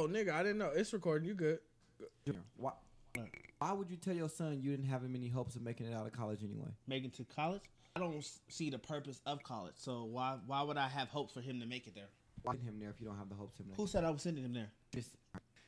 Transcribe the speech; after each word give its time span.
Oh, 0.00 0.08
nigga, 0.08 0.30
I 0.32 0.42
didn't 0.42 0.56
know. 0.58 0.70
It's 0.74 0.92
recording. 0.94 1.28
You 1.28 1.34
good? 1.34 1.58
Why, 2.56 2.72
why 3.58 3.72
would 3.72 3.90
you 3.90 3.96
tell 3.98 4.14
your 4.14 4.30
son 4.30 4.58
you 4.62 4.70
didn't 4.70 4.86
have 4.86 5.04
any 5.04 5.28
hopes 5.28 5.56
of 5.56 5.62
making 5.62 5.86
it 5.88 5.94
out 5.94 6.06
of 6.06 6.12
college 6.12 6.40
anyway? 6.42 6.68
Making 6.86 7.10
to 7.10 7.24
college, 7.24 7.60
I 7.94 8.00
don't 8.00 8.16
s- 8.16 8.40
see 8.48 8.70
the 8.70 8.78
purpose 8.78 9.20
of 9.26 9.42
college. 9.42 9.74
So 9.76 10.04
why 10.04 10.38
why 10.46 10.62
would 10.62 10.78
I 10.78 10.88
have 10.88 11.08
hopes 11.08 11.34
for 11.34 11.42
him 11.42 11.60
to 11.60 11.66
make 11.66 11.86
it 11.86 11.94
there? 11.94 12.08
Why 12.44 12.54
send 12.54 12.64
him 12.66 12.78
there 12.80 12.88
if 12.88 12.98
you 12.98 13.06
don't 13.06 13.18
have 13.18 13.28
the 13.28 13.34
hopes 13.34 13.60
of 13.60 13.66
him? 13.66 13.72
Who 13.76 13.86
said 13.86 14.04
I 14.04 14.10
was 14.10 14.22
sending 14.22 14.42
him 14.44 14.54
there? 14.54 14.70
Just, 14.94 15.10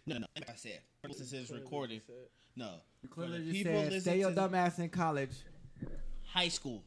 No, 0.07 0.17
no. 0.17 0.27
Like 0.35 0.49
I 0.49 0.55
said, 0.55 0.81
this 1.07 1.21
is 1.21 1.31
his 1.31 1.51
recording. 1.51 2.01
No, 2.57 2.77
you 3.03 3.09
clearly 3.11 3.39
just 3.41 3.53
people 3.53 3.73
said, 3.75 3.85
listen 3.93 4.01
stay 4.01 4.21
your 4.21 4.31
to- 4.31 4.37
dumb 4.37 4.55
ass 4.55 4.79
in 4.79 4.89
college. 4.89 5.33
high 6.25 6.49
school. 6.49 6.83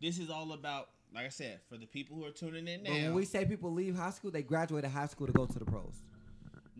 This 0.00 0.18
is 0.18 0.30
all 0.30 0.52
about, 0.52 0.88
like 1.14 1.26
I 1.26 1.30
said, 1.30 1.60
for 1.68 1.76
the 1.76 1.86
people 1.86 2.16
who 2.16 2.24
are 2.24 2.30
tuning 2.30 2.66
in 2.66 2.84
But 2.84 2.92
when 2.92 3.12
we 3.14 3.26
say 3.26 3.44
people 3.44 3.70
leave 3.70 3.94
high 3.96 4.10
school, 4.10 4.30
they 4.30 4.42
graduated 4.42 4.90
high 4.90 5.06
school 5.08 5.26
to 5.26 5.32
go 5.34 5.44
to 5.44 5.58
the 5.58 5.64
pros. 5.66 5.94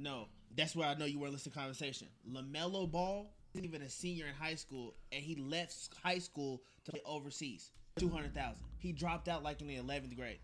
No, 0.00 0.26
that's 0.56 0.74
where 0.74 0.88
I 0.88 0.94
know 0.94 1.04
you 1.04 1.18
weren't 1.18 1.32
listening 1.32 1.52
to 1.52 1.58
conversation. 1.58 2.08
Lamelo 2.32 2.90
Ball 2.90 3.30
isn't 3.54 3.64
even 3.66 3.82
a 3.82 3.88
senior 3.90 4.26
in 4.26 4.34
high 4.34 4.54
school, 4.54 4.94
and 5.12 5.22
he 5.22 5.36
left 5.36 5.90
high 6.02 6.18
school 6.18 6.62
to 6.84 6.92
play 6.92 7.00
overseas. 7.04 7.70
Two 7.98 8.08
hundred 8.08 8.34
thousand. 8.34 8.64
He 8.78 8.92
dropped 8.92 9.28
out 9.28 9.42
like 9.42 9.60
in 9.60 9.66
the 9.68 9.76
eleventh 9.76 10.16
grade. 10.16 10.38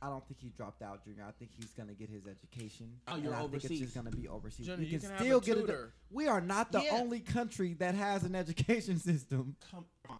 I 0.00 0.08
don't 0.08 0.24
think 0.28 0.40
he 0.40 0.50
dropped 0.50 0.82
out, 0.82 1.04
Junior. 1.04 1.24
I 1.26 1.32
think 1.32 1.50
he's 1.58 1.72
gonna 1.72 1.94
get 1.94 2.08
his 2.08 2.26
education. 2.26 2.86
Oh, 3.08 3.16
you're 3.16 3.34
I 3.34 3.40
think 3.40 3.54
it's 3.54 3.64
overseas. 3.64 3.80
just 3.80 3.94
gonna 3.94 4.10
be 4.10 4.28
overseas. 4.28 4.66
Junior, 4.66 4.84
you 4.84 4.90
you 4.92 4.98
can, 4.98 5.08
can 5.08 5.16
have 5.18 5.26
still 5.26 5.38
a 5.38 5.42
get 5.42 5.56
it. 5.58 5.60
tutor. 5.62 5.92
We 6.10 6.28
are 6.28 6.40
not 6.40 6.70
the 6.72 6.82
Yeah. 6.82 6.90
only 6.92 7.20
country 7.20 7.74
that 7.80 7.94
has 7.94 8.22
an 8.24 8.34
education 8.34 8.98
system. 9.00 9.56
Come 9.70 9.84
on. 10.08 10.18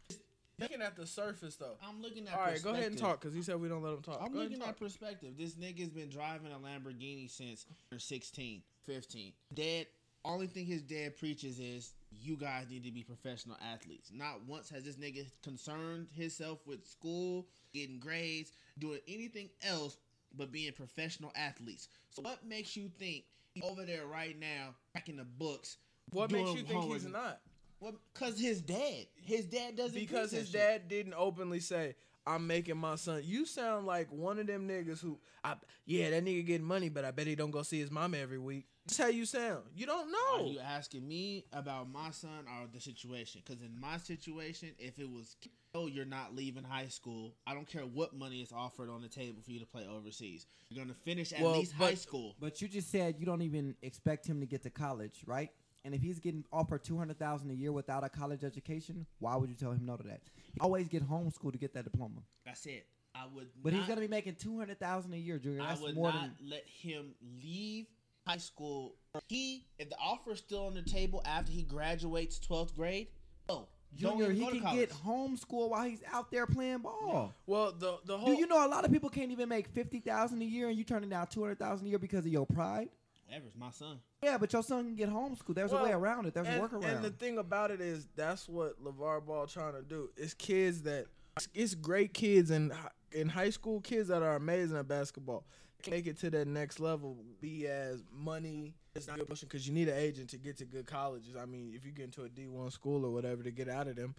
Looking 0.58 0.80
at 0.80 0.96
the 0.96 1.06
surface 1.06 1.56
though. 1.56 1.76
I'm 1.86 2.00
looking 2.02 2.26
at. 2.26 2.34
All 2.34 2.40
right, 2.40 2.62
go 2.62 2.70
ahead 2.70 2.84
and 2.84 2.92
perspective. 2.94 3.00
talk 3.00 3.20
because 3.20 3.34
he 3.34 3.42
said 3.42 3.60
we 3.60 3.68
don't 3.68 3.82
let 3.82 3.92
him 3.92 4.02
talk. 4.02 4.20
I'm 4.22 4.32
Go 4.32 4.38
looking 4.40 4.62
at 4.62 4.78
perspective. 4.78 5.34
This 5.38 5.54
nigga's 5.54 5.90
been 5.90 6.08
driving 6.08 6.50
a 6.52 6.56
Lamborghini 6.58 7.30
since 7.30 7.66
16, 7.96 8.62
15. 8.86 9.32
Dad, 9.54 9.86
only 10.24 10.46
thing 10.46 10.66
his 10.66 10.82
dad 10.82 11.16
preaches 11.16 11.58
is 11.58 11.94
you 12.10 12.36
guys 12.36 12.66
need 12.70 12.84
to 12.84 12.90
be 12.90 13.02
professional 13.02 13.56
athletes. 13.72 14.10
Not 14.12 14.44
once 14.46 14.68
has 14.70 14.84
this 14.84 14.96
nigga 14.96 15.26
concerned 15.42 16.08
himself 16.14 16.60
with 16.66 16.86
school, 16.86 17.46
getting 17.74 17.98
grades, 17.98 18.52
doing 18.78 19.00
anything 19.08 19.50
else 19.62 19.98
but 20.36 20.52
being 20.52 20.72
professional 20.72 21.32
athletes. 21.36 21.88
So 22.10 22.22
what 22.22 22.44
makes 22.46 22.76
you 22.76 22.90
think 22.98 23.24
over 23.62 23.84
there 23.84 24.06
right 24.06 24.38
now 24.38 24.74
cracking 24.92 25.16
the 25.16 25.24
books? 25.24 25.78
What 26.12 26.30
makes 26.30 26.52
you 26.52 26.62
think 26.62 26.84
he's 26.84 27.06
not? 27.06 27.40
Well, 27.80 27.94
cause 28.14 28.38
his 28.38 28.60
dad, 28.60 29.06
his 29.22 29.44
dad 29.46 29.76
doesn't 29.76 29.98
Because 29.98 30.30
his 30.30 30.50
that 30.52 30.58
shit. 30.58 30.82
dad 30.82 30.88
didn't 30.88 31.14
openly 31.14 31.60
say, 31.60 31.94
"I'm 32.26 32.46
making 32.46 32.78
my 32.78 32.96
son." 32.96 33.22
You 33.24 33.44
sound 33.44 33.86
like 33.86 34.10
one 34.10 34.38
of 34.38 34.46
them 34.46 34.66
niggas 34.66 35.00
who, 35.00 35.18
I, 35.44 35.56
yeah, 35.84 36.10
that 36.10 36.24
nigga 36.24 36.46
getting 36.46 36.66
money, 36.66 36.88
but 36.88 37.04
I 37.04 37.10
bet 37.10 37.26
he 37.26 37.34
don't 37.34 37.50
go 37.50 37.62
see 37.62 37.78
his 37.78 37.90
mama 37.90 38.16
every 38.16 38.38
week. 38.38 38.66
That's 38.86 38.98
how 38.98 39.08
you 39.08 39.24
sound. 39.24 39.62
You 39.74 39.86
don't 39.86 40.08
Are 40.08 40.38
know. 40.38 40.46
you 40.50 40.60
asking 40.60 41.06
me 41.08 41.44
about 41.52 41.90
my 41.90 42.10
son 42.10 42.44
or 42.46 42.68
the 42.72 42.80
situation? 42.80 43.42
Because 43.44 43.60
in 43.62 43.78
my 43.80 43.96
situation, 43.96 44.70
if 44.78 44.98
it 45.00 45.10
was, 45.10 45.34
oh, 45.74 45.88
you're 45.88 46.04
not 46.04 46.36
leaving 46.36 46.62
high 46.62 46.86
school, 46.86 47.34
I 47.46 47.54
don't 47.54 47.66
care 47.66 47.82
what 47.82 48.14
money 48.14 48.42
is 48.42 48.52
offered 48.52 48.88
on 48.88 49.02
the 49.02 49.08
table 49.08 49.42
for 49.44 49.50
you 49.50 49.58
to 49.58 49.66
play 49.66 49.86
overseas. 49.88 50.46
You're 50.70 50.84
going 50.84 50.94
to 50.94 51.00
finish 51.02 51.32
at 51.32 51.40
Well, 51.40 51.58
least 51.58 51.74
but- 51.76 51.86
high 51.86 51.94
school. 51.94 52.36
But 52.38 52.62
you 52.62 52.68
just 52.68 52.90
said 52.90 53.16
you 53.18 53.26
don't 53.26 53.42
even 53.42 53.74
expect 53.82 54.24
him 54.26 54.38
to 54.40 54.46
get 54.46 54.62
to 54.62 54.70
college, 54.70 55.22
right? 55.26 55.50
And 55.84 55.94
if 55.94 56.00
he's 56.02 56.18
getting 56.18 56.44
offered 56.52 56.82
two 56.82 56.98
hundred 56.98 57.18
thousand 57.18 57.50
a 57.50 57.54
year 57.54 57.70
without 57.70 58.02
a 58.02 58.08
college 58.08 58.42
education, 58.42 59.06
why 59.20 59.36
would 59.36 59.48
you 59.48 59.54
tell 59.54 59.70
him 59.70 59.84
no 59.86 59.96
to 59.96 60.02
that? 60.04 60.20
Always 60.60 60.88
get 60.88 61.08
homeschooled 61.08 61.52
to 61.52 61.58
get 61.58 61.74
that 61.74 61.84
diploma. 61.84 62.22
That's 62.44 62.66
it. 62.66 62.86
I 63.14 63.24
would. 63.32 63.46
But 63.62 63.72
not, 63.72 63.78
he's 63.78 63.88
gonna 63.88 64.00
be 64.00 64.08
making 64.08 64.34
two 64.34 64.58
hundred 64.58 64.80
thousand 64.80 65.14
a 65.14 65.16
year, 65.16 65.38
Junior. 65.38 65.62
I 65.62 65.74
would 65.80 65.94
more 65.94 66.10
not 66.12 66.22
than 66.22 66.50
let 66.50 66.64
him 66.66 67.14
leave 67.40 67.86
high 68.26 68.36
school. 68.38 68.94
He, 69.28 69.66
if 69.78 69.88
the 69.88 69.96
offer 69.96 70.32
is 70.32 70.38
still 70.38 70.66
on 70.66 70.74
the 70.74 70.82
table 70.82 71.22
after 71.24 71.52
he 71.52 71.62
graduates 71.62 72.38
12th 72.38 72.74
grade, 72.74 73.08
oh, 73.48 73.66
don't 73.98 74.18
Junior. 74.18 74.32
He 74.32 74.40
go 74.40 74.50
can 74.50 74.60
college. 74.60 74.78
get 74.78 74.90
homeschooled 74.90 75.70
while 75.70 75.84
he's 75.84 76.02
out 76.12 76.30
there 76.30 76.46
playing 76.46 76.78
ball. 76.78 77.32
Well, 77.46 77.72
the 77.72 77.98
the 78.04 78.18
whole 78.18 78.34
Do 78.34 78.38
you 78.38 78.46
know 78.46 78.66
a 78.66 78.68
lot 78.68 78.84
of 78.84 78.92
people 78.92 79.08
can't 79.08 79.30
even 79.30 79.48
make 79.48 79.68
fifty 79.68 80.00
thousand 80.00 80.42
a 80.42 80.44
year, 80.44 80.68
and 80.68 80.76
you 80.76 80.84
turning 80.84 81.08
down 81.08 81.28
two 81.28 81.42
hundred 81.42 81.58
thousand 81.58 81.86
a 81.86 81.90
year 81.90 81.98
because 81.98 82.26
of 82.26 82.32
your 82.32 82.46
pride? 82.46 82.88
Whatever's 83.26 83.56
my 83.58 83.70
son. 83.70 83.98
Yeah, 84.22 84.38
but 84.38 84.52
your 84.52 84.62
son 84.62 84.84
can 84.84 84.96
get 84.96 85.10
homeschooled. 85.10 85.54
There's 85.54 85.72
a 85.72 85.82
way 85.82 85.92
around 85.92 86.26
it. 86.26 86.34
There's 86.34 86.46
and, 86.46 86.62
a 86.62 86.68
workaround. 86.68 86.84
And 86.84 87.04
the 87.04 87.10
thing 87.10 87.38
about 87.38 87.70
it 87.70 87.80
is, 87.80 88.06
that's 88.14 88.48
what 88.48 88.82
LaVar 88.82 89.26
Ball 89.26 89.46
trying 89.46 89.74
to 89.74 89.82
do. 89.82 90.10
It's 90.16 90.34
kids 90.34 90.82
that 90.82 91.06
it's 91.52 91.74
great 91.74 92.14
kids 92.14 92.50
and 92.50 92.72
in 93.12 93.28
high 93.28 93.50
school, 93.50 93.80
kids 93.80 94.08
that 94.08 94.22
are 94.22 94.36
amazing 94.36 94.76
at 94.76 94.86
basketball. 94.86 95.44
Make 95.90 96.06
it 96.06 96.18
to 96.20 96.30
that 96.30 96.48
next 96.48 96.80
level, 96.80 97.16
be 97.40 97.66
as 97.66 98.02
money. 98.12 98.74
It's 98.94 99.06
not 99.06 99.18
your 99.18 99.26
portion 99.26 99.48
because 99.48 99.66
you 99.66 99.74
need 99.74 99.88
an 99.88 99.96
agent 99.96 100.30
to 100.30 100.38
get 100.38 100.56
to 100.58 100.64
good 100.64 100.86
colleges. 100.86 101.36
I 101.40 101.46
mean, 101.46 101.72
if 101.74 101.84
you 101.84 101.92
get 101.92 102.06
into 102.06 102.22
a 102.22 102.28
D 102.28 102.46
one 102.46 102.70
school 102.70 103.04
or 103.04 103.12
whatever 103.12 103.42
to 103.42 103.50
get 103.50 103.68
out 103.68 103.86
of 103.86 103.96
them, 103.96 104.14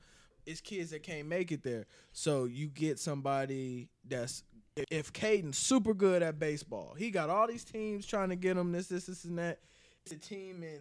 it's 0.46 0.62
kids 0.62 0.92
that 0.92 1.04
can't 1.04 1.28
make 1.28 1.52
it 1.52 1.64
there. 1.64 1.86
So 2.14 2.46
you 2.46 2.68
get 2.68 3.00
somebody 3.00 3.90
that's 4.08 4.44
if 4.92 5.12
Caden's 5.12 5.58
super 5.58 5.94
good 5.94 6.22
at 6.22 6.40
baseball, 6.40 6.96
he 6.98 7.10
got 7.10 7.30
all 7.30 7.48
these 7.48 7.64
teams 7.64 8.06
trying 8.06 8.30
to 8.30 8.36
get 8.36 8.58
him 8.58 8.72
this, 8.72 8.88
this, 8.88 9.08
this, 9.08 9.24
and 9.24 9.40
that. 9.40 9.60
It's 10.06 10.14
a 10.14 10.20
team 10.20 10.64
in 10.64 10.80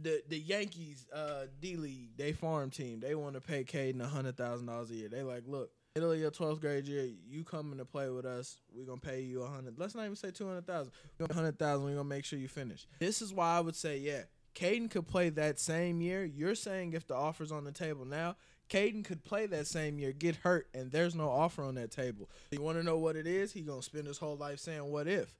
the 0.00 0.22
the 0.28 0.38
Yankees 0.38 1.06
uh, 1.12 1.44
D 1.60 1.76
League, 1.76 2.16
they 2.16 2.32
farm 2.32 2.70
team. 2.70 3.00
They 3.00 3.14
want 3.14 3.34
to 3.34 3.40
pay 3.40 3.64
Caden 3.64 4.02
hundred 4.02 4.36
thousand 4.36 4.66
dollars 4.66 4.90
a 4.90 4.94
year. 4.94 5.08
They 5.08 5.22
like, 5.22 5.44
look, 5.46 5.70
middle 5.96 6.12
of 6.12 6.18
your 6.18 6.30
twelfth 6.30 6.60
grade 6.60 6.86
year, 6.86 7.08
you 7.26 7.42
coming 7.42 7.78
to 7.78 7.84
play 7.86 8.10
with 8.10 8.26
us. 8.26 8.58
We're 8.74 8.84
gonna 8.84 9.00
pay 9.00 9.22
you 9.22 9.42
a 9.42 9.46
hundred. 9.46 9.78
Let's 9.78 9.94
not 9.94 10.04
even 10.04 10.14
say 10.14 10.30
two 10.30 10.46
hundred 10.46 10.66
thousand. 10.66 10.92
Hundred 11.32 11.58
thousand. 11.58 11.86
We're 11.86 11.92
gonna 11.92 12.04
make 12.04 12.26
sure 12.26 12.38
you 12.38 12.48
finish. 12.48 12.86
This 12.98 13.22
is 13.22 13.32
why 13.32 13.56
I 13.56 13.60
would 13.60 13.74
say, 13.74 13.96
yeah, 13.98 14.22
Caden 14.54 14.90
could 14.90 15.06
play 15.06 15.30
that 15.30 15.58
same 15.58 16.02
year. 16.02 16.22
You're 16.24 16.54
saying 16.54 16.92
if 16.92 17.06
the 17.06 17.14
offer's 17.14 17.50
on 17.50 17.64
the 17.64 17.72
table 17.72 18.04
now, 18.04 18.36
Caden 18.68 19.04
could 19.04 19.24
play 19.24 19.46
that 19.46 19.66
same 19.66 19.98
year, 19.98 20.12
get 20.12 20.36
hurt, 20.36 20.68
and 20.74 20.92
there's 20.92 21.14
no 21.14 21.30
offer 21.30 21.62
on 21.62 21.76
that 21.76 21.90
table. 21.90 22.28
You 22.50 22.60
want 22.60 22.76
to 22.76 22.84
know 22.84 22.98
what 22.98 23.16
it 23.16 23.26
is? 23.26 23.52
He 23.52 23.62
gonna 23.62 23.82
spend 23.82 24.06
his 24.06 24.18
whole 24.18 24.36
life 24.36 24.58
saying, 24.58 24.84
"What 24.84 25.08
if?" 25.08 25.34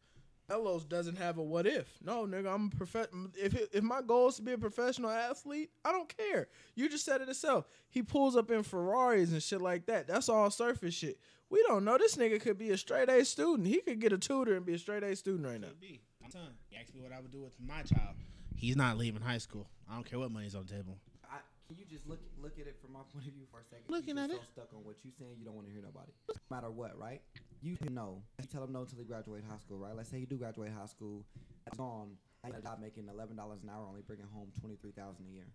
Elos 0.50 0.88
doesn't 0.88 1.16
have 1.16 1.38
a 1.38 1.42
what 1.42 1.66
if. 1.66 1.88
No, 2.04 2.24
nigga, 2.26 2.52
I'm 2.54 2.70
a 2.72 2.76
prof- 2.76 3.08
if 3.34 3.54
it, 3.54 3.70
if 3.72 3.82
my 3.82 4.00
goal 4.00 4.28
is 4.28 4.36
to 4.36 4.42
be 4.42 4.52
a 4.52 4.58
professional 4.58 5.10
athlete, 5.10 5.70
I 5.84 5.90
don't 5.92 6.08
care. 6.16 6.48
You 6.74 6.88
just 6.88 7.04
said 7.04 7.20
it 7.20 7.28
yourself. 7.28 7.66
He 7.88 8.02
pulls 8.02 8.36
up 8.36 8.50
in 8.50 8.62
Ferraris 8.62 9.32
and 9.32 9.42
shit 9.42 9.60
like 9.60 9.86
that. 9.86 10.06
That's 10.06 10.28
all 10.28 10.50
surface 10.50 10.94
shit. 10.94 11.18
We 11.50 11.62
don't 11.66 11.84
know. 11.84 11.98
This 11.98 12.16
nigga 12.16 12.40
could 12.40 12.58
be 12.58 12.70
a 12.70 12.76
straight 12.78 13.08
A 13.08 13.24
student. 13.24 13.66
He 13.68 13.80
could 13.80 14.00
get 14.00 14.12
a 14.12 14.18
tutor 14.18 14.56
and 14.56 14.64
be 14.64 14.74
a 14.74 14.78
straight 14.78 15.02
A 15.02 15.14
student 15.16 15.46
right 15.46 15.60
now. 15.60 15.68
Could 15.68 15.80
be. 15.80 16.00
My 16.22 16.28
son. 16.28 16.54
He 16.68 16.76
asked 16.76 16.94
me 16.94 17.00
what 17.00 17.12
I 17.12 17.20
would 17.20 17.30
do 17.32 17.40
with 17.40 17.54
my 17.60 17.82
child. 17.82 18.14
He's 18.54 18.76
not 18.76 18.98
leaving 18.98 19.22
high 19.22 19.38
school. 19.38 19.68
I 19.90 19.94
don't 19.94 20.04
care 20.04 20.18
what 20.18 20.30
money's 20.30 20.54
on 20.54 20.64
the 20.66 20.72
table. 20.72 20.96
I, 21.30 21.38
can 21.68 21.76
you 21.76 21.84
just 21.90 22.08
look 22.08 22.20
look 22.42 22.58
at 22.60 22.66
it 22.66 22.76
from 22.80 22.92
my 22.92 23.00
point 23.12 23.26
of 23.26 23.32
view 23.32 23.44
for 23.50 23.60
a 23.60 23.64
second? 23.64 23.84
Looking 23.88 24.16
you 24.16 24.22
at 24.24 24.30
just 24.30 24.42
it. 24.42 24.48
stuck 24.52 24.68
on 24.74 24.84
what 24.84 24.96
you 25.04 25.10
saying, 25.18 25.34
you 25.38 25.44
don't 25.44 25.54
want 25.54 25.66
to 25.66 25.72
hear 25.72 25.82
nobody. 25.82 26.10
No 26.28 26.56
matter 26.56 26.70
what, 26.70 26.98
right? 26.98 27.20
You 27.66 27.76
can 27.76 27.94
know. 27.94 28.22
You 28.38 28.46
tell 28.46 28.62
him 28.62 28.72
no 28.72 28.82
until 28.82 28.98
he 28.98 29.04
graduate 29.04 29.42
high 29.50 29.58
school, 29.58 29.78
right? 29.78 29.90
Let's 29.96 30.08
say 30.08 30.20
he 30.20 30.24
do 30.24 30.36
graduate 30.36 30.70
high 30.70 30.86
school. 30.86 31.26
That's 31.64 31.76
gone. 31.76 32.14
I 32.44 32.48
a 32.50 32.62
job 32.62 32.78
making 32.80 33.08
eleven 33.10 33.34
dollars 33.34 33.58
an 33.64 33.70
hour, 33.70 33.84
only 33.88 34.02
bringing 34.06 34.26
home 34.32 34.52
twenty 34.60 34.76
three 34.76 34.92
thousand 34.92 35.26
a 35.26 35.34
year. 35.34 35.46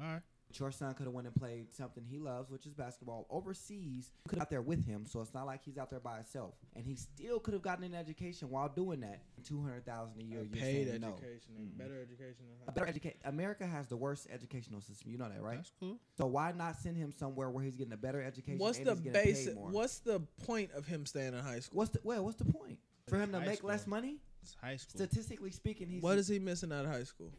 All 0.00 0.12
right. 0.14 0.22
But 0.52 0.60
your 0.60 0.70
son 0.70 0.92
could 0.92 1.06
have 1.06 1.14
went 1.14 1.26
and 1.26 1.34
played 1.34 1.72
something 1.72 2.04
he 2.04 2.18
loves, 2.18 2.50
which 2.50 2.66
is 2.66 2.74
basketball, 2.74 3.26
overseas. 3.30 4.10
Could 4.28 4.38
have 4.38 4.42
out 4.46 4.50
there 4.50 4.60
with 4.60 4.84
him, 4.84 5.06
so 5.06 5.22
it's 5.22 5.32
not 5.32 5.46
like 5.46 5.62
he's 5.64 5.78
out 5.78 5.88
there 5.88 5.98
by 5.98 6.16
himself. 6.16 6.52
And 6.76 6.84
he 6.84 6.94
still 6.94 7.40
could 7.40 7.54
have 7.54 7.62
gotten 7.62 7.84
an 7.84 7.94
education 7.94 8.50
while 8.50 8.68
doing 8.68 9.00
that. 9.00 9.22
Two 9.44 9.62
hundred 9.62 9.86
thousand 9.86 10.20
a 10.20 10.24
year. 10.24 10.40
You're 10.40 10.50
Paid 10.50 10.88
saying 10.88 11.00
no. 11.00 11.08
education, 11.08 11.54
and 11.56 11.68
Mhm. 11.72 11.78
better 11.78 12.02
education. 12.02 12.44
A 12.68 12.72
better 12.72 12.86
educate. 12.86 13.16
America 13.24 13.66
has 13.66 13.88
the 13.88 13.96
worst 13.96 14.26
educational 14.30 14.82
system. 14.82 15.10
You 15.10 15.16
know 15.16 15.30
that, 15.30 15.40
right? 15.40 15.56
That's 15.56 15.72
cool. 15.80 15.98
So 16.18 16.26
why 16.26 16.52
not 16.52 16.76
send 16.76 16.98
him 16.98 17.12
somewhere 17.12 17.48
where 17.48 17.64
he's 17.64 17.76
getting 17.76 17.94
a 17.94 17.96
better 17.96 18.20
education? 18.22 18.58
What's 18.58 18.76
and 18.76 18.86
the 18.86 18.90
he's 18.92 19.00
getting 19.00 19.22
paid 19.22 19.32
basic? 19.32 19.54
more? 19.54 19.70
What's 19.70 20.00
the 20.00 20.20
point 20.44 20.70
of 20.72 20.86
him 20.86 21.06
staying 21.06 21.32
in 21.32 21.40
high 21.40 21.60
school? 21.60 21.78
What's 21.78 21.92
the 21.92 22.00
well? 22.04 22.24
What's 22.24 22.36
the 22.36 22.44
point 22.52 22.78
for 23.08 23.18
him 23.18 23.32
to 23.32 23.40
make 23.40 23.58
school. 23.58 23.70
less 23.70 23.86
money? 23.86 24.18
It's 24.42 24.54
high 24.60 24.76
school. 24.76 24.98
Statistically 24.98 25.50
speaking, 25.52 25.88
he's 25.88 26.02
What 26.02 26.18
is 26.18 26.28
he 26.28 26.38
missing 26.38 26.72
out 26.72 26.84
of 26.84 26.90
high 26.90 27.04
school? 27.04 27.32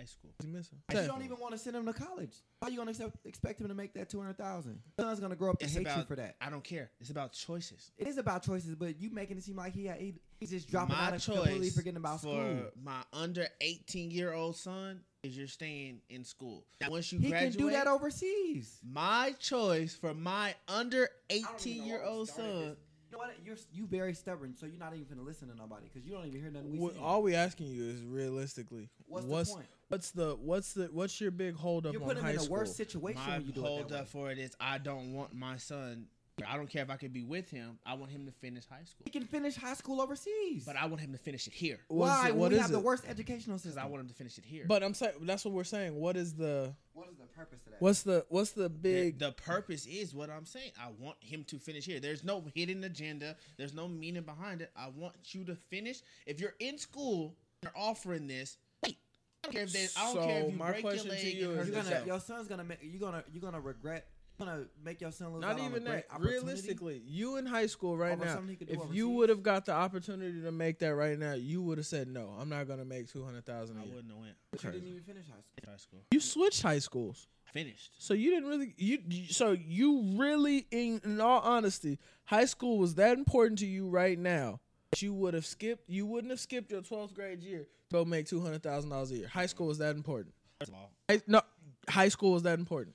It's 0.00 0.12
high 0.12 0.14
school. 0.14 0.30
What's 0.36 0.46
he 0.46 0.52
missing? 0.52 0.78
You 0.90 0.96
Tell 0.96 1.06
don't 1.06 1.24
even 1.24 1.38
want 1.38 1.52
to 1.52 1.58
send 1.58 1.76
him 1.76 1.86
to 1.86 1.92
college. 1.92 2.32
How 2.60 2.68
are 2.68 2.70
you 2.70 2.78
gonna 2.78 2.90
accept, 2.90 3.16
expect 3.24 3.60
him 3.60 3.68
to 3.68 3.74
make 3.74 3.94
that 3.94 4.08
two 4.08 4.18
hundred 4.20 4.38
thousand? 4.38 4.80
Son's 4.98 5.20
gonna 5.20 5.36
grow 5.36 5.50
up 5.50 5.58
to 5.58 5.64
It's 5.64 5.74
hate 5.74 5.86
you 5.96 6.04
for 6.04 6.16
that. 6.16 6.36
I 6.40 6.50
don't 6.50 6.64
care. 6.64 6.90
It's 7.00 7.10
about 7.10 7.32
choices. 7.32 7.90
It 7.98 8.06
is 8.06 8.18
about 8.18 8.44
choices, 8.44 8.74
but 8.74 9.00
you 9.00 9.10
making 9.10 9.38
it 9.38 9.44
seem 9.44 9.56
like 9.56 9.74
he, 9.74 9.88
he 9.88 10.14
he's 10.38 10.50
just 10.50 10.70
dropping 10.70 10.96
my 10.96 11.06
out 11.06 11.12
and 11.12 11.22
choice 11.22 11.36
completely 11.36 11.70
forgetting 11.70 11.96
about 11.98 12.20
for 12.20 12.28
school. 12.28 12.62
my 12.82 13.02
under 13.12 13.46
18 13.60 14.10
year 14.10 14.32
old 14.32 14.56
son 14.56 15.00
is 15.22 15.36
you're 15.36 15.46
staying 15.46 16.00
in 16.08 16.24
school. 16.24 16.64
Now, 16.80 16.90
once 16.90 17.12
you 17.12 17.18
He 17.18 17.28
graduate, 17.28 17.58
can 17.58 17.66
do 17.66 17.70
that 17.72 17.86
overseas. 17.86 18.78
my 18.82 19.34
choice 19.38 19.94
for 19.94 20.14
my 20.14 20.54
under 20.66 21.08
18 21.28 21.84
year 21.84 22.02
old 22.02 22.28
son. 22.28 22.76
You 23.10 23.18
know 23.18 23.24
what? 23.24 23.34
You're 23.44 23.56
you 23.72 23.86
very 23.86 24.14
stubborn, 24.14 24.54
so 24.56 24.66
you're 24.66 24.78
not 24.78 24.94
even 24.94 25.06
gonna 25.08 25.22
listen 25.26 25.48
to 25.48 25.56
nobody 25.56 25.88
because 25.92 26.06
you 26.06 26.12
don't 26.14 26.26
even 26.26 26.40
hear 26.40 26.50
nothing 26.50 26.70
we 26.72 26.78
What, 26.78 26.94
say. 26.94 27.00
all 27.00 27.22
we 27.22 27.34
asking 27.34 27.66
you 27.66 27.84
is 27.84 28.02
realistically, 28.04 28.88
What's 29.06 29.26
the 29.26 29.32
what's 29.32 29.52
point? 29.52 29.66
what's 29.88 30.10
the 30.12 30.36
what's 30.40 30.72
the 30.74 30.84
what's 30.92 31.20
your 31.20 31.30
big 31.32 31.54
hold 31.56 31.86
up 31.86 31.92
You're 31.92 32.02
on 32.02 32.08
putting 32.08 32.20
him 32.22 32.26
high 32.26 32.32
in 32.34 32.36
a 32.38 32.42
school? 32.42 32.56
worse 32.58 32.74
situation 32.76 33.20
My 33.26 33.38
when 33.38 33.46
you 33.46 33.52
do 33.52 33.64
it 33.64 33.66
hold 33.68 33.88
that 33.88 33.94
way. 33.94 34.00
up 34.00 34.08
for 34.08 34.30
it 34.30 34.38
is 34.38 34.52
I 34.60 34.78
don't 34.78 35.12
want 35.12 35.34
my 35.34 35.56
son 35.56 36.06
I 36.48 36.56
don't 36.56 36.70
care 36.70 36.82
if 36.82 36.88
I 36.88 36.96
could 36.96 37.12
be 37.12 37.22
with 37.22 37.50
him. 37.50 37.78
I 37.84 37.92
want 37.92 38.10
him 38.12 38.24
to 38.24 38.32
finish 38.32 38.64
high 38.64 38.84
school, 38.84 39.02
He 39.04 39.10
can 39.10 39.24
finish 39.24 39.56
high 39.56 39.74
school 39.74 40.00
overseas. 40.00 40.64
but 40.64 40.74
I 40.74 40.86
want 40.86 41.02
him 41.02 41.12
to 41.12 41.18
finish 41.18 41.46
it 41.46 41.52
here 41.52 41.80
Why? 41.88 42.28
it- 42.28 42.34
what 42.36 42.50
we 42.50 42.56
is 42.56 42.62
have 42.62 42.70
the 42.70 42.78
worst 42.80 43.04
educational 43.08 43.58
system. 43.58 43.82
I 43.82 43.86
want 43.86 44.02
him 44.02 44.08
to 44.08 44.14
finish 44.14 44.38
it 44.38 44.44
here. 44.46 44.64
But 44.66 44.82
I'm 44.82 44.94
saying 44.94 45.14
that's 45.22 45.44
what 45.44 45.52
we're 45.52 45.64
saying. 45.64 45.96
What 45.96 46.16
is 46.16 46.32
the 46.34 46.74
what 46.94 47.08
is 47.08 47.16
the 47.16 47.26
purpose 47.40 47.66
of 47.66 47.72
that? 47.72 47.82
what's 47.82 48.02
the 48.02 48.24
what's 48.28 48.52
the 48.52 48.62
the, 48.62 48.68
big 48.68 49.18
the 49.18 49.32
purpose 49.32 49.86
is 49.86 50.14
what 50.14 50.30
I'm 50.30 50.46
saying. 50.46 50.72
I 50.80 50.88
want 50.98 51.16
him 51.20 51.44
to 51.44 51.58
finish 51.58 51.86
here. 51.86 52.00
There's 52.00 52.24
no 52.24 52.44
hidden 52.54 52.84
agenda. 52.84 53.36
There's 53.56 53.74
no 53.74 53.88
meaning 53.88 54.22
behind 54.22 54.60
it. 54.60 54.70
I 54.76 54.88
want 54.94 55.14
you 55.34 55.44
to 55.44 55.54
finish. 55.54 56.02
If 56.26 56.40
you're 56.40 56.54
in 56.60 56.78
school, 56.78 57.34
they're 57.62 57.72
offering 57.74 58.26
this. 58.26 58.58
Wait, 58.84 58.98
I 59.42 59.46
don't 59.46 59.52
care 59.52 59.62
if 59.62 59.72
they, 59.72 59.86
I 59.96 60.12
don't 60.12 60.24
care 60.24 60.38
if 60.40 60.52
you 60.52 60.58
my 60.58 60.70
break 60.70 60.82
your 60.82 60.92
question 60.92 61.10
to 61.10 61.16
leg 61.16 61.34
you 61.34 61.50
is 61.52 61.68
you're 61.68 61.82
gonna, 61.82 62.02
your 62.06 62.20
son's 62.20 62.48
gonna 62.48 62.64
make 62.64 62.78
you're 62.82 63.00
gonna 63.00 63.24
you're 63.32 63.42
gonna 63.42 63.60
regret 63.60 64.06
you're 64.40 64.48
gonna 64.48 64.66
make 64.84 65.00
your 65.00 65.12
son 65.12 65.32
lose 65.32 65.40
not 65.42 65.52
out 65.52 65.58
on 65.60 65.64
a 65.64 65.68
even 65.68 65.84
great 65.84 66.08
that. 66.08 66.20
Realistically, 66.20 67.02
you 67.06 67.36
in 67.36 67.46
high 67.46 67.66
school 67.66 67.96
right 67.96 68.12
Over 68.12 68.24
now, 68.24 68.34
something 68.34 68.50
he 68.50 68.56
could 68.56 68.68
do 68.68 68.74
if 68.82 68.94
you 68.94 69.08
would 69.10 69.28
have 69.28 69.42
got 69.42 69.66
the 69.66 69.72
opportunity 69.72 70.40
to 70.42 70.52
make 70.52 70.78
that 70.80 70.94
right 70.94 71.18
now, 71.18 71.34
you 71.34 71.62
would 71.62 71.78
have 71.78 71.86
said 71.86 72.08
no. 72.08 72.34
I'm 72.38 72.48
not 72.48 72.66
gonna 72.66 72.84
make 72.84 73.08
two 73.10 73.24
hundred 73.24 73.44
thousand 73.46 73.76
a 73.76 73.80
I 73.80 73.84
year. 73.84 73.92
I 73.92 73.96
wouldn't 73.96 74.12
have 74.12 74.20
went 74.22 74.34
But 74.50 74.62
you 74.62 74.70
Crazy. 74.70 74.80
didn't 74.80 74.90
even 74.96 75.02
finish 75.04 75.26
high 75.26 75.40
school. 75.40 75.70
high 75.72 75.76
school. 75.76 76.00
You 76.10 76.20
switched 76.20 76.62
high 76.62 76.78
schools. 76.78 77.26
Finished. 77.52 77.90
So 77.98 78.14
you 78.14 78.30
didn't 78.30 78.48
really 78.48 78.74
you 78.78 78.98
you- 79.08 79.26
so 79.28 79.52
you 79.52 80.02
really 80.16 80.66
in, 80.70 81.00
in 81.04 81.20
all 81.20 81.40
honesty, 81.40 81.98
high 82.24 82.44
school 82.44 82.78
was 82.78 82.94
that 82.96 83.18
important 83.18 83.58
to 83.60 83.66
you 83.66 83.88
right 83.88 84.18
now. 84.18 84.60
that 84.90 85.02
You 85.02 85.12
would 85.14 85.34
have 85.34 85.44
skipped 85.46 85.88
you 85.90 86.06
wouldn't 86.06 86.30
have 86.30 86.40
skipped 86.40 86.70
your 86.70 86.80
12th 86.82 87.12
grade 87.14 87.42
year 87.42 87.66
to 87.90 87.92
go 87.96 88.04
make 88.04 88.26
$200,000 88.26 89.10
a 89.10 89.16
year. 89.16 89.26
High 89.28 89.46
school 89.46 89.66
was 89.66 89.78
that 89.78 89.96
important. 89.96 90.32
First 90.60 90.70
of 90.70 90.76
all, 90.76 90.92
High, 91.08 91.22
no, 91.26 91.40
high 91.88 92.08
school 92.08 92.32
was 92.32 92.44
that 92.44 92.58
important. 92.60 92.94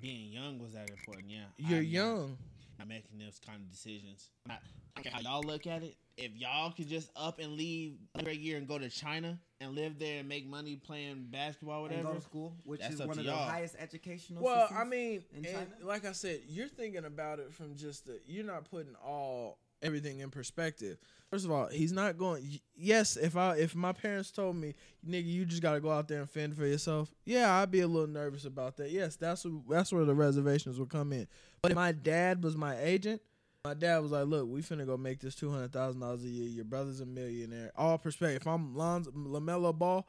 Being 0.00 0.32
young 0.32 0.58
was 0.58 0.72
that 0.72 0.90
important. 0.90 1.26
Yeah, 1.30 1.38
You're 1.58 1.80
young. 1.82 2.06
I'm 2.08 2.18
young. 2.18 2.38
Not 2.78 2.88
making 2.88 3.18
those 3.18 3.38
kind 3.44 3.60
of 3.60 3.70
decisions. 3.70 4.30
I, 4.48 4.54
I 4.96 5.00
care 5.02 5.12
how 5.12 5.20
y'all 5.20 5.42
look 5.42 5.66
at 5.66 5.82
it. 5.82 5.96
If 6.16 6.34
y'all 6.36 6.70
could 6.72 6.88
just 6.88 7.10
up 7.16 7.38
and 7.38 7.52
leave 7.52 7.94
every 8.18 8.36
year 8.36 8.56
and 8.58 8.66
go 8.68 8.78
to 8.78 8.88
China 8.90 9.38
and 9.60 9.74
live 9.74 9.98
there 9.98 10.20
and 10.20 10.28
make 10.28 10.46
money 10.46 10.76
playing 10.76 11.26
basketball, 11.30 11.84
And 11.86 11.90
whatever. 11.96 12.08
go 12.08 12.14
to 12.14 12.20
school, 12.20 12.56
which 12.64 12.80
is 12.82 12.98
one 13.00 13.10
of 13.10 13.16
the 13.16 13.22
y'all. 13.24 13.46
highest 13.48 13.76
educational. 13.78 14.42
Well, 14.42 14.62
systems 14.68 14.80
I 14.80 14.84
mean, 14.84 15.24
in 15.36 15.44
China? 15.44 15.66
like 15.82 16.04
I 16.06 16.12
said, 16.12 16.40
you're 16.48 16.68
thinking 16.68 17.04
about 17.04 17.38
it 17.38 17.52
from 17.52 17.76
just 17.76 18.06
the, 18.06 18.18
you're 18.26 18.44
not 18.44 18.70
putting 18.70 18.94
all 19.04 19.58
everything 19.82 20.20
in 20.20 20.30
perspective. 20.30 20.98
First 21.30 21.44
of 21.44 21.52
all, 21.52 21.68
he's 21.68 21.92
not 21.92 22.18
going. 22.18 22.60
Yes, 22.76 23.16
if 23.16 23.36
I 23.36 23.56
if 23.56 23.74
my 23.74 23.92
parents 23.92 24.30
told 24.30 24.56
me, 24.56 24.74
nigga, 25.08 25.26
you 25.26 25.44
just 25.44 25.62
got 25.62 25.74
to 25.74 25.80
go 25.80 25.90
out 25.90 26.08
there 26.08 26.20
and 26.20 26.28
fend 26.28 26.56
for 26.56 26.66
yourself. 26.66 27.14
Yeah, 27.24 27.54
I'd 27.54 27.70
be 27.70 27.80
a 27.80 27.86
little 27.86 28.08
nervous 28.08 28.44
about 28.44 28.76
that. 28.78 28.90
Yes, 28.90 29.16
that's 29.16 29.46
that's 29.68 29.92
where 29.92 30.04
the 30.04 30.14
reservations 30.14 30.78
would 30.78 30.90
come 30.90 31.12
in. 31.12 31.28
But 31.62 31.72
if 31.72 31.76
my 31.76 31.92
dad 31.92 32.42
was 32.42 32.56
my 32.56 32.76
agent, 32.80 33.22
my 33.64 33.74
dad 33.74 33.98
was 34.02 34.10
like, 34.10 34.26
"Look, 34.26 34.48
we 34.48 34.62
finna 34.62 34.86
go 34.86 34.96
make 34.96 35.20
this 35.20 35.36
two 35.36 35.50
hundred 35.50 35.72
thousand 35.72 36.00
dollars 36.00 36.24
a 36.24 36.28
year. 36.28 36.48
Your 36.48 36.64
brother's 36.64 37.00
a 37.00 37.06
millionaire. 37.06 37.70
All 37.76 37.96
perspective. 37.98 38.42
If 38.42 38.48
I'm 38.48 38.74
Lonzo, 38.74 39.12
Lamelo 39.12 39.76
Ball, 39.76 40.04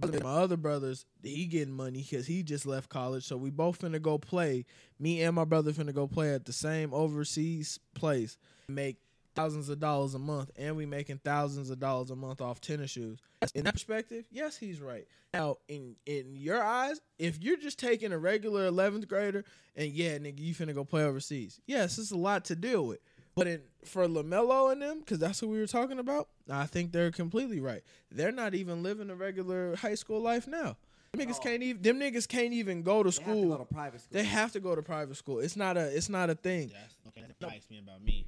my 0.00 0.30
other 0.30 0.56
brothers, 0.56 1.04
he 1.22 1.44
getting 1.46 1.74
money 1.74 2.06
because 2.08 2.26
he 2.26 2.42
just 2.42 2.64
left 2.64 2.88
college. 2.88 3.24
So 3.24 3.36
we 3.36 3.50
both 3.50 3.80
finna 3.80 4.00
go 4.00 4.16
play. 4.18 4.64
Me 4.98 5.22
and 5.22 5.34
my 5.34 5.44
brother 5.44 5.72
finna 5.72 5.92
go 5.92 6.06
play 6.06 6.32
at 6.32 6.46
the 6.46 6.52
same 6.52 6.94
overseas 6.94 7.78
place. 7.94 8.38
Make 8.68 8.96
thousands 9.34 9.68
of 9.68 9.80
dollars 9.80 10.14
a 10.14 10.18
month, 10.18 10.50
and 10.56 10.76
we 10.76 10.86
making 10.86 11.18
thousands 11.24 11.70
of 11.70 11.78
dollars 11.80 12.10
a 12.10 12.16
month 12.16 12.40
off 12.40 12.60
tennis 12.60 12.90
shoes. 12.90 13.18
In 13.54 13.64
that 13.64 13.74
perspective, 13.74 14.24
yes, 14.30 14.56
he's 14.56 14.80
right. 14.80 15.06
Now, 15.34 15.56
in 15.68 15.96
in 16.06 16.36
your 16.36 16.62
eyes, 16.62 17.00
if 17.18 17.42
you're 17.42 17.56
just 17.56 17.78
taking 17.78 18.12
a 18.12 18.18
regular 18.18 18.70
11th 18.70 19.08
grader 19.08 19.44
and 19.76 19.90
yeah, 19.92 20.18
nigga, 20.18 20.40
you 20.40 20.54
finna 20.54 20.74
go 20.74 20.84
play 20.84 21.04
overseas. 21.04 21.60
Yes, 21.66 21.98
it's 21.98 22.10
a 22.10 22.16
lot 22.16 22.44
to 22.46 22.56
deal 22.56 22.86
with. 22.86 23.00
But 23.34 23.46
in, 23.46 23.62
for 23.86 24.06
Lamelo 24.06 24.70
and 24.72 24.82
them, 24.82 24.98
because 24.98 25.18
that's 25.18 25.40
what 25.40 25.50
we 25.50 25.58
were 25.58 25.66
talking 25.66 25.98
about, 25.98 26.28
I 26.50 26.66
think 26.66 26.92
they're 26.92 27.10
completely 27.10 27.60
right. 27.60 27.82
They're 28.10 28.30
not 28.30 28.54
even 28.54 28.82
living 28.82 29.08
a 29.08 29.14
regular 29.14 29.74
high 29.76 29.94
school 29.94 30.20
life 30.20 30.46
now. 30.46 30.76
Them 31.14 31.26
niggas 31.26 31.38
No. 31.38 31.50
can't 31.50 31.62
even. 31.62 31.80
Them 31.82 31.98
niggas 31.98 32.28
can't 32.28 32.52
even 32.52 32.82
go 32.82 33.02
to 33.02 33.10
They 33.10 33.16
have 33.16 33.24
to 33.24 33.30
school. 33.32 33.48
go 33.48 33.56
to 33.56 33.64
private 33.64 34.00
school. 34.02 34.10
they 34.12 34.24
have 34.24 34.52
to 34.52 34.60
go 34.60 34.74
to 34.74 34.82
private 34.82 35.16
school. 35.16 35.38
It's 35.40 35.56
not 35.56 35.76
a. 35.78 35.96
It's 35.96 36.10
not 36.10 36.28
a 36.30 36.34
thing. 36.34 36.68
That's 36.74 36.94
okay. 37.08 37.26
That 37.26 37.40
bites 37.40 37.70
me 37.70 37.78
about 37.78 38.02
me. 38.02 38.26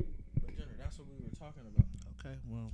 But 0.85 0.91
Jenner, 0.91 0.91
that's 0.91 0.99
what 0.99 1.09
we 1.09 1.25
were 1.25 1.35
talking 1.37 1.63
about. 1.67 1.87
Okay, 2.21 2.39
well, 2.49 2.73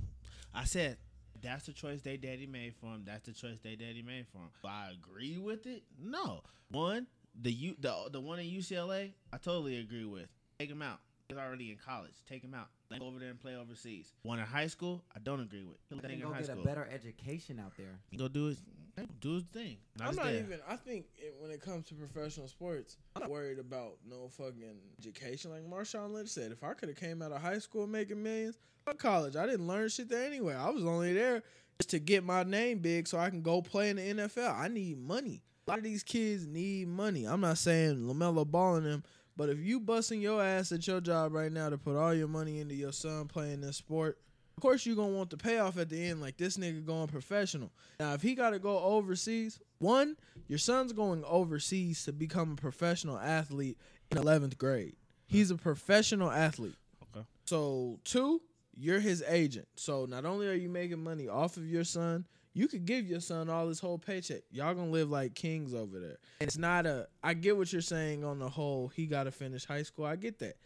I 0.53 0.65
said 0.65 0.97
that's 1.41 1.65
the 1.65 1.73
choice 1.73 2.01
they 2.01 2.17
daddy 2.17 2.47
made 2.47 2.75
for 2.75 2.87
him. 2.87 3.03
That's 3.05 3.25
the 3.25 3.33
choice 3.33 3.59
they 3.63 3.75
daddy 3.75 4.01
made 4.01 4.27
for 4.31 4.39
him. 4.39 4.49
Do 4.61 4.67
I 4.67 4.91
agree 4.93 5.37
with 5.37 5.65
it? 5.65 5.83
No. 5.99 6.41
One, 6.69 7.07
the 7.39 7.51
U, 7.51 7.75
the 7.79 8.09
the 8.11 8.21
one 8.21 8.39
in 8.39 8.45
UCLA, 8.45 9.11
I 9.33 9.37
totally 9.37 9.79
agree 9.79 10.05
with. 10.05 10.27
Take 10.59 10.69
him 10.69 10.81
out. 10.81 10.99
He's 11.27 11.37
already 11.37 11.71
in 11.71 11.77
college. 11.77 12.13
Take 12.27 12.43
him 12.43 12.53
out. 12.53 12.67
Let 12.89 12.97
him 12.97 13.03
go 13.03 13.09
over 13.09 13.19
there 13.19 13.29
and 13.29 13.39
play 13.39 13.55
overseas. 13.55 14.11
One 14.23 14.39
in 14.39 14.45
high 14.45 14.67
school, 14.67 15.01
I 15.15 15.19
don't 15.19 15.39
agree 15.39 15.63
with. 15.63 15.77
He'll 15.89 15.97
Let 15.97 16.11
him 16.11 16.19
go 16.19 16.33
high 16.33 16.41
get 16.41 16.49
a 16.49 16.55
better 16.57 16.87
education 16.91 17.59
out 17.59 17.71
there. 17.77 17.99
Go 18.17 18.27
do 18.27 18.53
his 18.95 19.07
do 19.19 19.35
his 19.35 19.43
thing. 19.53 19.77
Not 19.97 20.09
I'm 20.09 20.15
not 20.15 20.25
dad. 20.25 20.35
even. 20.35 20.59
I 20.67 20.75
think 20.75 21.05
it, 21.17 21.35
when 21.39 21.51
it 21.51 21.61
comes 21.61 21.87
to 21.87 21.95
professional 21.95 22.47
sports, 22.47 22.97
I'm 23.15 23.21
not 23.21 23.29
worried 23.31 23.59
about 23.59 23.97
no 24.09 24.27
fucking 24.29 24.79
education. 24.99 25.51
Like 25.51 25.69
Marshawn 25.69 26.13
Lynch 26.13 26.29
said, 26.29 26.51
if 26.51 26.63
I 26.63 26.73
could 26.73 26.89
have 26.89 26.97
came 26.97 27.21
out 27.21 27.31
of 27.31 27.41
high 27.41 27.59
school 27.59 27.87
making 27.87 28.21
millions, 28.21 28.57
fuck 28.85 28.97
college. 28.97 29.35
I 29.35 29.45
didn't 29.45 29.67
learn 29.67 29.89
shit 29.89 30.09
there 30.09 30.25
anyway. 30.25 30.55
I 30.55 30.69
was 30.69 30.85
only 30.85 31.13
there 31.13 31.43
just 31.79 31.89
to 31.91 31.99
get 31.99 32.23
my 32.23 32.43
name 32.43 32.79
big 32.79 33.07
so 33.07 33.17
I 33.17 33.29
can 33.29 33.41
go 33.41 33.61
play 33.61 33.89
in 33.89 33.95
the 33.95 34.01
NFL. 34.23 34.53
I 34.57 34.67
need 34.67 34.99
money. 34.99 35.41
A 35.67 35.71
lot 35.71 35.77
of 35.79 35.83
these 35.83 36.03
kids 36.03 36.47
need 36.47 36.87
money. 36.87 37.25
I'm 37.25 37.41
not 37.41 37.57
saying 37.57 37.97
Lamelo 37.97 38.45
balling 38.49 38.83
them, 38.83 39.03
but 39.37 39.49
if 39.49 39.59
you 39.59 39.79
busting 39.79 40.21
your 40.21 40.41
ass 40.43 40.71
at 40.71 40.85
your 40.87 41.01
job 41.01 41.33
right 41.33 41.51
now 41.51 41.69
to 41.69 41.77
put 41.77 41.95
all 41.95 42.13
your 42.13 42.27
money 42.27 42.59
into 42.59 42.75
your 42.75 42.91
son 42.91 43.27
playing 43.27 43.61
this 43.61 43.77
sport. 43.77 44.17
Of 44.57 44.61
course, 44.61 44.85
you're 44.85 44.95
gonna 44.95 45.13
want 45.13 45.29
the 45.29 45.37
payoff 45.37 45.77
at 45.77 45.89
the 45.89 46.03
end, 46.03 46.21
like 46.21 46.37
this 46.37 46.57
nigga 46.57 46.85
going 46.85 47.07
professional. 47.07 47.71
Now, 47.99 48.13
if 48.13 48.21
he 48.21 48.35
got 48.35 48.51
to 48.51 48.59
go 48.59 48.79
overseas, 48.79 49.59
one, 49.79 50.17
your 50.47 50.59
son's 50.59 50.93
going 50.93 51.23
overseas 51.25 52.05
to 52.05 52.13
become 52.13 52.51
a 52.53 52.55
professional 52.55 53.17
athlete 53.17 53.77
in 54.11 54.17
11th 54.17 54.57
grade. 54.57 54.95
He's 55.25 55.49
a 55.49 55.55
professional 55.55 56.29
athlete. 56.29 56.75
Okay. 57.03 57.25
So, 57.45 57.99
two, 58.03 58.41
you're 58.75 58.99
his 58.99 59.23
agent. 59.27 59.67
So, 59.75 60.05
not 60.05 60.25
only 60.25 60.47
are 60.47 60.53
you 60.53 60.69
making 60.69 61.03
money 61.03 61.27
off 61.27 61.57
of 61.57 61.65
your 61.65 61.83
son, 61.83 62.25
you 62.53 62.67
could 62.67 62.85
give 62.85 63.07
your 63.07 63.21
son 63.21 63.49
all 63.49 63.67
this 63.67 63.79
whole 63.79 63.97
paycheck. 63.97 64.41
Y'all 64.51 64.73
gonna 64.73 64.91
live 64.91 65.09
like 65.09 65.35
kings 65.35 65.73
over 65.73 65.99
there. 65.99 66.17
It's 66.39 66.57
not 66.57 66.85
a. 66.85 67.07
I 67.23 67.33
get 67.33 67.57
what 67.57 67.71
you're 67.71 67.81
saying 67.81 68.23
on 68.23 68.39
the 68.39 68.49
whole. 68.49 68.89
He 68.89 69.05
got 69.05 69.23
to 69.23 69.31
finish 69.31 69.65
high 69.65 69.83
school. 69.83 70.05
I 70.05 70.17
get 70.17 70.39
that, 70.39 70.57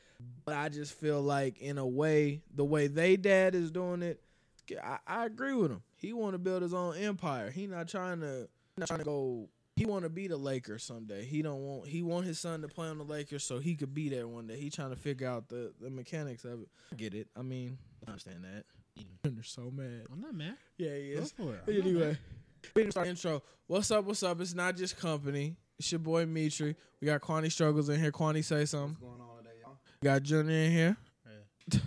but 0.46 0.56
I 0.56 0.70
just 0.70 0.94
feel 0.94 1.22
like 1.22 1.60
in 1.60 1.78
a 1.78 1.86
way, 1.86 2.42
the 2.56 2.66
way 2.66 2.88
they 2.88 3.18
dad 3.18 3.54
is 3.54 3.70
doing 3.70 4.02
it, 4.02 4.20
I, 4.84 4.98
I 5.06 5.26
agree 5.26 5.54
with 5.54 5.72
him. 5.72 5.84
He 5.96 6.14
want 6.14 6.34
to 6.34 6.40
build 6.40 6.64
his 6.64 6.74
own 6.74 6.96
empire. 6.98 7.52
He 7.52 7.68
not 7.68 7.88
trying 7.88 8.22
to 8.22 8.48
not 8.78 8.88
trying 8.88 9.00
to 9.00 9.06
go. 9.06 9.50
He 9.75 9.86
want 9.86 10.04
to 10.04 10.10
be 10.10 10.27
the 10.27 10.38
Lakers 10.38 10.84
someday. 10.84 11.25
He 11.25 11.42
don't 11.42 11.62
want. 11.62 11.88
He 11.88 12.01
want 12.01 12.25
his 12.25 12.39
son 12.39 12.62
to 12.62 12.68
play 12.68 12.88
on 12.88 12.98
the 12.98 13.04
Lakers 13.04 13.44
so 13.44 13.60
he 13.60 13.75
could 13.75 13.94
be 13.94 14.10
there 14.10 14.27
one 14.27 14.48
day. 14.48 14.58
He 14.58 14.70
trying 14.70 14.92
to 14.92 14.96
figure 14.96 15.27
out 15.27 15.50
the 15.50 15.72
the 15.80 15.92
mechanics 15.92 16.46
of 16.46 16.62
it. 16.62 16.70
I 16.92 16.96
get 16.96 17.13
it. 17.13 17.27
I 17.38 17.44
mean, 17.44 17.77
I 18.08 18.12
understand 18.12 18.44
that. 18.46 18.63
They're 19.24 19.44
so 19.44 19.72
mad. 19.72 20.06
I'm 20.12 20.22
not 20.22 20.34
mad. 20.34 20.56
Yeah, 20.78 20.96
he 20.96 21.14
Go 21.16 21.22
for 21.25 21.54
it. 21.56 21.62
I'm 21.68 21.82
Anyway, 21.82 22.18
we 22.75 22.82
didn't 22.82 22.92
start 22.94 23.08
intro. 23.08 23.42
What's 23.68 23.92
up? 23.92 24.06
What's 24.06 24.24
up? 24.24 24.40
It's 24.42 24.54
Not 24.54 24.75
Juss 24.78 24.94
company. 24.94 25.56
It's 25.78 25.92
your 25.92 26.00
boy 26.00 26.25
Mitri. 26.25 26.75
We 27.02 27.06
got 27.06 27.22
Kwani 27.22 27.52
struggles 27.52 27.90
in 27.90 28.00
here. 28.00 28.12
Kwani 28.12 28.44
say 28.44 28.66
something. 28.66 28.98
What's 29.00 29.18
going 29.18 29.22
on 29.22 29.38
today, 29.38 29.56
y'all? 29.62 29.78
We 30.02 30.06
got 30.06 30.24
Junior 30.24 30.56
in 30.56 30.72
here. 30.72 30.98
Yeah. 31.74 31.80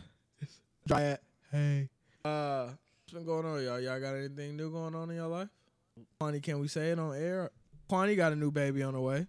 Dryad. 0.87 1.19
Hey. 1.50 1.88
Uh, 2.25 2.67
what's 2.67 3.12
been 3.15 3.25
going 3.25 3.47
on, 3.47 3.65
y'all? 3.65 3.81
Y'all 3.81 4.00
got 4.00 4.15
anything 4.15 4.57
new 4.57 4.71
going 4.71 4.95
on 4.95 5.09
in 5.11 5.17
your 5.17 5.29
life? 5.29 5.49
Kwani, 6.21 6.43
can 6.43 6.59
we 6.59 6.69
say 6.69 6.91
it 6.91 6.99
on 6.99 7.17
air? 7.17 7.50
Kwani 7.91 8.17
got 8.17 8.33
a 8.33 8.37
new 8.37 8.50
baby 8.50 8.83
on 8.83 8.93
the 8.95 9.00
way. 9.00 9.27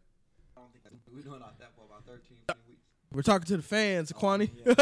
I 0.57 0.59
don't 0.59 0.71
think 0.71 0.83
that's, 0.83 0.95
we're 1.13 1.21
doing 1.21 1.39
that 1.39 1.69
for 1.75 1.85
about 1.85 2.05
13, 2.05 2.21
weeks. 2.67 2.81
We're 3.13 3.21
talking 3.21 3.45
to 3.47 3.57
the 3.57 3.63
fans, 3.63 4.11
Kwani. 4.11 4.49
Oh, 4.53 4.59
yeah, 4.65 4.73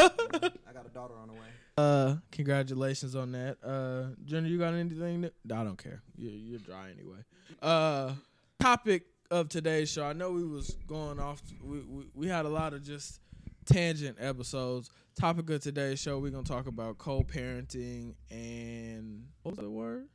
yeah. 0.41 0.49
I 0.69 0.73
got 0.73 0.85
a 0.85 0.89
daughter 0.89 1.13
on 1.21 1.27
the 1.27 1.33
way. 1.33 1.39
Uh, 1.77 2.15
congratulations 2.31 3.15
on 3.15 3.31
that. 3.33 3.57
Uh, 3.63 4.15
Junior, 4.25 4.49
you 4.49 4.57
got 4.57 4.73
anything? 4.73 5.25
I 5.25 5.63
don't 5.63 5.77
care. 5.77 6.01
You're, 6.17 6.31
you're 6.31 6.59
dry 6.59 6.89
anyway. 6.91 7.19
Uh, 7.61 8.13
topic 8.59 9.03
of 9.29 9.49
today's 9.49 9.89
show. 9.91 10.05
I 10.05 10.13
know 10.13 10.31
we 10.31 10.45
was 10.45 10.77
going 10.87 11.19
off. 11.19 11.41
We 11.63 11.79
we, 11.81 12.05
we 12.13 12.27
had 12.27 12.45
a 12.45 12.49
lot 12.49 12.73
of 12.73 12.83
just 12.83 13.19
tangent 13.65 14.17
episodes. 14.19 14.89
Topic 15.15 15.49
of 15.49 15.61
today's 15.61 15.99
show. 15.99 16.19
We're 16.19 16.31
gonna 16.31 16.43
talk 16.43 16.67
about 16.67 16.97
co-parenting 16.97 18.13
and 18.29 19.25
what 19.43 19.55
was 19.57 19.63
the 19.63 19.69
word? 19.69 20.07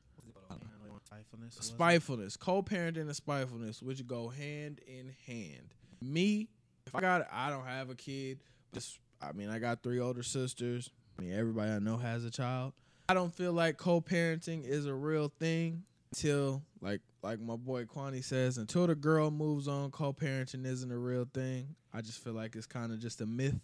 Spitefulness? 1.04 1.54
Spitefulness. 1.61 2.37
Co-parenting 2.37 3.02
and 3.02 3.16
spitefulness, 3.16 3.83
which 3.83 4.07
go 4.07 4.28
hand 4.28 4.81
in 4.87 5.14
hand. 5.26 5.75
Me, 6.00 6.49
if 6.87 6.95
I 6.95 7.00
got, 7.00 7.26
I 7.31 7.50
don't 7.50 7.66
have 7.66 7.90
a 7.90 7.95
kid. 7.95 8.40
Just, 8.73 8.99
I 9.21 9.33
mean, 9.33 9.50
I 9.50 9.59
got 9.59 9.83
three 9.83 10.00
older 10.00 10.23
sisters. 10.23 10.90
I 11.19 11.23
mean, 11.23 11.33
everybody 11.33 11.71
I 11.71 11.78
know 11.78 11.97
has 11.97 12.25
a 12.25 12.31
child. 12.31 12.73
I 13.09 13.14
don't 13.14 13.33
feel 13.33 13.52
like 13.52 13.76
co-parenting 13.76 14.66
is 14.66 14.87
a 14.87 14.95
real 14.95 15.33
thing 15.38 15.83
until, 16.12 16.62
like, 16.81 17.00
like 17.23 17.40
my 17.40 17.57
boy 17.57 17.85
Kwani 17.85 18.25
says, 18.25 18.59
until 18.59 18.87
the 18.87 18.95
girl 18.95 19.31
moves 19.31 19.69
on, 19.69 19.90
co-parenting 19.90 20.66
isn't 20.66 20.90
a 20.90 20.99
real 20.99 21.28
thing. 21.33 21.75
I 21.92 22.00
just 22.00 22.23
feel 22.23 22.33
like 22.33 22.57
it's 22.57 22.66
kind 22.66 22.92
of 22.92 22.99
just 23.00 23.21
a 23.21 23.26
myth 23.26 23.61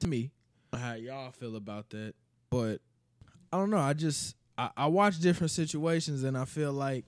to 0.00 0.08
me. 0.08 0.30
how 0.72 0.94
y'all 0.94 1.30
feel 1.30 1.56
about 1.56 1.90
that, 1.90 2.14
but 2.50 2.80
I 3.52 3.58
don't 3.58 3.70
know. 3.70 3.78
I 3.78 3.92
just 3.92 4.36
I, 4.56 4.70
I 4.76 4.86
watch 4.86 5.18
different 5.18 5.50
situations 5.50 6.22
and 6.22 6.36
I 6.36 6.44
feel 6.44 6.72
like 6.72 7.04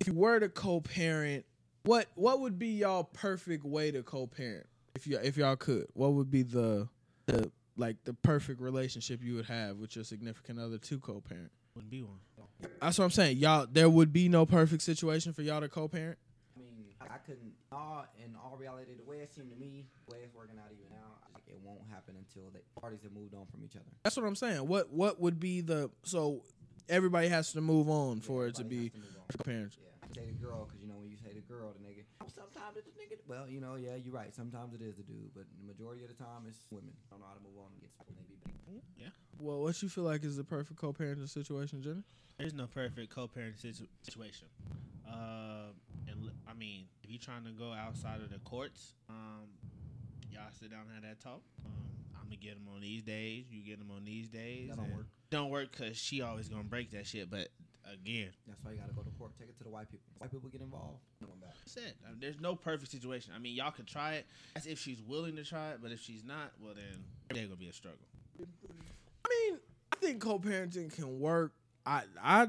if 0.00 0.08
you 0.08 0.14
were 0.14 0.38
to 0.38 0.48
co-parent, 0.48 1.44
what 1.84 2.06
what 2.14 2.40
would 2.40 2.58
be 2.58 2.68
y'all 2.68 3.04
perfect 3.04 3.64
way 3.64 3.90
to 3.90 4.02
co-parent? 4.02 4.66
If 4.94 5.06
you 5.06 5.18
if 5.22 5.36
y'all 5.36 5.56
could, 5.56 5.86
what 5.94 6.12
would 6.12 6.30
be 6.30 6.42
the 6.42 6.88
the 7.26 7.50
like 7.82 8.04
the 8.04 8.14
perfect 8.14 8.60
relationship 8.60 9.20
you 9.22 9.34
would 9.34 9.46
have 9.46 9.78
with 9.78 9.96
your 9.96 10.04
significant 10.04 10.60
other 10.60 10.78
to 10.78 10.98
co-parent? 11.00 11.50
Wouldn't 11.74 11.90
be 11.90 12.02
one. 12.02 12.20
That's 12.80 12.96
what 12.98 13.04
I'm 13.04 13.10
saying. 13.10 13.38
Y'all, 13.38 13.66
there 13.70 13.90
would 13.90 14.12
be 14.12 14.28
no 14.28 14.46
perfect 14.46 14.82
situation 14.82 15.32
for 15.32 15.42
y'all 15.42 15.60
to 15.60 15.68
co-parent. 15.68 16.16
I 16.56 16.60
mean, 16.60 16.94
I 17.00 17.18
couldn't. 17.18 17.52
All 17.72 18.06
in 18.24 18.36
all 18.36 18.56
reality, 18.56 18.92
the 18.96 19.10
way 19.10 19.16
it 19.18 19.34
seemed 19.34 19.50
to 19.50 19.56
me, 19.56 19.86
the 20.06 20.14
way 20.14 20.20
it's 20.22 20.34
working 20.34 20.58
out 20.58 20.70
even 20.70 20.90
now, 20.90 21.18
like 21.34 21.42
it 21.48 21.58
won't 21.64 21.82
happen 21.90 22.14
until 22.16 22.50
the 22.52 22.60
parties 22.80 23.00
have 23.02 23.12
moved 23.12 23.34
on 23.34 23.46
from 23.46 23.64
each 23.64 23.74
other. 23.74 23.90
That's 24.04 24.16
what 24.16 24.26
I'm 24.26 24.36
saying. 24.36 24.68
What 24.68 24.92
what 24.92 25.20
would 25.20 25.40
be 25.40 25.60
the 25.60 25.90
so 26.04 26.42
everybody 26.88 27.28
has 27.28 27.52
to 27.52 27.60
move 27.60 27.88
on 27.88 28.20
for 28.20 28.46
it 28.46 28.54
to 28.56 28.64
be 28.64 28.92
has 28.94 28.94
move 28.94 29.44
parents. 29.44 29.76
Yeah, 29.80 30.22
say 30.22 30.26
the 30.26 30.44
girl, 30.44 30.66
because 30.66 30.80
you 30.80 30.88
know 30.88 30.98
when 31.00 31.10
you 31.10 31.16
say 31.16 31.32
the 31.34 31.40
girl, 31.40 31.72
the 31.72 31.84
nigga. 31.84 31.91
Sometimes 32.34 32.76
it's 32.76 32.86
the 32.86 32.92
nigga. 32.98 33.18
Well, 33.26 33.48
you 33.48 33.60
know, 33.60 33.74
yeah, 33.76 33.96
you're 33.96 34.14
right. 34.14 34.34
Sometimes 34.34 34.74
it 34.74 34.82
is 34.82 34.96
the 34.96 35.02
dude, 35.02 35.30
but 35.34 35.44
the 35.60 35.66
majority 35.66 36.02
of 36.02 36.08
the 36.08 36.16
time 36.22 36.44
it's 36.48 36.58
women. 36.70 36.92
I 37.10 37.14
don't 37.14 37.20
know 37.20 37.26
how 37.28 37.34
to 37.34 37.40
move 37.42 37.58
on 37.58 37.70
and 37.72 37.80
get 37.80 37.90
maybe 38.16 38.36
back. 38.44 38.82
Yeah. 38.96 39.08
Well, 39.38 39.60
what 39.62 39.80
you 39.82 39.88
feel 39.88 40.04
like 40.04 40.24
is 40.24 40.36
the 40.36 40.44
perfect 40.44 40.78
co-parenting 40.80 41.28
situation, 41.28 41.82
Jenny? 41.82 42.02
There's 42.38 42.54
no 42.54 42.66
perfect 42.66 43.10
co-parenting 43.10 43.60
situ- 43.60 43.86
situation. 44.02 44.48
Uh, 45.06 45.72
and 46.08 46.30
I 46.48 46.54
mean, 46.54 46.86
if 47.02 47.10
you're 47.10 47.18
trying 47.20 47.44
to 47.44 47.50
go 47.50 47.72
outside 47.72 48.20
of 48.20 48.30
the 48.30 48.38
courts, 48.38 48.94
um, 49.08 49.48
y'all 50.30 50.42
sit 50.58 50.70
down 50.70 50.80
and 50.86 50.94
have 50.94 51.02
that 51.04 51.20
talk. 51.22 51.42
Um, 51.66 51.72
I'm 52.16 52.24
gonna 52.24 52.36
get 52.36 52.54
them 52.54 52.68
on 52.74 52.80
these 52.80 53.02
days. 53.02 53.44
You 53.50 53.62
get 53.62 53.78
them 53.78 53.90
on 53.94 54.04
these 54.04 54.28
days. 54.28 54.68
That 54.70 54.76
don't 54.76 54.90
work. 54.96 55.06
Don't 55.30 55.50
work 55.50 55.68
because 55.76 55.96
she 55.96 56.22
always 56.22 56.48
gonna 56.48 56.62
break 56.64 56.90
that 56.92 57.06
shit. 57.06 57.30
But 57.30 57.48
again, 57.92 58.30
That's 58.46 58.62
why 58.64 58.72
you 58.72 58.78
gotta 58.78 58.94
go 58.94 59.02
to 59.02 59.10
court. 59.18 59.32
Take 59.38 59.48
it 59.50 59.58
to 59.58 59.64
the 59.64 59.70
white 59.70 59.90
people. 59.90 60.06
White 60.18 60.30
people 60.30 60.48
get 60.48 60.60
involved. 60.62 60.98
Said 61.64 61.94
I 62.06 62.10
mean, 62.10 62.18
there's 62.20 62.40
no 62.40 62.54
perfect 62.54 62.90
situation. 62.90 63.32
I 63.34 63.38
mean, 63.38 63.54
y'all 63.54 63.70
can 63.70 63.84
try 63.84 64.14
it. 64.14 64.26
That's 64.54 64.66
if 64.66 64.78
she's 64.78 65.00
willing 65.00 65.36
to 65.36 65.44
try 65.44 65.70
it. 65.70 65.78
But 65.82 65.92
if 65.92 66.00
she's 66.00 66.24
not, 66.24 66.52
well 66.60 66.74
then 66.74 67.04
they're 67.30 67.44
gonna 67.44 67.56
be 67.56 67.68
a 67.68 67.72
struggle. 67.72 67.98
I 68.40 69.28
mean, 69.28 69.58
I 69.92 69.96
think 69.96 70.20
co-parenting 70.20 70.92
can 70.92 71.20
work. 71.20 71.52
I 71.86 72.02
I 72.22 72.48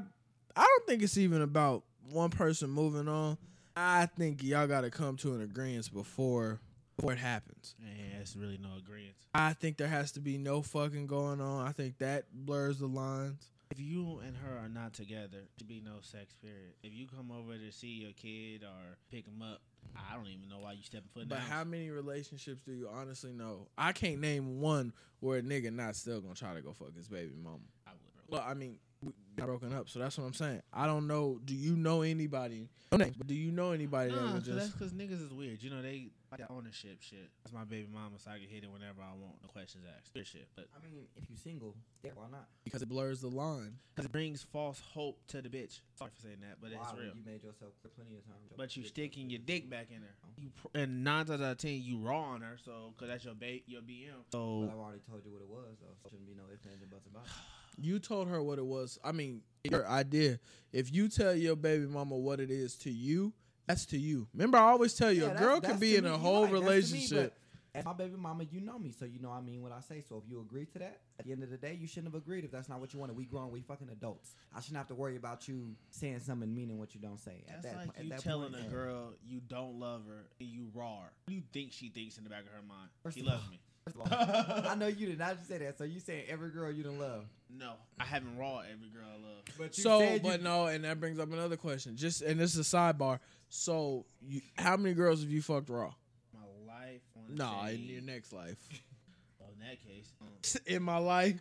I 0.56 0.62
don't 0.62 0.86
think 0.86 1.02
it's 1.02 1.18
even 1.18 1.42
about 1.42 1.84
one 2.10 2.30
person 2.30 2.70
moving 2.70 3.08
on. 3.08 3.38
I 3.76 4.06
think 4.06 4.42
y'all 4.42 4.66
got 4.66 4.82
to 4.82 4.90
come 4.90 5.16
to 5.18 5.34
an 5.34 5.42
agreement 5.42 5.92
before 5.92 6.60
before 6.96 7.12
it 7.12 7.18
happens. 7.18 7.74
Yeah, 7.80 8.20
it's 8.20 8.36
really 8.36 8.58
no 8.62 8.68
agreement. 8.78 9.14
I 9.34 9.52
think 9.52 9.78
there 9.78 9.88
has 9.88 10.12
to 10.12 10.20
be 10.20 10.38
no 10.38 10.62
fucking 10.62 11.08
going 11.08 11.40
on. 11.40 11.66
I 11.66 11.72
think 11.72 11.98
that 11.98 12.26
blurs 12.32 12.78
the 12.78 12.86
lines. 12.86 13.50
If 13.76 13.80
you 13.80 14.20
and 14.24 14.36
her 14.36 14.56
are 14.58 14.68
not 14.68 14.92
together, 14.92 15.38
to 15.58 15.64
be 15.64 15.82
no 15.84 15.94
sex 16.00 16.32
period. 16.40 16.74
If 16.84 16.92
you 16.94 17.06
come 17.08 17.32
over 17.32 17.54
to 17.58 17.72
see 17.72 17.88
your 17.88 18.12
kid 18.12 18.62
or 18.62 18.96
pick 19.10 19.26
him 19.26 19.42
up, 19.42 19.60
I 19.96 20.14
don't 20.14 20.28
even 20.28 20.48
know 20.48 20.60
why 20.60 20.72
you 20.72 20.82
stepping 20.84 21.08
foot 21.12 21.28
But 21.28 21.38
down. 21.40 21.48
how 21.48 21.64
many 21.64 21.90
relationships 21.90 22.62
do 22.64 22.72
you 22.72 22.88
honestly 22.88 23.32
know? 23.32 23.66
I 23.76 23.92
can't 23.92 24.20
name 24.20 24.60
one 24.60 24.92
where 25.18 25.38
a 25.38 25.42
nigga 25.42 25.72
not 25.72 25.96
still 25.96 26.20
gonna 26.20 26.34
try 26.34 26.54
to 26.54 26.60
go 26.60 26.72
fuck 26.72 26.94
his 26.96 27.08
baby 27.08 27.32
mama. 27.42 27.58
I 27.86 27.90
would. 27.90 28.00
Well, 28.28 28.44
I 28.46 28.54
mean, 28.54 28.78
we 29.02 29.12
got 29.36 29.46
broken 29.46 29.72
up, 29.72 29.88
so 29.88 29.98
that's 29.98 30.16
what 30.18 30.24
I'm 30.24 30.34
saying. 30.34 30.62
I 30.72 30.86
don't 30.86 31.06
know. 31.08 31.40
Do 31.44 31.54
you 31.54 31.74
know 31.76 32.02
anybody? 32.02 32.68
No 32.92 32.98
names, 32.98 33.16
but 33.16 33.26
do 33.26 33.34
you 33.34 33.50
know 33.50 33.72
anybody 33.72 34.10
that 34.12 34.16
Nah, 34.20 34.34
would 34.34 34.44
'cause 34.44 34.54
that's 34.54 34.70
because 34.70 34.92
niggas 34.92 35.20
is 35.20 35.32
weird. 35.32 35.62
You 35.62 35.70
know, 35.70 35.82
they 35.82 36.10
like 36.38 36.48
that 36.48 36.52
ownership 36.54 37.00
shit. 37.00 37.30
That's 37.42 37.52
my 37.54 37.64
baby 37.64 37.88
mama, 37.92 38.18
so 38.18 38.30
I 38.30 38.38
can 38.38 38.48
hit 38.48 38.64
it 38.64 38.70
whenever 38.70 39.00
I 39.02 39.12
want. 39.14 39.40
No 39.42 39.48
questions 39.48 39.84
asked. 39.96 40.10
Weird 40.14 40.26
shit. 40.26 40.48
But 40.56 40.66
I 40.76 40.84
mean, 40.84 41.04
if 41.16 41.28
you're 41.30 41.36
single, 41.38 41.74
yeah, 42.04 42.10
why 42.14 42.26
not? 42.30 42.46
Because 42.64 42.82
it 42.82 42.88
blurs 42.88 43.20
the 43.20 43.28
line. 43.28 43.78
because 43.94 44.06
it 44.06 44.12
brings 44.12 44.42
false 44.42 44.80
hope 44.92 45.18
to 45.28 45.40
the 45.42 45.48
bitch. 45.48 45.80
Sorry 45.94 46.10
for 46.14 46.22
saying 46.22 46.38
that, 46.42 46.58
but 46.60 46.70
why 46.72 46.82
it's 46.82 46.92
real. 46.98 47.14
You 47.14 47.22
made 47.24 47.42
yourself 47.42 47.72
plenty 47.94 48.16
of 48.16 48.24
times. 48.24 48.52
But 48.56 48.76
you 48.76 48.84
sticking 48.84 49.30
your 49.30 49.40
dick 49.44 49.70
back 49.70 49.88
in 49.90 50.00
there. 50.00 50.14
You 50.38 50.50
pr- 50.50 50.76
and 50.78 51.04
nine 51.04 51.26
times 51.26 51.40
out 51.40 51.52
of 51.52 51.58
ten, 51.58 51.80
you 51.82 51.98
raw 51.98 52.34
on 52.34 52.40
her. 52.42 52.56
So, 52.64 52.92
cause 52.98 53.08
that's 53.08 53.24
your 53.24 53.34
bait, 53.34 53.64
your 53.66 53.82
BM. 53.82 54.10
But 54.30 54.36
So 54.38 54.68
I've 54.72 54.78
already 54.78 55.00
told 55.08 55.24
you 55.24 55.30
what 55.32 55.42
it 55.42 55.48
was, 55.48 55.76
though. 55.80 55.94
So 56.02 56.10
shouldn't 56.10 56.28
be 56.28 56.34
no 56.34 56.42
ifs, 56.52 56.66
ands, 56.66 56.82
and 56.82 56.90
buts 56.90 57.06
about 57.06 57.24
it. 57.26 57.30
You 57.76 57.98
told 57.98 58.28
her 58.28 58.40
what 58.40 58.58
it 58.60 58.64
was. 58.66 59.00
I 59.02 59.10
mean, 59.10 59.42
your 59.64 59.84
idea. 59.88 60.38
If 60.72 60.94
you 60.94 61.08
tell 61.08 61.34
your 61.34 61.56
baby 61.56 61.86
mama 61.86 62.16
what 62.16 62.38
it 62.38 62.48
is 62.48 62.76
to 62.76 62.90
you, 62.90 63.32
that's 63.66 63.86
to 63.86 63.98
you. 63.98 64.26
Remember, 64.34 64.58
I 64.58 64.70
always 64.70 64.94
tell 64.94 65.10
you, 65.12 65.24
Yeah, 65.24 65.30
a 65.32 65.38
girl 65.38 65.60
can 65.60 65.78
be 65.78 65.96
in 65.96 66.04
a 66.04 66.10
You're 66.10 66.18
whole 66.18 66.44
right, 66.46 66.52
that's 66.52 66.60
to 66.60 66.64
me, 66.64 66.70
relationship. 66.70 67.34
but 67.72 67.78
As 67.80 67.84
my 67.84 67.92
baby 67.92 68.14
mama, 68.16 68.44
you 68.52 68.60
know 68.60 68.78
me, 68.78 68.92
so 68.92 69.04
you 69.04 69.18
know 69.20 69.30
I 69.32 69.40
mean 69.40 69.62
what 69.62 69.72
I 69.72 69.80
say. 69.80 70.02
So 70.08 70.22
if 70.24 70.30
you 70.30 70.40
agree 70.40 70.64
to 70.66 70.78
that, 70.80 71.00
at 71.18 71.24
the 71.26 71.32
end 71.32 71.42
of 71.42 71.50
the 71.50 71.56
day, 71.56 71.76
you 71.80 71.86
shouldn't 71.88 72.12
have 72.12 72.22
agreed 72.22 72.44
if 72.44 72.50
that's 72.52 72.68
not 72.68 72.78
what 72.80 72.92
you 72.92 73.00
wanted. 73.00 73.16
We 73.16 73.24
grown, 73.24 73.50
we 73.50 73.62
fucking 73.62 73.88
adults. 73.90 74.34
I 74.54 74.60
shouldn't 74.60 74.76
have 74.78 74.88
to 74.88 74.94
worry 74.94 75.16
about 75.16 75.48
you 75.48 75.74
saying 75.90 76.20
something 76.20 76.52
meaning 76.54 76.78
what 76.78 76.94
you 76.94 77.00
don't 77.00 77.18
say. 77.18 77.42
At 77.48 77.62
that's 77.62 77.74
that, 77.74 77.76
like 77.86 77.98
at 77.98 78.04
you 78.04 78.10
that 78.10 78.20
telling 78.20 78.52
point, 78.52 78.62
a 78.62 78.66
yeah. 78.66 78.70
girl 78.72 79.12
you 79.26 79.40
don't 79.48 79.80
love 79.80 80.02
her 80.08 80.24
and 80.38 80.48
you 80.48 80.68
raw 80.74 80.98
her. 80.98 81.02
What 81.24 81.28
do 81.28 81.34
you 81.34 81.42
think 81.52 81.72
she 81.72 81.88
thinks 81.88 82.16
in 82.18 82.24
the 82.24 82.30
back 82.30 82.42
of 82.42 82.48
her 82.52 82.62
mind? 82.68 82.90
First 83.02 83.16
she 83.16 83.20
of 83.22 83.26
loves 83.28 83.44
all- 83.44 83.50
me. 83.50 83.60
First 83.86 83.96
of 83.96 84.12
all, 84.12 84.70
I 84.70 84.74
know 84.76 84.86
you 84.86 85.04
did 85.06 85.18
not 85.18 85.36
just 85.36 85.46
say 85.48 85.58
that. 85.58 85.76
So 85.76 85.84
you 85.84 86.00
saying 86.00 86.24
every 86.30 86.48
girl 86.48 86.72
you 86.72 86.82
don't 86.82 86.98
love, 86.98 87.26
No, 87.54 87.72
I 88.00 88.04
haven't 88.04 88.38
raw 88.38 88.60
every 88.60 88.88
girl 88.88 89.04
I 89.06 89.16
love. 89.22 89.42
but 89.58 89.76
you 89.76 89.82
So, 89.82 89.98
said 89.98 90.22
but 90.22 90.38
you, 90.38 90.44
no, 90.44 90.66
and 90.68 90.84
that 90.84 90.98
brings 91.00 91.18
up 91.18 91.30
another 91.30 91.58
question. 91.58 91.94
Just 91.94 92.22
and 92.22 92.40
this 92.40 92.56
is 92.56 92.60
a 92.72 92.76
sidebar. 92.76 93.18
So, 93.56 94.04
you, 94.20 94.40
how 94.58 94.76
many 94.76 94.96
girls 94.96 95.20
have 95.22 95.30
you 95.30 95.40
fucked 95.40 95.68
raw? 95.70 95.94
My 96.32 96.40
life 96.66 97.02
on 97.16 97.36
Nah, 97.36 97.68
in 97.68 97.84
your 97.84 98.02
next 98.02 98.32
life. 98.32 98.56
well, 99.38 99.50
in 99.52 99.60
that 99.64 99.80
case, 99.80 100.12
um, 100.20 100.60
in 100.66 100.82
my 100.82 100.98
life, 100.98 101.40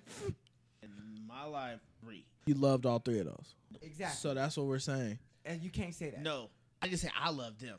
in 0.84 0.92
my 1.28 1.46
life, 1.46 1.80
three. 2.04 2.24
you 2.46 2.54
loved 2.54 2.86
all 2.86 3.00
three 3.00 3.18
of 3.18 3.26
those. 3.26 3.56
exactly. 3.82 4.16
So 4.16 4.36
that's 4.36 4.56
what 4.56 4.68
we're 4.68 4.78
saying. 4.78 5.18
and 5.44 5.64
you 5.64 5.72
can't 5.72 5.96
say 5.96 6.12
that. 6.12 6.22
No, 6.22 6.52
I 6.84 6.88
just 6.88 7.02
say 7.02 7.10
I 7.20 7.32
love 7.32 7.58
them. 7.58 7.78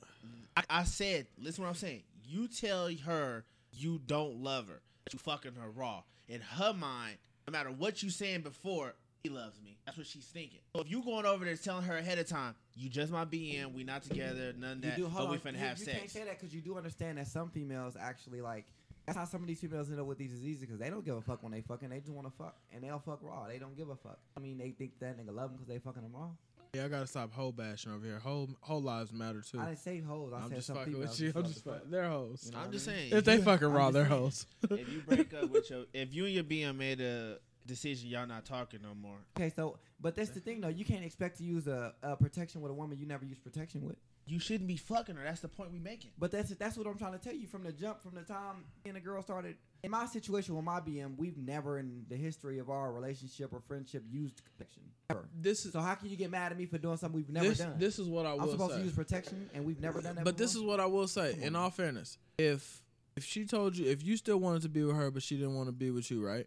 I, 0.57 0.65
I 0.69 0.83
said, 0.83 1.29
listen, 1.41 1.63
what 1.63 1.69
I'm 1.71 1.77
saying. 1.77 2.03
You 2.27 2.49
tell 2.49 2.91
her 3.07 3.45
you 3.73 4.01
don't 4.05 4.43
love 4.43 4.67
her, 4.67 4.81
you 5.13 5.19
fucking 5.21 5.53
her 5.63 5.71
raw. 5.71 6.03
In 6.29 6.41
her 6.41 6.73
mind, 6.73 7.19
no 7.47 7.53
matter 7.53 7.71
what 7.71 8.03
you 8.03 8.11
saying 8.11 8.41
before, 8.41 8.95
he 9.25 9.31
loves 9.31 9.59
me. 9.63 9.79
That's 9.87 9.97
what 9.99 10.07
she's 10.07 10.27
thinking. 10.27 10.61
So 10.77 10.83
if 10.83 10.91
you 10.91 11.03
going 11.03 11.25
over 11.27 11.45
there 11.47 11.57
telling 11.57 11.85
her 11.85 11.97
ahead 11.97 12.19
of 12.19 12.29
time, 12.29 12.55
you 12.77 12.89
just 12.91 13.11
my 13.11 13.25
BM, 13.25 13.73
we 13.75 13.83
not 13.83 14.03
together, 14.03 14.53
none 14.57 14.79
of 14.79 14.85
You 14.85 14.91
that, 14.91 14.97
do. 14.99 15.03
but 15.05 15.11
Hold 15.13 15.31
we 15.31 15.39
finna 15.39 15.53
you, 15.55 15.59
have 15.61 15.79
you 15.79 15.85
sex. 15.87 15.99
can't 15.99 16.11
say 16.11 16.25
that 16.25 16.39
because 16.39 16.55
you 16.55 16.61
do 16.61 16.77
understand 16.77 17.17
that 17.19 17.27
some 17.27 17.49
females 17.51 17.97
actually 17.99 18.43
like. 18.43 18.67
That's 19.07 19.19
how 19.19 19.25
some 19.25 19.41
of 19.43 19.49
these 19.49 19.61
females 19.61 19.91
end 19.91 19.99
up 20.01 20.07
with 20.07 20.19
these 20.19 20.31
diseases 20.31 20.61
because 20.61 20.79
they 20.79 20.89
don't 20.91 21.05
give 21.05 21.17
a 21.17 21.21
fuck 21.23 21.43
when 21.43 21.53
they 21.53 21.63
fucking. 21.63 21.89
They 21.89 22.01
just 22.01 22.13
want 22.13 22.27
to 22.27 22.33
fuck 22.37 22.57
and 22.73 22.83
they'll 22.85 22.99
fuck 22.99 23.19
raw. 23.23 23.47
They 23.49 23.59
don't 23.59 23.77
give 23.77 23.89
a 23.91 23.97
fuck. 23.97 24.19
I 24.37 24.41
mean, 24.41 24.57
they 24.59 24.71
think 24.71 24.99
that 25.01 25.19
nigga 25.19 25.35
love 25.35 25.51
them 25.51 25.53
because 25.59 25.69
they 25.69 25.79
fucking 25.79 26.03
them 26.03 26.13
raw. 26.15 26.29
Yeah, 26.75 26.87
I 26.87 26.89
gotta 26.89 27.07
stop 27.07 27.33
hoe 27.33 27.53
bashing 27.53 27.93
over 27.93 28.05
here. 28.05 28.19
Whole 28.19 28.49
whole 28.61 28.83
lives 28.83 29.13
matter 29.13 29.43
too. 29.43 29.61
I 29.61 29.67
didn't 29.67 29.79
say 29.79 30.01
hoes. 30.01 30.33
I 30.35 30.39
I'm 30.39 30.49
said 30.49 30.55
just 30.57 30.67
some 30.67 30.77
fucking 30.77 30.93
females. 30.95 31.11
with 31.11 31.21
you. 31.21 31.33
I'm 31.37 31.45
just 31.47 31.65
fuck. 31.65 31.83
They're 31.89 32.09
hoes. 32.09 32.43
You 32.47 32.53
know 32.53 32.59
I'm 32.65 32.73
just 32.73 32.89
I 32.89 32.93
mean? 32.93 33.01
saying. 33.11 33.13
If 33.13 33.25
they 33.25 33.39
fucking 33.39 33.69
raw, 33.69 33.85
just 33.93 33.95
they're 33.95 34.05
hoes. 34.07 34.47
if 34.71 34.93
you 34.93 35.01
break 35.07 35.33
up 35.35 35.51
with 35.51 35.71
your, 35.71 35.85
if 35.93 36.13
you 36.15 36.25
and 36.25 36.35
your 36.35 36.45
BM 36.45 36.77
made 36.77 37.01
a 37.01 37.39
decision, 37.67 38.09
y'all 38.11 38.27
not 38.27 38.45
talking 38.45 38.81
no 38.83 38.95
more. 38.95 39.17
Okay, 39.37 39.53
so 39.55 39.79
but 40.01 40.15
that's 40.15 40.31
the 40.31 40.41
thing 40.41 40.61
though. 40.61 40.69
You 40.69 40.85
can't 40.85 41.05
expect 41.05 41.39
to 41.39 41.45
use 41.45 41.67
a, 41.67 41.95
a 42.03 42.17
protection 42.17 42.61
with 42.61 42.71
a 42.71 42.75
woman 42.75 42.99
you 42.99 43.07
never 43.07 43.25
use 43.25 43.39
protection 43.39 43.83
with. 43.83 43.97
You 44.27 44.39
shouldn't 44.41 44.69
be 44.69 44.77
fucking 44.79 45.17
her. 45.17 45.23
That's 45.23 45.41
the 45.41 45.49
point 45.49 45.71
we 45.71 45.79
making. 45.79 46.13
But 46.19 46.31
that's 46.31 46.51
that's 46.57 46.79
what 46.79 46.87
I'm 46.87 46.97
trying 46.97 47.13
to 47.13 47.19
tell 47.19 47.35
you 47.35 47.47
from 47.47 47.63
the 47.63 47.73
jump, 47.73 48.03
from 48.03 48.15
the 48.15 48.23
time 48.23 48.65
me 48.85 48.89
and 48.91 48.97
the 48.97 49.01
girl 49.01 49.23
started. 49.23 49.57
In 49.83 49.91
my 49.91 50.07
situation 50.07 50.55
with 50.57 50.65
my 50.65 50.81
BM, 50.81 51.19
we've 51.19 51.37
never 51.37 51.79
in 51.79 52.07
the 52.09 52.17
history 52.17 52.59
of 52.59 52.71
our 52.71 52.91
relationship 52.91 53.53
or 53.53 53.61
friendship 53.61 54.03
used 54.11 54.41
protection 54.43 54.83
ever. 55.11 55.29
This 55.39 55.67
is 55.67 55.73
So 55.75 55.81
how 55.81 55.95
can 55.95 56.09
you 56.09 56.17
get 56.17 56.31
mad 56.31 56.53
at 56.53 56.59
me 56.59 56.65
for 56.65 56.79
doing 56.79 56.97
something 56.97 57.17
we've 57.17 57.29
never 57.29 57.49
this. 57.51 57.59
done? 57.59 57.75
This 57.79 57.99
is 57.99 58.09
what 58.09 58.25
I 58.25 58.33
I'm 58.33 58.39
will 58.39 58.53
supposed 58.53 58.73
say. 58.73 58.79
to 58.79 58.85
use 58.85 58.95
protection, 58.95 59.51
and 59.53 59.67
we've 59.67 59.81
never 59.81 60.01
done 60.01 60.15
that. 60.15 60.25
But 60.25 60.39
this 60.39 60.55
is 60.55 60.63
what 60.63 60.81
I 60.81 60.87
will 60.87 61.07
say. 61.07 61.35
Come 61.35 61.43
In 61.43 61.57
on. 61.57 61.63
all 61.65 61.71
fairness, 61.71 62.17
if 62.39 62.83
if 63.17 63.25
she 63.27 63.45
told 63.45 63.77
you 63.77 63.91
if 63.91 64.03
you 64.03 64.17
still 64.17 64.39
wanted 64.39 64.63
to 64.63 64.71
be 64.71 64.83
with 64.85 64.97
her, 64.97 65.11
but 65.11 65.23
she 65.23 65.37
didn't 65.37 65.55
want 65.55 65.69
to 65.69 65.73
be 65.73 65.91
with 65.91 66.11
you, 66.11 66.25
right? 66.25 66.47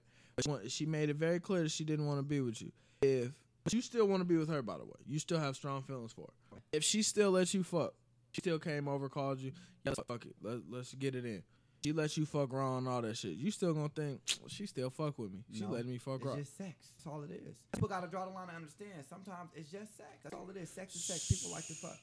She 0.67 0.85
made 0.85 1.09
it 1.09 1.15
very 1.15 1.39
clear 1.39 1.63
that 1.63 1.71
she 1.71 1.83
didn't 1.83 2.05
want 2.05 2.19
to 2.19 2.23
be 2.23 2.41
with 2.41 2.61
you. 2.61 2.71
If 3.01 3.31
but 3.63 3.73
you 3.73 3.81
still 3.81 4.07
want 4.07 4.21
to 4.21 4.25
be 4.25 4.37
with 4.37 4.49
her, 4.49 4.61
by 4.61 4.77
the 4.77 4.85
way, 4.85 4.95
you 5.05 5.19
still 5.19 5.39
have 5.39 5.55
strong 5.55 5.81
feelings 5.83 6.13
for 6.13 6.29
her. 6.53 6.61
If 6.71 6.83
she 6.83 7.01
still 7.01 7.31
lets 7.31 7.53
you 7.53 7.63
fuck, 7.63 7.93
she 8.31 8.41
still 8.41 8.59
came 8.59 8.87
over, 8.87 9.09
called 9.09 9.39
you, 9.39 9.51
yeah, 9.83 9.93
fuck 10.07 10.25
it, 10.25 10.35
Let, 10.41 10.59
let's 10.69 10.93
get 10.93 11.15
it 11.15 11.25
in. 11.25 11.43
She 11.83 11.91
lets 11.91 12.17
you 12.17 12.25
fuck 12.25 12.53
raw 12.53 12.77
and 12.77 12.87
all 12.87 13.01
that 13.01 13.17
shit. 13.17 13.33
You 13.33 13.51
still 13.51 13.73
gonna 13.73 13.89
think 13.89 14.21
she 14.47 14.65
still 14.65 14.89
fuck 14.89 15.17
with 15.19 15.31
me? 15.31 15.39
She 15.53 15.61
No, 15.61 15.71
letting 15.71 15.91
me 15.91 15.97
fuck 15.97 16.21
It's 16.23 16.35
just 16.35 16.57
sex. 16.57 16.75
That's 16.97 17.07
all 17.07 17.23
it 17.23 17.31
is. 17.31 17.55
People 17.73 17.87
gotta 17.87 18.07
draw 18.07 18.25
the 18.25 18.31
line 18.31 18.47
and 18.47 18.57
understand. 18.57 19.03
Sometimes 19.09 19.49
it's 19.55 19.69
just 19.69 19.97
sex. 19.97 20.09
That's 20.23 20.35
all 20.35 20.49
it 20.49 20.57
is. 20.57 20.69
Sex 20.69 20.95
is 20.95 21.03
sex. 21.03 21.27
People 21.27 21.51
like 21.51 21.65
to 21.67 21.73
fuck. 21.73 21.97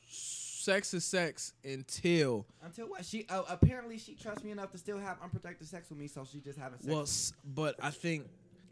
Sex 0.64 0.94
is 0.94 1.04
sex 1.04 1.52
until 1.62 2.46
Until 2.62 2.86
what? 2.88 3.04
She 3.04 3.26
uh, 3.28 3.42
apparently 3.50 3.98
she 3.98 4.14
trusts 4.14 4.42
me 4.42 4.50
enough 4.50 4.70
to 4.72 4.78
still 4.78 4.98
have 4.98 5.18
unprotected 5.22 5.68
sex 5.68 5.90
with 5.90 5.98
me, 5.98 6.06
so 6.06 6.24
she 6.24 6.38
just 6.40 6.58
having 6.58 6.78
sex. 6.78 6.86
well, 6.88 7.00
with 7.00 7.08
me. 7.08 7.12
s- 7.12 7.32
but 7.44 7.74
I 7.82 7.90
think 7.90 8.24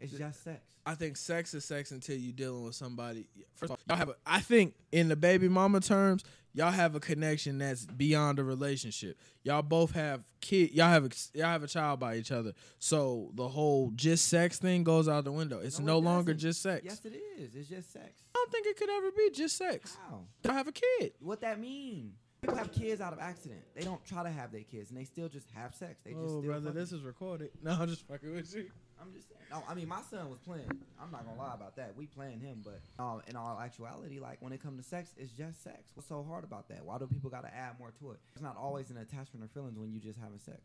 It's 0.03 0.13
just 0.17 0.43
sex. 0.43 0.59
I 0.85 0.95
think 0.95 1.15
sex 1.17 1.53
is 1.53 1.63
sex 1.65 1.91
until 1.91 2.17
you're 2.17 2.33
dealing 2.33 2.63
with 2.63 2.75
somebody. 2.75 3.27
First 3.55 3.71
of 3.73 3.79
all, 3.79 3.79
y'all 3.87 3.97
have 3.97 4.09
a, 4.09 4.15
I 4.25 4.41
think 4.41 4.73
in 4.91 5.07
the 5.07 5.15
baby 5.15 5.47
mama 5.47 5.79
terms, 5.79 6.23
y'all 6.53 6.71
have 6.71 6.93
a 6.95 6.99
connection 6.99 7.57
that's 7.57 7.85
beyond 7.85 8.37
a 8.39 8.43
relationship. 8.43 9.17
Y'all 9.43 9.61
both 9.61 9.91
have 9.93 10.23
kid. 10.41 10.71
Y'all 10.73 10.89
have 10.89 11.05
a, 11.05 11.09
y'all 11.33 11.47
have 11.47 11.63
a 11.63 11.67
child 11.67 11.99
by 12.01 12.17
each 12.17 12.31
other. 12.31 12.51
So 12.79 13.31
the 13.35 13.47
whole 13.47 13.91
just 13.95 14.27
sex 14.27 14.59
thing 14.59 14.83
goes 14.83 15.07
out 15.07 15.23
the 15.23 15.31
window. 15.31 15.59
It's 15.59 15.79
No, 15.79 15.85
no, 15.93 15.97
it 15.99 16.01
longer 16.03 16.33
just 16.33 16.61
sex. 16.61 16.81
Yes, 16.83 16.99
it 17.05 17.13
is. 17.39 17.55
It's 17.55 17.69
just 17.69 17.93
sex. 17.93 18.09
I 18.35 18.37
don't 18.39 18.51
think 18.51 18.67
it 18.67 18.77
could 18.77 18.89
ever 18.89 19.11
be 19.11 19.29
just 19.33 19.55
sex. 19.57 19.97
How? 20.09 20.25
Y'all 20.43 20.53
have 20.53 20.67
a 20.67 20.73
kid. 20.73 21.13
What 21.21 21.39
that 21.41 21.59
mean? 21.61 22.13
People 22.41 22.57
have 22.57 22.73
kids 22.73 22.99
out 22.99 23.13
of 23.13 23.19
accident. 23.19 23.61
They 23.73 23.83
don't 23.85 24.03
try 24.03 24.21
to 24.21 24.29
have 24.29 24.51
their 24.51 24.63
kids, 24.63 24.89
and 24.89 24.99
they 24.99 25.05
still 25.05 25.29
just 25.29 25.47
have 25.51 25.73
sex. 25.73 26.01
They 26.03 26.11
just 26.11 26.23
Oh, 26.25 26.27
still 26.27 26.41
brother, 26.41 26.65
fucking. 26.65 26.77
this 26.81 26.91
is 26.91 27.01
recorded. 27.01 27.51
No, 27.63 27.71
I'm 27.71 27.87
just 27.87 28.05
fucking 28.05 28.33
with 28.33 28.53
you. 28.53 28.69
I'm 29.03 29.13
just 29.13 29.27
saying. 29.29 29.41
No, 29.51 29.63
I 29.69 29.73
mean 29.73 29.87
my 29.87 30.01
son 30.09 30.29
was 30.29 30.39
playing. 30.39 30.69
I'm 31.01 31.11
not 31.11 31.25
gonna 31.25 31.37
lie 31.37 31.53
about 31.53 31.75
that. 31.75 31.93
We 31.97 32.05
playing 32.07 32.39
him, 32.39 32.63
but 32.63 32.79
um, 33.03 33.21
in 33.27 33.35
all 33.35 33.59
actuality, 33.59 34.19
like 34.19 34.37
when 34.41 34.53
it 34.53 34.61
comes 34.63 34.81
to 34.81 34.87
sex, 34.87 35.11
it's 35.17 35.31
just 35.31 35.63
sex. 35.63 35.91
What's 35.95 36.07
so 36.07 36.23
hard 36.27 36.43
about 36.43 36.67
that? 36.69 36.83
Why 36.85 36.97
do 36.97 37.07
people 37.07 37.29
gotta 37.29 37.53
add 37.53 37.77
more 37.79 37.91
to 37.99 38.11
it? 38.11 38.19
It's 38.33 38.41
not 38.41 38.55
always 38.57 38.89
an 38.89 38.97
attachment 38.97 39.43
or 39.43 39.47
feelings 39.49 39.77
when 39.77 39.91
you 39.91 39.99
just 39.99 40.17
having 40.19 40.39
sex. 40.39 40.61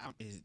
I'm- 0.00 0.14
is- 0.18 0.40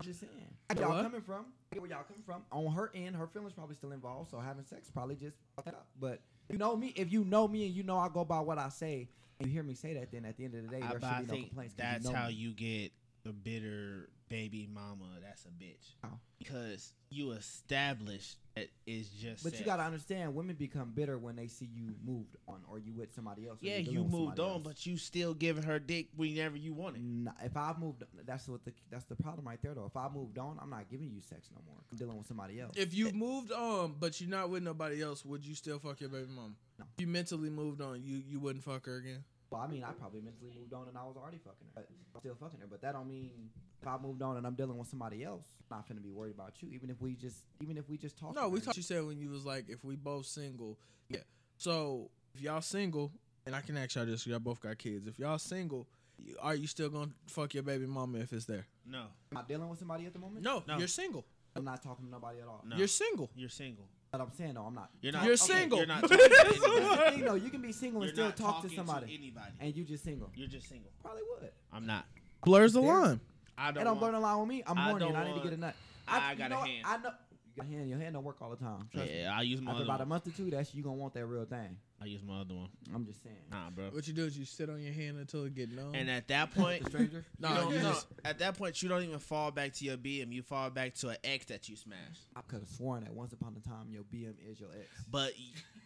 I'm 0.00 0.06
just 0.06 0.20
saying. 0.20 0.32
I 0.70 0.74
get 0.74 0.82
y'all 0.84 1.02
coming 1.02 1.20
from. 1.22 1.46
I 1.72 1.74
get 1.74 1.82
where 1.82 1.90
y'all 1.90 2.04
coming 2.04 2.22
from. 2.24 2.42
On 2.52 2.72
her 2.72 2.90
end, 2.94 3.16
her 3.16 3.26
feelings 3.26 3.52
probably 3.52 3.74
still 3.74 3.90
involved, 3.92 4.30
so 4.30 4.38
having 4.38 4.64
sex 4.64 4.88
probably 4.90 5.16
just 5.16 5.36
fucked 5.56 5.68
up. 5.68 5.88
But 5.98 6.20
you 6.48 6.56
know 6.56 6.76
me. 6.76 6.92
If 6.96 7.12
you 7.12 7.24
know 7.24 7.48
me 7.48 7.66
and 7.66 7.74
you 7.74 7.82
know 7.82 7.98
I 7.98 8.08
go 8.08 8.24
by 8.24 8.38
what 8.40 8.58
I 8.58 8.68
say, 8.68 9.08
and 9.40 9.48
you 9.48 9.52
hear 9.52 9.62
me 9.64 9.74
say 9.74 9.94
that, 9.94 10.12
then 10.12 10.24
at 10.24 10.36
the 10.36 10.44
end 10.44 10.54
of 10.54 10.62
the 10.62 10.68
day, 10.68 10.82
I, 10.82 10.90
there 10.90 10.98
but 11.00 11.06
should 11.08 11.14
I 11.16 11.20
be 11.22 11.26
no 11.26 11.32
think 11.34 11.76
that's 11.76 12.04
you 12.06 12.12
know 12.12 12.16
how 12.16 12.28
me. 12.28 12.34
you 12.34 12.52
get 12.52 12.92
the 13.24 13.32
bitter 13.32 14.08
baby 14.28 14.68
mama. 14.72 15.06
That's 15.22 15.44
a 15.44 15.48
bitch. 15.48 15.94
How? 16.02 16.18
Because 16.38 16.92
you 17.10 17.32
establish 17.32 18.36
that 18.54 18.68
it's 18.86 19.08
just. 19.08 19.44
But 19.44 19.58
you 19.58 19.64
gotta 19.64 19.82
understand, 19.82 20.34
women 20.34 20.56
become 20.56 20.92
bitter 20.94 21.18
when 21.18 21.36
they 21.36 21.48
see 21.48 21.68
you 21.72 21.94
moved 22.04 22.36
on 22.46 22.60
or 22.70 22.78
you 22.78 22.92
with 22.92 23.14
somebody 23.14 23.46
else. 23.48 23.58
Yeah, 23.60 23.76
you're 23.76 23.84
dealing 23.84 23.94
you 23.94 24.02
with 24.02 24.12
moved 24.12 24.40
on, 24.40 24.50
else. 24.50 24.62
but 24.64 24.86
you 24.86 24.96
still 24.96 25.34
giving 25.34 25.62
her 25.62 25.78
dick 25.78 26.08
whenever 26.16 26.56
you 26.56 26.72
want 26.74 26.96
it. 26.96 27.02
Nah, 27.02 27.32
if 27.44 27.56
I 27.56 27.74
moved, 27.78 28.04
that's 28.26 28.48
what 28.48 28.64
the 28.64 28.72
that's 28.90 29.04
the 29.06 29.16
problem 29.16 29.46
right 29.46 29.60
there 29.62 29.74
though. 29.74 29.86
If 29.86 29.96
I 29.96 30.08
moved 30.08 30.38
on, 30.38 30.58
I'm 30.60 30.70
not 30.70 30.88
giving 30.90 31.10
you 31.10 31.20
sex 31.20 31.48
no 31.54 31.60
more. 31.66 31.76
I'm 31.90 31.98
dealing 31.98 32.16
with 32.16 32.26
somebody 32.26 32.60
else. 32.60 32.76
If 32.76 32.94
you 32.94 33.10
moved 33.12 33.52
on, 33.52 33.94
but 33.98 34.20
you're 34.20 34.30
not 34.30 34.50
with 34.50 34.62
nobody 34.62 35.02
else, 35.02 35.24
would 35.24 35.44
you 35.44 35.54
still 35.54 35.78
fuck 35.78 36.00
your 36.00 36.10
baby 36.10 36.28
mama? 36.34 36.54
No. 36.78 36.84
If 36.96 37.02
you 37.02 37.06
mentally 37.06 37.50
moved 37.50 37.80
on, 37.80 38.02
you 38.02 38.22
you 38.26 38.38
wouldn't 38.38 38.64
fuck 38.64 38.86
her 38.86 38.96
again. 38.96 39.24
well, 39.50 39.60
I 39.62 39.66
mean, 39.66 39.82
I 39.84 39.92
probably 39.92 40.20
mentally 40.20 40.52
moved 40.58 40.72
on 40.74 40.88
and 40.88 40.96
I 40.96 41.04
was 41.04 41.16
already 41.16 41.38
fucking 41.38 41.66
her, 41.74 41.82
but 41.82 41.88
I'm 42.14 42.20
still 42.20 42.34
fucking 42.34 42.60
her. 42.60 42.66
But 42.68 42.82
that 42.82 42.92
don't 42.92 43.08
mean 43.08 43.50
if 43.80 43.86
I 43.88 43.96
moved 43.98 44.22
on 44.22 44.36
and 44.36 44.46
I'm 44.46 44.54
dealing 44.54 44.76
with 44.78 44.88
somebody 44.88 45.22
else, 45.24 45.46
I'm 45.70 45.78
not 45.78 45.88
finna 45.88 46.02
be 46.02 46.10
worried 46.10 46.34
about 46.34 46.54
you. 46.60 46.68
Even 46.72 46.90
if 46.90 47.00
we 47.00 47.14
just, 47.14 47.44
even 47.60 47.76
if 47.76 47.88
we 47.88 47.96
just 47.96 48.18
talk. 48.18 48.34
No, 48.34 48.48
we 48.48 48.60
talked. 48.60 48.76
You 48.76 48.82
said 48.82 49.04
when 49.04 49.20
you 49.20 49.30
was 49.30 49.44
like, 49.44 49.66
if 49.68 49.84
we 49.84 49.96
both 49.96 50.26
single, 50.26 50.78
yeah. 51.08 51.20
So 51.56 52.10
if 52.34 52.40
y'all 52.40 52.60
single, 52.60 53.12
and 53.46 53.54
I 53.54 53.60
can 53.60 53.76
ask 53.76 53.94
y'all 53.94 54.06
this, 54.06 54.26
y'all 54.26 54.38
both 54.40 54.60
got 54.60 54.76
kids. 54.78 55.06
If 55.06 55.18
y'all 55.18 55.38
single, 55.38 55.86
you- 56.18 56.36
are 56.40 56.54
you 56.54 56.66
still 56.66 56.88
gonna 56.90 57.10
fuck 57.26 57.54
your 57.54 57.62
baby 57.62 57.86
mama 57.86 58.18
if 58.18 58.32
it's 58.32 58.44
there? 58.46 58.66
No, 58.86 59.04
Am 59.32 59.38
I 59.38 59.42
dealing 59.42 59.68
with 59.68 59.78
somebody 59.78 60.06
at 60.06 60.12
the 60.12 60.18
moment? 60.18 60.42
No, 60.44 60.62
No. 60.66 60.78
you're 60.78 60.88
single. 60.88 61.24
I'm 61.54 61.64
not 61.64 61.82
talking 61.82 62.04
to 62.06 62.10
nobody 62.10 62.40
at 62.40 62.46
all. 62.48 62.62
no. 62.66 62.76
You're 62.76 62.86
single. 62.88 63.30
You're 63.36 63.48
single. 63.48 63.84
But 64.10 64.22
I'm 64.22 64.32
saying 64.32 64.54
though, 64.54 64.62
I'm 64.64 64.74
not. 64.74 64.90
You're 65.02 65.12
not. 65.12 65.24
You're 65.24 65.34
okay, 65.34 65.52
single. 65.52 65.78
You're 65.78 65.86
not 65.86 66.00
talking 66.08 66.16
to 66.18 66.24
anybody. 66.24 66.60
the 66.60 67.10
thing, 67.10 67.24
though. 67.26 67.34
You 67.34 67.50
can 67.50 67.60
be 67.60 67.72
single 67.72 68.00
and 68.02 68.08
You're 68.08 68.14
still 68.14 68.24
not 68.26 68.36
talk 68.36 68.56
to 68.62 68.68
talking 68.68 68.76
somebody, 68.76 69.14
anybody. 69.18 69.52
and 69.60 69.76
you 69.76 69.84
just 69.84 70.02
single. 70.04 70.30
You're 70.34 70.48
just 70.48 70.68
single. 70.68 70.90
Probably 71.02 71.22
would. 71.40 71.50
I'm 71.72 71.84
not. 71.86 72.06
Blurs 72.44 72.72
the 72.72 72.80
There. 72.80 72.90
line. 73.00 73.20
I 73.58 73.70
It 73.70 73.74
don't. 73.74 73.84
don't 73.84 74.00
want, 74.00 74.12
burn 74.12 74.14
a 74.14 74.20
line 74.20 74.38
with 74.40 74.48
me. 74.48 74.62
I'm 74.66 74.78
I 74.78 74.90
horny 74.90 75.06
and 75.08 75.16
I 75.16 75.26
need 75.26 75.34
to 75.36 75.40
get 75.42 75.52
a 75.52 75.56
nut. 75.56 75.74
I 76.06 76.32
you 76.32 76.38
got 76.38 76.50
know 76.50 76.62
a 76.62 76.66
hand. 76.66 76.84
I 76.86 76.96
know. 76.98 77.10
You 77.56 77.62
hand. 77.76 77.90
Your 77.90 77.98
hand 77.98 78.14
don't 78.14 78.22
work 78.22 78.36
all 78.40 78.50
the 78.50 78.56
time. 78.56 78.88
Trust 78.92 79.08
me. 79.10 79.20
Yeah, 79.20 79.36
I 79.36 79.42
use 79.42 79.60
my 79.60 79.72
other. 79.72 79.80
After 79.80 79.82
other 79.82 79.90
about 79.90 80.00
a 80.00 80.04
one. 80.04 80.08
month 80.10 80.26
or 80.28 80.30
two, 80.30 80.48
that's 80.50 80.72
you 80.74 80.82
gonna 80.84 80.94
want 80.94 81.12
that 81.14 81.26
real 81.26 81.44
thing. 81.44 81.76
I 82.00 82.04
use 82.04 82.22
my 82.22 82.42
other 82.42 82.54
one. 82.54 82.68
I'm 82.94 83.04
just 83.04 83.20
saying. 83.24 83.34
Nah, 83.50 83.70
bro. 83.70 83.86
What 83.90 84.06
you 84.06 84.12
do 84.14 84.24
is 84.26 84.38
you 84.38 84.44
sit 84.44 84.70
on 84.70 84.80
your 84.80 84.92
hand 84.92 85.18
until 85.18 85.44
it 85.44 85.56
get 85.56 85.72
numb. 85.72 85.92
And 85.96 86.08
at 86.08 86.28
that 86.28 86.54
point, 86.54 86.86
stranger. 86.86 87.24
No, 87.40 87.68
you 87.68 87.78
no, 87.78 87.90
just- 87.90 88.06
at 88.24 88.38
that 88.38 88.56
point, 88.56 88.80
you 88.80 88.88
don't 88.88 89.02
even 89.02 89.18
fall 89.18 89.50
back 89.50 89.72
to 89.72 89.84
your 89.84 89.96
BM. 89.96 90.32
You 90.32 90.42
fall 90.42 90.70
back 90.70 90.94
to 90.96 91.08
an 91.08 91.16
X 91.24 91.46
that 91.46 91.68
you 91.68 91.74
smashed. 91.74 92.22
I 92.36 92.42
could 92.42 92.60
have 92.60 92.68
sworn 92.68 93.02
that 93.02 93.12
once 93.12 93.32
upon 93.32 93.56
a 93.56 93.68
time 93.68 93.88
your 93.90 94.04
BM 94.04 94.34
is 94.48 94.60
your 94.60 94.70
X. 94.70 94.86
But 95.10 95.32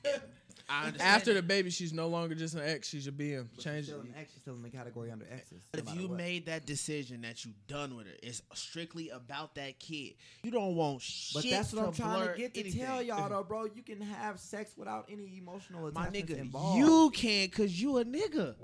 I 0.04 0.08
understand. 0.08 0.32
After 0.68 1.34
the 1.34 1.42
baby, 1.42 1.70
she's 1.70 1.92
no 1.92 2.08
longer 2.08 2.34
just 2.34 2.54
an 2.54 2.62
ex. 2.64 2.88
She's 2.88 3.06
a 3.06 3.12
BM. 3.12 3.48
But 3.54 3.62
Change 3.62 3.86
she's 3.86 3.88
it. 3.88 3.92
still 3.92 4.00
an 4.02 4.14
ex. 4.18 4.32
She's 4.32 4.42
still 4.42 4.54
in 4.54 4.62
the 4.62 4.70
category 4.70 5.10
under 5.10 5.26
exes. 5.30 5.62
But 5.72 5.84
no 5.84 5.92
if 5.92 5.98
you 5.98 6.08
what. 6.08 6.16
made 6.18 6.46
that 6.46 6.66
decision 6.66 7.22
that 7.22 7.44
you 7.44 7.52
done 7.68 7.96
with 7.96 8.06
her, 8.06 8.12
it's 8.22 8.42
strictly 8.54 9.10
about 9.10 9.54
that 9.56 9.78
kid. 9.78 10.14
You 10.42 10.50
don't 10.50 10.74
want 10.76 11.02
But 11.34 11.42
shit 11.42 11.50
that's 11.52 11.72
what 11.72 11.86
I'm 11.86 11.92
to 11.92 12.00
trying 12.00 12.20
blur 12.24 12.32
to 12.32 12.38
get 12.38 12.54
to 12.54 12.60
anything. 12.60 12.84
tell 12.84 13.02
y'all 13.02 13.28
though, 13.28 13.42
bro. 13.44 13.64
You 13.64 13.82
can 13.82 14.00
have 14.00 14.38
sex 14.40 14.72
without 14.76 15.06
any 15.10 15.38
emotional 15.38 15.90
My 15.92 16.06
attachments 16.08 16.32
nigga, 16.32 16.38
involved. 16.38 16.78
you 16.78 17.10
can 17.14 17.48
cause 17.50 17.72
you 17.80 17.98
a 17.98 18.04
nigga. 18.04 18.54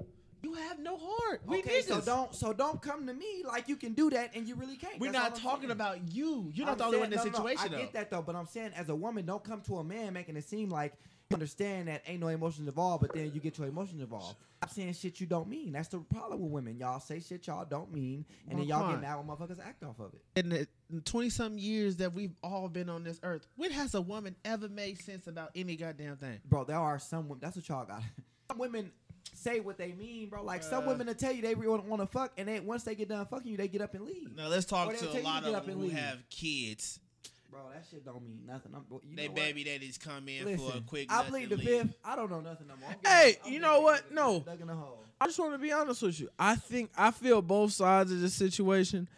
You 0.41 0.55
have 0.55 0.79
no 0.79 0.97
heart. 0.97 1.43
We 1.47 1.59
okay, 1.59 1.81
niggas. 1.81 1.89
so 1.89 2.01
don't 2.01 2.33
so 2.35 2.53
don't 2.53 2.81
come 2.81 3.09
to 3.09 3.13
me 3.13 3.43
like 3.45 3.69
you 3.69 3.75
can 3.75 3.93
do 3.95 4.09
that 4.11 4.37
and 4.37 4.47
you 4.47 4.55
really 4.55 4.77
can't. 4.77 5.01
We're 5.01 5.11
That's 5.11 5.31
not 5.31 5.43
talking 5.43 5.63
saying. 5.63 5.73
about 5.73 6.13
you. 6.13 6.53
You're 6.55 6.65
not 6.67 6.73
I'm 6.75 6.79
the 6.79 6.85
only 6.85 6.99
one 6.99 7.05
in 7.07 7.11
this 7.11 7.23
saying- 7.23 7.33
no, 7.33 7.39
no, 7.43 7.45
situation 7.49 7.67
I 7.67 7.77
though. 7.77 7.83
get 7.83 7.93
that 7.95 8.11
though, 8.13 8.23
but 8.23 8.37
I'm 8.37 8.47
saying 8.47 8.71
as 8.77 8.89
a 8.89 8.95
woman, 8.95 9.27
don't 9.27 9.43
come 9.43 9.61
to 9.63 9.79
a 9.79 9.85
man 9.85 10.13
making 10.13 10.37
it 10.37 10.45
seem 10.49 10.71
like 10.71 10.93
you 10.93 10.99
understand 11.35 11.89
that 11.89 12.03
ain't 12.07 12.21
no 12.21 12.29
emotions 12.29 12.67
involved, 12.69 13.03
but 13.03 13.13
then 13.15 13.31
you 13.35 13.41
get 13.41 13.59
your 13.59 13.67
emotions 13.67 14.01
involved. 14.01 14.37
I'm 14.63 14.69
saying 14.71 14.95
shit 14.95 15.21
you 15.21 15.27
don't 15.27 15.49
mean. 15.49 15.73
That's 15.73 15.89
the 15.89 15.99
problem 15.99 16.41
with 16.41 16.51
women. 16.51 16.79
Y'all 16.79 17.01
say 17.01 17.21
shit 17.21 17.47
y'all 17.47 17.67
don't 17.69 17.93
mean, 17.93 18.25
and 18.49 18.59
then 18.59 18.67
y'all 18.67 18.91
get 18.91 19.01
mad 19.03 19.17
when 19.17 19.27
motherfuckers 19.27 19.61
act 19.65 19.85
off 19.85 20.01
of 20.01 20.13
it. 20.15 20.41
in 20.41 20.49
the 20.49 21.01
twenty 21.03 21.29
some 21.31 21.59
years 21.59 21.97
that 21.97 22.15
we've 22.15 22.35
all 22.43 22.69
been 22.69 22.89
on 22.89 23.05
this 23.05 23.21
earth, 23.23 23.47
when 23.57 23.71
has 23.71 23.95
a 23.95 24.01
woman 24.01 24.35
ever 24.45 24.69
made 24.69 25.01
sense 25.03 25.27
about 25.27 25.51
any 25.55 25.77
goddamn 25.77 26.17
thing? 26.17 26.41
Bro, 26.49 26.65
there 26.65 26.77
are 26.79 26.99
some 26.99 27.29
women. 27.29 27.41
That's 27.43 27.57
what 27.57 27.69
y'all 27.69 27.85
got. 27.85 28.03
some 28.51 28.59
women 28.59 28.91
say 29.35 29.61
what 29.61 29.77
they 29.77 29.93
mean, 29.93 30.31
bro. 30.31 30.43
Like 30.43 30.63
some 30.63 30.85
Uh. 30.85 30.89
women 30.89 31.07
will 31.09 31.15
tell 31.15 31.33
you 31.33 31.43
they 31.43 31.55
really 31.55 31.79
want 31.81 32.01
to 32.01 32.07
fuck, 32.07 32.33
and 32.39 32.49
then 32.49 32.65
once 32.65 32.85
they 32.85 32.95
get 32.95 33.11
done 33.11 33.27
fucking 33.27 33.51
you, 33.51 33.57
they 33.59 33.69
get 33.69 33.83
up 33.83 33.95
and 33.95 34.05
leave. 34.05 34.35
Now 34.35 34.49
let's 34.49 34.65
talk 34.65 34.97
to 34.97 35.21
a 35.21 35.23
lot 35.23 35.45
of 35.45 35.67
who 35.67 35.75
leave. 35.83 35.93
have 35.93 36.19
kids. 36.31 37.01
Bro, 37.51 37.61
that 37.73 37.85
shit 37.91 38.05
don't 38.05 38.23
mean 38.23 38.41
nothing. 38.47 38.73
I'm, 38.75 38.85
you 38.91 39.17
They 39.17 39.25
know 39.27 39.33
what? 39.33 39.37
baby 39.37 39.65
daddies 39.65 39.97
come 39.97 40.29
in 40.29 40.59
for 40.59 40.77
a 40.77 40.81
quick. 40.83 41.11
I 41.11 41.23
plead 41.25 41.49
the 41.49 41.57
leave. 41.57 41.67
fifth. 41.67 41.95
I 42.05 42.15
don't 42.15 42.31
know 42.31 42.41
nothing 42.41 42.67
no 42.67 42.75
more. 42.77 42.91
I'm 42.91 43.11
Hey, 43.11 43.37
I'm 43.45 43.53
you 43.53 43.59
know 43.61 43.81
what? 43.81 44.13
No. 44.13 44.41
dug 44.41 44.61
in 44.61 44.69
a 44.69 44.75
hole. 44.75 45.05
I 45.21 45.27
just 45.27 45.39
want 45.39 45.53
to 45.53 45.59
be 45.59 45.73
honest 45.73 46.03
with 46.03 46.21
you. 46.21 46.29
I 46.39 46.57
think 46.57 46.91
I 46.97 47.11
feel 47.11 47.41
both 47.41 47.73
sides 47.73 48.13
of 48.13 48.21
the 48.21 48.29
situation. 48.29 49.09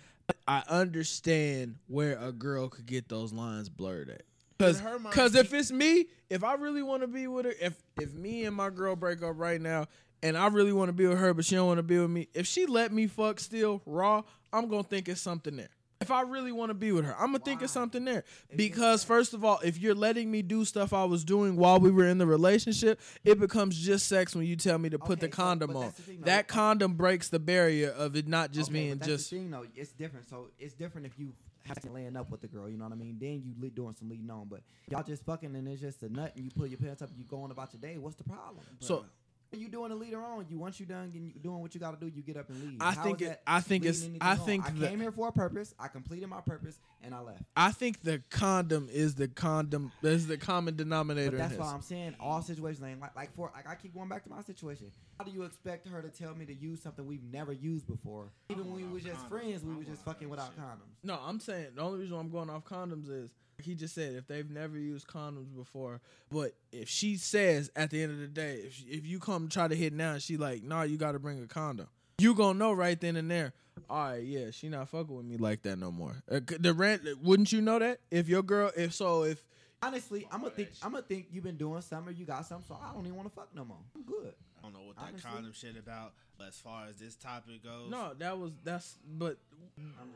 I 0.46 0.62
understand 0.68 1.76
where 1.88 2.16
a 2.18 2.30
girl 2.30 2.68
could 2.68 2.86
get 2.86 3.08
those 3.08 3.32
lines 3.32 3.68
blurred 3.68 4.10
at. 4.10 4.22
Cause, 4.60 4.78
her 4.78 4.98
mind, 4.98 5.14
Cause 5.14 5.34
if 5.34 5.52
it's 5.54 5.72
me, 5.72 6.06
if 6.28 6.44
I 6.44 6.54
really 6.54 6.82
want 6.82 7.02
to 7.02 7.08
be 7.08 7.26
with 7.26 7.46
her, 7.46 7.54
if 7.60 7.82
if 8.00 8.12
me 8.12 8.44
and 8.44 8.54
my 8.54 8.68
girl 8.70 8.94
break 8.94 9.22
up 9.22 9.32
right 9.36 9.60
now, 9.60 9.86
and 10.22 10.36
I 10.36 10.48
really 10.48 10.72
want 10.72 10.90
to 10.90 10.92
be 10.92 11.06
with 11.06 11.18
her, 11.18 11.32
but 11.34 11.46
she 11.46 11.54
don't 11.56 11.66
want 11.66 11.78
to 11.78 11.82
be 11.82 11.98
with 11.98 12.10
me, 12.10 12.28
if 12.34 12.46
she 12.46 12.66
let 12.66 12.92
me 12.92 13.06
fuck 13.06 13.40
still 13.40 13.80
raw, 13.86 14.22
I'm 14.52 14.68
gonna 14.68 14.82
think 14.82 15.08
it's 15.08 15.20
something 15.20 15.56
there. 15.56 15.70
If 16.00 16.10
I 16.10 16.22
really 16.22 16.50
want 16.50 16.70
to 16.70 16.74
be 16.74 16.92
with 16.92 17.04
her, 17.04 17.14
I'm 17.18 17.26
gonna 17.26 17.40
think 17.40 17.60
of 17.60 17.68
something 17.68 18.06
there. 18.06 18.24
Because 18.56 19.04
first 19.04 19.34
of 19.34 19.44
all, 19.44 19.60
if 19.62 19.78
you're 19.78 19.94
letting 19.94 20.30
me 20.30 20.40
do 20.40 20.64
stuff 20.64 20.94
I 20.94 21.04
was 21.04 21.24
doing 21.24 21.56
while 21.56 21.78
we 21.78 21.90
were 21.90 22.06
in 22.06 22.16
the 22.16 22.26
relationship, 22.26 22.98
it 23.22 23.38
becomes 23.38 23.78
just 23.78 24.06
sex 24.06 24.34
when 24.34 24.46
you 24.46 24.56
tell 24.56 24.78
me 24.78 24.88
to 24.88 24.98
put 24.98 25.18
Okay, 25.18 25.26
the 25.26 25.28
condom 25.28 25.72
but 25.74 25.78
on. 25.78 25.84
the 25.86 25.90
thing, 26.02 26.20
that 26.22 26.48
condom 26.48 26.94
breaks 26.94 27.28
the 27.28 27.38
barrier 27.38 27.90
of 27.90 28.16
it 28.16 28.26
not 28.26 28.50
just 28.50 28.70
Okay, 28.70 28.78
being 28.80 28.96
that's 28.96 29.06
just. 29.08 29.30
the 29.30 29.36
thing 29.36 29.50
though. 29.50 29.66
It's 29.76 29.92
different. 29.92 30.26
So 30.26 30.46
it's 30.58 30.72
different 30.72 31.06
if 31.06 31.18
you 31.18 31.34
have 31.66 31.78
to 31.82 31.90
laying 31.92 32.16
up 32.16 32.30
with 32.30 32.40
the 32.40 32.48
girl. 32.48 32.66
You 32.66 32.78
know 32.78 32.84
what 32.84 32.94
I 32.94 32.96
mean? 32.96 33.18
Then 33.20 33.42
you 33.44 33.52
li- 33.60 33.68
doing 33.68 33.94
some 33.94 34.08
leading 34.08 34.30
on. 34.30 34.46
But 34.48 34.60
y'all 34.88 35.02
just 35.02 35.22
fucking 35.26 35.54
and 35.54 35.68
it's 35.68 35.82
just 35.82 36.02
a 36.02 36.08
nut 36.08 36.32
and 36.34 36.46
you 36.46 36.50
pull 36.50 36.66
your 36.66 36.78
pants 36.78 37.02
up. 37.02 37.10
and 37.10 37.18
You 37.18 37.24
going 37.26 37.50
about 37.50 37.74
your 37.74 37.80
day. 37.82 37.98
What's 37.98 38.16
the 38.16 38.24
problem? 38.24 38.64
So 38.78 39.04
You 39.52 39.68
doing 39.68 39.88
the 39.90 39.96
leader 39.96 40.22
on. 40.22 40.46
You 40.48 40.58
once 40.58 40.78
you 40.78 40.86
done 40.86 41.10
getting, 41.10 41.32
you 41.34 41.40
doing 41.40 41.60
what 41.60 41.74
you 41.74 41.80
got 41.80 41.98
to 41.98 42.06
do, 42.06 42.12
you 42.14 42.22
get 42.22 42.36
up 42.36 42.48
and 42.50 42.60
leave. 42.62 42.76
I 42.80 42.92
How 42.92 43.02
think 43.02 43.20
it. 43.20 43.40
I 43.44 43.60
think 43.60 43.84
it's. 43.84 44.08
I 44.20 44.32
on? 44.32 44.38
think 44.38 44.64
I 44.64 44.70
the, 44.70 44.86
came 44.86 45.00
here 45.00 45.10
for 45.10 45.26
a 45.26 45.32
purpose. 45.32 45.74
I 45.76 45.88
completed 45.88 46.28
my 46.28 46.40
purpose 46.40 46.78
and 47.02 47.12
I 47.12 47.20
left. 47.20 47.42
I 47.56 47.72
think 47.72 48.02
the 48.02 48.22
condom 48.30 48.88
is 48.92 49.16
the 49.16 49.26
condom. 49.26 49.90
Is 50.02 50.28
the 50.28 50.36
common 50.36 50.76
denominator. 50.76 51.32
But 51.32 51.48
that's 51.48 51.54
why. 51.56 51.72
I'm 51.72 51.82
saying 51.82 52.14
all 52.20 52.42
situations 52.42 52.84
ain't 52.84 53.00
like 53.00 53.16
like 53.16 53.34
for 53.34 53.50
like 53.52 53.68
I 53.68 53.74
keep 53.74 53.92
going 53.92 54.08
back 54.08 54.22
to 54.22 54.30
my 54.30 54.42
situation. 54.42 54.92
How 55.18 55.24
do 55.24 55.32
you 55.32 55.42
expect 55.42 55.88
her 55.88 56.00
to 56.00 56.08
tell 56.08 56.34
me 56.34 56.46
to 56.46 56.54
use 56.54 56.80
something 56.80 57.04
we've 57.04 57.24
never 57.32 57.52
used 57.52 57.88
before? 57.88 58.30
Even 58.50 58.72
when 58.72 58.86
we 58.86 58.92
were 58.92 59.00
just 59.00 59.26
friends, 59.28 59.64
we 59.64 59.74
were 59.74 59.84
just 59.84 60.04
fucking 60.04 60.28
without 60.28 60.56
condoms. 60.56 60.94
No, 61.02 61.18
I'm 61.26 61.40
saying 61.40 61.68
the 61.74 61.82
only 61.82 61.98
reason 61.98 62.16
I'm 62.16 62.30
going 62.30 62.50
off 62.50 62.64
condoms 62.64 63.10
is 63.10 63.30
he 63.64 63.74
just 63.74 63.94
said 63.94 64.14
if 64.14 64.26
they've 64.26 64.48
never 64.50 64.78
used 64.78 65.06
condoms 65.06 65.54
before. 65.54 66.00
But 66.30 66.54
if 66.72 66.88
she 66.88 67.16
says 67.16 67.70
at 67.76 67.90
the 67.90 68.02
end 68.02 68.12
of 68.12 68.18
the 68.18 68.26
day, 68.26 68.62
if 68.66 68.82
if 68.86 69.06
you 69.06 69.18
come 69.18 69.48
try 69.48 69.68
to 69.68 69.74
hit 69.74 69.92
now, 69.92 70.18
she 70.18 70.36
like, 70.36 70.62
nah, 70.62 70.82
you 70.82 70.96
got 70.96 71.12
to 71.12 71.18
bring 71.18 71.42
a 71.42 71.46
condom. 71.46 71.88
You 72.18 72.34
gonna 72.34 72.58
know 72.58 72.72
right 72.72 73.00
then 73.00 73.16
and 73.16 73.30
there. 73.30 73.52
All 73.88 74.10
right, 74.10 74.22
yeah, 74.22 74.50
she 74.50 74.68
not 74.68 74.88
fucking 74.88 75.16
with 75.16 75.24
me 75.24 75.36
like 75.36 75.62
that 75.62 75.78
no 75.78 75.90
more. 75.90 76.16
Uh, 76.30 76.40
the 76.58 76.74
rent, 76.74 77.02
wouldn't 77.22 77.50
you 77.50 77.60
know 77.62 77.78
that 77.78 78.00
if 78.10 78.28
your 78.28 78.42
girl, 78.42 78.70
if 78.76 78.92
so, 78.92 79.22
if 79.22 79.42
Honestly, 79.82 80.26
I'm 80.30 80.40
gonna 80.40 80.50
think 80.50 80.68
I'm 80.82 80.92
gonna 80.92 81.02
think 81.02 81.28
you've 81.32 81.44
been 81.44 81.56
doing 81.56 81.80
something 81.80 82.12
or 82.12 82.16
you 82.16 82.26
got 82.26 82.44
something, 82.44 82.66
so 82.68 82.78
I 82.82 82.92
don't 82.92 83.06
even 83.06 83.16
want 83.16 83.28
to 83.30 83.34
fuck 83.34 83.48
no 83.54 83.64
more. 83.64 83.78
I'm 83.94 84.02
good. 84.02 84.34
I 84.60 84.66
don't 84.66 84.72
know 84.74 84.86
what 84.86 84.96
that 84.96 85.04
Honestly. 85.08 85.30
condom 85.30 85.52
shit 85.52 85.76
about. 85.78 86.12
But 86.38 86.48
as 86.48 86.56
far 86.56 86.86
as 86.88 86.96
this 86.96 87.16
topic 87.16 87.62
goes, 87.64 87.90
no, 87.90 88.12
that 88.18 88.38
was 88.38 88.52
that's 88.64 88.98
but 89.06 89.38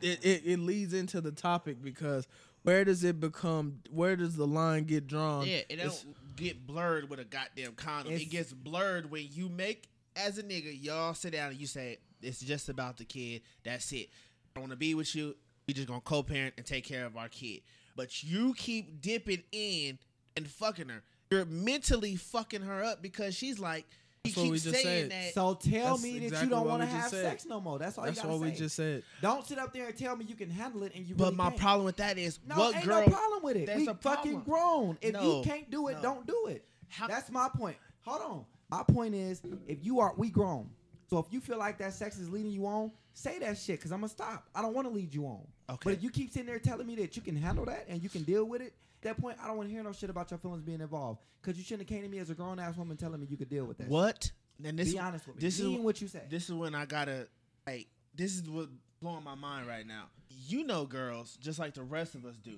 it, 0.00 0.24
it, 0.24 0.42
it 0.44 0.58
leads 0.58 0.94
into 0.94 1.20
the 1.20 1.32
topic 1.32 1.82
because 1.82 2.26
where 2.62 2.84
does 2.84 3.04
it 3.04 3.20
become? 3.20 3.80
Where 3.90 4.16
does 4.16 4.36
the 4.36 4.46
line 4.46 4.84
get 4.84 5.06
drawn? 5.06 5.46
Yeah, 5.46 5.58
it 5.68 5.72
It's- 5.72 6.02
don't 6.02 6.36
get 6.36 6.66
blurred 6.66 7.08
with 7.10 7.20
a 7.20 7.24
goddamn 7.24 7.72
condom. 7.74 8.12
It 8.14 8.30
gets 8.30 8.52
blurred 8.52 9.10
when 9.10 9.26
you 9.30 9.48
make 9.48 9.88
as 10.16 10.38
a 10.38 10.42
nigga, 10.42 10.76
y'all 10.82 11.12
sit 11.14 11.32
down 11.32 11.50
and 11.50 11.60
you 11.60 11.66
say 11.66 11.98
it's 12.22 12.40
just 12.40 12.68
about 12.68 12.96
the 12.96 13.04
kid. 13.04 13.42
That's 13.64 13.90
it. 13.92 14.08
I 14.56 14.60
want 14.60 14.70
to 14.70 14.76
be 14.76 14.94
with 14.94 15.14
you. 15.14 15.36
We 15.66 15.74
just 15.74 15.88
gonna 15.88 16.00
co-parent 16.00 16.54
and 16.56 16.64
take 16.66 16.84
care 16.84 17.04
of 17.06 17.16
our 17.16 17.28
kid. 17.28 17.62
But 17.96 18.22
you 18.22 18.54
keep 18.54 19.00
dipping 19.00 19.42
in 19.52 19.98
and 20.36 20.46
fucking 20.48 20.88
her. 20.88 21.02
You're 21.30 21.44
mentally 21.46 22.16
fucking 22.16 22.62
her 22.62 22.82
up 22.84 23.02
because 23.02 23.34
she's 23.34 23.58
like, 23.58 23.86
you 23.86 23.88
That's 24.24 24.36
what 24.38 24.46
we 24.50 24.58
just 24.58 24.64
saying 24.82 25.10
said. 25.10 25.10
that. 25.10 25.34
So 25.34 25.54
tell 25.54 25.90
That's 25.90 26.02
me 26.02 26.18
that 26.18 26.24
exactly 26.24 26.48
you 26.48 26.54
don't 26.54 26.66
want 26.66 26.80
to 26.82 26.88
have 26.88 27.10
said. 27.10 27.24
sex 27.24 27.44
no 27.44 27.60
more. 27.60 27.78
That's 27.78 27.98
all 27.98 28.04
That's 28.04 28.16
you 28.16 28.22
gotta 28.22 28.36
what 28.38 28.46
we 28.48 28.52
just 28.52 28.74
said. 28.74 29.02
Don't 29.20 29.46
sit 29.46 29.58
up 29.58 29.74
there 29.74 29.86
and 29.88 29.96
tell 29.96 30.16
me 30.16 30.24
you 30.26 30.34
can 30.34 30.48
handle 30.48 30.82
it 30.84 30.92
and 30.94 31.06
you 31.06 31.14
but 31.14 31.24
really 31.24 31.36
my 31.36 31.48
can't. 31.50 31.60
problem 31.60 31.84
with 31.84 31.96
that 31.96 32.16
is 32.16 32.38
No, 32.48 32.56
what 32.56 32.74
ain't 32.74 32.84
girl? 32.86 33.00
no 33.02 33.06
problem 33.12 33.42
with 33.42 33.56
it. 33.58 33.66
There's 33.66 33.80
we 33.80 33.88
a 33.88 33.94
fucking 33.94 34.42
problem. 34.42 34.44
grown. 34.44 34.98
If 35.02 35.12
No, 35.12 35.38
you 35.38 35.44
can't 35.44 35.70
do 35.70 35.88
it, 35.88 35.96
no. 35.96 36.02
don't 36.02 36.26
do 36.26 36.46
it. 36.48 36.64
How- 36.88 37.06
That's 37.06 37.30
my 37.30 37.50
point. 37.54 37.76
Hold 38.06 38.22
on. 38.22 38.44
My 38.70 38.82
point 38.82 39.14
is, 39.14 39.42
if 39.68 39.84
you 39.84 40.00
are, 40.00 40.14
we 40.16 40.30
grown. 40.30 40.70
So 41.10 41.18
if 41.18 41.26
you 41.30 41.38
feel 41.40 41.58
like 41.58 41.76
that 41.78 41.92
sex 41.92 42.18
is 42.18 42.30
leading 42.30 42.50
you 42.50 42.66
on, 42.66 42.92
say 43.12 43.38
that 43.40 43.58
shit 43.58 43.78
because 43.78 43.92
I'm 43.92 44.00
gonna 44.00 44.08
stop. 44.08 44.48
I 44.54 44.62
don't 44.62 44.74
want 44.74 44.88
to 44.88 44.92
lead 44.94 45.12
you 45.12 45.26
on. 45.26 45.40
Okay. 45.68 45.78
But 45.84 45.92
if 45.92 46.02
you 46.02 46.08
keep 46.08 46.32
sitting 46.32 46.46
there 46.46 46.58
telling 46.58 46.86
me 46.86 46.96
that 46.96 47.14
you 47.14 47.20
can 47.20 47.36
handle 47.36 47.66
that 47.66 47.84
and 47.88 48.02
you 48.02 48.08
can 48.08 48.22
deal 48.22 48.46
with 48.46 48.62
it, 48.62 48.72
at 48.72 48.93
that 49.04 49.20
point 49.20 49.38
I 49.42 49.46
don't 49.46 49.56
want 49.56 49.68
to 49.68 49.74
hear 49.74 49.82
no 49.82 49.92
shit 49.92 50.10
about 50.10 50.30
your 50.30 50.38
feelings 50.38 50.62
being 50.62 50.80
involved. 50.80 51.20
Because 51.40 51.58
you 51.58 51.64
shouldn't 51.64 51.88
have 51.88 51.96
came 51.96 52.02
to 52.04 52.08
me 52.08 52.18
as 52.18 52.30
a 52.30 52.34
grown 52.34 52.58
ass 52.58 52.76
woman 52.76 52.96
telling 52.96 53.20
me 53.20 53.26
you 53.30 53.36
could 53.36 53.50
deal 53.50 53.64
with 53.64 53.78
that. 53.78 53.88
What? 53.88 54.30
And 54.64 54.78
this 54.78 54.92
Be 54.92 54.98
honest 54.98 55.26
with 55.26 55.36
me. 55.36 55.40
this 55.40 55.58
is 55.58 55.66
Mean 55.66 55.82
what 55.82 56.00
you 56.00 56.08
say. 56.08 56.22
This 56.28 56.44
is 56.48 56.54
when 56.54 56.74
I 56.74 56.86
gotta 56.86 57.28
like. 57.66 57.86
This 58.14 58.34
is 58.34 58.48
what 58.48 58.68
blowing 59.00 59.24
my 59.24 59.34
mind 59.34 59.66
right 59.66 59.86
now. 59.86 60.04
You 60.46 60.64
know, 60.64 60.84
girls, 60.84 61.36
just 61.40 61.58
like 61.58 61.74
the 61.74 61.82
rest 61.82 62.14
of 62.14 62.24
us 62.24 62.36
do. 62.36 62.52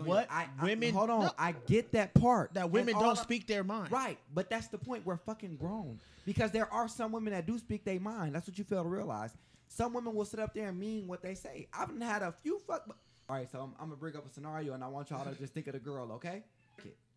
Oh, 0.00 0.04
what 0.04 0.26
I, 0.30 0.48
I- 0.60 0.64
women? 0.64 0.92
hold 0.94 1.10
on. 1.10 1.20
No, 1.22 1.30
I 1.38 1.54
get 1.66 1.92
that 1.92 2.14
part. 2.14 2.54
that 2.54 2.70
women 2.70 2.94
don't 2.94 3.18
speak 3.18 3.46
their 3.46 3.62
mind. 3.64 3.92
Right, 3.92 4.18
but 4.34 4.48
that's 4.50 4.68
the 4.68 4.78
point. 4.78 5.04
We're 5.04 5.16
fucking 5.18 5.56
grown 5.56 6.00
because 6.24 6.50
there 6.50 6.72
are 6.72 6.88
some 6.88 7.12
women 7.12 7.32
that 7.32 7.46
do 7.46 7.58
speak 7.58 7.84
their 7.84 8.00
mind. 8.00 8.34
That's 8.34 8.48
what 8.48 8.58
you 8.58 8.64
fail 8.64 8.82
to 8.82 8.88
realize. 8.88 9.36
Some 9.68 9.94
women 9.94 10.14
will 10.14 10.24
sit 10.24 10.40
up 10.40 10.52
there 10.54 10.68
and 10.68 10.78
mean 10.78 11.06
what 11.06 11.22
they 11.22 11.34
say. 11.34 11.66
I've 11.72 11.88
had 12.00 12.22
a 12.22 12.32
few 12.42 12.58
fuck. 12.66 12.86
All 13.28 13.36
right, 13.36 13.50
so 13.50 13.60
I'm, 13.60 13.72
I'm 13.80 13.86
gonna 13.86 13.96
bring 13.96 14.16
up 14.16 14.26
a 14.26 14.30
scenario, 14.32 14.74
and 14.74 14.82
I 14.84 14.88
want 14.88 15.10
y'all 15.10 15.24
to 15.24 15.34
just 15.38 15.54
think 15.54 15.66
of 15.68 15.72
the 15.74 15.78
girl, 15.78 16.10
okay? 16.12 16.42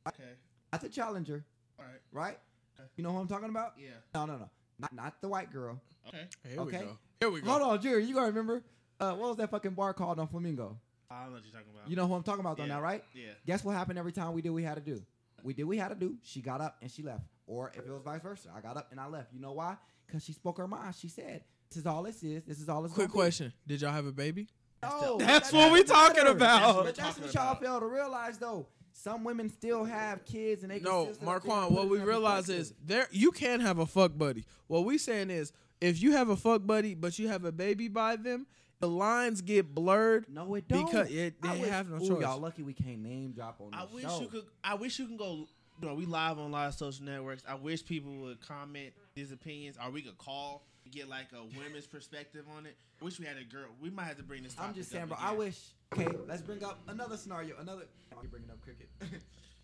Okay. 0.07 0.23
That's 0.71 0.83
a 0.83 0.89
challenger, 0.89 1.43
All 1.79 1.85
right. 1.85 1.99
right? 2.11 2.37
Okay. 2.79 2.87
You 2.95 3.03
know 3.03 3.11
who 3.11 3.17
I'm 3.19 3.27
talking 3.27 3.49
about? 3.49 3.73
Yeah. 3.77 3.89
No, 4.13 4.25
no, 4.25 4.37
no, 4.37 4.49
not 4.79 4.93
not 4.93 5.21
the 5.21 5.27
white 5.27 5.51
girl. 5.51 5.79
Okay. 6.07 6.25
Here 6.47 6.59
Okay. 6.61 6.77
we 6.79 6.83
go. 6.85 6.97
Here 7.19 7.29
we 7.31 7.41
go. 7.41 7.49
Hold 7.49 7.61
on, 7.63 7.81
Jerry. 7.81 8.05
You 8.05 8.13
gotta 8.15 8.27
remember. 8.27 8.63
Uh, 8.99 9.13
what 9.13 9.29
was 9.29 9.37
that 9.37 9.49
fucking 9.49 9.71
bar 9.71 9.93
called 9.93 10.19
on 10.19 10.27
Flamingo? 10.27 10.77
I 11.09 11.21
don't 11.23 11.29
know 11.29 11.35
what 11.35 11.43
you're 11.43 11.53
talking 11.53 11.73
about. 11.75 11.89
You 11.89 11.95
know 11.95 12.07
who 12.07 12.13
I'm 12.13 12.23
talking 12.23 12.39
about, 12.41 12.57
though, 12.57 12.63
Yeah. 12.63 12.75
now, 12.75 12.81
right? 12.81 13.03
Yeah. 13.13 13.31
Guess 13.45 13.63
what 13.63 13.75
happened 13.75 13.97
every 13.99 14.11
time 14.11 14.33
we 14.33 14.41
did 14.41 14.51
we 14.51 14.63
had 14.63 14.75
to 14.75 14.81
do? 14.81 15.01
We 15.43 15.53
did 15.53 15.63
we 15.65 15.77
had 15.77 15.89
to 15.89 15.95
do. 15.95 16.15
She 16.23 16.41
got 16.41 16.61
up 16.61 16.77
and 16.81 16.89
she 16.91 17.01
left. 17.03 17.23
Or 17.47 17.71
if 17.75 17.85
it 17.85 17.91
was 17.91 18.01
vice 18.03 18.21
versa, 18.21 18.49
I 18.55 18.61
got 18.61 18.77
up 18.77 18.87
and 18.91 18.99
I 18.99 19.07
left. 19.07 19.33
You 19.33 19.39
know 19.39 19.53
why? 19.53 19.77
Because 20.05 20.23
she 20.23 20.33
spoke 20.33 20.57
her 20.57 20.67
mind. 20.67 20.95
She 20.95 21.07
said, 21.07 21.43
"This 21.69 21.77
is 21.77 21.85
all 21.85 22.03
this 22.03 22.21
is. 22.23 22.43
This 22.43 22.59
is 22.59 22.69
all 22.69 22.81
this." 22.83 22.91
Quick 22.93 23.09
question: 23.11 23.53
Did 23.67 23.81
y'all 23.81 23.91
have 23.91 24.05
a 24.05 24.11
baby? 24.11 24.47
No, 24.83 24.89
oh, 25.01 25.17
That's 25.17 25.49
that 25.51 25.57
what 25.57 25.71
we 25.71 25.81
doesn't 25.81 25.95
talking 25.95 26.23
matter. 26.23 26.35
about. 26.35 26.61
That's 26.61 26.75
what 26.75 26.85
But 26.85 26.95
that's 26.95 27.19
what 27.19 27.33
y'all 27.33 27.51
about. 27.51 27.61
fail 27.61 27.79
to 27.79 27.88
realize, 27.88 28.38
though. 28.38 28.67
Some 28.93 29.23
women 29.23 29.49
still 29.49 29.83
have 29.83 30.23
kids, 30.25 30.63
and 30.63 30.71
they 30.71 30.79
can 30.79 30.85
No, 30.85 31.03
still 31.03 31.05
sit 31.05 31.11
up 31.11 31.19
there 31.19 31.35
and 31.35 31.45
Marquand. 31.47 31.75
What 31.75 31.89
we 31.89 31.99
realize 31.99 32.49
is 32.49 32.73
there 32.83 33.07
you 33.11 33.31
can't 33.31 33.61
have 33.61 33.79
a 33.79 33.85
fuck 33.85 34.17
buddy. 34.17 34.45
What 34.67 34.85
we 34.85 34.97
saying 34.97 35.29
is, 35.31 35.51
if 35.81 36.01
you 36.01 36.13
have 36.13 36.29
a 36.29 36.35
fuck 36.35 36.65
buddy, 36.65 36.93
but 36.95 37.19
you 37.19 37.27
have 37.27 37.43
a 37.45 37.51
baby 37.51 37.88
by 37.88 38.15
them, 38.15 38.47
the 38.79 38.88
lines 38.88 39.41
get 39.41 39.73
blurred. 39.75 40.25
no, 40.29 40.53
it 40.55 40.67
don't. 40.67 40.85
because 40.85 41.09
it- 41.11 41.35
I 41.43 41.55
they 41.55 41.61
wish- 41.61 41.69
have 41.69 41.89
no 41.89 41.97
Ooh, 41.97 42.07
choice. 42.07 42.21
Y'all 42.21 42.39
lucky 42.39 42.63
we 42.63 42.73
can't 42.73 42.99
name 42.99 43.31
drop 43.31 43.59
on 43.59 43.71
this 43.71 43.79
I 43.79 43.93
wish 43.93 44.03
show. 44.03 44.21
you 44.21 44.27
could. 44.27 44.45
I 44.63 44.73
wish 44.75 44.99
you 44.99 45.07
can 45.07 45.17
go. 45.17 45.47
You 45.81 45.89
know, 45.89 45.93
we 45.95 46.05
live 46.05 46.39
on 46.39 46.51
live 46.51 46.73
social 46.73 47.03
networks. 47.03 47.43
I 47.47 47.55
wish 47.55 47.83
people 47.85 48.15
would 48.21 48.39
comment 48.39 48.93
these 49.15 49.31
opinions, 49.33 49.77
or 49.83 49.91
we 49.91 50.01
could 50.01 50.17
call 50.17 50.63
and 50.73 50.74
get 50.91 51.09
like 51.09 51.27
a 51.33 51.43
women's 51.57 51.87
perspective 51.87 52.45
on 52.55 52.65
it. 52.65 52.75
I 53.01 53.05
wish 53.05 53.19
we 53.19 53.25
had 53.25 53.37
a 53.37 53.43
girl. 53.43 53.69
We 53.81 53.89
might 53.89 54.05
have 54.05 54.17
to 54.17 54.23
bring 54.23 54.43
this. 54.43 54.55
I'm 54.59 54.73
just 54.73 54.91
saying, 54.91 55.07
bro. 55.07 55.17
again. 55.17 55.29
I 55.29 55.33
wish. 55.33 55.59
Okay, 55.93 56.07
let's 56.27 56.41
bring 56.41 56.63
up 56.63 56.79
another 56.87 57.17
scenario. 57.17 57.55
Another. 57.59 57.83
You're 58.21 58.29
bringing 58.29 58.49
up 58.49 58.61
cricket. 58.61 58.89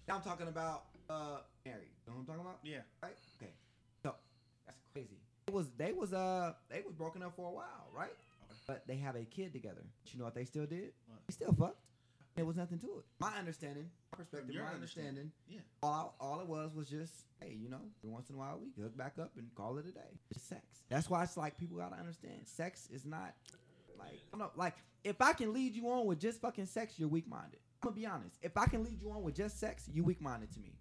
now 0.08 0.16
I'm 0.16 0.22
talking 0.22 0.48
about 0.48 0.86
uh 1.10 1.40
married. 1.66 1.90
You 2.06 2.12
know 2.12 2.18
what 2.18 2.20
I'm 2.22 2.26
talking 2.26 2.42
about? 2.42 2.60
Yeah. 2.64 2.80
Right. 3.02 3.18
Okay. 3.42 3.52
So 4.04 4.16
that's 4.66 4.80
crazy. 4.94 5.20
It 5.48 5.54
was 5.54 5.68
they 5.78 5.92
was 5.92 6.14
uh 6.14 6.54
they 6.70 6.82
was 6.86 6.94
broken 6.94 7.24
up 7.24 7.36
for 7.36 7.48
a 7.48 7.52
while, 7.52 7.90
right? 7.96 8.12
But 8.68 8.88
they 8.88 8.98
have 8.98 9.16
a 9.16 9.24
kid 9.26 9.54
together. 9.54 9.82
But 10.04 10.14
you 10.14 10.20
know 10.20 10.26
what 10.26 10.36
they 10.36 10.46
still 10.46 10.66
did? 10.66 10.92
What? 11.08 11.20
They 11.28 11.34
still 11.34 11.54
fucked. 11.54 11.80
There 12.36 12.46
was 12.46 12.56
nothing 12.56 12.80
to 12.80 12.88
it. 12.88 13.06
My 13.20 13.34
understanding, 13.38 13.90
my 14.12 14.18
perspective, 14.18 14.54
your 14.54 14.64
my 14.64 14.72
understanding. 14.72 15.10
understanding. 15.10 15.32
Yeah. 15.50 15.60
All 15.84 16.16
I, 16.20 16.24
all 16.24 16.40
it 16.40 16.48
was 16.48 16.74
was 16.74 16.88
just 16.88 17.14
hey, 17.42 17.58
you 17.60 17.70
know, 17.70 17.82
every 18.04 18.14
once 18.14 18.30
in 18.30 18.36
a 18.36 18.40
while 18.40 18.60
we 18.60 18.82
hook 18.82 18.98
back 18.98 19.14
up 19.20 19.32
and 19.38 19.54
call 19.56 19.78
it 19.78 19.86
a 19.86 19.92
day. 19.92 20.20
It's 20.30 20.44
sex. 20.44 20.62
That's 20.90 21.10
why 21.10 21.24
it's 21.24 21.38
like 21.38 21.58
people 21.58 21.78
gotta 21.78 21.98
understand. 21.98 22.42
Sex 22.46 22.88
is 22.92 23.06
not 23.06 23.34
like 24.00 24.14
I 24.34 24.38
don't 24.38 24.40
know, 24.40 24.52
like 24.56 24.76
if 25.04 25.22
I 25.22 25.34
can 25.34 25.54
lead 25.54 25.76
you 25.76 25.90
on 25.90 26.06
with 26.06 26.20
just 26.20 26.42
fucking 26.42 26.68
sex, 26.68 26.94
you're 26.98 27.10
weak 27.10 27.28
minded. 27.28 27.60
I'm 27.84 27.90
gonna 27.90 27.96
be 27.96 28.06
honest. 28.06 28.38
If 28.42 28.56
I 28.56 28.66
can 28.66 28.84
lead 28.84 29.02
you 29.02 29.12
on 29.12 29.24
with 29.24 29.36
just 29.36 29.60
sex, 29.60 29.90
you 29.92 30.04
weak 30.04 30.22
minded 30.22 30.52
to 30.54 30.60
me. 30.60 30.74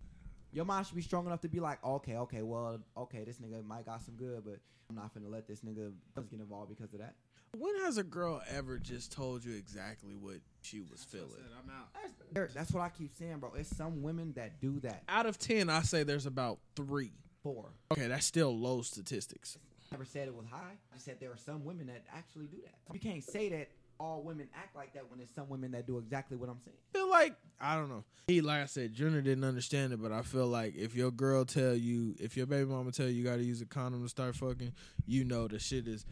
Your 0.53 0.65
mind 0.65 0.87
should 0.87 0.97
be 0.97 1.03
strong 1.03 1.27
enough 1.27 1.41
to 1.43 1.49
be 1.49 1.61
like, 1.61 1.85
okay, 1.85 2.17
okay, 2.17 2.43
well, 2.43 2.81
okay, 2.97 3.25
this 3.25 3.39
nigga 3.39 3.65
might 3.65 3.87
got 3.87 4.03
some 4.03 4.15
good, 4.15 4.43
but 4.45 4.59
I'm 4.89 4.97
not 4.97 5.15
finna 5.15 5.31
let 5.31 5.47
this 5.47 5.61
nigga 5.61 5.93
get 6.17 6.41
involved 6.41 6.77
because 6.77 6.93
of 6.93 6.99
that. 6.99 7.15
When 7.57 7.75
has 7.81 7.99
a 7.99 8.05
girl 8.05 8.41
ever 8.49 8.79
just 8.79 9.11
told 9.13 9.45
you 9.45 9.57
exactly 9.57 10.15
what 10.15 10.37
she 10.63 10.81
was 10.81 10.91
That's 10.91 11.13
what 11.15 11.21
feeling? 11.21 11.43
said, 11.43 11.57
I'm 11.65 11.71
out. 11.71 11.89
That's, 12.33 12.55
that's 12.55 12.73
what 12.73 12.83
I 12.83 12.89
keep 12.91 13.15
saying, 13.17 13.39
bro. 13.39 13.53
It's 13.57 13.75
some 13.77 14.03
women 14.03 14.33
that 14.37 14.61
do 14.61 14.79
that. 14.81 15.03
Out 15.09 15.27
of 15.27 15.39
ten, 15.39 15.69
I 15.69 15.83
say 15.83 16.03
there's 16.05 16.27
about 16.27 16.59
three. 16.77 17.13
Four. 17.43 17.71
Okay, 17.91 18.07
that's 18.07 18.27
still 18.27 18.55
low 18.57 18.83
statistics. 18.83 19.57
never 19.91 20.05
said 20.05 20.29
it 20.29 20.35
was 20.35 20.45
high. 20.51 20.77
I 20.95 20.99
said 20.99 21.17
there 21.21 21.31
are 21.33 21.39
some 21.39 21.65
women 21.65 21.87
that 21.87 22.05
actually 22.15 22.47
do 22.49 22.59
that. 22.63 22.75
You 22.93 23.01
can't 23.01 23.25
say 23.25 23.49
that 23.49 23.69
all 24.01 24.23
women 24.23 24.49
act 24.57 24.75
like 24.75 24.95
that 24.95 25.09
when 25.11 25.19
there's 25.19 25.31
some 25.35 25.49
women 25.49 25.71
that 25.73 25.87
do 25.87 25.99
exactly 25.99 26.37
what 26.37 26.49
I'm 26.49 26.59
saying. 26.65 26.77
feel 26.93 27.11
like 27.11 27.35
I 27.61 27.77
don't 27.77 27.91
know. 27.91 28.03
He 28.29 28.41
like 28.41 28.63
I 28.63 28.67
said, 28.67 28.95
Junior 28.95 29.21
didn't 29.21 29.45
understand 29.45 29.93
it, 29.93 30.01
but 30.03 30.11
I 30.11 30.23
feel 30.23 30.47
like 30.47 30.75
if 30.75 30.95
your 30.97 31.11
girl 31.11 31.45
tell 31.45 31.75
you, 31.75 32.15
if 32.19 32.37
your 32.37 32.47
baby 32.47 32.65
mama 32.65 32.91
tell 32.93 33.07
you 33.07 33.13
you 33.13 33.25
gotta 33.25 33.43
use 33.43 33.61
a 33.61 33.67
condom 33.67 34.03
to 34.03 34.09
start 34.09 34.35
fucking, 34.37 34.73
you 35.07 35.25
know 35.25 35.47
the 35.47 35.59
shit 35.59 35.87
is 35.87 36.07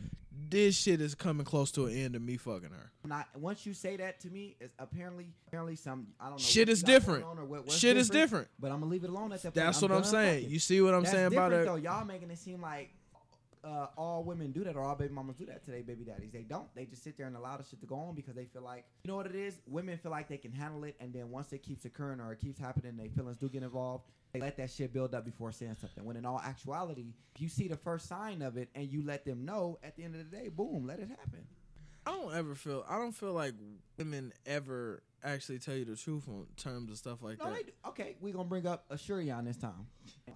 this 0.51 0.77
shit 0.77 1.01
is 1.01 1.15
coming 1.15 1.45
close 1.45 1.71
to 1.73 1.87
an 1.87 1.97
end 1.97 2.15
of 2.15 2.23
me 2.23 2.37
fucking 2.37 2.71
her. 2.71 2.93
Not 3.07 3.27
once 3.37 3.65
you 3.67 3.73
say 3.75 3.97
that 3.97 4.21
to 4.21 4.29
me, 4.29 4.57
it's 4.61 4.75
apparently 4.79 5.27
apparently 5.47 5.75
some 5.77 6.09
I 6.21 6.25
don't 6.25 6.33
know. 6.33 6.39
Shit 6.39 6.69
is 6.69 6.81
you 6.83 6.87
got 6.87 7.07
going 7.07 7.21
different. 7.23 7.49
what- 7.49 7.71
Shit 7.73 7.97
is 7.97 8.11
different. 8.11 8.49
But 8.61 8.71
I'm 8.71 8.81
gonna 8.81 8.91
leave 8.93 9.05
it 9.05 9.11
alone 9.11 9.33
at 9.33 9.43
that. 9.43 9.55
That's 9.55 9.81
point. 9.81 9.91
what 9.93 9.97
I'm 9.97 10.03
done 10.03 10.11
saying. 10.11 10.51
You 10.51 10.59
see 10.59 10.81
what 10.83 10.93
I'm 10.95 11.03
That's 11.03 11.15
saying 11.15 11.27
about 11.29 11.49
different, 11.51 11.63
it? 11.79 11.83
though. 11.83 11.91
Y'all 11.91 12.05
making 12.05 12.31
it 12.31 12.39
seem 12.39 12.61
like 12.61 12.91
uh, 13.65 13.87
all 13.97 14.25
women 14.25 14.53
do 14.53 14.65
that 14.65 14.77
or 14.77 14.83
all 14.85 14.95
baby 14.95 15.13
mamas 15.13 15.37
do 15.37 15.47
that 15.47 15.65
today, 15.65 15.83
baby 15.83 16.05
daddies. 16.05 16.31
They 16.33 16.43
don't. 16.43 16.73
They 16.75 16.85
just 16.85 17.03
sit 17.05 17.17
there 17.17 17.27
and 17.27 17.37
allow 17.37 17.57
the 17.57 17.65
shit 17.65 17.81
to 17.81 17.87
go 17.87 17.97
on 17.97 18.15
because 18.15 18.35
they 18.35 18.45
feel 18.47 18.63
like 18.63 18.85
you 19.05 19.09
know 19.11 19.17
what 19.17 19.27
it 19.27 19.35
is. 19.35 19.61
Women 19.67 19.99
feel 19.99 20.11
like 20.11 20.29
they 20.29 20.37
can 20.39 20.53
handle 20.53 20.85
it, 20.85 20.97
and 21.01 21.13
then 21.13 21.31
once 21.31 21.53
it 21.53 21.63
keeps 21.63 21.85
occurring 21.85 22.21
or 22.21 22.33
it 22.33 22.41
keeps 22.41 22.59
happening, 22.59 22.97
their 22.97 23.09
feelings 23.09 23.37
do 23.37 23.49
get 23.49 23.63
involved. 23.63 24.05
They 24.33 24.41
let 24.41 24.57
that 24.59 24.71
shit 24.71 24.93
build 24.93 25.15
up 25.15 25.25
before 25.25 25.53
saying 25.53 25.77
something. 25.81 26.05
When 26.05 26.17
in 26.17 26.27
all 26.27 26.41
actuality, 26.45 27.15
if 27.35 27.41
you 27.41 27.49
see 27.49 27.67
the 27.69 27.77
first 27.79 28.07
sign 28.09 28.43
of 28.43 28.57
it 28.59 28.69
and 28.75 28.87
you 28.93 29.03
let 29.05 29.25
them 29.25 29.45
know, 29.47 29.79
at 29.83 29.97
the 29.97 30.05
end 30.05 30.15
of 30.17 30.31
the 30.31 30.37
day, 30.37 30.49
boom, 30.49 30.87
let 30.87 30.99
it 31.01 31.09
happen. 31.09 31.47
I 32.07 32.13
don't 32.13 32.35
ever 32.35 32.55
feel 32.55 32.85
I 32.89 32.99
don't 32.99 33.13
feel 33.13 33.33
like 33.33 33.55
women 33.99 34.33
ever 34.47 35.03
actually 35.25 35.59
tell 35.59 35.75
you 35.75 35.85
the 35.85 35.97
truth 35.97 36.29
on 36.29 36.47
terms 36.57 36.91
of 36.91 36.97
stuff 36.97 37.23
like 37.23 37.39
No, 37.39 37.47
that. 37.47 37.55
they 37.57 37.63
do. 37.65 37.73
Okay, 37.89 38.17
we're 38.21 38.33
gonna 38.33 38.49
bring 38.49 38.67
up 38.67 38.89
Ashurian 38.91 39.45
this 39.45 39.57
time. 39.57 39.87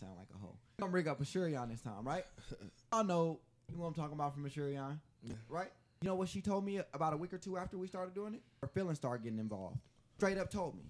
Sound 0.00 0.16
like 0.18 0.26
a 0.34 0.38
hoe. 0.38 0.56
I'm 0.82 0.90
gonna 0.90 1.02
bring 1.02 1.08
up 1.08 1.22
Ashurian 1.22 1.70
this 1.70 1.80
time, 1.80 2.04
right? 2.04 2.24
I 2.92 3.02
know 3.04 3.38
you 3.70 3.76
know 3.76 3.82
what 3.82 3.88
I'm 3.88 3.94
talking 3.94 4.14
about 4.14 4.34
from 4.34 4.44
Ashurian, 4.44 4.98
right? 5.48 5.70
You 6.00 6.08
know 6.08 6.16
what 6.16 6.28
she 6.28 6.40
told 6.40 6.64
me 6.64 6.80
about 6.92 7.12
a 7.12 7.16
week 7.16 7.32
or 7.32 7.38
two 7.38 7.56
after 7.56 7.78
we 7.78 7.86
started 7.86 8.14
doing 8.14 8.34
it? 8.34 8.42
Her 8.60 8.66
feelings 8.66 8.98
started 8.98 9.22
getting 9.22 9.38
involved. 9.38 9.78
Straight 10.18 10.36
up 10.38 10.50
told 10.50 10.74
me. 10.74 10.82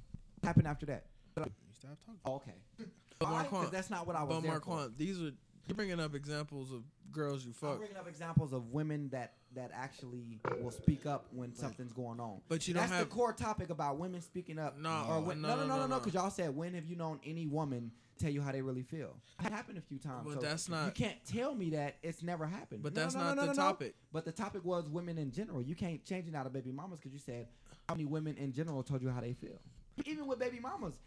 Happened 0.43 0.67
after 0.67 0.87
that. 0.87 1.05
You 1.37 1.45
stopped 1.79 2.05
talking. 2.07 2.21
Oh, 2.25 2.35
okay. 2.37 2.55
But 3.19 3.31
Why? 3.31 3.43
Marquand, 3.43 3.65
'Cause 3.65 3.71
that's 3.71 3.91
not 3.91 4.05
what 4.05 4.17
I 4.17 4.25
was 4.25 4.37
but 4.37 4.43
there 4.43 4.61
for. 4.61 4.91
These 4.97 5.21
are 5.23 5.31
you're 5.69 5.77
bringing 5.77 6.01
up 6.01 6.17
examples 6.17 6.73
of 6.73 6.83
girls 7.13 7.45
you 7.45 7.53
I'm 7.63 7.77
bringing 7.77 7.97
up 7.97 8.09
examples 8.09 8.53
of 8.53 8.73
women 8.73 9.11
that 9.11 9.35
that 9.55 9.71
actually 9.73 10.41
will 10.61 10.73
speak 10.73 11.07
up 11.07 11.27
when 11.31 11.55
something's 11.55 11.93
going 11.93 12.19
on. 12.19 12.41
but 12.49 12.67
you 12.67 12.75
don't 12.75 12.83
That's 12.85 12.95
have 12.95 13.09
the 13.11 13.15
core 13.15 13.33
topic 13.33 13.71
about 13.71 13.99
women 13.99 14.23
speaking 14.23 14.59
up. 14.59 14.77
No, 14.79 14.89
or 15.09 15.17
uh, 15.17 15.21
when, 15.21 15.43
no, 15.43 15.49
no, 15.51 15.57
no, 15.57 15.67
no, 15.67 15.77
no, 15.77 15.87
no. 15.87 15.99
Because 15.99 16.15
y'all 16.15 16.31
said 16.31 16.57
when 16.57 16.75
have 16.75 16.87
you 16.87 16.97
known 16.97 17.21
any 17.25 17.47
woman 17.47 17.93
tell 18.19 18.31
you 18.31 18.43
how 18.43 18.53
they 18.53 18.63
really 18.63 18.83
feel? 18.83 19.17
It 19.45 19.51
happened 19.53 19.79
a 19.79 19.83
few 19.83 19.99
times. 19.99 20.23
But 20.25 20.35
so 20.35 20.41
that's 20.41 20.69
You 20.69 20.93
can't 20.95 21.25
tell 21.25 21.55
me 21.55 21.71
that 21.71 21.97
it's 22.03 22.23
never 22.23 22.47
happened. 22.47 22.83
But 22.83 22.95
No, 22.95 23.03
that's 23.03 23.15
no, 23.15 23.21
no, 23.21 23.27
not 23.29 23.37
no, 23.37 23.47
the 23.47 23.55
topic. 23.55 23.95
But 24.13 24.25
the 24.25 24.33
topic 24.33 24.65
was 24.65 24.89
women 24.89 25.19
in 25.19 25.31
general. 25.33 25.63
You 25.63 25.75
can't 25.75 26.05
change 26.05 26.29
it 26.29 26.35
out 26.35 26.47
of 26.47 26.53
baby 26.53 26.71
mamas 26.73 26.99
because 27.01 27.13
you 27.13 27.19
said 27.19 27.49
how 27.89 27.95
many 27.95 28.05
women 28.05 28.37
in 28.37 28.53
general 28.53 28.83
told 28.83 29.03
you 29.03 29.11
how 29.11 29.21
they 29.21 29.33
feel. 29.33 29.59
Even 30.05 30.27
with 30.27 30.39
baby 30.39 30.61
mamas. 30.61 30.99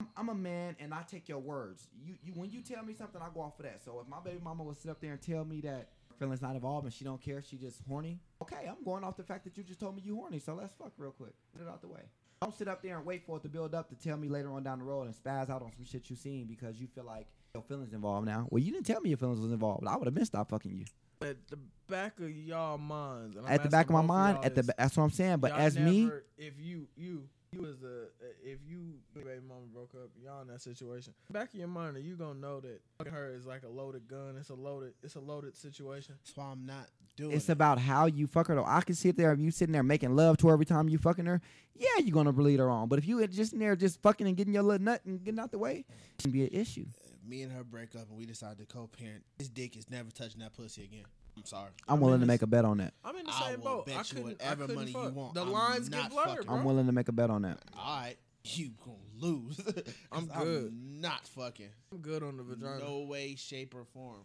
I'm- 0.00 0.08
I'm 0.16 0.28
a 0.30 0.34
man 0.34 0.74
and 0.80 0.92
I 0.92 1.02
take 1.02 1.28
your 1.28 1.38
words. 1.38 1.86
You, 2.04 2.16
you 2.24 2.32
when 2.32 2.50
you 2.50 2.60
tell 2.62 2.82
me 2.84 2.92
something, 2.92 3.22
I 3.22 3.28
go 3.32 3.40
off 3.42 3.58
of 3.60 3.64
that. 3.66 3.84
So 3.84 4.00
if 4.00 4.08
my 4.08 4.18
baby 4.20 4.40
mama 4.42 4.64
would 4.64 4.76
sit 4.76 4.90
up 4.90 5.00
there 5.00 5.12
and 5.12 5.22
tell 5.22 5.44
me 5.44 5.60
that 5.60 5.90
feelings 6.18 6.42
not 6.42 6.54
involved 6.56 6.84
and 6.84 6.92
she 6.92 7.04
don't 7.04 7.20
care, 7.20 7.40
she 7.40 7.56
just 7.56 7.80
horny. 7.88 8.18
Okay, 8.42 8.66
I'm 8.68 8.82
going 8.84 9.04
off 9.04 9.16
the 9.16 9.22
fact 9.22 9.44
that 9.44 9.56
you 9.56 9.62
just 9.62 9.78
told 9.78 9.94
me 9.94 10.02
you 10.04 10.16
horny, 10.16 10.40
so 10.40 10.54
let's 10.54 10.74
fuck 10.74 10.92
real 10.98 11.12
quick. 11.12 11.34
Get 11.56 11.62
it 11.62 11.68
out 11.68 11.80
the 11.82 11.88
way. 11.88 12.02
Don't 12.42 12.58
sit 12.58 12.66
up 12.66 12.82
there 12.82 12.96
and 12.96 13.06
wait 13.06 13.24
for 13.24 13.36
it 13.36 13.42
to 13.44 13.48
build 13.48 13.72
up 13.72 13.88
to 13.90 13.94
tell 13.94 14.16
me 14.16 14.28
later 14.28 14.52
on 14.52 14.64
down 14.64 14.80
the 14.80 14.84
road 14.84 15.06
and 15.06 15.14
spaz 15.14 15.48
out 15.48 15.62
on 15.62 15.70
some 15.76 15.84
shit 15.84 16.10
you 16.10 16.16
seen 16.16 16.46
because 16.46 16.80
you 16.80 16.88
feel 16.92 17.04
like 17.04 17.28
your 17.54 17.62
feelings 17.62 17.92
involved 17.92 18.26
now. 18.26 18.48
Well, 18.50 18.60
you 18.60 18.72
didn't 18.72 18.86
tell 18.86 19.00
me 19.00 19.10
your 19.10 19.18
feelings 19.18 19.40
was 19.40 19.52
involved. 19.52 19.86
I 19.86 19.96
would 19.96 20.06
have 20.06 20.14
been 20.14 20.24
stopped 20.24 20.50
fucking 20.50 20.74
you. 20.74 20.84
At 21.20 21.36
the 21.48 21.58
back 21.88 22.18
of 22.18 22.30
y'all 22.30 22.78
minds. 22.78 23.36
at 23.46 23.62
the 23.62 23.68
back 23.68 23.86
of 23.86 23.92
my 23.92 24.02
mind, 24.02 24.38
at 24.42 24.56
the 24.56 24.62
that's 24.76 24.96
what 24.96 25.04
I'm 25.04 25.10
saying. 25.10 25.36
But 25.36 25.52
as 25.52 25.78
me, 25.78 26.10
if 26.36 26.54
you 26.58 26.88
you 26.96 27.28
you 27.52 27.66
as 27.66 27.82
a 27.82 28.06
if 28.42 28.58
you 28.66 28.78
and 29.14 29.24
your 29.24 29.24
baby 29.24 29.40
mama 29.46 29.66
broke 29.72 29.94
up, 29.94 30.10
y'all 30.22 30.40
in 30.42 30.48
that 30.48 30.62
situation. 30.62 31.12
Back 31.30 31.52
of 31.52 31.54
your 31.54 31.68
mind, 31.68 31.96
are 31.96 32.00
you 32.00 32.16
gonna 32.16 32.38
know 32.38 32.60
that 32.60 32.80
fucking 32.98 33.12
her 33.12 33.32
is 33.34 33.46
like 33.46 33.62
a 33.62 33.68
loaded 33.68 34.08
gun? 34.08 34.36
It's 34.38 34.48
a 34.48 34.54
loaded 34.54 34.94
it's 35.02 35.14
a 35.16 35.20
loaded 35.20 35.54
situation. 35.56 36.14
That's 36.24 36.36
why 36.36 36.46
I'm 36.46 36.64
not 36.64 36.88
doing 37.16 37.32
it's 37.32 37.48
it. 37.48 37.52
about 37.52 37.78
how 37.78 38.06
you 38.06 38.26
fuck 38.26 38.48
her 38.48 38.54
though. 38.54 38.64
I 38.66 38.80
can 38.80 38.94
sit 38.94 39.16
there 39.16 39.32
if 39.32 39.38
you 39.38 39.50
sitting 39.50 39.72
there 39.72 39.82
making 39.82 40.16
love 40.16 40.38
to 40.38 40.48
her 40.48 40.54
every 40.54 40.66
time 40.66 40.88
you 40.88 40.98
fucking 40.98 41.26
her, 41.26 41.40
yeah, 41.74 41.88
you're 41.98 42.14
gonna 42.14 42.30
lead 42.30 42.58
her 42.58 42.70
on. 42.70 42.88
But 42.88 42.98
if 42.98 43.06
you 43.06 43.26
just 43.28 43.52
in 43.52 43.58
there 43.58 43.76
just 43.76 44.00
fucking 44.02 44.26
and 44.26 44.36
getting 44.36 44.54
your 44.54 44.62
little 44.62 44.82
nut 44.84 45.02
and 45.04 45.22
getting 45.22 45.38
out 45.40 45.50
the 45.52 45.58
way, 45.58 45.84
it 46.18 46.22
can 46.22 46.30
be 46.30 46.42
an 46.44 46.50
issue. 46.52 46.86
me 47.24 47.42
and 47.42 47.52
her 47.52 47.64
break 47.64 47.94
up 47.94 48.08
and 48.08 48.18
we 48.18 48.24
decide 48.26 48.58
to 48.58 48.64
co-parent. 48.64 49.22
His 49.38 49.48
dick 49.50 49.76
is 49.76 49.88
never 49.90 50.10
touching 50.10 50.40
that 50.40 50.54
pussy 50.54 50.84
again. 50.84 51.04
I'm 51.42 51.46
sorry. 51.46 51.70
I'm 51.88 51.98
I 51.98 52.02
willing 52.02 52.20
to 52.20 52.26
make 52.26 52.42
a 52.42 52.46
bet 52.46 52.64
on 52.64 52.78
that. 52.78 52.94
I'm 53.04 53.16
in 53.16 53.26
the 53.26 53.32
same 53.32 53.58
will 53.60 53.64
boat. 53.78 53.86
bet 53.86 53.94
I 53.96 53.98
you 53.98 54.04
couldn't, 54.04 54.24
whatever 54.24 54.62
I 54.62 54.66
couldn't 54.66 54.74
money 54.76 54.90
you 55.08 55.12
want. 55.14 55.34
The 55.34 55.42
I'm 55.42 55.52
lines 55.52 55.88
get 55.88 56.10
blurred, 56.10 56.28
fucking. 56.28 56.46
bro. 56.46 56.54
I'm 56.56 56.64
willing 56.64 56.86
to 56.86 56.92
make 56.92 57.08
a 57.08 57.12
bet 57.12 57.30
on 57.30 57.42
that. 57.42 57.58
All 57.76 57.96
right, 58.00 58.16
you 58.44 58.70
gonna 58.84 58.96
lose. 59.18 59.56
'Cause 59.64 59.82
I'm 60.12 60.26
good. 60.26 60.72
not 60.72 61.26
fucking. 61.28 61.68
I'm 61.90 61.98
good 61.98 62.22
on 62.22 62.36
the 62.36 62.42
vagina. 62.44 62.78
No 62.78 63.00
way, 63.00 63.34
shape, 63.34 63.74
or 63.74 63.84
form. 63.92 64.20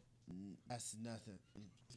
That's 0.69 0.95
nothing. 1.03 1.39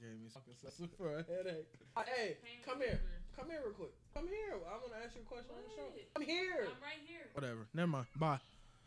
Gave 0.00 0.18
me 0.18 0.28
fucking 0.32 0.88
for 0.96 1.12
a 1.12 1.16
headache. 1.24 1.68
Uh, 1.94 2.02
hey, 2.16 2.38
come 2.64 2.78
here. 2.80 3.00
Come 3.36 3.50
here 3.50 3.60
real 3.62 3.74
quick. 3.74 3.90
Come 4.14 4.28
here. 4.28 4.54
I 4.54 4.72
want 4.78 4.92
to 4.92 5.04
ask 5.04 5.14
you 5.14 5.20
a 5.20 5.24
question 5.24 5.50
on 5.54 5.62
the 5.62 5.76
show. 5.76 5.88
I'm 6.16 6.22
here. 6.22 6.60
I'm 6.62 6.82
right 6.82 7.00
here. 7.06 7.26
Whatever. 7.34 7.66
Never 7.74 7.86
mind. 7.86 8.06
Bye. 8.16 8.38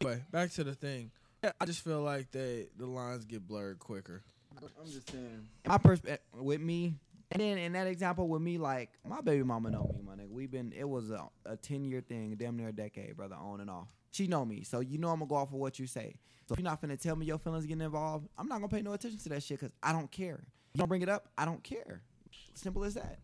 Anyway, 0.01 0.23
back 0.31 0.51
to 0.53 0.63
the 0.63 0.73
thing. 0.73 1.11
Yeah, 1.43 1.51
I 1.61 1.65
just 1.65 1.83
feel 1.83 2.01
like 2.01 2.31
they 2.31 2.67
the 2.77 2.87
lines 2.87 3.25
get 3.25 3.45
blurred 3.47 3.77
quicker. 3.77 4.23
I'm 4.79 4.91
just 4.91 5.09
saying. 5.11 5.47
My 5.67 5.77
perspective 5.77 6.19
eh, 6.33 6.41
with 6.41 6.61
me, 6.61 6.95
and 7.31 7.41
then 7.41 7.57
in 7.57 7.73
that 7.73 7.87
example 7.87 8.27
with 8.27 8.41
me, 8.41 8.57
like 8.57 8.91
my 9.07 9.21
baby 9.21 9.43
mama 9.43 9.71
know 9.71 9.89
me, 9.93 10.01
my 10.05 10.13
nigga. 10.13 10.29
We've 10.29 10.51
been 10.51 10.73
it 10.77 10.87
was 10.87 11.11
a, 11.11 11.27
a 11.45 11.57
ten 11.57 11.83
year 11.83 12.01
thing, 12.01 12.35
damn 12.35 12.57
near 12.57 12.69
a 12.69 12.73
decade, 12.73 13.15
brother, 13.15 13.35
on 13.35 13.61
and 13.61 13.69
off. 13.69 13.87
She 14.11 14.27
know 14.27 14.45
me, 14.45 14.63
so 14.63 14.79
you 14.79 14.97
know 14.97 15.09
I'm 15.09 15.19
gonna 15.19 15.29
go 15.29 15.35
off 15.35 15.49
of 15.49 15.55
what 15.55 15.79
you 15.79 15.87
say. 15.87 16.15
So 16.47 16.53
if 16.53 16.59
you're 16.59 16.63
not 16.63 16.81
finna 16.81 16.99
tell 17.01 17.15
me 17.15 17.25
your 17.25 17.37
feelings 17.37 17.65
getting 17.65 17.81
involved, 17.81 18.27
I'm 18.37 18.47
not 18.47 18.55
gonna 18.55 18.67
pay 18.67 18.81
no 18.81 18.93
attention 18.93 19.19
to 19.19 19.29
that 19.29 19.43
shit 19.43 19.59
because 19.59 19.73
I 19.81 19.91
don't 19.93 20.11
care. 20.11 20.43
You 20.73 20.79
don't 20.79 20.87
bring 20.87 21.01
it 21.01 21.09
up, 21.09 21.29
I 21.37 21.45
don't 21.45 21.63
care. 21.63 22.01
Simple 22.53 22.83
as 22.83 22.95
that. 22.95 23.19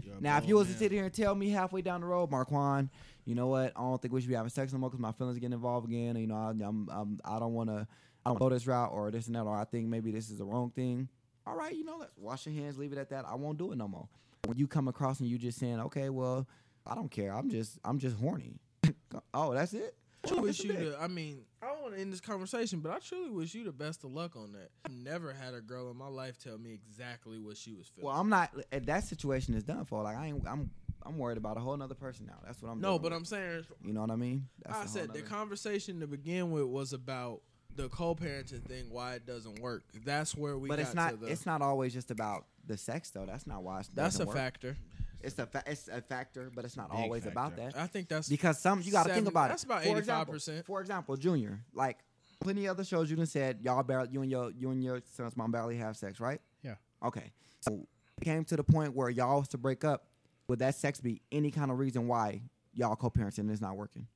You're 0.00 0.20
Now, 0.20 0.38
if 0.38 0.46
you 0.46 0.56
was 0.56 0.68
to 0.68 0.74
sit 0.74 0.92
here 0.92 1.04
and 1.04 1.14
tell 1.14 1.34
me 1.34 1.50
halfway 1.50 1.82
down 1.82 2.00
the 2.00 2.06
road, 2.06 2.30
Marquand, 2.30 2.90
you 3.24 3.34
know 3.34 3.46
what? 3.48 3.72
I 3.76 3.80
don't 3.80 4.00
think 4.00 4.12
we 4.12 4.20
should 4.20 4.28
be 4.28 4.34
having 4.34 4.50
sex 4.50 4.72
no 4.72 4.78
more 4.78 4.90
because 4.90 5.00
my 5.00 5.12
feelings 5.12 5.38
getting 5.38 5.54
involved 5.54 5.88
again. 5.88 6.16
You 6.16 6.26
know, 6.26 6.36
I, 6.36 6.50
I'm, 6.50 6.88
I'm 6.90 7.20
I 7.24 7.38
don't 7.38 7.54
want 7.54 7.70
to, 7.70 7.86
I 8.24 8.30
don't 8.30 8.38
go 8.38 8.48
this 8.48 8.66
route 8.66 8.90
or 8.92 9.10
this 9.10 9.26
and 9.26 9.36
that, 9.36 9.42
or 9.42 9.56
I 9.56 9.64
think 9.64 9.86
maybe 9.88 10.10
this 10.10 10.30
is 10.30 10.38
the 10.38 10.44
wrong 10.44 10.70
thing. 10.70 11.08
All 11.46 11.56
right, 11.56 11.74
you 11.74 11.84
know, 11.84 11.96
let's 11.98 12.12
wash 12.16 12.46
your 12.46 12.54
hands, 12.54 12.78
leave 12.78 12.92
it 12.92 12.98
at 12.98 13.10
that. 13.10 13.26
I 13.28 13.34
won't 13.34 13.58
do 13.58 13.72
it 13.72 13.76
no 13.76 13.86
more. 13.86 14.08
When 14.46 14.56
you 14.58 14.66
come 14.66 14.88
across 14.88 15.20
and 15.20 15.28
you 15.28 15.36
just 15.38 15.58
saying, 15.58 15.78
okay, 15.80 16.08
well, 16.08 16.46
I 16.86 16.94
don't 16.94 17.10
care. 17.10 17.32
I'm 17.34 17.50
just, 17.50 17.78
I'm 17.84 17.98
just 17.98 18.16
horny. 18.16 18.54
oh, 19.34 19.52
that's 19.54 19.74
it. 19.74 19.94
I 20.26 20.32
Well, 20.34 20.42
wish 20.44 20.64
you 20.64 20.72
the. 20.72 20.96
I 20.98 21.06
mean, 21.06 21.42
I 21.62 21.66
don't 21.66 21.82
want 21.82 21.94
to 21.96 22.00
end 22.00 22.10
this 22.10 22.20
conversation, 22.22 22.80
but 22.80 22.92
I 22.92 22.98
truly 22.98 23.28
wish 23.30 23.54
you 23.54 23.62
the 23.64 23.72
best 23.72 24.04
of 24.04 24.12
luck 24.12 24.36
on 24.36 24.52
that. 24.52 24.70
I've 24.86 24.92
never 24.92 25.34
had 25.34 25.52
a 25.52 25.60
girl 25.60 25.90
in 25.90 25.98
my 25.98 26.08
life 26.08 26.38
tell 26.38 26.56
me 26.56 26.72
exactly 26.72 27.38
what 27.38 27.58
she 27.58 27.74
was 27.74 27.88
feeling. 27.88 28.06
Well, 28.10 28.18
I'm 28.18 28.30
not. 28.30 28.50
uh, 28.72 28.78
That 28.84 29.04
situation 29.04 29.52
is 29.52 29.64
done 29.64 29.84
for. 29.84 30.02
Like 30.02 30.16
I 30.16 30.28
ain't. 30.28 30.42
I'm. 30.48 30.70
I'm 31.06 31.18
worried 31.18 31.36
about 31.36 31.58
a 31.58 31.60
whole 31.60 31.76
nother 31.76 31.94
person 31.94 32.24
now. 32.24 32.38
That's 32.42 32.62
what 32.62 32.70
I'm. 32.70 32.80
Doing. 32.80 32.92
No, 32.92 32.98
but 32.98 33.10
with. 33.10 33.18
I'm 33.18 33.24
saying, 33.26 33.64
You 33.84 33.92
know 33.92 34.00
what 34.00 34.10
I 34.10 34.16
mean? 34.16 34.46
That's 34.64 34.78
I 34.78 34.86
said 34.86 35.12
the 35.12 35.20
conversation 35.20 36.00
to 36.00 36.06
begin 36.06 36.50
with 36.52 36.64
was 36.64 36.94
about 36.94 37.42
the 37.76 37.88
co-parenting 37.88 38.62
thing, 38.62 38.86
why 38.90 39.14
it 39.14 39.26
doesn't 39.26 39.60
work. 39.60 39.84
That's 40.04 40.36
where 40.36 40.56
we. 40.58 40.68
but 40.68 40.78
got 40.78 40.86
it's 40.86 40.94
not. 40.94 41.10
To 41.10 41.16
the, 41.16 41.26
It's 41.26 41.46
not 41.46 41.62
always 41.62 41.92
just 41.92 42.10
about 42.10 42.44
the 42.66 42.76
sex 42.76 43.10
though. 43.10 43.26
That's 43.26 43.46
not 43.46 43.62
why. 43.62 43.80
It 43.80 43.88
that's 43.94 44.14
a 44.16 44.18
doesn't 44.18 44.26
work. 44.28 44.36
factor. 44.36 44.76
It's 45.22 45.38
a 45.38 45.46
fa- 45.46 45.62
it's 45.66 45.88
a 45.88 46.02
factor, 46.02 46.50
but 46.54 46.64
it's 46.66 46.76
not 46.76 46.90
Big 46.90 47.00
always 47.00 47.24
about 47.26 47.56
that. 47.56 47.76
I 47.76 47.86
think 47.86 48.08
that's 48.08 48.28
Because 48.28 48.58
some 48.58 48.82
you 48.82 48.92
got 48.92 49.06
to 49.06 49.14
think 49.14 49.26
about 49.26 49.48
that's 49.48 49.64
it. 49.64 49.68
That's 49.68 49.84
about 49.86 49.92
For 49.94 49.98
example- 49.98 50.34
85%. 50.34 50.64
For 50.66 50.80
example, 50.82 51.16
Junior, 51.16 51.60
like 51.72 51.98
plenty 52.40 52.66
of 52.66 52.72
other 52.76 52.84
shows, 52.84 53.10
you 53.10 53.16
done 53.16 53.24
said 53.26 53.60
y'all 53.62 53.82
barely 53.82 54.10
you 54.12 54.20
and 54.22 54.30
your 54.30 54.50
you 54.50 54.70
and 54.70 54.84
your 54.84 55.00
son's 55.16 55.34
mom 55.36 55.50
barely 55.50 55.76
have 55.78 55.96
sex, 55.96 56.20
right? 56.20 56.40
Yeah. 56.62 56.74
Okay. 57.02 57.32
So 57.60 57.86
it 58.20 58.24
came 58.24 58.44
to 58.44 58.56
the 58.56 58.64
point 58.64 58.94
where 58.94 59.08
y'all 59.08 59.38
was 59.38 59.48
to 59.48 59.58
break 59.58 59.82
up. 59.82 60.04
Would 60.48 60.58
that 60.58 60.74
sex 60.74 61.00
be 61.00 61.22
any 61.32 61.50
kind 61.50 61.70
of 61.70 61.78
reason 61.78 62.06
why 62.06 62.42
y'all 62.74 62.94
co-parenting 62.96 63.50
is 63.50 63.62
not 63.62 63.76
working? 63.78 64.06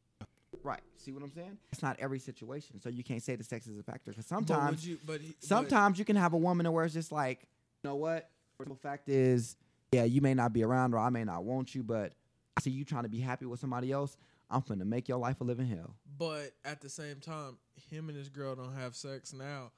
Right. 0.63 0.81
See 0.97 1.13
what 1.13 1.23
I'm 1.23 1.33
saying? 1.33 1.59
It's 1.73 1.83
not 1.83 1.97
every 2.01 2.19
situation, 2.19 2.81
so 2.81 2.89
you 2.89 3.05
can't 3.05 3.23
say 3.23 3.37
the 3.37 3.45
sex 3.45 3.67
is 3.67 3.79
a 3.79 3.83
factor. 3.83 4.11
Because 4.11 4.27
But 4.27 4.37
sometimes 4.37 4.87
you, 4.87 4.99
but 5.07 5.21
he- 5.21 5.29
but- 5.41 5.45
sometimes 5.45 5.99
you 5.99 6.05
can 6.05 6.17
have 6.17 6.33
a 6.33 6.37
woman 6.39 6.71
where 6.73 6.85
it's 6.85 6.95
just 6.95 7.13
like, 7.13 7.43
you 7.83 7.91
know 7.91 7.97
what? 7.97 8.31
The 8.59 8.75
fact 8.75 9.09
is, 9.09 9.57
yeah, 9.93 10.05
you 10.05 10.21
may 10.21 10.35
not 10.35 10.53
be 10.53 10.65
around 10.65 10.95
or 10.95 10.99
I 10.99 11.11
may 11.11 11.25
not 11.25 11.45
want 11.45 11.75
you, 11.75 11.83
but 11.83 12.13
I 12.57 12.61
see 12.61 12.71
you 12.71 12.85
trying 12.85 13.05
to 13.05 13.09
be 13.09 13.21
happy 13.21 13.47
with 13.47 13.61
somebody 13.61 13.93
else. 13.93 14.17
I'm 14.51 14.63
finna 14.63 14.85
make 14.85 15.09
your 15.09 15.19
life 15.19 15.41
a 15.41 15.45
living 15.45 15.67
hell. 15.69 15.95
But 16.19 16.53
at 16.65 16.81
the 16.81 16.89
same 16.89 17.21
time, 17.21 17.59
him 17.91 18.09
and 18.09 18.17
his 18.19 18.29
girl 18.29 18.57
don't 18.57 18.75
have 18.75 18.97
sex 18.97 19.33
now. 19.33 19.71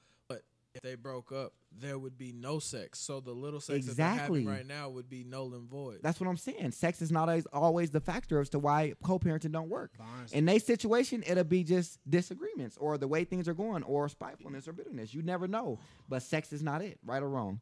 If 0.74 0.82
they 0.82 0.94
broke 0.94 1.32
up, 1.32 1.52
there 1.80 1.98
would 1.98 2.16
be 2.16 2.32
no 2.32 2.60
sex. 2.60 3.00
So 3.00 3.18
the 3.18 3.32
little 3.32 3.58
sex 3.60 3.86
Exactly. 3.88 4.46
right 4.46 4.64
now 4.66 4.88
would 4.88 5.08
be 5.10 5.24
null 5.24 5.52
and 5.54 5.68
void. 5.68 5.98
That's 6.00 6.20
what 6.20 6.28
I'm 6.28 6.36
saying. 6.36 6.70
Sex 6.70 7.02
is 7.02 7.10
not 7.10 7.28
always, 7.28 7.46
always 7.52 7.90
the 7.90 8.00
factor 8.00 8.40
as 8.40 8.48
to 8.50 8.60
why 8.60 8.94
co-parenting 9.02 9.50
don't 9.52 9.68
work. 9.68 9.92
In 10.32 10.44
their 10.44 10.60
situation, 10.60 11.24
it'll 11.26 11.42
be 11.42 11.64
just 11.64 11.98
disagreements 12.08 12.76
or 12.76 12.98
the 12.98 13.08
way 13.08 13.24
things 13.24 13.48
are 13.48 13.54
going 13.54 13.82
or 13.82 14.08
spitefulness 14.08 14.68
or 14.68 14.72
bitterness. 14.72 15.12
You 15.12 15.22
never 15.22 15.48
know. 15.48 15.80
But 16.08 16.22
sex 16.22 16.52
is 16.52 16.62
not 16.62 16.82
it, 16.82 16.98
right 17.04 17.22
or 17.22 17.28
wrong. 17.28 17.60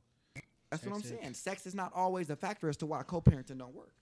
That's 0.71 0.85
what 0.85 0.93
I'm 0.97 1.01
is- 1.01 1.09
saying. 1.09 1.33
Sex 1.33 1.67
is 1.67 1.75
not 1.75 1.93
always 1.95 2.29
a 2.29 2.37
factor 2.37 2.69
as 2.69 2.77
to 2.79 2.87
why 2.87 3.03
co-parenting 3.05 3.59
don't 3.59 3.75
work. 3.75 3.95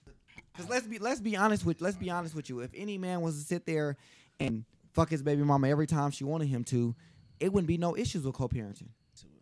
Because 0.51 0.69
let's 0.69 0.85
be 0.85 0.99
let's 0.99 1.21
be 1.21 1.37
honest 1.37 1.65
with 1.65 1.79
let's 1.81 1.95
be 1.97 2.09
honest 2.09 2.35
with 2.35 2.49
you. 2.49 2.59
If 2.59 2.71
any 2.75 2.97
man 2.97 3.21
was 3.21 3.39
to 3.39 3.45
sit 3.45 3.65
there 3.65 3.95
and 4.39 4.65
fuck 4.93 5.09
his 5.09 5.23
baby 5.23 5.43
mama 5.43 5.69
every 5.69 5.87
time 5.87 6.11
she 6.11 6.25
wanted 6.25 6.47
him 6.49 6.63
to, 6.65 6.93
it 7.39 7.51
wouldn't 7.53 7.67
be 7.67 7.77
no 7.77 7.95
issues 7.95 8.23
with 8.25 8.35
co-parenting. 8.35 8.89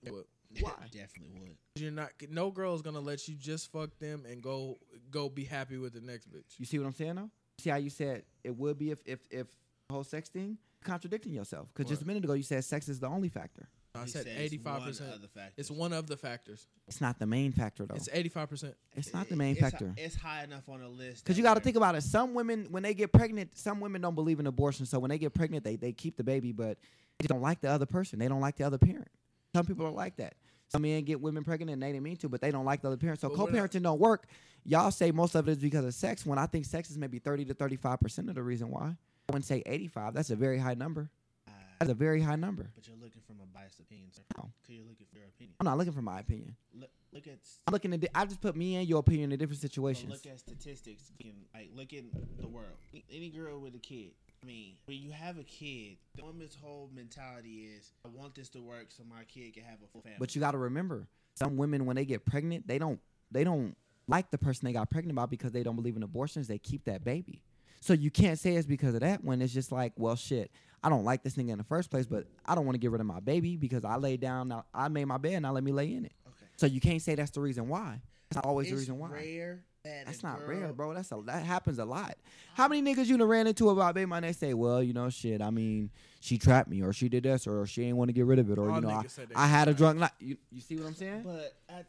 But 0.03 0.13
Why? 0.61 0.71
Definitely 0.91 1.33
would. 1.41 1.57
you're 1.75 1.91
not. 1.91 2.11
No 2.29 2.49
girl 2.51 2.75
is 2.75 2.81
gonna 2.81 2.99
let 2.99 3.27
you 3.27 3.35
just 3.35 3.71
fuck 3.71 3.89
them 3.99 4.25
and 4.29 4.41
go 4.41 4.77
go 5.11 5.27
be 5.29 5.43
happy 5.43 5.77
with 5.77 5.93
the 5.93 6.01
next 6.01 6.31
bitch. 6.31 6.43
You 6.57 6.65
see 6.65 6.79
what 6.79 6.85
I'm 6.85 6.93
saying 6.93 7.15
though? 7.15 7.29
See 7.59 7.69
how 7.69 7.77
you 7.77 7.89
said 7.89 8.23
it 8.43 8.55
would 8.57 8.77
be 8.77 8.91
if 8.91 8.99
if 9.05 9.19
if 9.29 9.47
the 9.89 9.93
whole 9.93 10.03
sex 10.03 10.29
thing 10.29 10.57
contradicting 10.83 11.33
yourself. 11.33 11.67
Because 11.73 11.89
just 11.89 12.03
a 12.03 12.07
minute 12.07 12.23
ago 12.23 12.33
you 12.33 12.43
said 12.43 12.63
sex 12.63 12.87
is 12.87 12.99
the 12.99 13.07
only 13.07 13.27
factor. 13.29 13.67
I 13.95 14.03
He 14.03 14.09
said 14.11 14.23
said 14.23 14.31
it's 14.33 14.41
eighty 14.41 14.57
five 14.57 14.79
one 14.79 14.87
percent. 14.89 15.13
of 15.15 15.21
the 15.21 15.27
factors. 15.27 15.53
It's 15.57 15.71
one 15.71 15.91
of 15.93 16.07
the 16.07 16.17
factors. 16.17 16.67
It's 16.87 17.01
not 17.01 17.17
the 17.19 17.25
main 17.25 17.51
factor 17.51 17.85
though. 17.85 17.95
It's 17.95 18.07
eighty 18.13 18.29
five 18.29 18.49
percent. 18.49 18.75
It's 18.95 19.13
not 19.13 19.27
the 19.29 19.35
main 19.35 19.53
It's 19.53 19.61
hi- 19.61 19.69
factor. 19.71 19.93
It's 19.97 20.15
high 20.15 20.43
enough 20.43 20.67
on 20.69 20.79
the 20.81 20.87
list. 20.87 21.23
Because 21.23 21.35
that 21.35 21.37
you 21.37 21.43
got 21.43 21.55
to 21.55 21.59
where- 21.59 21.63
think 21.63 21.75
about 21.77 21.95
it. 21.95 22.03
Some 22.03 22.33
women, 22.33 22.67
when 22.71 22.83
they 22.83 22.93
get 22.93 23.11
pregnant, 23.11 23.57
some 23.57 23.79
women 23.81 24.01
don't 24.01 24.15
believe 24.15 24.39
in 24.39 24.47
abortion. 24.47 24.85
So 24.85 24.99
when 24.99 25.09
they 25.09 25.17
get 25.17 25.33
pregnant, 25.33 25.63
they, 25.65 25.75
they 25.77 25.91
keep 25.93 26.15
the 26.17 26.23
baby, 26.23 26.51
but 26.53 26.77
they 27.19 27.27
don't 27.27 27.41
like 27.41 27.61
the 27.61 27.69
other 27.69 27.85
person. 27.85 28.19
They 28.19 28.27
don't 28.27 28.41
like 28.41 28.57
the 28.57 28.63
other 28.65 28.77
parent. 28.77 29.07
Some 29.55 29.65
people 29.65 29.85
are 29.85 29.91
like 29.91 30.17
that. 30.17 30.35
Some 30.67 30.81
men 30.81 31.03
get 31.03 31.21
women 31.21 31.43
pregnant 31.43 31.71
and 31.71 31.81
they 31.81 31.91
didn't 31.91 32.03
mean 32.03 32.17
to, 32.17 32.29
but 32.29 32.41
they 32.41 32.51
don't 32.51 32.65
like 32.65 32.81
the 32.81 32.87
other 32.87 32.97
parent. 32.97 33.21
So 33.21 33.29
co-parenting 33.29 33.83
don't 33.83 33.99
work. 33.99 34.27
Y'all 34.65 34.91
say 34.91 35.11
most 35.11 35.35
of 35.35 35.47
it 35.47 35.51
is 35.53 35.57
because 35.59 35.85
of 35.85 35.93
sex. 35.93 36.25
When 36.25 36.39
I 36.39 36.47
think 36.47 36.65
sex 36.65 36.89
is 36.89 36.97
maybe 36.97 37.19
thirty 37.19 37.45
to 37.45 37.53
thirty-five 37.53 37.99
percent 37.99 38.29
of 38.29 38.35
the 38.35 38.41
reason 38.43 38.71
why. 38.71 38.87
I 39.29 39.31
wouldn't 39.31 39.45
say 39.45 39.61
eighty-five. 39.65 40.13
That's 40.13 40.31
a 40.31 40.35
very 40.35 40.57
high 40.57 40.73
number. 40.73 41.09
Ah, 41.47 41.51
That's 41.79 41.91
a 41.91 41.95
very 41.95 42.19
high 42.19 42.35
number. 42.35 42.69
but 42.75 42.87
you're 42.87 42.97
looking 42.97 43.21
from 43.27 43.37
a 43.41 43.45
biased 43.57 43.79
opinion, 43.79 44.11
sir. 44.11 44.23
No. 44.37 44.49
Because 44.61 44.75
you're 44.75 44.87
looking 44.87 45.05
for 45.11 45.19
your 45.19 45.27
opinion. 45.27 45.55
I'm 45.59 45.65
not 45.65 45.77
looking 45.77 45.93
for 45.93 46.01
my 46.01 46.19
opinion. 46.19 46.55
Look, 46.73 46.89
look 47.13 47.27
at. 47.27 47.37
I'm 47.67 47.71
looking 47.71 47.93
at. 47.93 48.03
I 48.15 48.25
just 48.25 48.41
put 48.41 48.55
me 48.55 48.75
and 48.77 48.87
your 48.87 48.99
opinion 48.99 49.31
in 49.31 49.37
different 49.37 49.61
situations. 49.61 50.11
look 50.11 50.25
at 50.25 50.39
statistics. 50.39 51.11
Like 51.53 51.69
look 51.75 51.93
at 51.93 52.03
the 52.41 52.47
world. 52.47 52.73
Any 53.11 53.29
girl 53.29 53.59
with 53.59 53.75
a 53.75 53.79
kid. 53.79 54.11
I 54.43 54.45
mean, 54.45 54.73
when 54.85 54.97
you 54.97 55.11
have 55.11 55.37
a 55.37 55.43
kid, 55.43 55.97
the 56.15 56.23
woman's 56.23 56.55
whole 56.55 56.89
mentality 56.93 57.69
is, 57.75 57.91
"I 58.05 58.09
want 58.09 58.35
this 58.35 58.49
to 58.49 58.61
work 58.61 58.87
so 58.89 59.03
my 59.03 59.23
kid 59.23 59.53
can 59.53 59.63
have 59.63 59.81
a 59.83 59.87
full 59.87 60.01
family." 60.01 60.17
But 60.19 60.35
you 60.35 60.39
got 60.39 60.51
to 60.51 60.57
remember, 60.57 61.07
some 61.35 61.57
women 61.57 61.85
when 61.85 61.95
they 61.95 62.05
get 62.05 62.25
pregnant, 62.25 62.67
they 62.67 62.77
don't 62.77 62.99
they 63.31 63.43
don't 63.43 63.75
like 64.07 64.29
the 64.31 64.37
person 64.37 64.65
they 64.65 64.73
got 64.73 64.89
pregnant 64.89 65.15
by 65.15 65.25
because 65.25 65.51
they 65.51 65.63
don't 65.63 65.75
believe 65.75 65.95
in 65.95 66.03
abortions. 66.03 66.47
They 66.47 66.59
keep 66.59 66.85
that 66.85 67.03
baby. 67.03 67.41
So 67.81 67.93
you 67.93 68.09
can't 68.09 68.39
say 68.39 68.55
it's 68.55 68.65
because 68.67 68.95
of 68.95 69.01
that 69.01 69.23
when 69.23 69.41
it's 69.41 69.53
just 69.53 69.71
like, 69.71 69.93
well, 69.95 70.15
shit, 70.15 70.51
I 70.83 70.89
don't 70.89 71.03
like 71.03 71.23
this 71.23 71.35
nigga 71.35 71.49
in 71.49 71.57
the 71.57 71.63
first 71.63 71.89
place, 71.91 72.05
but 72.05 72.25
I 72.45 72.55
don't 72.55 72.65
want 72.65 72.75
to 72.75 72.79
get 72.79 72.91
rid 72.91 73.01
of 73.01 73.07
my 73.07 73.19
baby 73.19 73.57
because 73.57 73.85
I 73.85 73.97
laid 73.97 74.21
down, 74.21 74.47
now 74.47 74.65
I 74.73 74.87
made 74.87 75.05
my 75.05 75.17
bed, 75.17 75.41
now 75.41 75.51
let 75.51 75.63
me 75.63 75.71
lay 75.71 75.93
in 75.93 76.05
it. 76.05 76.13
okay. 76.27 76.45
So 76.57 76.65
you 76.65 76.79
can't 76.79 77.01
say 77.01 77.15
that's 77.15 77.31
the 77.31 77.41
reason 77.41 77.67
why. 77.67 78.01
That's 78.29 78.37
not 78.37 78.45
always 78.45 78.69
the 78.69 78.75
reason 78.75 78.97
why. 78.97 79.09
rare 79.09 79.63
that 79.85 80.05
That's 80.05 80.21
not 80.23 80.39
girl- 80.39 80.47
rare, 80.49 80.73
bro. 80.73 80.93
That's 80.93 81.11
a 81.11 81.21
that 81.25 81.43
happens 81.43 81.79
a 81.79 81.85
lot. 81.85 82.15
How 82.55 82.67
many 82.67 82.81
niggas 82.81 83.05
you 83.05 83.17
done 83.17 83.27
ran 83.27 83.47
into 83.47 83.69
about 83.69 83.95
baby 83.95 84.05
mama? 84.05 84.27
They 84.27 84.33
say, 84.33 84.53
well, 84.53 84.83
you 84.83 84.93
know, 84.93 85.09
shit. 85.09 85.41
I 85.41 85.49
mean, 85.49 85.89
she 86.19 86.37
trapped 86.37 86.69
me, 86.69 86.81
or 86.81 86.91
she 86.93 87.07
did 87.09 87.23
this, 87.23 87.47
or 87.47 87.65
she 87.65 87.83
ain't 87.83 87.95
want 87.97 88.09
to 88.09 88.13
get 88.13 88.25
rid 88.25 88.39
of 88.39 88.49
it, 88.51 88.57
or 88.59 88.69
All 88.69 88.75
you 88.75 88.81
know, 88.81 88.89
I, 88.89 89.03
niggas 89.03 89.11
say 89.11 89.25
they 89.25 89.35
I 89.35 89.47
had 89.47 89.63
a 89.67 89.71
trapped. 89.71 89.77
drunk 89.77 89.99
night. 89.99 90.11
You, 90.19 90.37
you 90.51 90.61
see 90.61 90.75
what 90.75 90.87
I'm 90.87 90.95
saying? 90.95 91.23
But 91.23 91.53
I, 91.69 91.83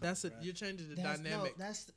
That's 0.00 0.24
a 0.24 0.32
you're 0.40 0.54
changing 0.54 0.88
the 0.88 0.96
That's, 0.96 1.20
dynamic. 1.20 1.58
No, 1.58 1.64
that's 1.66 1.90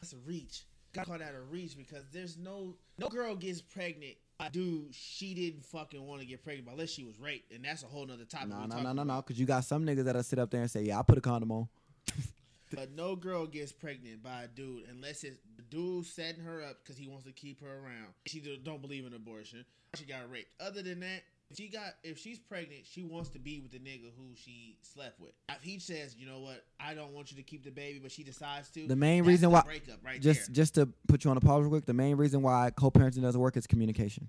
that's 0.00 0.12
a 0.14 0.16
reach. 0.26 0.62
Gotta 0.92 1.08
call 1.10 1.18
that 1.18 1.34
a 1.34 1.40
reach 1.52 1.76
because 1.76 2.04
there's 2.12 2.36
no 2.38 2.74
no 2.98 3.08
girl 3.08 3.34
gets 3.34 3.60
pregnant. 3.60 4.14
by 4.38 4.46
a 4.46 4.50
Dude, 4.50 4.94
she 4.94 5.34
didn't 5.34 5.64
fucking 5.64 6.00
want 6.06 6.20
to 6.20 6.26
get 6.26 6.42
pregnant 6.44 6.66
by 6.66 6.72
unless 6.72 6.90
she 6.90 7.02
was 7.02 7.18
raped, 7.18 7.52
and 7.52 7.64
that's 7.64 7.82
a 7.82 7.86
whole 7.86 8.06
nother 8.06 8.24
topic. 8.24 8.48
No, 8.48 8.56
we 8.58 8.62
no, 8.62 8.68
talking 8.68 8.84
no, 8.84 8.92
no, 8.92 9.02
no. 9.02 9.16
Because 9.22 9.40
you 9.40 9.44
got 9.46 9.64
some 9.64 9.84
niggas 9.84 10.04
that'll 10.04 10.22
sit 10.22 10.38
up 10.38 10.50
there 10.52 10.60
and 10.60 10.70
say, 10.70 10.82
"Yeah, 10.82 11.00
I 11.00 11.02
put 11.02 11.18
a 11.18 11.20
condom 11.20 11.50
on." 11.50 11.68
But 12.76 12.92
no 12.92 13.16
girl 13.16 13.46
gets 13.46 13.72
pregnant 13.72 14.22
by 14.22 14.42
a 14.44 14.48
dude 14.48 14.84
unless 14.90 15.24
it's 15.24 15.36
the 15.56 15.62
dude 15.62 16.06
setting 16.06 16.42
her 16.42 16.62
up 16.62 16.78
because 16.82 16.96
he 16.98 17.06
wants 17.08 17.24
to 17.24 17.32
keep 17.32 17.60
her 17.62 17.68
around. 17.78 18.12
She 18.26 18.40
do- 18.40 18.56
don't 18.56 18.80
believe 18.82 19.06
in 19.06 19.14
abortion. 19.14 19.64
She 19.94 20.04
got 20.04 20.30
raped. 20.30 20.48
Other 20.60 20.82
than 20.82 21.00
that, 21.00 21.22
she 21.56 21.68
got 21.68 21.94
if 22.02 22.18
she's 22.18 22.38
pregnant, 22.38 22.82
she 22.84 23.04
wants 23.04 23.28
to 23.30 23.38
be 23.38 23.60
with 23.60 23.70
the 23.70 23.78
nigga 23.78 24.10
who 24.16 24.34
she 24.34 24.76
slept 24.82 25.20
with. 25.20 25.32
If 25.50 25.62
he 25.62 25.78
says, 25.78 26.16
you 26.18 26.26
know 26.26 26.40
what, 26.40 26.64
I 26.80 26.94
don't 26.94 27.12
want 27.12 27.30
you 27.30 27.36
to 27.36 27.42
keep 27.44 27.64
the 27.64 27.70
baby, 27.70 28.00
but 28.02 28.10
she 28.10 28.24
decides 28.24 28.70
to. 28.70 28.86
The 28.88 28.96
main 28.96 29.18
that's 29.22 29.28
reason 29.28 29.42
the 29.50 29.50
why- 29.50 29.62
breakup 29.62 29.98
right 30.04 30.20
just, 30.20 30.46
there. 30.46 30.54
just 30.54 30.74
to 30.76 30.88
put 31.06 31.24
you 31.24 31.30
on 31.30 31.36
a 31.36 31.40
pause 31.40 31.60
real 31.62 31.70
quick. 31.70 31.86
The 31.86 31.92
main 31.92 32.16
reason 32.16 32.42
why 32.42 32.70
co-parenting 32.74 33.22
doesn't 33.22 33.40
work 33.40 33.56
is 33.56 33.66
communication. 33.66 34.28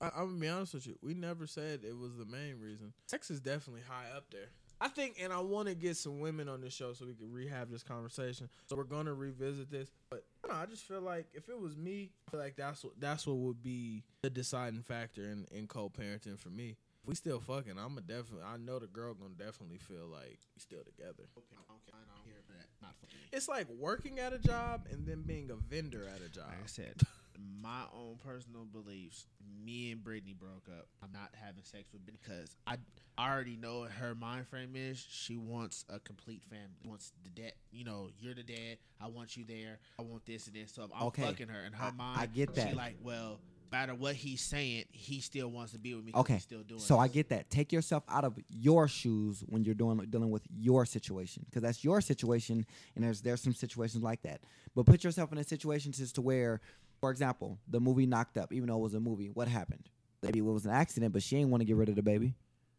I, 0.00 0.10
I'm 0.16 0.26
gonna 0.28 0.38
be 0.40 0.48
honest 0.48 0.74
with 0.74 0.86
you. 0.86 0.96
We 1.02 1.14
never 1.14 1.46
said 1.46 1.80
it 1.84 1.96
was 1.96 2.16
the 2.16 2.26
main 2.26 2.60
reason. 2.60 2.92
Sex 3.06 3.30
is 3.30 3.40
definitely 3.40 3.82
high 3.88 4.14
up 4.14 4.24
there. 4.30 4.48
I 4.80 4.88
think, 4.88 5.16
and 5.20 5.32
I 5.32 5.40
want 5.40 5.68
to 5.68 5.74
get 5.74 5.96
some 5.96 6.20
women 6.20 6.48
on 6.48 6.62
this 6.62 6.72
show 6.72 6.94
so 6.94 7.04
we 7.04 7.14
can 7.14 7.30
rehab 7.30 7.70
this 7.70 7.82
conversation. 7.82 8.48
So 8.66 8.76
we're 8.76 8.84
gonna 8.84 9.12
revisit 9.12 9.70
this. 9.70 9.90
But 10.10 10.24
I, 10.44 10.48
know, 10.48 10.54
I 10.54 10.66
just 10.66 10.84
feel 10.84 11.02
like 11.02 11.26
if 11.34 11.48
it 11.50 11.58
was 11.58 11.76
me, 11.76 12.10
I 12.26 12.30
feel 12.30 12.40
like 12.40 12.56
that's 12.56 12.82
what 12.82 12.94
that's 12.98 13.26
what 13.26 13.36
would 13.36 13.62
be 13.62 14.04
the 14.22 14.30
deciding 14.30 14.82
factor 14.82 15.24
in, 15.24 15.46
in 15.52 15.66
co-parenting 15.66 16.38
for 16.38 16.48
me. 16.48 16.76
If 17.02 17.08
we 17.08 17.14
still 17.14 17.40
fucking, 17.40 17.78
I'm 17.78 17.98
a 17.98 18.00
definitely. 18.00 18.44
I 18.46 18.56
know 18.56 18.78
the 18.78 18.86
girl 18.86 19.12
gonna 19.12 19.34
definitely 19.34 19.78
feel 19.78 20.06
like 20.10 20.38
we 20.54 20.60
still 20.60 20.82
together. 20.84 21.28
Okay, 21.36 21.56
okay, 21.56 21.92
I 21.92 22.04
don't 22.08 22.24
hear 22.24 22.40
that. 22.48 22.66
Not 22.80 22.94
for 22.98 23.06
me. 23.06 23.20
It's 23.32 23.48
like 23.48 23.68
working 23.68 24.18
at 24.18 24.32
a 24.32 24.38
job 24.38 24.86
and 24.90 25.06
then 25.06 25.22
being 25.22 25.50
a 25.50 25.56
vendor 25.56 26.06
at 26.14 26.22
a 26.24 26.30
job. 26.30 26.46
Like 26.48 26.64
I 26.64 26.66
said, 26.66 26.94
my 27.62 27.82
own 27.94 28.16
personal 28.24 28.64
beliefs. 28.64 29.26
Me 29.64 29.92
and 29.92 30.02
Brittany 30.02 30.34
broke 30.38 30.68
up. 30.68 30.86
I'm 31.02 31.12
not 31.12 31.30
having 31.40 31.62
sex 31.64 31.88
with 31.92 32.04
Brittany 32.04 32.18
because 32.22 32.56
I 32.66 32.76
I 33.18 33.30
already 33.30 33.56
know 33.56 33.80
what 33.80 33.90
her 33.92 34.14
mind 34.14 34.46
frame 34.48 34.72
is. 34.74 35.04
She 35.10 35.36
wants 35.36 35.84
a 35.90 35.98
complete 36.00 36.42
family. 36.48 36.68
Wants 36.86 37.12
the 37.22 37.30
dad. 37.30 37.52
You 37.70 37.84
know, 37.84 38.08
you're 38.18 38.34
the 38.34 38.42
dad. 38.42 38.78
I 39.00 39.08
want 39.08 39.36
you 39.36 39.44
there. 39.44 39.78
I 39.98 40.02
want 40.02 40.24
this 40.24 40.46
and 40.46 40.56
this. 40.56 40.72
So 40.72 40.84
if 40.84 40.90
I'm 40.94 41.08
Okay. 41.08 41.22
fucking 41.22 41.48
her 41.48 41.60
in 41.64 41.72
her 41.74 41.86
I- 41.86 41.90
mind. 41.90 42.20
I 42.20 42.26
get 42.26 42.54
that. 42.54 42.70
She 42.70 42.74
like, 42.74 42.96
well, 43.02 43.38
no 43.72 43.78
matter 43.78 43.94
what 43.94 44.14
he's 44.16 44.40
saying, 44.40 44.84
he 44.90 45.20
still 45.20 45.48
wants 45.48 45.72
to 45.72 45.78
be 45.78 45.94
with 45.94 46.04
me. 46.04 46.12
Okay, 46.14 46.34
he's 46.34 46.42
still 46.42 46.62
doing. 46.62 46.80
so 46.80 46.98
I 46.98 47.08
get 47.08 47.28
that. 47.28 47.50
Take 47.50 47.72
yourself 47.72 48.02
out 48.08 48.24
of 48.24 48.38
your 48.48 48.88
shoes 48.88 49.44
when 49.46 49.64
you're 49.64 49.74
doing 49.76 49.98
dealing 50.08 50.30
with 50.30 50.42
your 50.58 50.84
situation, 50.86 51.44
because 51.44 51.62
that's 51.62 51.84
your 51.84 52.00
situation, 52.00 52.64
and 52.96 53.04
there's 53.04 53.20
there's 53.20 53.42
some 53.42 53.54
situations 53.54 54.02
like 54.02 54.22
that. 54.22 54.40
But 54.74 54.86
put 54.86 55.04
yourself 55.04 55.30
in 55.30 55.38
a 55.38 55.44
situation 55.44 55.92
just 55.92 56.14
to 56.16 56.20
where, 56.22 56.60
for 57.00 57.10
example, 57.10 57.58
the 57.68 57.80
movie 57.80 58.06
knocked 58.06 58.36
up, 58.38 58.52
even 58.52 58.68
though 58.68 58.76
it 58.76 58.82
was 58.82 58.94
a 58.94 59.00
movie. 59.00 59.28
What 59.28 59.48
happened? 59.48 59.88
Maybe 60.22 60.38
it 60.40 60.42
was 60.42 60.66
an 60.66 60.72
accident, 60.72 61.12
but 61.12 61.22
she 61.22 61.36
didn't 61.36 61.50
want 61.50 61.62
to 61.62 61.64
get 61.64 61.76
rid 61.76 61.88
of 61.88 61.96
the 61.96 62.02
baby, 62.02 62.34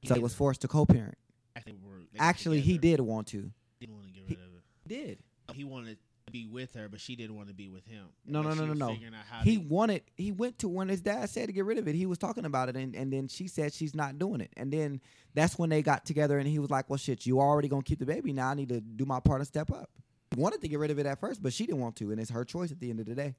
so 0.06 0.14
he 0.14 0.20
was 0.20 0.34
forced 0.34 0.62
to 0.62 0.68
co-parent. 0.68 1.18
Actually, 1.56 1.74
we're- 1.84 2.06
they 2.12 2.18
got 2.20 2.24
Actually, 2.24 2.62
he 2.62 2.78
did 2.78 3.00
want 3.02 3.28
to. 3.28 3.52
Didn't 3.80 3.96
want 3.96 4.08
to 4.08 4.14
get 4.14 4.24
He- 4.28 4.36
rid 4.36 4.44
of 4.44 4.54
it. 4.56 4.62
He 4.88 4.90
did. 4.96 5.20
Oh, 5.50 5.54
he 5.54 5.64
wanted 5.64 5.98
to 6.28 6.32
be 6.32 6.46
with 6.46 6.76
her, 6.76 6.88
but 6.88 7.02
she 7.02 7.16
didn't 7.16 7.36
want 7.36 7.48
to 7.50 7.54
be 7.54 7.68
with 7.68 7.86
him. 7.88 8.06
No, 8.26 8.42
no, 8.44 8.54
no, 8.54 8.66
no, 8.68 8.74
no. 8.74 8.90
figuring 8.94 9.16
out 9.16 9.26
how 9.26 9.42
He 9.42 9.58
to- 9.58 9.64
wanted. 9.64 10.04
He 10.16 10.32
went 10.32 10.60
to 10.60 10.70
when 10.70 10.88
his 10.88 11.02
dad 11.02 11.28
said 11.30 11.48
to 11.48 11.52
get 11.54 11.66
rid 11.66 11.78
of 11.80 11.88
it. 11.88 11.96
He 11.96 12.06
was 12.06 12.20
talking 12.20 12.46
about 12.46 12.70
it, 12.70 12.78
and, 12.78 12.96
and 12.96 13.12
then 13.12 13.28
she 13.28 13.48
said 13.48 13.74
she's 13.74 13.96
not 13.96 14.20
doing 14.20 14.40
it. 14.40 14.52
And 14.56 14.72
then 14.72 15.02
that's 15.34 15.58
when 15.58 15.70
they 15.72 15.82
got 15.82 16.06
together, 16.06 16.38
and 16.38 16.48
he 16.48 16.60
was 16.60 16.70
like, 16.70 16.90
"Well, 16.90 16.98
shit, 16.98 17.26
you 17.26 17.40
already 17.42 17.68
gonna 17.68 17.82
keep 17.84 18.00
the 18.00 18.06
baby. 18.06 18.32
Now 18.34 18.50
I 18.50 18.54
need 18.54 18.70
to 18.70 18.80
do 18.80 19.06
my 19.06 19.20
part 19.20 19.42
and 19.42 19.48
step 19.48 19.72
up." 19.72 19.90
He 20.34 20.40
wanted 20.40 20.62
to 20.62 20.68
get 20.70 20.80
rid 20.80 20.92
of 20.92 21.00
it 21.00 21.06
at 21.08 21.20
first, 21.20 21.42
but 21.44 21.52
she 21.52 21.66
didn't 21.66 21.82
want 21.82 21.96
to, 21.98 22.12
and 22.12 22.22
it's 22.22 22.30
her 22.30 22.46
choice 22.46 22.72
at 22.72 22.80
the 22.80 22.90
end 22.92 23.00
of 23.02 23.08
the 23.08 23.16
day. 23.16 23.36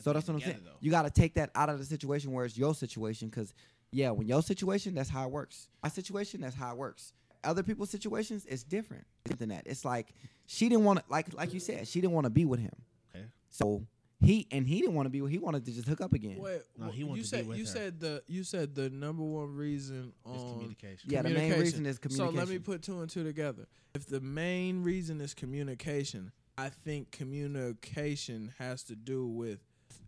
up 0.00 0.04
So 0.04 0.12
that's 0.12 0.28
what 0.28 0.36
being 0.38 0.48
I'm 0.48 0.52
saying. 0.54 0.64
though. 0.64 0.76
You 0.80 0.90
got 0.90 1.02
to 1.02 1.10
take 1.10 1.34
that 1.34 1.50
out 1.54 1.68
of 1.68 1.78
the 1.78 1.84
situation 1.84 2.32
where 2.32 2.44
it's 2.44 2.56
your 2.58 2.74
situation, 2.74 3.28
because 3.28 3.52
yeah, 3.92 4.10
when 4.10 4.26
your 4.28 4.42
situation, 4.42 4.94
that's 4.94 5.10
how 5.10 5.24
it 5.26 5.30
works. 5.32 5.68
My 5.82 5.88
situation, 5.88 6.40
that's 6.40 6.54
how 6.54 6.70
it 6.72 6.76
works. 6.78 7.12
Other 7.42 7.62
people's 7.62 7.90
situations, 7.90 8.44
it's 8.46 8.62
different 8.62 9.04
than 9.38 9.48
that. 9.48 9.62
It's 9.66 9.84
like 9.84 10.14
she 10.46 10.68
didn't 10.68 10.84
want 10.84 10.98
to, 11.00 11.04
like 11.08 11.32
like 11.34 11.52
you 11.54 11.60
said, 11.60 11.88
she 11.88 12.00
didn't 12.00 12.12
want 12.12 12.24
to 12.24 12.30
be 12.30 12.44
with 12.44 12.60
him. 12.60 12.72
Okay. 13.14 13.24
So 13.48 13.86
he 14.22 14.46
and 14.50 14.66
he 14.66 14.80
didn't 14.80 14.94
want 14.94 15.06
to 15.06 15.10
be. 15.10 15.22
with 15.22 15.32
He 15.32 15.38
wanted 15.38 15.64
to 15.64 15.72
just 15.72 15.88
hook 15.88 16.02
up 16.02 16.12
again. 16.12 16.36
Wait, 16.38 16.60
No, 16.76 16.90
he 16.90 17.02
wanted 17.02 17.16
you 17.18 17.24
to 17.24 17.30
be 17.30 17.36
said 17.38 17.46
with 17.48 17.56
you 17.56 17.64
her. 17.64 17.70
said 17.70 17.98
the 18.00 18.22
you 18.26 18.44
said 18.44 18.74
the 18.74 18.90
number 18.90 19.22
one 19.22 19.56
reason 19.56 20.12
It's 20.26 20.42
on 20.42 20.52
communication. 20.52 21.10
Yeah, 21.10 21.22
the 21.22 21.30
main 21.30 21.58
reason 21.58 21.86
is 21.86 21.98
communication. 21.98 22.34
So 22.34 22.38
let 22.38 22.48
me 22.48 22.58
put 22.58 22.82
two 22.82 23.00
and 23.00 23.08
two 23.08 23.24
together. 23.24 23.66
If 23.94 24.06
the 24.06 24.20
main 24.20 24.82
reason 24.82 25.20
is 25.22 25.32
communication, 25.32 26.32
I 26.58 26.68
think 26.68 27.10
communication 27.10 28.52
has 28.58 28.82
to 28.84 28.94
do 28.96 29.26
with 29.26 29.60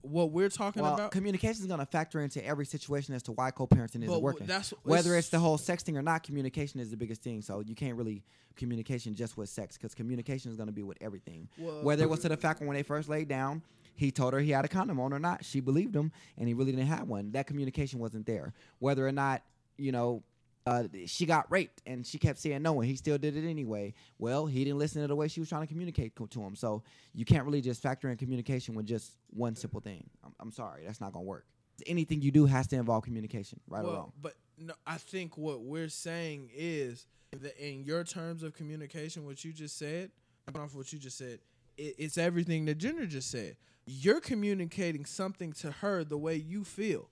what 0.02 0.30
we're 0.30 0.48
talking 0.48 0.82
well, 0.82 0.94
about. 0.94 1.10
communication 1.10 1.62
is 1.62 1.66
going 1.66 1.80
to 1.80 1.86
factor 1.86 2.20
into 2.20 2.44
every 2.44 2.66
situation 2.66 3.14
as 3.14 3.22
to 3.24 3.32
why 3.32 3.50
co-parenting 3.50 4.02
isn't 4.02 4.22
working. 4.22 4.46
that's 4.46 4.74
Whether 4.82 5.16
it's 5.16 5.28
the 5.28 5.38
whole 5.38 5.58
sexting 5.58 5.96
or 5.96 6.02
not, 6.02 6.22
communication 6.22 6.80
is 6.80 6.90
the 6.90 6.96
biggest 6.96 7.22
thing. 7.22 7.42
So 7.42 7.60
you 7.60 7.74
can't 7.74 7.96
really 7.96 8.22
communication 8.56 9.14
just 9.14 9.36
with 9.36 9.48
sex 9.48 9.76
because 9.76 9.94
communication 9.94 10.50
is 10.50 10.56
going 10.56 10.66
to 10.66 10.72
be 10.72 10.82
with 10.82 10.98
everything. 11.00 11.48
Well, 11.56 11.82
Whether 11.82 12.04
it 12.04 12.10
was 12.10 12.20
to 12.20 12.28
the 12.28 12.36
fact 12.36 12.60
when 12.60 12.74
they 12.74 12.82
first 12.82 13.08
laid 13.08 13.28
down, 13.28 13.62
he 13.94 14.10
told 14.10 14.32
her 14.32 14.40
he 14.40 14.50
had 14.50 14.64
a 14.64 14.68
condom 14.68 14.98
on 15.00 15.12
or 15.12 15.18
not, 15.18 15.44
she 15.44 15.60
believed 15.60 15.94
him, 15.94 16.12
and 16.38 16.48
he 16.48 16.54
really 16.54 16.72
didn't 16.72 16.88
have 16.88 17.08
one. 17.08 17.32
That 17.32 17.46
communication 17.46 17.98
wasn't 17.98 18.26
there. 18.26 18.52
Whether 18.78 19.06
or 19.06 19.12
not 19.12 19.42
you 19.76 19.92
know. 19.92 20.22
Uh, 20.64 20.84
she 21.06 21.26
got 21.26 21.50
raped 21.50 21.82
and 21.86 22.06
she 22.06 22.18
kept 22.18 22.38
saying 22.38 22.62
no 22.62 22.80
and 22.80 22.88
he 22.88 22.94
still 22.94 23.18
did 23.18 23.36
it 23.36 23.48
anyway. 23.48 23.92
Well, 24.18 24.46
he 24.46 24.62
didn't 24.64 24.78
listen 24.78 25.02
to 25.02 25.08
the 25.08 25.16
way 25.16 25.26
she 25.26 25.40
was 25.40 25.48
trying 25.48 25.62
to 25.62 25.66
communicate 25.66 26.14
co- 26.14 26.26
to 26.26 26.40
him. 26.40 26.54
So 26.54 26.82
you 27.14 27.24
can't 27.24 27.44
really 27.44 27.60
just 27.60 27.82
factor 27.82 28.08
in 28.10 28.16
communication 28.16 28.74
with 28.76 28.86
just 28.86 29.12
one 29.30 29.56
simple 29.56 29.80
thing. 29.80 30.08
I'm, 30.24 30.32
I'm 30.38 30.52
sorry, 30.52 30.82
that's 30.86 31.00
not 31.00 31.12
gonna 31.12 31.24
work. 31.24 31.46
Anything 31.86 32.22
you 32.22 32.30
do 32.30 32.46
has 32.46 32.68
to 32.68 32.76
involve 32.76 33.02
communication, 33.02 33.58
right 33.68 33.84
or 33.84 33.92
wrong. 33.92 34.12
but 34.22 34.34
no, 34.56 34.74
I 34.86 34.98
think 34.98 35.36
what 35.36 35.62
we're 35.62 35.88
saying 35.88 36.50
is 36.54 37.06
that 37.32 37.56
in 37.58 37.82
your 37.82 38.04
terms 38.04 38.44
of 38.44 38.54
communication, 38.54 39.24
what 39.26 39.44
you 39.44 39.52
just 39.52 39.76
said, 39.76 40.12
going 40.52 40.64
off 40.64 40.76
what 40.76 40.92
you 40.92 40.98
just 41.00 41.18
said, 41.18 41.40
it, 41.76 41.96
it's 41.98 42.18
everything 42.18 42.66
that 42.66 42.78
Jenner 42.78 43.06
just 43.06 43.30
said. 43.30 43.56
You're 43.84 44.20
communicating 44.20 45.04
something 45.06 45.52
to 45.54 45.72
her 45.72 46.04
the 46.04 46.18
way 46.18 46.36
you 46.36 46.62
feel, 46.62 47.08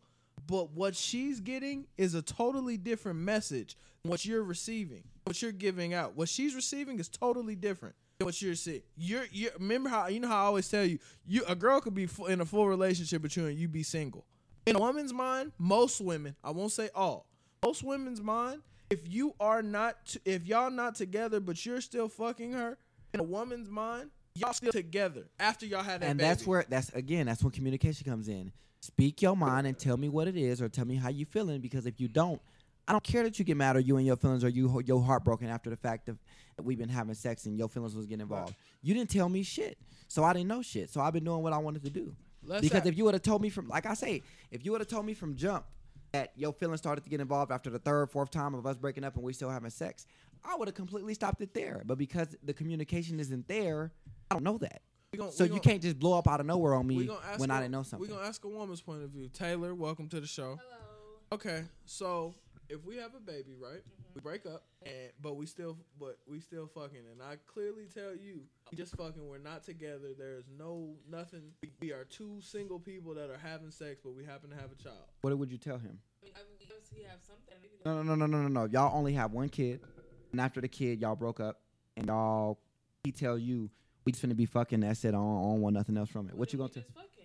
but 0.46 0.72
what 0.72 0.94
she's 0.96 1.40
getting 1.40 1.86
is 1.98 2.14
a 2.14 2.22
totally 2.22 2.76
different 2.76 3.18
message 3.18 3.76
than 4.02 4.10
what 4.10 4.24
you're 4.24 4.42
receiving, 4.42 5.04
what 5.24 5.40
you're 5.42 5.52
giving 5.52 5.94
out. 5.94 6.16
What 6.16 6.28
she's 6.28 6.54
receiving 6.54 6.98
is 6.98 7.08
totally 7.08 7.56
different. 7.56 7.94
than 8.18 8.26
What 8.26 8.40
you're 8.40 8.54
seeing, 8.54 8.82
you're 8.96 9.24
you 9.32 9.50
remember 9.58 9.88
how 9.88 10.08
you 10.08 10.20
know 10.20 10.28
how 10.28 10.44
I 10.44 10.46
always 10.46 10.68
tell 10.68 10.84
you, 10.84 10.98
you 11.26 11.42
a 11.48 11.54
girl 11.54 11.80
could 11.80 11.94
be 11.94 12.08
in 12.28 12.40
a 12.40 12.44
full 12.44 12.68
relationship 12.68 13.22
with 13.22 13.36
you 13.36 13.46
and 13.46 13.58
you 13.58 13.68
be 13.68 13.82
single. 13.82 14.26
In 14.66 14.76
a 14.76 14.78
woman's 14.78 15.12
mind, 15.12 15.52
most 15.58 16.00
women, 16.00 16.36
I 16.44 16.50
won't 16.50 16.72
say 16.72 16.90
all, 16.94 17.26
most 17.64 17.82
women's 17.82 18.20
mind, 18.20 18.62
if 18.90 19.00
you 19.08 19.34
are 19.40 19.62
not, 19.62 20.16
if 20.24 20.46
y'all 20.46 20.70
not 20.70 20.96
together, 20.96 21.40
but 21.40 21.64
you're 21.64 21.80
still 21.80 22.08
fucking 22.08 22.52
her, 22.52 22.76
in 23.14 23.20
a 23.20 23.24
woman's 23.24 23.70
mind, 23.70 24.10
y'all 24.34 24.52
still 24.52 24.72
together 24.72 25.24
after 25.38 25.66
y'all 25.66 25.82
had 25.82 26.02
that 26.02 26.06
and 26.06 26.18
baby. 26.18 26.28
that's 26.28 26.46
where 26.46 26.64
that's 26.68 26.90
again 26.90 27.26
that's 27.26 27.42
when 27.42 27.50
communication 27.50 28.08
comes 28.08 28.28
in 28.28 28.52
speak 28.80 29.20
your 29.22 29.36
mind 29.36 29.66
and 29.66 29.78
tell 29.78 29.96
me 29.96 30.08
what 30.08 30.26
it 30.26 30.36
is 30.36 30.60
or 30.62 30.68
tell 30.68 30.84
me 30.86 30.96
how 30.96 31.08
you 31.08 31.24
feeling 31.26 31.60
because 31.60 31.86
if 31.86 32.00
you 32.00 32.08
don't 32.08 32.40
i 32.88 32.92
don't 32.92 33.04
care 33.04 33.22
that 33.22 33.38
you 33.38 33.44
get 33.44 33.56
mad 33.56 33.76
or 33.76 33.80
you 33.80 33.96
and 33.98 34.06
your 34.06 34.16
feelings 34.16 34.42
or 34.42 34.48
you 34.48 34.82
your 34.86 35.02
heartbroken 35.02 35.48
after 35.48 35.68
the 35.68 35.76
fact 35.76 36.08
of 36.08 36.18
that 36.56 36.62
we've 36.62 36.78
been 36.78 36.88
having 36.88 37.14
sex 37.14 37.44
and 37.46 37.58
your 37.58 37.68
feelings 37.68 37.94
was 37.94 38.06
getting 38.06 38.22
involved. 38.22 38.54
You 38.82 38.94
didn't 38.94 39.10
tell 39.10 39.28
me 39.28 39.42
shit 39.42 39.76
so 40.08 40.24
i 40.24 40.32
didn't 40.32 40.48
know 40.48 40.62
shit. 40.62 40.90
So 40.90 41.00
i've 41.00 41.12
been 41.12 41.24
doing 41.24 41.42
what 41.42 41.52
i 41.52 41.58
wanted 41.58 41.84
to 41.84 41.90
do. 41.90 42.14
Let's 42.42 42.62
because 42.62 42.78
have- 42.78 42.86
if 42.86 42.96
you 42.96 43.04
would 43.04 43.14
have 43.14 43.22
told 43.22 43.42
me 43.42 43.50
from 43.50 43.68
like 43.68 43.84
i 43.86 43.94
say 43.94 44.22
if 44.50 44.64
you 44.64 44.72
would 44.72 44.80
have 44.80 44.88
told 44.88 45.04
me 45.04 45.12
from 45.14 45.36
jump 45.36 45.66
that 46.12 46.32
your 46.34 46.52
feelings 46.52 46.80
started 46.80 47.04
to 47.04 47.10
get 47.10 47.20
involved 47.20 47.52
after 47.52 47.70
the 47.70 47.78
third 47.78 48.10
fourth 48.10 48.30
time 48.30 48.54
of 48.54 48.66
us 48.66 48.76
breaking 48.76 49.04
up 49.04 49.14
and 49.14 49.22
we 49.22 49.32
still 49.34 49.50
having 49.50 49.70
sex 49.70 50.06
i 50.42 50.56
would 50.56 50.66
have 50.68 50.74
completely 50.74 51.12
stopped 51.12 51.42
it 51.42 51.52
there. 51.52 51.82
But 51.84 51.98
because 51.98 52.34
the 52.42 52.54
communication 52.54 53.20
isn't 53.20 53.46
there 53.46 53.92
i 54.30 54.34
don't 54.34 54.42
know 54.42 54.56
that 54.58 54.80
We 55.12 55.18
gon- 55.18 55.32
so 55.32 55.42
we 55.44 55.48
you 55.48 55.56
gon- 55.56 55.62
can't 55.62 55.82
just 55.82 55.98
blow 55.98 56.16
up 56.16 56.28
out 56.28 56.38
of 56.38 56.46
nowhere 56.46 56.74
on 56.74 56.86
me 56.86 57.08
when 57.36 57.50
a- 57.50 57.54
I 57.54 57.60
didn't 57.60 57.72
know 57.72 57.82
something. 57.82 58.08
We're 58.08 58.14
gonna 58.14 58.28
ask 58.28 58.44
a 58.44 58.48
woman's 58.48 58.80
point 58.80 59.02
of 59.02 59.10
view. 59.10 59.28
Taylor, 59.28 59.74
welcome 59.74 60.08
to 60.08 60.20
the 60.20 60.26
show. 60.26 60.56
Hello. 60.62 60.76
Okay, 61.32 61.64
so 61.84 62.32
if 62.68 62.84
we 62.84 62.96
have 62.98 63.16
a 63.16 63.20
baby, 63.20 63.54
right? 63.60 63.80
Mm-hmm. 63.80 64.14
We 64.14 64.20
break 64.20 64.46
up, 64.46 64.62
and 64.86 65.10
but 65.20 65.34
we 65.34 65.46
still, 65.46 65.76
but 65.98 66.18
we 66.28 66.38
still 66.38 66.68
fucking, 66.68 67.00
and 67.10 67.20
I 67.20 67.36
clearly 67.46 67.86
tell 67.92 68.14
you, 68.14 68.42
we 68.70 68.76
just 68.76 68.96
fucking. 68.96 69.28
We're 69.28 69.38
not 69.38 69.64
together. 69.64 70.14
There's 70.16 70.44
no 70.56 70.94
nothing. 71.10 71.42
We, 71.62 71.72
we 71.80 71.92
are 71.92 72.04
two 72.04 72.40
single 72.40 72.78
people 72.78 73.12
that 73.14 73.30
are 73.30 73.38
having 73.38 73.72
sex, 73.72 74.00
but 74.04 74.14
we 74.14 74.24
happen 74.24 74.50
to 74.50 74.56
have 74.56 74.70
a 74.70 74.80
child. 74.80 75.06
What 75.22 75.36
would 75.36 75.50
you 75.50 75.58
tell 75.58 75.78
him? 75.78 75.98
I 76.22 76.26
mean, 76.26 76.32
I 76.36 77.10
have 77.10 77.20
something. 77.20 77.54
No, 77.84 78.02
no, 78.02 78.14
no, 78.14 78.14
no, 78.14 78.26
no, 78.26 78.42
no, 78.42 78.48
no. 78.48 78.64
Y'all 78.66 78.96
only 78.96 79.14
have 79.14 79.32
one 79.32 79.48
kid, 79.48 79.80
and 80.30 80.40
after 80.40 80.60
the 80.60 80.68
kid, 80.68 81.00
y'all 81.00 81.16
broke 81.16 81.40
up, 81.40 81.60
and 81.96 82.06
y'all 82.06 82.60
he 83.02 83.10
tell 83.10 83.36
you 83.36 83.70
we 84.10 84.12
just 84.12 84.26
finna 84.26 84.36
be 84.36 84.46
fucking. 84.46 84.80
That's 84.80 85.04
it. 85.04 85.08
I 85.08 85.12
don't, 85.12 85.38
I 85.38 85.42
don't 85.42 85.60
want 85.60 85.74
nothing 85.74 85.96
else 85.96 86.10
from 86.10 86.28
it. 86.28 86.34
What 86.34 86.52
you 86.52 86.58
gonna 86.58 86.70
tell? 86.70 86.82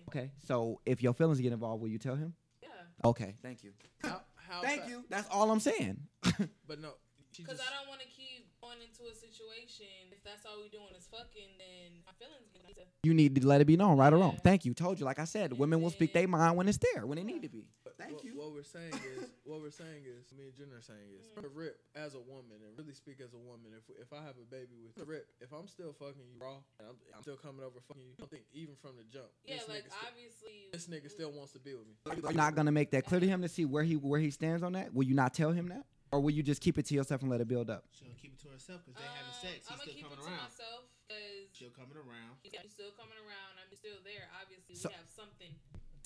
Okay, 0.08 0.30
so 0.46 0.80
if 0.86 1.02
your 1.02 1.12
feelings 1.14 1.40
get 1.40 1.52
involved, 1.52 1.82
will 1.82 1.88
you 1.88 1.98
tell 1.98 2.14
him? 2.14 2.32
Yeah. 2.62 2.68
Okay, 3.04 3.34
thank 3.42 3.64
you. 3.64 3.72
How, 4.02 4.20
how 4.36 4.62
Thank 4.62 4.82
fa- 4.82 4.90
you. 4.90 5.04
That's 5.10 5.28
all 5.30 5.50
I'm 5.50 5.58
saying. 5.60 5.98
But 6.68 6.80
no, 6.80 6.90
Because 7.36 7.60
I 7.60 7.70
don't 7.76 7.88
want 7.88 8.00
to 8.02 8.06
keep 8.06 8.46
going 8.60 8.78
into 8.80 9.10
a 9.10 9.14
situation, 9.14 9.86
if 10.12 10.22
that's 10.22 10.46
all 10.46 10.62
we 10.62 10.68
doing 10.68 10.94
is 10.96 11.08
fucking, 11.10 11.48
then 11.58 12.02
my 12.06 12.12
feelings 12.18 12.50
gonna 12.54 12.68
need. 12.68 12.76
You 13.02 13.14
need 13.14 13.34
to 13.40 13.46
let 13.46 13.60
it 13.60 13.64
be 13.66 13.76
known, 13.76 13.98
right 13.98 14.12
or 14.12 14.18
wrong. 14.18 14.38
Thank 14.44 14.64
you. 14.64 14.72
Told 14.74 15.00
you, 15.00 15.06
like 15.06 15.18
I 15.18 15.24
said, 15.24 15.52
women 15.52 15.82
will 15.82 15.90
speak 15.90 16.12
their 16.12 16.28
mind 16.28 16.56
when 16.56 16.68
it's 16.68 16.78
there, 16.78 17.04
when 17.04 17.18
it 17.18 17.24
need 17.24 17.42
to 17.42 17.48
be. 17.48 17.66
Thank 17.98 18.12
what, 18.20 18.24
you. 18.24 18.36
What 18.36 18.52
we're 18.52 18.62
saying 18.62 18.92
is, 19.16 19.24
what 19.44 19.60
we're 19.64 19.70
saying 19.72 20.04
is, 20.04 20.28
me 20.36 20.52
and 20.52 20.54
Jen 20.56 20.68
are 20.76 20.82
saying 20.84 21.08
is, 21.16 21.26
Mm. 21.32 21.42
to 21.42 21.48
rip 21.48 21.80
as 21.96 22.14
a 22.14 22.20
woman 22.20 22.60
and 22.60 22.76
really 22.76 22.92
speak 22.92 23.20
as 23.24 23.32
a 23.32 23.40
woman. 23.40 23.72
If 23.72 23.88
if 23.96 24.12
I 24.12 24.20
have 24.20 24.36
a 24.36 24.44
baby 24.48 24.76
with 24.84 25.00
rip, 25.08 25.26
if 25.40 25.52
I'm 25.52 25.66
still 25.66 25.92
fucking 25.96 26.20
you 26.28 26.36
raw, 26.40 26.60
and 26.78 26.88
I'm, 26.92 26.96
I'm 27.16 27.22
still 27.22 27.36
coming 27.40 27.64
over 27.64 27.80
fucking 27.88 28.04
you, 28.04 28.12
I 28.16 28.20
don't 28.20 28.30
think 28.30 28.44
even 28.52 28.76
from 28.76 28.96
the 29.00 29.04
jump, 29.08 29.32
Yeah, 29.44 29.56
this, 29.64 29.68
like 29.68 29.84
nigga 29.88 29.92
still, 29.96 30.08
obviously. 30.12 30.56
this 30.72 30.84
nigga 30.92 31.08
still 31.10 31.32
wants 31.32 31.52
to 31.56 31.60
be 31.60 31.72
with 31.72 31.88
me. 31.88 31.96
You're 32.20 32.36
not 32.36 32.54
gonna 32.54 32.72
make 32.72 32.90
that 32.92 33.04
clear 33.08 33.20
to 33.20 33.28
him 33.28 33.40
to 33.42 33.48
see 33.48 33.64
where 33.64 33.82
he 33.84 33.96
where 33.96 34.20
he 34.20 34.30
stands 34.30 34.62
on 34.62 34.72
that. 34.76 34.92
Will 34.92 35.04
you 35.08 35.14
not 35.16 35.32
tell 35.32 35.52
him 35.52 35.68
that, 35.72 35.84
or 36.12 36.20
will 36.20 36.32
you 36.36 36.42
just 36.44 36.60
keep 36.60 36.76
it 36.76 36.84
to 36.92 36.94
yourself 36.94 37.22
and 37.22 37.30
let 37.32 37.40
it 37.40 37.48
build 37.48 37.70
up? 37.72 37.84
She'll 37.96 38.12
keep 38.20 38.34
it 38.36 38.40
to 38.44 38.48
herself 38.52 38.84
because 38.84 39.00
they 39.00 39.08
Um, 39.08 39.16
having 39.16 39.36
sex. 39.40 39.56
I'm 39.56 39.56
He's 39.56 39.68
gonna 39.68 39.80
still 39.80 39.94
keep 39.96 40.04
coming 40.04 40.18
it 40.18 40.22
to 40.22 40.28
around. 40.28 40.44
myself 40.52 40.80
because 41.08 41.56
Still 41.56 41.70
coming 41.72 41.96
around. 41.96 42.32
he's 42.44 42.72
still 42.76 42.92
coming 42.92 43.16
around. 43.24 43.52
I'm 43.56 43.72
still 43.76 44.00
there. 44.04 44.28
Obviously, 44.36 44.76
So- 44.76 44.90
we 44.92 44.94
have 45.00 45.08
something. 45.08 45.54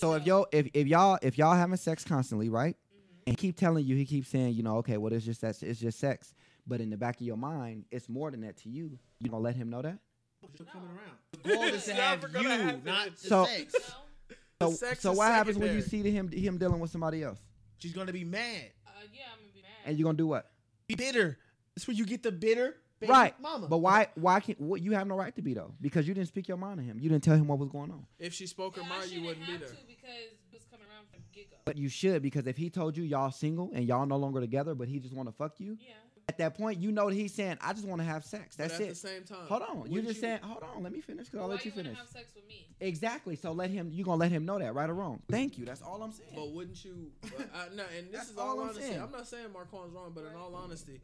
So 0.00 0.14
if 0.14 0.22
So- 0.22 0.26
y'all 0.26 0.46
if, 0.52 0.68
if 0.74 0.86
y'all 0.86 1.18
if 1.22 1.36
y'all 1.38 1.54
having 1.54 1.76
sex 1.76 2.04
constantly, 2.04 2.48
right? 2.48 2.76
Mhm. 2.76 3.22
And 3.28 3.36
keep 3.38 3.56
telling 3.56 3.84
you, 3.86 3.96
he 3.96 4.04
keeps 4.06 4.28
saying, 4.28 4.54
you 4.54 4.62
know, 4.62 4.78
okay, 4.78 4.96
well 4.96 5.12
it's 5.12 5.24
just 5.24 5.40
that's 5.40 5.62
it's 5.62 5.80
just 5.80 5.98
sex. 5.98 6.34
But 6.66 6.80
in 6.80 6.90
the 6.90 6.96
back 6.96 7.16
of 7.20 7.26
your 7.26 7.36
mind, 7.36 7.84
it's 7.90 8.08
more 8.08 8.30
than 8.30 8.40
that 8.42 8.56
to 8.58 8.68
you. 8.68 8.98
You 9.18 9.28
gonna 9.30 9.42
let 9.42 9.56
him 9.56 9.70
know 9.70 9.82
that? 9.82 9.98
No. 10.42 10.64
coming 10.64 10.88
around. 10.88 11.16
The 11.42 11.48
goal 11.54 11.64
is 11.64 11.84
to 11.84 11.94
have 11.94 12.22
you, 12.22 12.28
gonna 12.28 12.80
not 12.84 13.16
the 13.16 13.28
So- 13.28 13.44
sex. 13.44 13.74
So, 13.74 14.70
The 14.70 14.76
sex 14.76 15.00
so 15.00 15.12
is 15.12 15.18
what 15.18 15.28
happens 15.32 15.56
when 15.58 15.74
you 15.74 15.80
see 15.82 16.02
him 16.10 16.28
him 16.30 16.58
dealing 16.58 16.80
with 16.80 16.90
somebody 16.90 17.22
else? 17.22 17.38
She's 17.78 17.92
gonna 17.92 18.12
be 18.12 18.24
mad, 18.24 18.72
Uh, 18.86 18.90
yeah, 19.12 19.22
I'm 19.32 19.40
gonna 19.40 19.52
be 19.54 19.62
mad. 19.62 19.70
And 19.86 19.98
you're 19.98 20.04
gonna 20.04 20.18
do 20.18 20.26
what? 20.26 20.50
be 20.86 20.94
bitter. 20.96 21.38
That's 21.74 21.86
where 21.88 21.94
you 21.96 22.04
get 22.04 22.22
the 22.22 22.32
bitter, 22.32 22.76
baby 23.00 23.10
right. 23.12 23.40
mama. 23.40 23.66
But 23.68 23.78
why 23.78 24.08
why 24.14 24.40
can't 24.40 24.60
what 24.60 24.80
you 24.82 24.92
have 24.92 25.06
no 25.06 25.16
right 25.16 25.34
to 25.36 25.42
be 25.42 25.54
though? 25.54 25.72
Because 25.80 26.06
you 26.06 26.14
didn't 26.14 26.28
speak 26.28 26.48
your 26.48 26.56
mind 26.56 26.78
to 26.78 26.84
him. 26.84 26.98
You 27.00 27.08
didn't 27.08 27.24
tell 27.24 27.36
him 27.36 27.46
what 27.48 27.58
was 27.58 27.68
going 27.68 27.90
on. 27.90 28.06
If 28.18 28.34
she 28.34 28.46
spoke 28.46 28.76
her 28.76 28.82
Yeah, 28.82 28.88
I 28.92 28.98
mind, 28.98 29.02
you 29.10 29.18
shouldn't 29.20 29.26
wouldn't 29.26 29.46
be 29.46 29.56
there. 29.56 29.68
to 29.68 29.86
because 29.86 30.10
was 30.52 30.62
coming 30.70 30.86
around 30.86 31.06
from 31.10 31.20
the. 31.34 31.40
But 31.64 31.76
you 31.76 31.88
should 31.88 32.22
because 32.22 32.46
if 32.46 32.56
he 32.56 32.70
told 32.70 32.96
you 32.96 33.04
y'all 33.04 33.30
single 33.30 33.70
and 33.74 33.84
y'all 33.86 34.06
no 34.06 34.16
longer 34.16 34.40
together, 34.40 34.74
but 34.74 34.88
he 34.88 34.98
just 34.98 35.14
want 35.14 35.28
to 35.28 35.32
fuck 35.32 35.58
you, 35.58 35.76
Yeah. 35.80 35.94
at 36.28 36.38
that 36.38 36.54
point 36.56 36.78
you 36.80 36.90
know 36.92 37.08
that 37.08 37.14
he's 37.14 37.32
saying, 37.32 37.58
I 37.60 37.72
just 37.72 37.86
want 37.86 38.00
to 38.00 38.04
have 38.06 38.24
sex. 38.24 38.56
But 38.56 38.64
That's 38.68 38.74
at 38.74 38.78
the 38.80 38.86
it. 38.88 38.96
same 38.96 39.22
time, 39.24 39.46
Hold 39.46 39.62
on. 39.62 39.76
You 39.86 39.96
wouldn't 39.96 40.08
just 40.08 40.20
saying, 40.20 40.40
hold 40.42 40.62
on. 40.62 40.82
Let 40.82 40.92
me 40.92 41.00
finish. 41.00 41.28
Cause 41.28 41.40
I'll 41.40 41.46
let 41.48 41.64
you 41.64 41.70
you 41.70 41.76
finish. 41.76 41.96
have 41.96 42.08
sex 42.08 42.32
with 42.34 42.46
me? 42.48 42.66
Exactly. 42.80 43.36
So 43.36 43.52
let 43.52 43.70
him. 43.70 43.90
You 43.92 44.02
are 44.04 44.06
gonna 44.06 44.16
let 44.18 44.32
him 44.32 44.44
know 44.44 44.58
that, 44.58 44.74
right 44.74 44.88
or 44.90 44.94
wrong? 44.94 45.20
Thank 45.30 45.58
you. 45.58 45.64
That's 45.64 45.82
all 45.82 46.02
I'm 46.02 46.12
saying. 46.12 46.30
But 46.34 46.50
wouldn't 46.50 46.84
you? 46.84 47.10
But 47.22 47.48
I, 47.54 47.74
no, 47.74 47.84
and 47.96 48.10
this 48.12 48.30
is 48.30 48.36
all, 48.38 48.48
all 48.48 48.60
I'm 48.60 48.68
honesty. 48.70 48.82
saying. 48.84 49.00
I'm 49.02 49.12
not 49.12 49.28
saying 49.28 49.46
Marquand's 49.52 49.94
wrong, 49.94 50.12
but 50.14 50.24
in 50.24 50.34
all 50.34 50.54
honesty, 50.54 51.00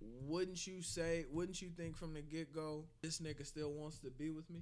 wouldn't 0.00 0.66
you 0.66 0.82
say? 0.82 1.26
Wouldn't 1.30 1.60
you 1.60 1.68
think 1.68 1.96
from 1.96 2.14
the 2.14 2.22
get 2.22 2.52
go, 2.52 2.84
this 3.02 3.18
nigga 3.18 3.46
still 3.46 3.72
wants 3.72 3.98
to 3.98 4.10
be 4.10 4.30
with 4.30 4.48
me? 4.50 4.60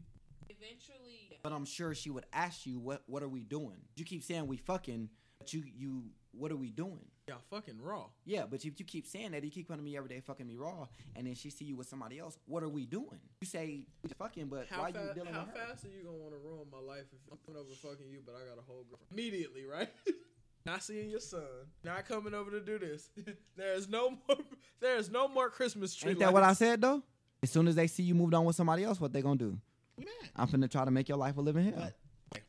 Eventually, 0.49 1.29
yeah. 1.31 1.37
But 1.43 1.53
I'm 1.53 1.65
sure 1.65 1.95
she 1.95 2.11
would 2.11 2.27
ask 2.33 2.67
you, 2.67 2.79
what 2.79 3.03
What 3.07 3.23
are 3.23 3.29
we 3.29 3.45
doing? 3.45 3.77
You 3.97 4.05
keep 4.05 4.23
saying 4.23 4.47
we 4.47 4.57
fucking, 4.57 5.11
but 5.39 5.53
you 5.53 5.63
you 5.77 6.05
what 6.33 6.53
are 6.53 6.57
we 6.57 6.71
doing? 6.71 7.07
Yeah, 7.29 7.35
fucking 7.51 7.81
raw. 7.83 8.07
Yeah, 8.25 8.45
but 8.49 8.65
if 8.65 8.79
you 8.81 8.87
keep 8.87 9.07
saying 9.07 9.33
that, 9.33 9.45
you 9.45 9.51
keep 9.51 9.69
coming 9.69 9.81
to 9.81 9.85
me 9.85 9.97
every 9.97 10.09
day, 10.09 10.21
fucking 10.21 10.47
me 10.47 10.57
raw, 10.57 10.87
and 11.15 11.27
then 11.27 11.35
she 11.35 11.51
see 11.51 11.67
you 11.67 11.77
with 11.77 11.87
somebody 11.87 12.19
else. 12.19 12.39
What 12.47 12.63
are 12.63 12.69
we 12.69 12.87
doing? 12.87 13.21
You 13.43 13.47
say 13.47 13.85
we 14.03 14.11
fucking, 14.17 14.47
but 14.47 14.67
How, 14.71 14.81
why 14.81 14.93
fa- 14.93 15.09
you 15.09 15.15
dealing 15.15 15.35
how 15.35 15.41
with 15.45 15.55
her? 15.55 15.61
How 15.61 15.67
fast 15.69 15.85
are 15.85 15.89
you 15.89 16.05
gonna 16.05 16.17
want 16.17 16.33
to 16.33 16.39
ruin 16.39 16.67
my 16.73 16.81
life 16.81 17.05
if 17.13 17.21
I'm 17.31 17.39
coming 17.45 17.61
over 17.61 17.75
fucking 17.75 18.11
you, 18.11 18.21
but 18.25 18.35
I 18.35 18.49
got 18.49 18.59
a 18.59 18.67
whole 18.67 18.85
girl 18.89 18.99
immediately, 19.13 19.65
right? 19.67 19.91
not 20.69 20.83
seeing 20.83 21.11
your 21.11 21.21
son, 21.21 21.41
not 21.83 22.07
coming 22.07 22.35
over 22.35 22.51
to 22.51 22.61
do 22.61 22.79
this. 22.79 23.11
there 23.57 23.75
is 23.75 23.89
no 23.89 24.11
more. 24.11 24.37
There 24.81 24.97
is 24.97 25.11
no 25.11 25.27
more 25.27 25.51
Christmas 25.51 25.93
tree. 25.93 26.11
Ain't 26.11 26.21
that 26.21 26.33
what 26.33 26.45
I 26.45 26.53
said 26.53 26.81
though? 26.81 27.03
As 27.43 27.51
soon 27.51 27.67
as 27.67 27.75
they 27.75 27.89
see 27.89 28.05
you 28.05 28.15
moved 28.15 28.33
on 28.33 28.45
with 28.45 28.55
somebody 28.55 28.85
else, 28.85 29.01
what 29.01 29.13
they 29.13 29.23
gonna 29.23 29.35
do? 29.35 29.59
We 29.97 30.05
mad. 30.05 30.31
I'm 30.37 30.47
finna 30.47 30.71
try 30.71 30.85
to 30.85 30.93
make 30.93 31.09
your 31.09 31.19
life 31.19 31.37
a 31.37 31.41
living 31.41 31.65
hell. 31.65 31.91
But- 32.31 32.43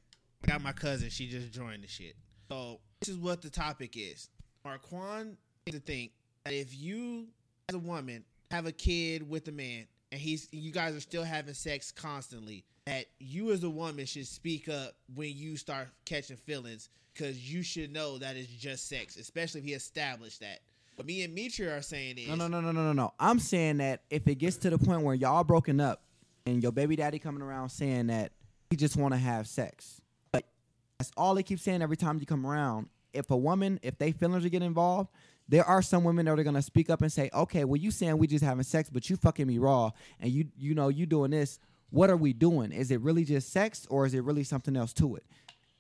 I 0.43 0.47
got 0.47 0.61
my 0.61 0.72
cousin. 0.72 1.09
She 1.09 1.28
just 1.28 1.51
joined 1.51 1.84
the 1.84 1.88
shit. 1.88 2.15
So 2.51 2.82
this 2.99 3.09
is 3.09 3.17
what 3.17 3.41
the 3.41 3.49
topic 3.49 3.97
is. 3.97 4.30
Marquand 4.63 5.38
needs 5.65 5.80
to 5.80 5.84
think 5.84 6.11
that 6.45 6.53
if 6.53 6.80
you, 6.80 7.30
as 7.67 7.74
a 7.74 7.80
woman, 7.80 8.24
have 8.51 8.67
a 8.67 8.72
kid 8.72 9.28
with 9.28 9.47
a 9.47 9.51
man, 9.51 9.88
and 10.12 10.20
he's 10.20 10.47
you 10.51 10.72
guys 10.72 10.95
are 10.95 11.01
still 11.01 11.24
having 11.24 11.53
sex 11.53 11.91
constantly, 11.91 12.64
that 12.86 13.05
you 13.20 13.51
as 13.51 13.64
a 13.64 13.70
woman 13.70 14.05
should 14.05 14.28
speak 14.28 14.70
up 14.70 14.93
when 15.16 15.36
you 15.36 15.57
start 15.57 15.88
catching 16.05 16.38
feelings, 16.38 16.89
because 17.14 17.51
you 17.51 17.62
should 17.62 17.91
know 17.91 18.18
that 18.18 18.36
it's 18.36 18.47
just 18.47 18.88
sex, 18.88 19.18
especially 19.18 19.62
if 19.62 19.66
he 19.66 19.74
established 19.74 20.39
that. 20.41 20.60
What 20.95 21.05
me 21.05 21.24
and 21.24 21.34
Mitra 21.34 21.78
are 21.78 21.82
saying 21.82 22.18
is 22.18 22.28
No, 22.28 22.36
no, 22.36 22.47
no, 22.47 22.60
no, 22.60 22.72
no, 22.72 22.84
no, 22.84 22.93
no. 22.93 23.14
I'm 23.20 23.39
saying 23.39 23.78
that 23.78 24.01
if 24.10 24.28
it 24.28 24.36
gets 24.36 24.57
to 24.57 24.70
the 24.70 24.78
point 24.78 25.01
where 25.01 25.16
y'all 25.16 25.43
broken 25.43 25.80
up 25.80 26.01
and 26.45 26.62
your 26.62 26.72
baby 26.72 26.95
daddy 26.95 27.20
coming 27.20 27.41
around 27.41 27.70
saying 27.70 28.07
that 28.07 28.34
he 28.70 28.76
just 28.76 28.97
want 28.97 29.14
to 29.14 29.18
have 29.18 29.47
sex, 29.47 30.01
but 30.32 30.43
that's 30.97 31.12
all 31.16 31.36
he 31.36 31.43
keeps 31.43 31.62
saying 31.62 31.82
every 31.82 31.95
time 31.97 32.20
you 32.20 32.26
come 32.26 32.45
around. 32.45 32.89
If 33.14 33.32
a 33.32 33.38
woman, 33.38 33.80
if 33.82 33.97
they 33.97 34.12
feelings 34.12 34.45
are 34.45 34.49
getting 34.49 34.68
involved, 34.68 35.10
there 35.49 35.65
are 35.65 35.81
some 35.81 36.03
women 36.03 36.25
that 36.27 36.39
are 36.39 36.43
gonna 36.43 36.61
speak 36.61 36.89
up 36.89 37.01
and 37.01 37.11
say, 37.11 37.29
"Okay, 37.33 37.65
well, 37.65 37.77
you 37.77 37.91
saying 37.91 38.17
we 38.17 38.27
just 38.27 38.45
having 38.45 38.63
sex, 38.63 38.89
but 38.89 39.09
you 39.09 39.17
fucking 39.17 39.47
me 39.47 39.57
raw, 39.57 39.91
and 40.19 40.31
you, 40.31 40.45
you 40.57 40.75
know, 40.75 40.89
you 40.89 41.05
doing 41.05 41.31
this. 41.31 41.59
What 41.89 42.11
are 42.11 42.17
we 42.17 42.33
doing? 42.33 42.71
Is 42.71 42.91
it 42.91 43.01
really 43.01 43.25
just 43.25 43.51
sex, 43.51 43.87
or 43.89 44.05
is 44.05 44.13
it 44.13 44.23
really 44.23 44.43
something 44.43 44.77
else 44.77 44.93
to 44.93 45.15
it?" 45.15 45.25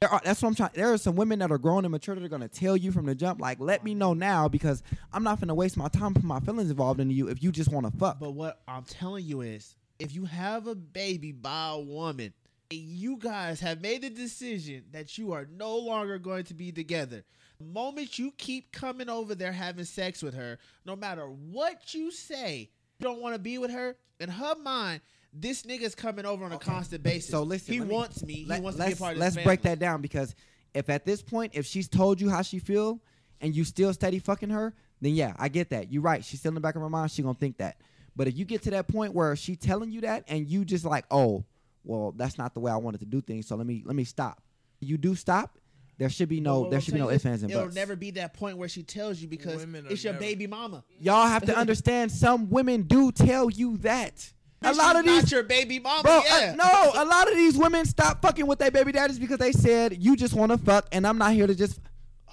There 0.01 0.09
are, 0.09 0.21
that's 0.23 0.41
what 0.41 0.49
I'm 0.49 0.55
trying. 0.55 0.71
There 0.73 0.91
are 0.91 0.97
some 0.97 1.15
women 1.15 1.39
that 1.39 1.51
are 1.51 1.57
grown 1.57 1.85
and 1.85 1.91
mature 1.91 2.15
that 2.15 2.23
are 2.23 2.29
gonna 2.29 2.47
tell 2.47 2.75
you 2.75 2.91
from 2.91 3.05
the 3.05 3.13
jump, 3.13 3.41
like, 3.41 3.59
let 3.59 3.83
me 3.83 3.93
know 3.93 4.13
now 4.13 4.47
because 4.47 4.81
I'm 5.13 5.23
not 5.23 5.39
gonna 5.39 5.53
waste 5.53 5.77
my 5.77 5.89
time 5.89 6.13
putting 6.13 6.27
my 6.27 6.39
feelings 6.39 6.71
involved 6.71 6.99
into 6.99 7.13
you 7.13 7.27
if 7.27 7.43
you 7.43 7.51
just 7.51 7.71
want 7.71 7.85
to 7.85 7.97
fuck. 7.97 8.19
But 8.19 8.31
what 8.31 8.61
I'm 8.67 8.83
telling 8.83 9.25
you 9.25 9.41
is, 9.41 9.75
if 9.99 10.15
you 10.15 10.25
have 10.25 10.67
a 10.67 10.75
baby 10.75 11.33
by 11.33 11.71
a 11.71 11.79
woman, 11.79 12.33
you 12.71 13.17
guys 13.17 13.59
have 13.59 13.81
made 13.81 14.03
the 14.03 14.09
decision 14.09 14.83
that 14.91 15.17
you 15.17 15.33
are 15.33 15.47
no 15.57 15.75
longer 15.77 16.17
going 16.17 16.45
to 16.45 16.53
be 16.53 16.71
together. 16.71 17.23
The 17.59 17.65
moment 17.65 18.17
you 18.17 18.31
keep 18.37 18.71
coming 18.71 19.09
over 19.09 19.35
there 19.35 19.51
having 19.51 19.83
sex 19.83 20.23
with 20.23 20.33
her, 20.33 20.57
no 20.85 20.95
matter 20.95 21.25
what 21.25 21.93
you 21.93 22.09
say, 22.09 22.69
you 22.99 23.03
don't 23.03 23.21
want 23.21 23.35
to 23.35 23.39
be 23.39 23.57
with 23.57 23.71
her. 23.71 23.97
In 24.21 24.29
her 24.29 24.55
mind, 24.55 25.01
this 25.33 25.63
nigga's 25.63 25.93
coming 25.93 26.25
over 26.25 26.45
on 26.45 26.53
a 26.53 26.55
Okay. 26.55 26.71
constant 26.71 27.03
basis. 27.03 27.29
So 27.31 27.43
listen, 27.43 27.73
he 27.73 27.81
me- 27.81 27.87
wants 27.87 28.23
me. 28.23 28.33
He 28.45 28.59
wants 28.59 28.77
to 28.77 28.83
be 28.83 28.83
a 28.83 28.87
let's 28.87 28.99
part 28.99 29.13
of 29.13 29.19
let's 29.19 29.35
this 29.35 29.43
break 29.43 29.61
that 29.63 29.77
down 29.77 30.01
because 30.01 30.35
if 30.73 30.89
at 30.89 31.05
this 31.05 31.21
point, 31.21 31.51
if 31.53 31.65
she's 31.65 31.89
told 31.89 32.21
you 32.21 32.29
how 32.29 32.41
she 32.43 32.59
feel 32.59 33.01
and 33.41 33.53
you 33.53 33.65
still 33.65 33.93
steady 33.93 34.19
fucking 34.19 34.49
her, 34.51 34.73
then 35.01 35.13
yeah, 35.13 35.33
I 35.37 35.49
get 35.49 35.69
that. 35.71 35.91
You're 35.91 36.01
right. 36.01 36.23
She's 36.23 36.39
still 36.39 36.49
in 36.51 36.55
the 36.55 36.61
back 36.61 36.75
of 36.75 36.81
her 36.81 36.89
mind. 36.89 37.11
She 37.11 37.21
gonna 37.23 37.33
think 37.37 37.57
that. 37.57 37.77
But 38.15 38.29
if 38.29 38.37
you 38.37 38.45
get 38.45 38.61
to 38.63 38.71
that 38.71 38.87
point 38.87 39.13
where 39.13 39.35
she 39.35 39.57
telling 39.57 39.91
you 39.91 40.01
that 40.01 40.23
and 40.29 40.47
you 40.47 40.63
just 40.63 40.85
like, 40.85 41.05
oh, 41.11 41.43
well, 41.83 42.13
that's 42.15 42.37
not 42.37 42.53
the 42.53 42.61
way 42.61 42.71
I 42.71 42.77
wanted 42.77 42.99
to 43.01 43.05
do 43.05 43.19
things. 43.19 43.47
So 43.47 43.57
let 43.57 43.67
me 43.67 43.83
let 43.85 43.97
me 43.97 44.05
stop. 44.05 44.41
You 44.79 44.97
do 44.97 45.13
stop. 45.13 45.57
There 45.99 46.09
should 46.09 46.29
be 46.29 46.39
no 46.39 46.61
Well, 46.61 46.69
there 46.71 46.81
should 46.81 46.93
be 46.95 46.99
no 47.01 47.09
you 47.09 47.15
ifs 47.15 47.23
this, 47.23 47.29
ands 47.29 47.43
and 47.43 47.51
buts. 47.51 47.61
It'll 47.61 47.75
never 47.75 47.95
be 47.95 48.11
that 48.11 48.33
point 48.33 48.57
where 48.57 48.69
she 48.69 48.81
tells 48.83 49.19
you 49.21 49.27
because 49.27 49.63
it's 49.89 50.03
your 50.03 50.13
never- 50.13 50.23
baby 50.25 50.47
mama. 50.47 50.83
Y'all 50.99 51.27
have 51.27 51.45
to 51.45 51.55
understand. 51.57 52.11
Some 52.11 52.49
women 52.49 52.83
do 52.83 53.11
tell 53.11 53.49
you 53.49 53.77
that. 53.79 54.31
A 54.61 54.73
lot 54.73 54.95
of 54.97 55.05
not 55.05 55.21
these 55.23 55.31
your 55.31 55.43
baby 55.43 55.79
mama. 55.79 56.03
Bro, 56.03 56.21
uh, 56.29 56.53
no, 56.57 56.91
a 56.95 57.05
lot 57.05 57.29
of 57.29 57.35
these 57.37 57.57
women 57.57 57.85
stop 57.85 58.21
fucking 58.21 58.45
with 58.47 58.59
their 58.59 58.71
baby 58.71 58.91
daddies 58.91 59.19
because 59.19 59.37
they 59.37 59.51
said 59.53 60.01
you 60.03 60.15
just 60.17 60.33
want 60.33 60.51
to 60.51 60.57
fuck, 60.57 60.87
and 60.91 61.05
I'm 61.07 61.17
not 61.17 61.31
here 61.33 61.47
to 61.47 61.55
just. 61.55 61.79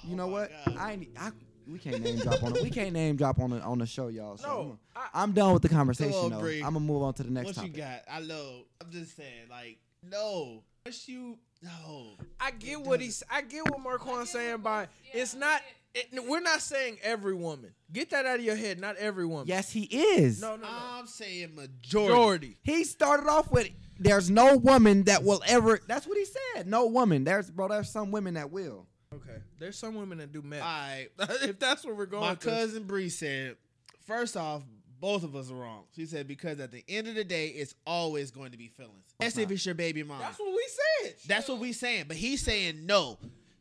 You 0.03 0.13
Oh 0.13 0.15
know 0.15 0.27
what? 0.27 0.51
God. 0.65 0.77
I, 0.77 0.91
ain't, 0.93 1.07
I 1.17 1.31
we 1.69 1.79
can't 1.79 2.01
name 2.01 2.17
drop 2.19 2.41
on 2.43 2.55
it. 2.55 2.63
We 2.63 2.69
can't 2.69 2.93
name 2.93 3.15
drop 3.17 3.39
on 3.39 3.49
the 3.51 3.61
on 3.61 3.77
the 3.79 3.85
show, 3.85 4.07
y'all. 4.09 4.37
So 4.37 4.47
No, 4.47 4.79
I'm, 4.95 5.01
I- 5.13 5.23
I'm 5.23 5.31
done 5.33 5.53
with 5.53 5.61
the 5.61 5.69
conversation. 5.69 6.13
on, 6.13 6.31
though. 6.31 6.39
Bree. 6.39 6.57
I'm 6.59 6.73
gonna 6.73 6.79
move 6.81 7.01
on 7.03 7.13
to 7.15 7.23
the 7.23 7.31
next 7.31 7.47
what 7.47 7.55
topic. 7.55 7.75
you 7.75 7.81
got? 7.81 8.01
I 8.09 8.19
know. 8.21 8.63
I'm 8.81 8.91
just 8.91 9.15
saying, 9.15 9.47
like, 9.49 9.77
no. 10.03 10.63
Once 10.85 11.07
you 11.09 11.37
no. 11.61 12.07
I 12.39 12.51
get 12.51 12.81
what 12.81 13.01
he's. 13.01 13.23
I 13.29 13.41
get 13.41 13.69
what 13.69 13.81
Marquand's 13.81 14.29
saying 14.29 14.59
by 14.59 14.87
it's 15.13 15.35
not. 15.35 15.61
It, 15.93 16.07
we're 16.27 16.41
not 16.41 16.61
saying 16.61 16.99
every 17.01 17.33
woman. 17.33 17.73
Get 17.91 18.11
that 18.11 18.25
out 18.25 18.39
of 18.39 18.45
your 18.45 18.55
head. 18.55 18.79
Not 18.79 18.97
every 18.97 19.25
woman. 19.25 19.47
Yes, 19.47 19.71
he 19.71 19.83
is. 19.83 20.41
No, 20.41 20.55
no, 20.55 20.63
no. 20.63 20.67
I'm 20.69 21.07
saying 21.07 21.55
majority. 21.55 22.13
Majority. 22.13 22.57
He 22.63 22.83
started 22.83 23.27
off 23.27 23.51
with 23.51 23.69
there's 23.99 24.29
no 24.29 24.57
woman 24.57 25.03
that 25.03 25.23
will 25.23 25.41
ever. 25.47 25.79
That's 25.87 26.05
what 26.05 26.17
he 26.17 26.25
said. 26.25 26.67
No 26.67 26.85
woman. 26.87 27.23
There's 27.23 27.49
bro. 27.49 27.67
There's 27.67 27.89
some 27.89 28.11
women 28.11 28.35
that 28.35 28.51
will. 28.51 28.85
Okay. 29.13 29.39
There's 29.57 29.77
some 29.77 29.95
women 29.95 30.17
that 30.19 30.31
do 30.31 30.41
meth. 30.41 30.61
All 30.61 30.67
right. 30.67 31.07
if 31.43 31.59
that's 31.59 31.85
what 31.85 31.95
we're 31.95 32.05
going. 32.05 32.23
My 32.23 32.35
through. 32.35 32.51
cousin 32.51 32.83
Bree 32.83 33.09
said, 33.09 33.55
first 34.05 34.37
off, 34.37 34.63
both 34.99 35.23
of 35.23 35.35
us 35.35 35.51
are 35.51 35.55
wrong. 35.55 35.83
She 35.95 36.05
said 36.05 36.27
because 36.27 36.59
at 36.59 36.71
the 36.71 36.83
end 36.87 37.07
of 37.07 37.15
the 37.15 37.23
day, 37.23 37.47
it's 37.47 37.75
always 37.85 38.31
going 38.31 38.51
to 38.51 38.57
be 38.57 38.67
feelings. 38.67 39.05
Especially 39.19 39.43
if 39.43 39.51
it's 39.51 39.65
your 39.65 39.75
baby 39.75 40.03
mom. 40.03 40.19
That's 40.19 40.39
what 40.39 40.51
we 40.51 40.67
said. 41.03 41.15
That's 41.27 41.47
what 41.47 41.59
we 41.59 41.73
saying. 41.73 42.05
But 42.07 42.17
he's 42.17 42.41
saying 42.41 42.85
no. 42.85 43.17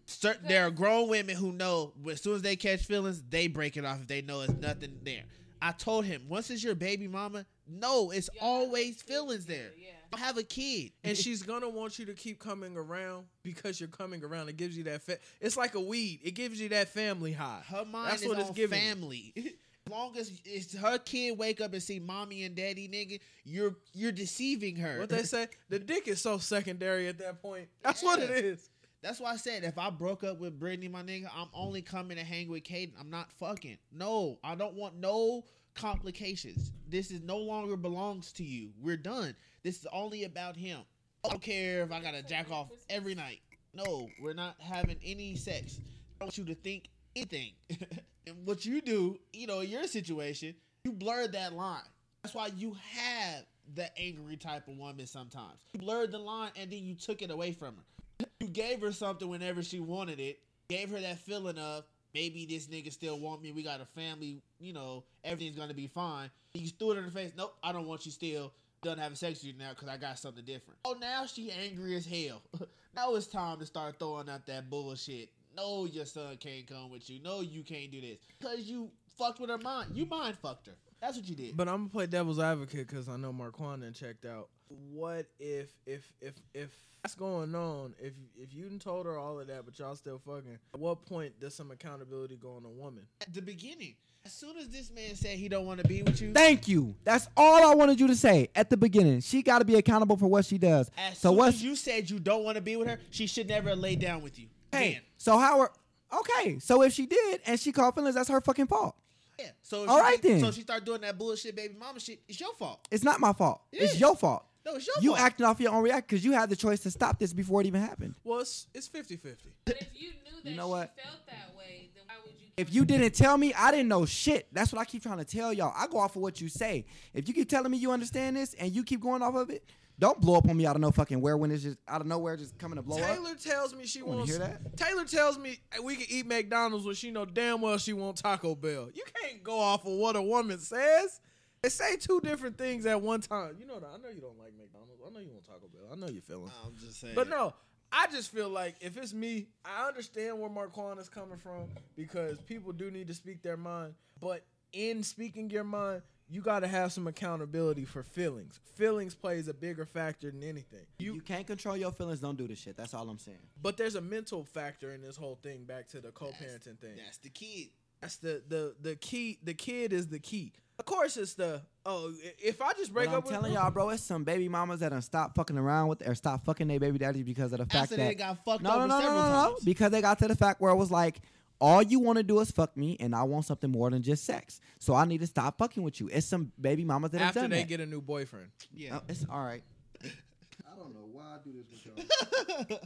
Certain, 0.08 0.46
there 0.46 0.64
are 0.66 0.70
grown 0.70 1.08
women 1.08 1.34
who 1.34 1.50
know 1.52 1.92
as 2.10 2.22
soon 2.22 2.36
as 2.36 2.42
they 2.42 2.54
catch 2.54 2.84
feelings, 2.84 3.22
they 3.28 3.48
break 3.48 3.76
it 3.76 3.84
off 3.84 4.00
if 4.00 4.06
they 4.06 4.22
know 4.22 4.40
it's 4.42 4.52
nothing 4.54 5.00
there. 5.02 5.24
I 5.60 5.72
told 5.72 6.04
him 6.04 6.22
once 6.28 6.48
it's 6.50 6.62
your 6.62 6.76
baby 6.76 7.08
mama, 7.08 7.44
no, 7.68 8.10
it's 8.12 8.30
Y'all 8.34 8.42
have 8.60 8.62
a 8.62 8.66
always 8.66 9.02
feelings 9.02 9.46
together, 9.46 9.62
there. 9.62 9.70
Yeah. 9.76 9.90
I 10.12 10.18
have 10.20 10.38
a 10.38 10.44
kid, 10.44 10.92
and 11.02 11.16
she's 11.16 11.42
gonna 11.42 11.68
want 11.68 11.98
you 11.98 12.06
to 12.06 12.14
keep 12.14 12.38
coming 12.38 12.76
around 12.76 13.26
because 13.42 13.80
you're 13.80 13.88
coming 13.88 14.22
around. 14.24 14.48
It 14.48 14.56
gives 14.56 14.76
you 14.78 14.84
that. 14.84 15.02
Fa- 15.02 15.18
it's 15.40 15.56
like 15.56 15.74
a 15.74 15.80
weed. 15.80 16.20
It 16.22 16.32
gives 16.32 16.60
you 16.60 16.68
that 16.68 16.88
family 16.90 17.32
high. 17.32 17.62
her 17.68 17.84
mind 17.84 18.12
That's 18.12 18.22
is 18.22 18.28
what 18.28 18.38
it's 18.38 18.48
on 18.50 18.54
giving 18.54 18.80
you. 18.80 18.88
family. 18.88 19.34
As 19.86 19.92
long 19.92 20.16
as 20.16 20.40
it's 20.44 20.76
her 20.76 20.98
kid 20.98 21.38
wake 21.38 21.60
up 21.60 21.72
and 21.72 21.82
see 21.82 22.00
mommy 22.00 22.42
and 22.42 22.56
daddy, 22.56 22.88
nigga, 22.88 23.20
you're 23.44 23.76
you're 23.92 24.10
deceiving 24.10 24.74
her. 24.76 24.98
What 24.98 25.08
they 25.08 25.22
say? 25.22 25.46
The 25.68 25.78
dick 25.78 26.08
is 26.08 26.20
so 26.20 26.38
secondary 26.38 27.06
at 27.06 27.18
that 27.18 27.40
point. 27.40 27.68
That's 27.82 28.02
what 28.02 28.18
it 28.18 28.30
is. 28.30 28.68
That's 29.00 29.20
why 29.20 29.32
I 29.32 29.36
said 29.36 29.62
if 29.62 29.78
I 29.78 29.90
broke 29.90 30.24
up 30.24 30.40
with 30.40 30.58
Brittany, 30.58 30.88
my 30.88 31.02
nigga, 31.02 31.28
I'm 31.36 31.48
only 31.54 31.82
coming 31.82 32.16
to 32.16 32.24
hang 32.24 32.48
with 32.48 32.64
Caden. 32.64 32.92
I'm 32.98 33.10
not 33.10 33.30
fucking. 33.38 33.78
No, 33.92 34.38
I 34.42 34.56
don't 34.56 34.74
want 34.74 34.96
no 34.96 35.44
complications. 35.76 36.72
This 36.88 37.12
is 37.12 37.22
no 37.22 37.38
longer 37.38 37.76
belongs 37.76 38.32
to 38.32 38.44
you. 38.44 38.70
We're 38.82 38.96
done. 38.96 39.36
This 39.62 39.78
is 39.78 39.86
only 39.92 40.24
about 40.24 40.56
him. 40.56 40.80
I 41.24 41.28
don't 41.28 41.42
care 41.42 41.84
if 41.84 41.92
I 41.92 42.00
gotta 42.00 42.22
jack 42.22 42.50
off 42.50 42.70
every 42.90 43.14
night. 43.14 43.40
No, 43.72 44.08
we're 44.20 44.34
not 44.34 44.56
having 44.58 44.96
any 45.04 45.36
sex. 45.36 45.78
I 46.20 46.24
want 46.24 46.38
you 46.38 46.44
to 46.46 46.54
think 46.56 46.88
anything. 47.16 47.52
and 48.26 48.36
what 48.44 48.64
you 48.64 48.80
do, 48.80 49.18
you 49.32 49.46
know, 49.46 49.60
in 49.60 49.70
your 49.70 49.86
situation, 49.86 50.54
you 50.84 50.92
blurred 50.92 51.32
that 51.32 51.52
line. 51.52 51.80
That's 52.22 52.34
why 52.34 52.50
you 52.56 52.76
have 52.92 53.44
the 53.74 53.90
angry 53.98 54.36
type 54.36 54.68
of 54.68 54.76
woman 54.76 55.06
sometimes. 55.06 55.58
You 55.72 55.80
blurred 55.80 56.12
the 56.12 56.18
line 56.18 56.50
and 56.56 56.70
then 56.70 56.84
you 56.84 56.94
took 56.94 57.22
it 57.22 57.30
away 57.30 57.52
from 57.52 57.76
her. 57.76 58.26
You 58.40 58.48
gave 58.48 58.80
her 58.82 58.92
something 58.92 59.28
whenever 59.28 59.62
she 59.62 59.80
wanted 59.80 60.20
it. 60.20 60.38
Gave 60.68 60.90
her 60.90 61.00
that 61.00 61.18
feeling 61.18 61.58
of 61.58 61.84
maybe 62.14 62.46
this 62.46 62.66
nigga 62.66 62.92
still 62.92 63.18
want 63.18 63.42
me. 63.42 63.52
We 63.52 63.62
got 63.62 63.80
a 63.80 63.84
family. 63.84 64.40
You 64.60 64.72
know, 64.72 65.04
everything's 65.24 65.56
gonna 65.56 65.74
be 65.74 65.86
fine. 65.86 66.30
You 66.54 66.68
threw 66.68 66.92
it 66.92 66.98
in 66.98 67.04
her 67.04 67.10
face. 67.10 67.32
Nope, 67.36 67.56
I 67.62 67.72
don't 67.72 67.86
want 67.86 68.06
you 68.06 68.12
still. 68.12 68.52
Done 68.82 68.98
having 68.98 69.16
sex 69.16 69.40
with 69.40 69.52
you 69.52 69.58
now 69.58 69.70
because 69.70 69.88
I 69.88 69.96
got 69.96 70.18
something 70.18 70.44
different. 70.44 70.78
Oh, 70.84 70.96
now 71.00 71.26
she 71.26 71.50
angry 71.50 71.96
as 71.96 72.06
hell. 72.06 72.42
now 72.94 73.14
it's 73.14 73.26
time 73.26 73.58
to 73.58 73.66
start 73.66 73.98
throwing 73.98 74.28
out 74.28 74.46
that 74.46 74.70
bullshit. 74.70 75.30
No, 75.56 75.86
your 75.86 76.04
son 76.04 76.36
can't 76.36 76.66
come 76.66 76.90
with 76.90 77.08
you. 77.08 77.20
No, 77.22 77.40
you 77.40 77.62
can't 77.62 77.90
do 77.90 78.00
this 78.00 78.18
because 78.38 78.60
you 78.60 78.90
fucked 79.18 79.40
with 79.40 79.50
her 79.50 79.58
mind. 79.58 79.90
You 79.94 80.06
mind 80.06 80.36
fucked 80.38 80.66
her. 80.66 80.74
That's 81.00 81.16
what 81.16 81.28
you 81.28 81.34
did. 81.34 81.56
But 81.56 81.68
I'm 81.68 81.76
gonna 81.78 81.88
play 81.88 82.06
devil's 82.06 82.38
advocate 82.38 82.88
because 82.88 83.08
I 83.08 83.16
know 83.16 83.32
Marquand 83.32 83.82
done 83.82 83.92
checked 83.92 84.24
out. 84.24 84.48
What 84.68 85.26
if 85.38 85.68
if 85.86 86.10
if 86.20 86.34
if 86.54 86.70
that's 87.02 87.14
going 87.14 87.54
on? 87.54 87.94
If 87.98 88.14
if 88.36 88.52
you 88.52 88.64
done 88.64 88.78
told 88.78 89.06
her 89.06 89.16
all 89.16 89.38
of 89.38 89.46
that, 89.46 89.64
but 89.64 89.78
y'all 89.78 89.94
still 89.94 90.18
fucking, 90.26 90.58
at 90.74 90.80
what 90.80 91.04
point 91.06 91.38
does 91.38 91.54
some 91.54 91.70
accountability 91.70 92.36
go 92.36 92.56
on 92.56 92.64
a 92.64 92.68
woman? 92.70 93.04
at 93.20 93.32
the 93.32 93.42
beginning, 93.42 93.94
as 94.24 94.32
soon 94.32 94.56
as 94.56 94.68
this 94.68 94.90
man 94.90 95.14
said 95.14 95.38
he 95.38 95.48
don't 95.48 95.66
want 95.66 95.80
to 95.80 95.86
be 95.86 96.02
with 96.02 96.20
you, 96.20 96.32
Thank 96.32 96.66
you. 96.66 96.96
That's 97.04 97.28
all 97.36 97.70
I 97.70 97.74
wanted 97.74 98.00
you 98.00 98.08
to 98.08 98.16
say 98.16 98.48
at 98.56 98.70
the 98.70 98.76
beginning. 98.76 99.20
She 99.20 99.42
got 99.42 99.60
to 99.60 99.64
be 99.64 99.76
accountable 99.76 100.16
for 100.16 100.26
what 100.26 100.44
she 100.44 100.58
does. 100.58 100.90
as 100.98 101.18
so 101.18 101.28
soon 101.28 101.38
what's 101.38 101.56
as 101.56 101.62
you 101.62 101.76
said 101.76 102.10
you 102.10 102.18
don't 102.18 102.42
want 102.42 102.56
to 102.56 102.62
be 102.62 102.74
with 102.76 102.88
her, 102.88 102.98
she 103.10 103.26
should 103.26 103.48
never 103.48 103.76
lay 103.76 103.94
down 103.96 104.22
with 104.22 104.38
you. 104.38 104.48
Hey? 104.76 104.88
Again. 104.90 105.02
So 105.18 105.38
how 105.38 105.60
are 105.60 105.72
okay? 106.20 106.58
So 106.58 106.82
if 106.82 106.92
she 106.92 107.06
did 107.06 107.40
and 107.46 107.58
she 107.58 107.72
caught 107.72 107.94
feelings, 107.94 108.14
that's 108.14 108.28
her 108.28 108.40
fucking 108.40 108.66
fault. 108.66 108.96
Yeah. 109.38 109.46
So 109.62 109.84
if 109.84 109.90
All 109.90 109.96
she 109.98 110.02
right 110.02 110.22
did- 110.22 110.32
then. 110.32 110.40
So 110.40 110.50
she 110.52 110.62
start 110.62 110.84
doing 110.84 111.00
that 111.02 111.18
bullshit, 111.18 111.54
baby 111.56 111.74
mama 111.78 112.00
shit. 112.00 112.20
It's 112.28 112.40
your 112.40 112.54
fault. 112.54 112.86
It's 112.90 113.04
not 113.04 113.20
my 113.20 113.32
fault. 113.32 113.60
It's 113.72 113.98
your 114.00 114.16
fault. 114.16 114.44
No, 114.64 114.74
it's 114.76 114.86
your 114.86 114.96
You 115.00 115.10
fault. 115.10 115.20
acting 115.20 115.46
off 115.46 115.60
your 115.60 115.72
own 115.72 115.82
react 115.84 116.08
because 116.08 116.24
you 116.24 116.32
had 116.32 116.48
the 116.50 116.56
choice 116.56 116.80
to 116.80 116.90
stop 116.90 117.18
this 117.20 117.32
before 117.32 117.60
it 117.60 117.66
even 117.68 117.80
happened. 117.80 118.14
Well, 118.24 118.40
it's 118.40 118.66
it's 118.74 118.88
50-50. 118.88 119.36
But 119.64 119.76
if 119.80 119.88
you 119.94 120.08
knew 120.08 120.42
that 120.42 120.50
know 120.56 120.64
she 120.66 120.70
what? 120.70 120.94
felt 121.02 121.26
that 121.26 121.56
way, 121.56 121.90
then 121.94 122.02
why 122.06 122.14
would 122.24 122.32
you? 122.40 122.46
If 122.56 122.72
you 122.74 122.84
didn't 122.84 123.14
tell 123.14 123.36
me, 123.36 123.52
I 123.54 123.70
didn't 123.70 123.88
know 123.88 124.06
shit. 124.06 124.48
That's 124.52 124.72
what 124.72 124.80
I 124.80 124.84
keep 124.86 125.02
trying 125.02 125.18
to 125.18 125.24
tell 125.24 125.52
y'all. 125.52 125.72
I 125.76 125.86
go 125.86 125.98
off 125.98 126.16
of 126.16 126.22
what 126.22 126.40
you 126.40 126.48
say. 126.48 126.84
If 127.14 127.28
you 127.28 127.34
keep 127.34 127.48
telling 127.48 127.70
me 127.70 127.76
you 127.78 127.92
understand 127.92 128.36
this 128.36 128.54
and 128.54 128.74
you 128.74 128.82
keep 128.82 129.00
going 129.00 129.22
off 129.22 129.34
of 129.36 129.50
it, 129.50 129.62
don't 129.98 130.20
blow 130.20 130.36
up 130.36 130.48
on 130.48 130.56
me 130.56 130.66
out 130.66 130.76
of 130.76 130.82
no 130.82 130.90
fucking 130.90 131.20
where 131.20 131.36
when 131.36 131.50
it's 131.50 131.62
just 131.62 131.78
out 131.88 132.00
of 132.00 132.06
nowhere 132.06 132.36
just 132.36 132.58
coming 132.58 132.76
to 132.76 132.82
blow 132.82 132.98
up. 132.98 133.06
Taylor 133.06 133.34
tells 133.34 133.74
me 133.74 133.86
she 133.86 134.02
wanna 134.02 134.18
wants. 134.18 134.30
hear 134.30 134.40
that? 134.40 134.76
Taylor 134.76 135.04
tells 135.04 135.38
me 135.38 135.58
we 135.82 135.96
can 135.96 136.06
eat 136.08 136.26
McDonald's 136.26 136.84
when 136.84 136.94
she 136.94 137.10
know 137.10 137.24
damn 137.24 137.60
well 137.60 137.78
she 137.78 137.92
want 137.92 138.16
Taco 138.16 138.54
Bell. 138.54 138.88
You 138.94 139.04
can't 139.22 139.42
go 139.42 139.58
off 139.58 139.86
of 139.86 139.92
what 139.92 140.16
a 140.16 140.22
woman 140.22 140.58
says. 140.58 141.20
They 141.62 141.70
say 141.70 141.96
two 141.96 142.20
different 142.20 142.58
things 142.58 142.84
at 142.86 143.00
one 143.00 143.20
time. 143.20 143.56
You 143.58 143.66
know 143.66 143.80
that. 143.80 143.88
I 143.94 143.96
know 143.96 144.10
you 144.14 144.20
don't 144.20 144.38
like 144.38 144.52
McDonald's. 144.56 145.00
I 145.04 145.10
know 145.10 145.20
you 145.20 145.30
want 145.30 145.44
Taco 145.46 145.66
Bell. 145.72 145.88
I 145.90 145.96
know 145.96 146.08
you're 146.12 146.22
feeling. 146.22 146.50
I'm 146.64 146.76
just 146.76 147.00
saying. 147.00 147.14
But 147.14 147.28
no, 147.28 147.54
I 147.90 148.06
just 148.08 148.30
feel 148.30 148.48
like 148.50 148.76
if 148.80 148.96
it's 148.96 149.14
me, 149.14 149.46
I 149.64 149.88
understand 149.88 150.38
where 150.38 150.50
Marquand 150.50 151.00
is 151.00 151.08
coming 151.08 151.38
from 151.38 151.68
because 151.96 152.38
people 152.42 152.72
do 152.72 152.90
need 152.90 153.08
to 153.08 153.14
speak 153.14 153.42
their 153.42 153.56
mind. 153.56 153.94
But 154.20 154.44
in 154.72 155.02
speaking 155.02 155.48
your 155.50 155.64
mind, 155.64 156.02
you 156.28 156.40
got 156.40 156.60
to 156.60 156.66
have 156.66 156.92
some 156.92 157.06
accountability 157.06 157.84
for 157.84 158.02
feelings. 158.02 158.58
Feelings 158.74 159.14
plays 159.14 159.48
a 159.48 159.54
bigger 159.54 159.84
factor 159.84 160.30
than 160.30 160.42
anything. 160.42 160.80
You, 160.98 161.14
You, 161.14 161.20
can't 161.20 161.46
control 161.46 161.76
your 161.76 161.92
feelings. 161.92 162.20
Don't 162.20 162.36
do 162.36 162.46
this 162.48 162.58
shit. 162.58 162.76
That's 162.76 162.94
all 162.94 163.08
I'm 163.08 163.18
saying. 163.18 163.38
but 163.62 163.76
there's 163.76 163.94
a 163.94 164.00
mental 164.00 164.44
factor 164.44 164.92
in 164.92 165.02
this 165.02 165.16
whole 165.16 165.38
thing. 165.42 165.64
Back 165.64 165.88
to 165.88 166.00
the 166.00 166.10
co-parenting 166.10 166.78
thing. 166.78 166.96
that's 167.04 167.18
the 167.18 167.30
kid. 167.30 167.68
That's 168.00 168.16
the 168.16 168.42
the 168.48 168.74
the 168.80 168.96
key. 168.96 169.38
The 169.42 169.54
kid 169.54 169.92
is 169.92 170.08
the 170.08 170.18
key. 170.18 170.52
Of 170.78 170.84
course, 170.84 171.16
it's 171.16 171.32
the 171.34 171.62
oh. 171.86 172.12
If 172.38 172.60
I 172.60 172.72
just 172.74 172.92
break 172.92 173.06
But 173.06 173.12
I'm 173.12 173.18
up 173.18 173.24
with 173.24 173.32
telling 173.32 173.54
y'all, 173.54 173.70
bro, 173.70 173.88
it's 173.88 174.02
some 174.02 174.24
baby 174.24 174.48
mamas 174.48 174.80
that 174.80 174.90
done 174.90 175.00
stop 175.00 175.34
fucking 175.34 175.56
around 175.56 175.88
with 175.88 176.06
or 176.06 176.14
stop 176.14 176.44
fucking 176.44 176.68
their 176.68 176.78
baby 176.78 176.98
daddies 176.98 177.24
because 177.24 177.52
of 177.54 177.60
the 177.60 177.64
fact 177.64 177.84
After 177.84 177.96
that 177.96 178.08
they 178.08 178.14
got 178.14 178.44
fucked 178.44 178.62
no, 178.62 178.70
no, 178.70 178.76
over 178.76 178.88
no, 178.88 178.98
no, 178.98 179.04
several 179.04 179.22
no, 179.22 179.28
no, 179.28 179.48
times. 179.52 179.64
because 179.64 179.90
they 179.90 180.02
got 180.02 180.18
to 180.18 180.28
the 180.28 180.36
fact 180.36 180.60
where 180.60 180.70
it 180.70 180.76
was 180.76 180.90
like, 180.90 181.20
all 181.60 181.82
you 181.82 181.98
want 182.00 182.18
to 182.18 182.22
do 182.22 182.38
is 182.40 182.50
fuck 182.50 182.76
me, 182.76 182.96
and 183.00 183.14
I 183.14 183.22
want 183.22 183.44
something 183.46 183.70
more 183.70 183.90
than 183.90 184.02
just 184.02 184.24
sex. 184.24 184.60
So 184.78 184.94
I 184.94 185.04
need 185.04 185.20
to 185.20 185.26
stop 185.26 185.58
fucking 185.58 185.82
with 185.82 186.00
you. 186.00 186.08
It's 186.12 186.26
some 186.26 186.52
baby 186.60 186.84
mamas 186.84 187.10
that 187.12 187.20
have 187.20 187.34
done 187.34 187.44
after 187.44 187.48
done 187.48 187.50
they 187.50 187.62
that. 187.62 187.68
get 187.68 187.80
a 187.80 187.86
new 187.86 188.00
boyfriend. 188.00 188.48
Yeah. 188.74 188.98
Oh, 188.98 189.02
it's 189.08 189.24
all 189.30 189.42
right. 189.44 189.62
I 190.04 190.76
don't 190.78 190.92
know 190.94 191.08
why 191.12 191.22
I 191.22 191.38
do 191.42 191.52
this 191.52 191.66
with 191.84 192.68
y'all. 192.68 192.78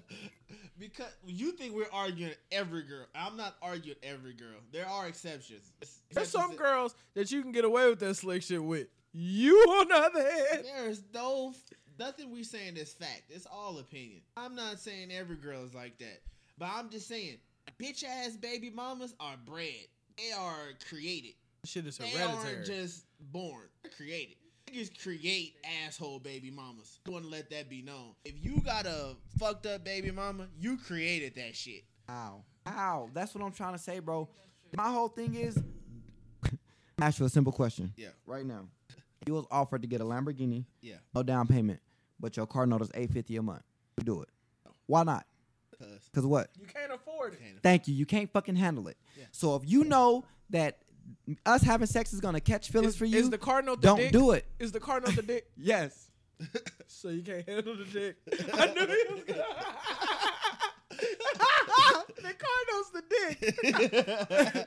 because 0.78 1.10
you 1.26 1.52
think 1.52 1.74
we're 1.74 1.84
arguing 1.92 2.32
every 2.52 2.82
girl. 2.82 3.06
I'm 3.14 3.36
not 3.36 3.56
arguing 3.62 3.98
every 4.02 4.32
girl. 4.34 4.58
There 4.72 4.86
are 4.86 5.08
exceptions. 5.08 5.72
There's 6.12 6.28
some 6.28 6.50
Exceptions- 6.52 6.58
girls 6.58 6.94
that 7.14 7.30
you 7.32 7.42
can 7.42 7.52
get 7.52 7.64
away 7.64 7.88
with 7.88 7.98
that 8.00 8.14
slick 8.14 8.42
shit 8.42 8.62
with. 8.62 8.86
You 9.12 9.56
on 9.56 9.88
the 9.88 9.94
other 9.96 10.22
hand, 10.22 10.64
There's 10.64 11.02
no 11.12 11.52
nothing 11.98 12.30
we 12.30 12.44
saying 12.44 12.76
is 12.76 12.92
fact. 12.92 13.24
It's 13.28 13.46
all 13.46 13.78
opinion. 13.78 14.20
I'm 14.36 14.54
not 14.54 14.78
saying 14.78 15.10
every 15.10 15.34
girl 15.36 15.64
is 15.64 15.74
like 15.74 15.98
that, 15.98 16.20
but 16.56 16.68
I'm 16.72 16.88
just 16.90 17.08
saying 17.08 17.38
bitch 17.78 18.04
ass 18.04 18.36
baby 18.36 18.70
mamas 18.70 19.14
are 19.20 19.36
bred. 19.44 19.86
They 20.18 20.32
are 20.32 20.70
created. 20.88 21.32
shit 21.64 21.86
is 21.86 21.98
They 21.98 22.08
hereditary. 22.08 22.42
They 22.42 22.54
aren't 22.56 22.66
just 22.66 23.04
born. 23.32 23.62
Created. 23.96 24.36
Niggas 24.70 25.02
create 25.02 25.54
asshole 25.86 26.20
baby 26.20 26.50
mamas. 26.50 26.98
I 27.06 27.10
want 27.10 27.24
to 27.24 27.30
let 27.30 27.50
that 27.50 27.68
be 27.68 27.82
known. 27.82 28.14
If 28.24 28.34
you 28.42 28.60
got 28.60 28.86
a 28.86 29.16
fucked 29.38 29.66
up 29.66 29.84
baby 29.84 30.10
mama, 30.10 30.46
you 30.58 30.76
created 30.76 31.34
that 31.36 31.56
shit. 31.56 31.82
Ow, 32.08 32.42
ow. 32.66 33.08
That's 33.14 33.34
what 33.34 33.42
I'm 33.44 33.52
trying 33.52 33.72
to 33.72 33.78
say, 33.78 33.98
bro. 33.98 34.28
My 34.76 34.90
whole 34.90 35.08
thing 35.08 35.34
is, 35.34 35.58
ask 37.00 37.18
you 37.18 37.26
a 37.26 37.28
simple 37.28 37.52
question. 37.52 37.92
Yeah. 37.96 38.08
Right 38.26 38.44
now, 38.46 38.66
you 39.26 39.34
was 39.34 39.44
offered 39.50 39.82
to 39.82 39.88
get 39.88 40.00
a 40.00 40.04
Lamborghini, 40.04 40.64
Yeah. 40.80 40.96
no 41.14 41.22
down 41.22 41.46
payment, 41.46 41.80
but 42.20 42.36
your 42.36 42.46
car 42.46 42.66
note 42.66 42.82
is 42.82 42.90
eight 42.94 43.10
fifty 43.10 43.36
a 43.36 43.42
month. 43.42 43.62
You 43.98 44.04
do 44.04 44.22
it. 44.22 44.28
Why 44.86 45.02
not? 45.04 45.24
Cause 46.12 46.22
Cause 46.22 46.26
what? 46.26 46.50
you 46.58 46.66
can't 46.66 46.92
afford 46.92 47.34
it. 47.34 47.40
Thank 47.62 47.86
you. 47.86 47.94
You 47.94 48.04
can't 48.06 48.30
fucking 48.32 48.56
handle 48.56 48.88
it. 48.88 48.96
Yeah. 49.16 49.24
So 49.30 49.54
if 49.56 49.62
you 49.64 49.84
know 49.84 50.24
that 50.50 50.78
us 51.46 51.62
having 51.62 51.86
sex 51.86 52.12
is 52.12 52.20
gonna 52.20 52.40
catch 52.40 52.70
feelings 52.70 52.94
Is, 52.94 52.98
for 52.98 53.04
you, 53.04 53.18
is 53.18 53.30
the 53.30 53.38
car 53.38 53.62
note 53.62 53.80
the 53.80 53.88
don't 53.88 53.98
dick? 53.98 54.12
do 54.12 54.32
it. 54.32 54.44
Is 54.58 54.72
the 54.72 54.80
car 54.80 55.00
note 55.00 55.14
the 55.14 55.22
dick? 55.22 55.46
Yes. 55.56 56.08
so 56.86 57.10
you 57.10 57.22
can't 57.22 57.46
handle 57.48 57.76
the 57.76 57.84
dick. 57.84 58.16
I 58.54 58.66
knew 58.66 58.86
he 58.86 59.14
was 59.14 59.24
gonna. 59.24 59.44
the 62.16 62.34
car 62.34 62.60
note's 62.72 62.90
the 62.90 63.02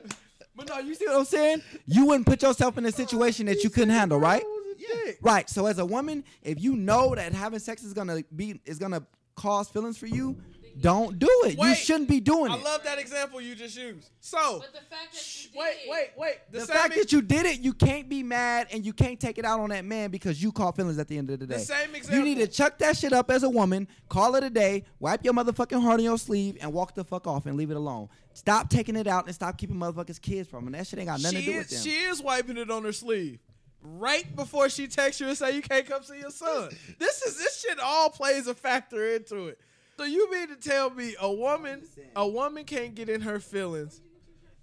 But 0.56 0.68
no, 0.68 0.78
you 0.78 0.94
see 0.94 1.06
what 1.06 1.16
I'm 1.16 1.24
saying? 1.24 1.62
You 1.86 2.06
wouldn't 2.06 2.26
put 2.26 2.42
yourself 2.42 2.78
in 2.78 2.86
a 2.86 2.92
situation 2.92 3.46
that 3.46 3.64
you 3.64 3.70
couldn't 3.70 3.90
handle, 3.90 4.18
right? 4.18 4.44
Yeah. 4.78 5.12
Right. 5.20 5.50
So 5.50 5.66
as 5.66 5.78
a 5.78 5.84
woman, 5.86 6.24
if 6.42 6.62
you 6.62 6.76
know 6.76 7.14
that 7.14 7.32
having 7.32 7.58
sex 7.58 7.82
is 7.82 7.92
gonna 7.92 8.22
be 8.34 8.60
is 8.64 8.78
gonna 8.78 9.02
cause 9.34 9.68
feelings 9.68 9.98
for 9.98 10.06
you, 10.06 10.36
don't 10.80 11.18
do 11.18 11.28
it. 11.44 11.58
you 11.58 11.74
shouldn't 11.74 12.08
be 12.08 12.20
doing 12.20 12.50
I 12.50 12.56
it. 12.56 12.60
I 12.60 12.62
love 12.62 12.84
that 12.84 12.98
example 12.98 13.40
you 13.40 13.54
just 13.54 13.76
used. 13.76 14.10
So, 14.20 14.60
But 14.60 14.72
the 14.72 14.80
fact 14.80 15.12
that 15.12 15.44
you 15.44 15.50
did 15.50 15.58
wait, 15.58 15.76
wait, 15.88 16.10
wait. 16.16 16.36
The, 16.50 16.60
the 16.60 16.66
same 16.66 16.76
fact 16.76 16.94
that 16.96 17.12
you 17.12 17.22
did 17.22 17.46
it, 17.46 17.60
you 17.60 17.72
can't 17.72 18.08
be 18.08 18.22
mad 18.22 18.68
and 18.72 18.84
you 18.84 18.92
can't 18.92 19.20
take 19.20 19.38
it 19.38 19.44
out 19.44 19.60
on 19.60 19.70
that 19.70 19.84
man 19.84 20.10
because 20.10 20.42
you 20.42 20.52
caught 20.52 20.76
feelings 20.76 20.98
at 20.98 21.08
the 21.08 21.16
end 21.18 21.30
of 21.30 21.38
the 21.38 21.46
day. 21.46 21.54
The 21.54 21.60
same 21.60 21.94
example. 21.94 22.18
You 22.18 22.24
need 22.24 22.40
to 22.40 22.48
chuck 22.48 22.78
that 22.78 22.96
shit 22.96 23.12
up 23.12 23.30
as 23.30 23.42
a 23.42 23.50
woman, 23.50 23.86
call 24.08 24.34
it 24.34 24.44
a 24.44 24.50
day, 24.50 24.84
wipe 24.98 25.24
your 25.24 25.34
motherfucking 25.34 25.80
heart 25.80 26.00
on 26.00 26.04
your 26.04 26.18
sleeve, 26.18 26.58
and 26.60 26.72
walk 26.72 26.94
the 26.94 27.04
fuck 27.04 27.26
off 27.26 27.46
and 27.46 27.56
leave 27.56 27.70
it 27.70 27.76
alone. 27.76 28.08
Stop 28.32 28.68
taking 28.68 28.96
it 28.96 29.06
out 29.06 29.26
and 29.26 29.34
stop 29.34 29.56
keeping 29.56 29.76
motherfuckers 29.76 30.20
kids 30.20 30.48
from 30.48 30.64
them. 30.64 30.72
That 30.72 30.86
shit 30.86 30.98
ain't 30.98 31.08
got 31.08 31.20
nothing 31.20 31.38
she 31.38 31.46
to 31.46 31.52
do 31.52 31.58
with 31.58 31.72
is, 31.72 31.84
them. 31.84 31.92
she 31.92 31.98
is 31.98 32.22
wiping 32.22 32.56
it 32.56 32.70
on 32.70 32.84
her 32.84 32.92
sleeve. 32.92 33.38
Right 33.80 34.34
before 34.34 34.70
she 34.70 34.86
texts 34.88 35.20
you 35.20 35.28
and 35.28 35.36
say 35.36 35.54
you 35.54 35.62
can't 35.62 35.86
come 35.86 36.02
see 36.02 36.18
your 36.18 36.30
son. 36.30 36.70
This 36.98 37.22
is 37.22 37.36
this 37.36 37.60
shit 37.60 37.78
all 37.78 38.08
plays 38.08 38.46
a 38.46 38.54
factor 38.54 39.14
into 39.14 39.48
it. 39.48 39.58
So 39.96 40.04
you 40.04 40.30
mean 40.30 40.48
to 40.48 40.56
tell 40.56 40.90
me 40.90 41.14
a 41.20 41.32
woman 41.32 41.82
a 42.16 42.26
woman 42.26 42.64
can't 42.64 42.94
get 42.94 43.08
in 43.08 43.20
her 43.22 43.38
feelings? 43.40 44.00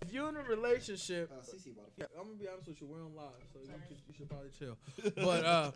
If 0.02 0.12
you're 0.12 0.30
in 0.30 0.36
a 0.36 0.44
relationship, 0.44 1.32
Yeah, 1.98 2.06
I'm 2.20 2.26
gonna 2.26 2.36
be 2.40 2.48
honest 2.48 2.68
with 2.68 2.82
you, 2.82 2.88
we're 2.88 3.04
on 3.06 3.16
live, 3.16 3.26
so 3.54 3.60
you, 3.60 3.68
should, 3.88 3.98
you 4.08 4.14
should 4.18 4.30
probably 4.30 4.50
chill. 4.58 4.78
But 5.16 5.46
uh, 5.46 5.72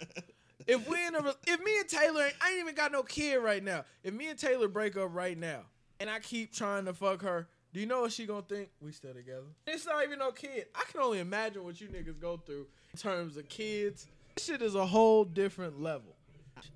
if 0.66 0.90
we 0.90 1.06
in 1.06 1.16
a, 1.16 1.36
if 1.46 1.64
me 1.64 1.80
and 1.80 1.88
Taylor, 1.88 2.24
ain't, 2.24 2.34
I 2.42 2.50
ain't 2.52 2.60
even 2.62 2.76
got 2.76 2.92
no 2.92 3.04
kid 3.04 3.38
right 3.38 3.64
now. 3.64 3.86
If 4.04 4.14
me 4.14 4.30
and 4.30 4.40
Taylor 4.40 4.68
break 4.68 4.98
up 4.98 5.10
right 5.14 5.38
now, 5.38 5.62
and 6.00 6.10
I 6.10 6.20
keep 6.20 6.54
trying 6.54 6.86
to 6.86 6.94
fuck 6.94 7.22
her, 7.22 7.48
Do 7.72 7.80
you 7.80 7.86
know 7.86 8.02
what 8.02 8.14
she 8.14 8.26
gonna 8.26 8.42
think? 8.42 8.70
We 8.82 8.92
still 8.92 9.14
together. 9.14 9.46
It's 9.68 9.86
not 9.86 10.04
even 10.04 10.20
no 10.20 10.32
kid. 10.32 10.66
I 10.74 10.84
can 10.92 11.02
only 11.02 11.20
imagine 11.20 11.64
what 11.64 11.80
you 11.80 11.88
niggas 11.88 12.20
go 12.20 12.38
through 12.38 12.66
in 12.94 13.00
terms 13.00 13.38
of 13.38 13.48
kids. 13.48 14.08
This 14.36 14.46
shit 14.46 14.62
is 14.62 14.76
a 14.76 14.86
whole 14.86 15.24
different 15.24 15.80
level. 15.82 16.15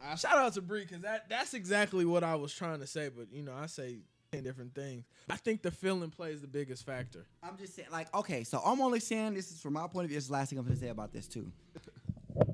I, 0.02 0.16
Shout 0.16 0.38
out 0.38 0.54
to 0.54 0.62
Bree 0.62 0.82
because 0.82 1.02
that 1.02 1.30
that's 1.30 1.54
exactly 1.54 2.06
what 2.06 2.24
I 2.24 2.36
was 2.36 2.54
trying 2.54 2.80
to 2.80 2.88
say. 2.88 3.10
But 3.10 3.28
you 3.32 3.44
know, 3.44 3.54
I 3.54 3.68
say 3.68 3.98
ten 4.32 4.44
different 4.44 4.74
things. 4.76 5.06
I 5.30 5.36
think 5.38 5.62
the 5.62 5.72
feeling 5.72 6.10
plays 6.10 6.42
the 6.42 6.48
biggest 6.48 6.86
factor. 6.86 7.26
I'm 7.44 7.58
just 7.58 7.76
saying, 7.76 7.90
like, 7.92 8.14
okay, 8.16 8.44
so 8.44 8.62
I'm 8.66 8.82
only 8.82 9.00
saying 9.00 9.34
this 9.34 9.52
is 9.52 9.60
from 9.62 9.74
my 9.74 9.88
point 9.88 10.06
of 10.06 10.10
view. 10.10 10.18
It's 10.18 10.28
the 10.28 10.34
last 10.34 10.50
thing 10.50 10.60
I'm 10.60 10.66
going 10.66 10.76
to 10.76 10.82
say 10.82 10.90
about 10.90 11.14
this 11.14 11.28
too. 11.28 11.52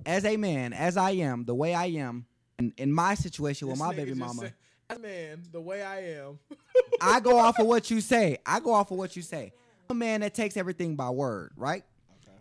As 0.05 0.25
a 0.25 0.37
man, 0.37 0.73
as 0.73 0.97
I 0.97 1.11
am, 1.11 1.45
the 1.45 1.55
way 1.55 1.73
I 1.73 1.85
am, 1.85 2.25
in, 2.57 2.73
in 2.77 2.91
my 2.91 3.15
situation 3.15 3.67
with 3.67 3.77
This 3.77 3.87
my 3.87 3.93
baby 3.93 4.13
mama, 4.13 4.41
said, 4.41 4.53
"As 4.89 4.97
a 4.97 4.99
man, 4.99 5.43
the 5.51 5.61
way 5.61 5.83
I 5.83 6.01
am. 6.19 6.39
I 7.01 7.19
go 7.19 7.37
off 7.39 7.59
of 7.59 7.67
what 7.67 7.89
you 7.91 8.01
say. 8.01 8.37
I 8.45 8.59
go 8.59 8.73
off 8.73 8.91
of 8.91 8.97
what 8.97 9.15
you 9.15 9.21
say. 9.21 9.53
I'm 9.89 9.97
a 9.97 9.99
man 9.99 10.21
that 10.21 10.33
takes 10.33 10.57
everything 10.57 10.95
by 10.95 11.09
word, 11.09 11.51
right? 11.55 11.83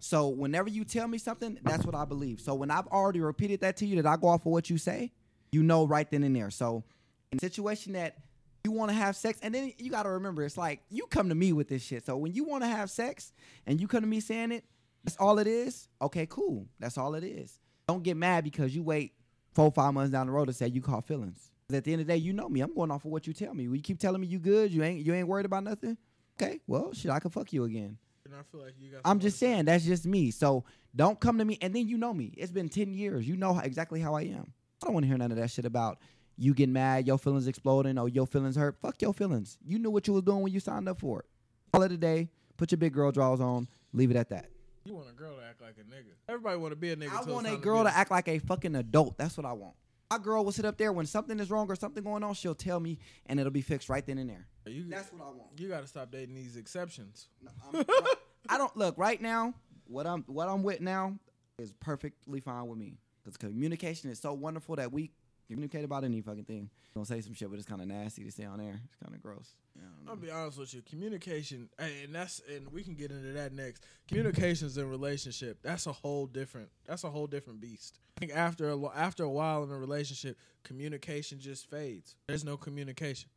So 0.05 0.28
whenever 0.28 0.68
you 0.68 0.84
tell 0.84 1.09
me 1.09 1.16
something, 1.16 1.59
that's 1.62 1.86
what 1.86 1.94
I 1.94 2.05
believe. 2.05 2.38
So 2.38 2.55
when 2.55 2.70
I've 2.70 2.86
already 2.88 3.20
repeated 3.20 3.62
that 3.62 3.78
to 3.78 3.86
you, 3.86 4.02
that 4.02 4.07
I 4.07 4.16
go 4.16 4.28
off 4.28 4.44
of 4.44 4.52
what 4.52 4.68
you 4.68 4.76
say, 4.76 5.12
you 5.50 5.62
know 5.62 5.86
right 5.86 6.09
then 6.11 6.22
and 6.24 6.36
there. 6.36 6.50
So 6.50 6.84
in 7.32 7.38
a 7.38 7.40
situation 7.40 7.94
that 7.94 8.18
you 8.64 8.70
want 8.70 8.90
to 8.90 8.94
have 8.94 9.16
sex, 9.16 9.38
and 9.42 9.55
then 9.55 9.72
you 9.78 9.90
got 9.90 10.02
to 10.02 10.11
remember, 10.11 10.44
it's 10.44 10.59
like 10.59 10.82
you 10.90 11.07
come 11.07 11.30
to 11.30 11.34
me 11.34 11.55
with 11.55 11.68
this 11.68 11.82
shit. 11.82 12.05
So 12.05 12.18
when 12.18 12.34
you 12.34 12.44
want 12.44 12.64
to 12.64 12.68
have 12.68 12.90
sex 12.90 13.32
and 13.66 13.80
you 13.80 13.88
come 13.88 14.02
to 14.02 14.07
me 14.07 14.20
saying 14.20 14.52
it, 14.52 14.64
that's 15.05 15.16
all 15.16 15.38
it 15.38 15.46
is. 15.46 15.88
Okay, 16.02 16.26
cool. 16.26 16.66
That's 16.78 16.98
all 16.98 17.14
it 17.14 17.24
is. 17.24 17.59
Don't 17.88 18.02
get 18.02 18.18
mad 18.18 18.44
because 18.44 18.76
you 18.76 18.82
wait 18.82 19.14
four, 19.55 19.70
five 19.70 19.94
months 19.94 20.12
down 20.12 20.26
the 20.26 20.32
road 20.32 20.48
to 20.48 20.52
say 20.52 20.68
you 20.68 20.82
caught 20.82 21.07
feelings. 21.07 21.50
At 21.72 21.84
the 21.84 21.92
end 21.92 22.02
of 22.02 22.07
the 22.07 22.12
day, 22.12 22.18
you 22.18 22.34
know 22.34 22.50
me. 22.50 22.61
I'm 22.61 22.74
going 22.74 22.90
off 22.90 23.07
of 23.07 23.11
what 23.11 23.26
you 23.26 23.32
tell 23.32 23.55
me. 23.55 23.64
You 23.64 23.80
keep 23.80 23.98
telling 23.98 24.20
me 24.20 24.26
you 24.26 24.38
good, 24.38 24.70
you 24.70 24.82
ain't 24.82 25.05
you 25.05 25.14
ain't 25.14 25.28
worried 25.28 25.46
about 25.46 25.64
nothing. 25.64 25.96
Okay, 26.38 26.61
well, 26.66 26.92
shit, 26.92 27.11
I 27.11 27.20
can 27.20 27.30
fuck 27.30 27.55
you 27.55 27.64
again. 27.64 27.96
And 28.27 28.35
I 28.35 28.43
feel 28.51 28.62
like 28.62 28.75
you 28.81 28.91
got. 28.91 29.03
I'm 29.05 29.20
just 29.20 29.39
saying 29.39 29.66
that's 29.66 29.85
just 29.85 30.07
me. 30.07 30.31
So 30.31 30.64
don't 30.97 31.20
come 31.20 31.39
to 31.39 31.45
me, 31.45 31.59
and 31.61 31.75
then 31.75 31.87
you 31.87 31.99
know 31.99 32.14
me. 32.14 32.33
It's 32.37 32.53
been 32.53 32.68
ten 32.68 32.95
years. 32.95 33.29
You 33.29 33.37
know 33.37 33.59
exactly 33.59 34.01
how 34.01 34.14
I 34.14 34.22
am. 34.22 34.53
I 34.83 34.87
don't 34.87 34.95
want 34.95 35.05
to 35.05 35.09
hear 35.09 35.18
none 35.18 35.31
of 35.31 35.37
that 35.37 35.51
shit 35.51 35.66
about 35.66 35.99
you 36.37 36.55
getting 36.55 36.72
mad, 36.72 37.07
your 37.07 37.18
feelings 37.18 37.47
exploding, 37.47 37.99
or 37.99 38.09
your 38.09 38.27
feelings 38.27 38.57
hurt. 38.57 38.77
Fuck 38.81 39.03
your 39.03 39.12
feelings. 39.12 39.59
You 39.64 39.79
knew 39.79 39.91
what 39.91 40.07
you 40.07 40.14
was 40.14 40.22
doing 40.22 40.41
when 40.41 40.53
you 40.53 40.61
signed 40.61 40.89
up 40.89 41.01
for 41.01 41.20
it. 41.20 41.27
Call 41.72 41.83
it 41.83 41.93
a 41.93 41.97
day. 41.97 42.31
Put 42.57 42.72
your 42.72 42.79
big 42.79 42.93
girl 42.93 43.12
draws 43.12 43.41
on. 43.41 43.68
Leave 43.93 44.11
it 44.11 44.16
at 44.16 44.31
that. 44.31 44.49
You 44.85 44.95
want 44.95 45.09
a 45.11 45.12
girl 45.12 45.37
to 45.37 45.43
act 45.43 45.61
like 45.61 45.77
a 45.79 45.83
nigga. 45.83 46.12
Everybody 46.29 46.57
want 46.59 46.72
to 46.72 46.77
be 46.77 46.93
a 46.93 46.97
nigga. 46.97 47.12
I 47.12 47.31
want 47.31 47.47
a 47.47 47.57
girl 47.57 47.85
be 47.85 47.91
to 47.91 47.97
act 47.97 48.11
like 48.11 48.29
a 48.29 48.39
fucking 48.39 48.75
adult. 48.77 49.18
That's 49.18 49.37
what 49.37 49.47
I 49.47 49.53
want. 49.53 49.75
My 50.11 50.18
girl 50.18 50.45
will 50.45 50.53
sit 50.53 50.64
up 50.64 50.77
there 50.77 50.93
when 50.93 51.07
something 51.07 51.41
is 51.41 51.51
wrong 51.51 51.70
or 51.70 51.77
something 51.77 52.03
going 52.03 52.22
on. 52.22 52.35
She'll 52.35 52.55
tell 52.55 52.81
me, 52.81 52.99
and 53.27 53.41
it'll 53.41 53.53
be 53.53 53.62
fixed 53.62 53.89
right 53.89 54.05
then 54.07 54.18
and 54.18 54.31
there. 54.31 54.47
You, 54.66 54.84
That's 54.88 55.12
what 55.12 55.22
I 55.22 55.30
want. 55.30 55.42
you 55.58 55.68
got 55.68 55.82
to 55.82 55.86
stop 55.86 56.10
dating 56.10 56.34
these 56.34 56.56
exceptions. 56.56 57.28
I'm- 57.72 57.84
I 58.48 58.58
don't 58.58 58.76
look 58.76 58.96
right 58.98 59.20
now. 59.20 59.54
What 59.86 60.06
I'm 60.06 60.22
what 60.26 60.48
I'm 60.48 60.62
with 60.62 60.80
now 60.80 61.18
is 61.58 61.72
perfectly 61.72 62.40
fine 62.40 62.66
with 62.66 62.78
me 62.78 62.98
because 63.22 63.36
communication 63.36 64.10
is 64.10 64.18
so 64.18 64.32
wonderful 64.32 64.76
that 64.76 64.92
we 64.92 65.10
communicate 65.46 65.84
about 65.84 66.04
any 66.04 66.20
fucking 66.20 66.44
thing. 66.44 66.70
Don't 66.94 67.04
say 67.06 67.20
some 67.20 67.34
shit, 67.34 67.50
but 67.50 67.58
it's 67.58 67.66
kind 67.68 67.80
of 67.82 67.88
nasty 67.88 68.24
to 68.24 68.30
say 68.30 68.44
on 68.44 68.60
air. 68.60 68.80
It's 68.84 68.96
kind 69.02 69.14
of 69.14 69.22
gross. 69.22 69.54
I 69.76 69.80
don't 69.82 70.04
know. 70.04 70.10
I'll 70.12 70.16
be 70.16 70.30
honest 70.30 70.58
with 70.58 70.72
you. 70.74 70.82
Communication, 70.82 71.68
and 71.78 72.14
that's 72.14 72.40
and 72.54 72.70
we 72.72 72.82
can 72.82 72.94
get 72.94 73.10
into 73.10 73.32
that 73.32 73.52
next. 73.52 73.84
Communications 74.08 74.78
in 74.78 74.88
relationship. 74.88 75.58
That's 75.62 75.86
a 75.86 75.92
whole 75.92 76.26
different. 76.26 76.68
That's 76.86 77.04
a 77.04 77.10
whole 77.10 77.26
different 77.26 77.60
beast. 77.60 77.98
I 78.16 78.20
think 78.20 78.32
after 78.36 78.70
a, 78.70 78.86
after 78.94 79.24
a 79.24 79.30
while 79.30 79.64
in 79.64 79.70
a 79.70 79.76
relationship, 79.78 80.38
communication 80.62 81.40
just 81.40 81.68
fades. 81.70 82.14
There's 82.28 82.44
no 82.44 82.56
communication. 82.56 83.28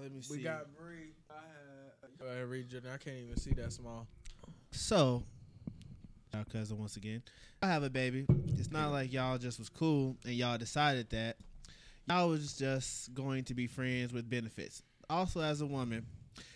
Let 0.00 0.12
me 0.12 0.22
see. 0.22 0.38
We 0.38 0.42
got 0.42 0.66
Bree. 0.76 1.12
I 1.30 1.34
had. 1.34 2.18
Go 2.18 2.26
ahead, 2.26 2.46
read 2.48 2.70
your- 2.72 2.82
I 2.92 2.98
can't 2.98 3.16
even 3.16 3.36
see 3.36 3.52
that 3.54 3.72
small. 3.72 4.06
So, 4.72 5.24
y'all 6.32 6.44
cousin 6.44 6.78
once 6.78 6.96
again. 6.96 7.22
I 7.62 7.66
have 7.68 7.82
a 7.82 7.90
baby. 7.90 8.26
It's 8.58 8.70
not 8.70 8.90
like 8.92 9.12
y'all 9.12 9.38
just 9.38 9.58
was 9.58 9.68
cool 9.68 10.16
and 10.24 10.34
y'all 10.34 10.58
decided 10.58 11.10
that. 11.10 11.36
Y'all 12.08 12.28
was 12.28 12.56
just 12.56 13.14
going 13.14 13.44
to 13.44 13.54
be 13.54 13.66
friends 13.66 14.12
with 14.12 14.28
benefits. 14.28 14.82
Also, 15.08 15.40
as 15.40 15.60
a 15.60 15.66
woman, 15.66 16.06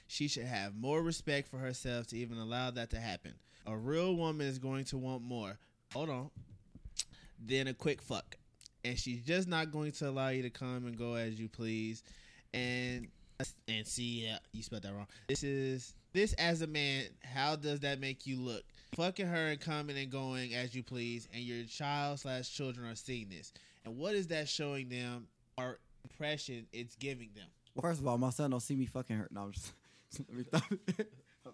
she 0.07 0.29
should 0.29 0.45
have 0.45 0.75
more 0.75 1.03
respect 1.03 1.49
for 1.49 1.59
herself 1.59 2.07
to 2.09 2.17
even 2.19 2.39
allow 2.39 2.71
that 2.71 2.91
to 2.91 2.99
happen. 2.99 3.35
A 3.67 3.77
real 3.77 4.17
woman 4.17 4.47
is 4.47 4.59
going 4.59 4.85
to 4.87 4.99
want 4.99 5.23
more. 5.23 5.59
Hold 5.93 6.11
on. 6.11 6.31
Than 7.45 7.69
a 7.69 7.75
quick 7.75 8.01
fuck. 8.03 8.37
And 8.85 8.99
she's 8.99 9.23
just 9.23 9.49
not 9.49 9.73
going 9.73 9.93
to 9.93 10.09
allow 10.09 10.29
you 10.29 10.43
to 10.43 10.51
come 10.51 10.87
and 10.87 10.97
go 10.97 11.15
as 11.15 11.39
you 11.39 11.49
please. 11.49 12.03
And 12.53 13.09
and 13.69 13.87
see, 13.87 14.25
yeah, 14.25 14.39
you 14.53 14.63
spelled 14.63 14.83
that 14.83 14.95
wrong. 14.95 15.07
This 15.29 15.43
is 15.43 15.95
this 16.13 16.33
as 16.35 16.63
a 16.63 16.67
man. 16.67 17.05
How 17.23 17.57
does 17.57 17.81
that 17.81 18.01
make 18.01 18.27
you 18.27 18.39
look? 18.39 18.63
Fucking 18.97 19.27
her 19.27 19.49
and 19.49 19.61
coming 19.61 19.99
and 19.99 20.11
going 20.11 20.55
as 20.55 20.75
you 20.75 20.83
please, 20.83 21.29
and 21.33 21.43
your 21.43 21.65
child 21.65 22.21
slash 22.21 22.51
children 22.51 22.89
are 22.89 22.95
seeing 22.95 23.29
this. 23.29 23.53
And 23.85 23.97
what 23.97 24.15
is 24.15 24.29
that 24.29 24.49
showing 24.49 24.89
them? 24.89 25.27
Or 25.59 25.79
impression 26.05 26.67
it's 26.73 26.97
giving 26.97 27.31
them? 27.35 27.47
Well, 27.75 27.83
first 27.83 28.01
of 28.01 28.07
all, 28.07 28.19
my 28.19 28.31
son 28.31 28.51
don't 28.51 28.61
see 28.61 28.77
me 28.77 28.87
fucking 28.87 29.17
hurt. 29.17 29.33
No, 29.33 29.43
I'm 29.43 29.53
just 29.53 29.73
let 30.29 30.37
me 30.37 30.45
stop. 30.45 30.63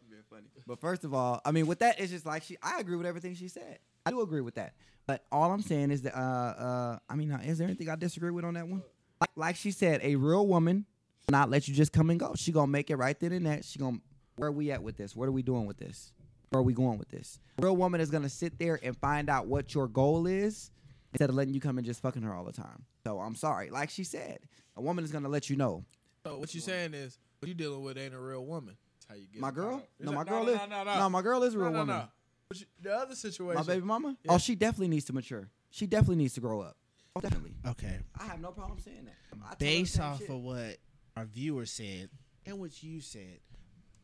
Being 0.08 0.22
funny. 0.30 0.46
But 0.66 0.80
first 0.80 1.04
of 1.04 1.14
all, 1.14 1.40
I 1.44 1.50
mean, 1.50 1.66
with 1.66 1.80
that, 1.80 1.98
it's 1.98 2.12
just 2.12 2.26
like 2.26 2.44
she. 2.44 2.56
I 2.62 2.78
agree 2.78 2.96
with 2.96 3.06
everything 3.06 3.34
she 3.34 3.48
said. 3.48 3.78
I 4.06 4.10
do 4.10 4.20
agree 4.20 4.40
with 4.40 4.54
that. 4.54 4.74
But 5.06 5.24
all 5.32 5.50
I'm 5.50 5.62
saying 5.62 5.90
is 5.90 6.02
that, 6.02 6.16
uh, 6.16 6.20
uh, 6.20 6.98
I 7.08 7.16
mean, 7.16 7.32
uh, 7.32 7.40
is 7.44 7.58
there 7.58 7.66
anything 7.66 7.88
I 7.88 7.96
disagree 7.96 8.30
with 8.30 8.44
on 8.44 8.54
that 8.54 8.68
one? 8.68 8.82
Like, 9.20 9.30
like 9.34 9.56
she 9.56 9.72
said, 9.72 10.00
a 10.02 10.14
real 10.14 10.46
woman 10.46 10.86
not 11.30 11.50
let 11.50 11.68
you 11.68 11.74
just 11.74 11.92
come 11.92 12.10
and 12.10 12.18
go. 12.20 12.32
She 12.36 12.52
gonna 12.52 12.66
make 12.66 12.90
it 12.90 12.96
right 12.96 13.18
then 13.18 13.32
and 13.32 13.46
there. 13.46 13.62
She 13.62 13.78
gonna. 13.78 13.98
Where 14.36 14.48
are 14.48 14.52
we 14.52 14.70
at 14.70 14.82
with 14.82 14.96
this? 14.96 15.14
What 15.14 15.28
are 15.28 15.32
we 15.32 15.42
doing 15.42 15.66
with 15.66 15.76
this? 15.76 16.12
Where 16.50 16.60
are 16.60 16.64
we 16.64 16.72
going 16.72 16.98
with 16.98 17.08
this? 17.10 17.38
A 17.58 17.62
real 17.62 17.76
woman 17.76 18.00
is 18.00 18.10
gonna 18.10 18.28
sit 18.28 18.58
there 18.58 18.78
and 18.82 18.96
find 18.96 19.28
out 19.30 19.46
what 19.46 19.74
your 19.74 19.86
goal 19.88 20.26
is 20.26 20.70
instead 21.12 21.28
of 21.28 21.36
letting 21.36 21.54
you 21.54 21.60
come 21.60 21.78
and 21.78 21.86
just 21.86 22.00
fucking 22.02 22.22
her 22.22 22.34
all 22.34 22.44
the 22.44 22.52
time. 22.52 22.84
So 23.04 23.18
I'm 23.20 23.34
sorry. 23.34 23.70
Like 23.70 23.90
she 23.90 24.04
said, 24.04 24.40
a 24.76 24.80
woman 24.82 25.04
is 25.04 25.12
gonna 25.12 25.28
let 25.28 25.48
you 25.50 25.56
know. 25.56 25.84
So 26.24 26.38
what 26.38 26.54
you 26.54 26.60
saying 26.60 26.94
is, 26.94 27.18
what 27.40 27.48
you 27.48 27.54
dealing 27.54 27.82
with 27.82 27.96
ain't 27.98 28.14
a 28.14 28.18
real 28.20 28.44
woman. 28.44 28.76
That's 28.94 29.06
how 29.08 29.14
you 29.14 29.26
get 29.32 29.40
My 29.40 29.50
girl? 29.50 29.82
No, 29.98 30.12
my 30.12 30.24
girl 30.24 30.44
no, 30.44 30.52
is. 30.52 30.58
no, 30.58 30.66
no, 30.66 30.84
No, 30.84 30.98
no. 31.00 31.08
my 31.10 31.22
girl 31.22 31.42
is 31.42 31.54
a 31.54 31.58
real 31.58 31.70
no, 31.70 31.78
woman. 31.80 31.96
no. 31.96 32.04
But 32.48 32.60
you- 32.60 32.66
The 32.82 32.94
other 32.94 33.14
situation. 33.14 33.64
My 33.64 33.74
baby 33.74 33.86
mama? 33.86 34.16
Yeah. 34.24 34.32
Oh, 34.32 34.38
she 34.38 34.54
definitely 34.54 34.88
needs 34.88 35.04
to 35.06 35.12
mature. 35.12 35.48
She 35.70 35.86
definitely 35.86 36.16
needs 36.16 36.34
to 36.34 36.40
grow 36.40 36.60
up. 36.60 36.76
Oh, 37.16 37.20
definitely. 37.20 37.54
Okay. 37.66 37.98
I 38.18 38.24
have 38.24 38.40
no 38.40 38.50
problem 38.50 38.78
saying 38.80 39.04
that. 39.04 39.14
I 39.32 39.36
tell 39.36 39.48
her 39.48 39.54
the 39.58 39.64
Based 39.64 40.00
off 40.00 40.18
shit. 40.18 40.30
of 40.30 40.40
what 40.40 40.76
our 41.16 41.24
viewer 41.24 41.66
said 41.66 42.08
and 42.46 42.58
what 42.58 42.82
you 42.82 43.00
said, 43.00 43.38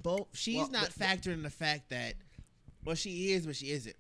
both 0.02 0.26
she's 0.32 0.57
Well, 0.59 0.70
not 0.70 0.90
factoring 0.90 1.42
the 1.42 1.50
fact 1.50 1.90
that 1.90 2.14
well 2.84 2.94
she 2.96 3.32
is, 3.32 3.46
but 3.46 3.57
she 3.57 3.70
isn't. 3.70 3.96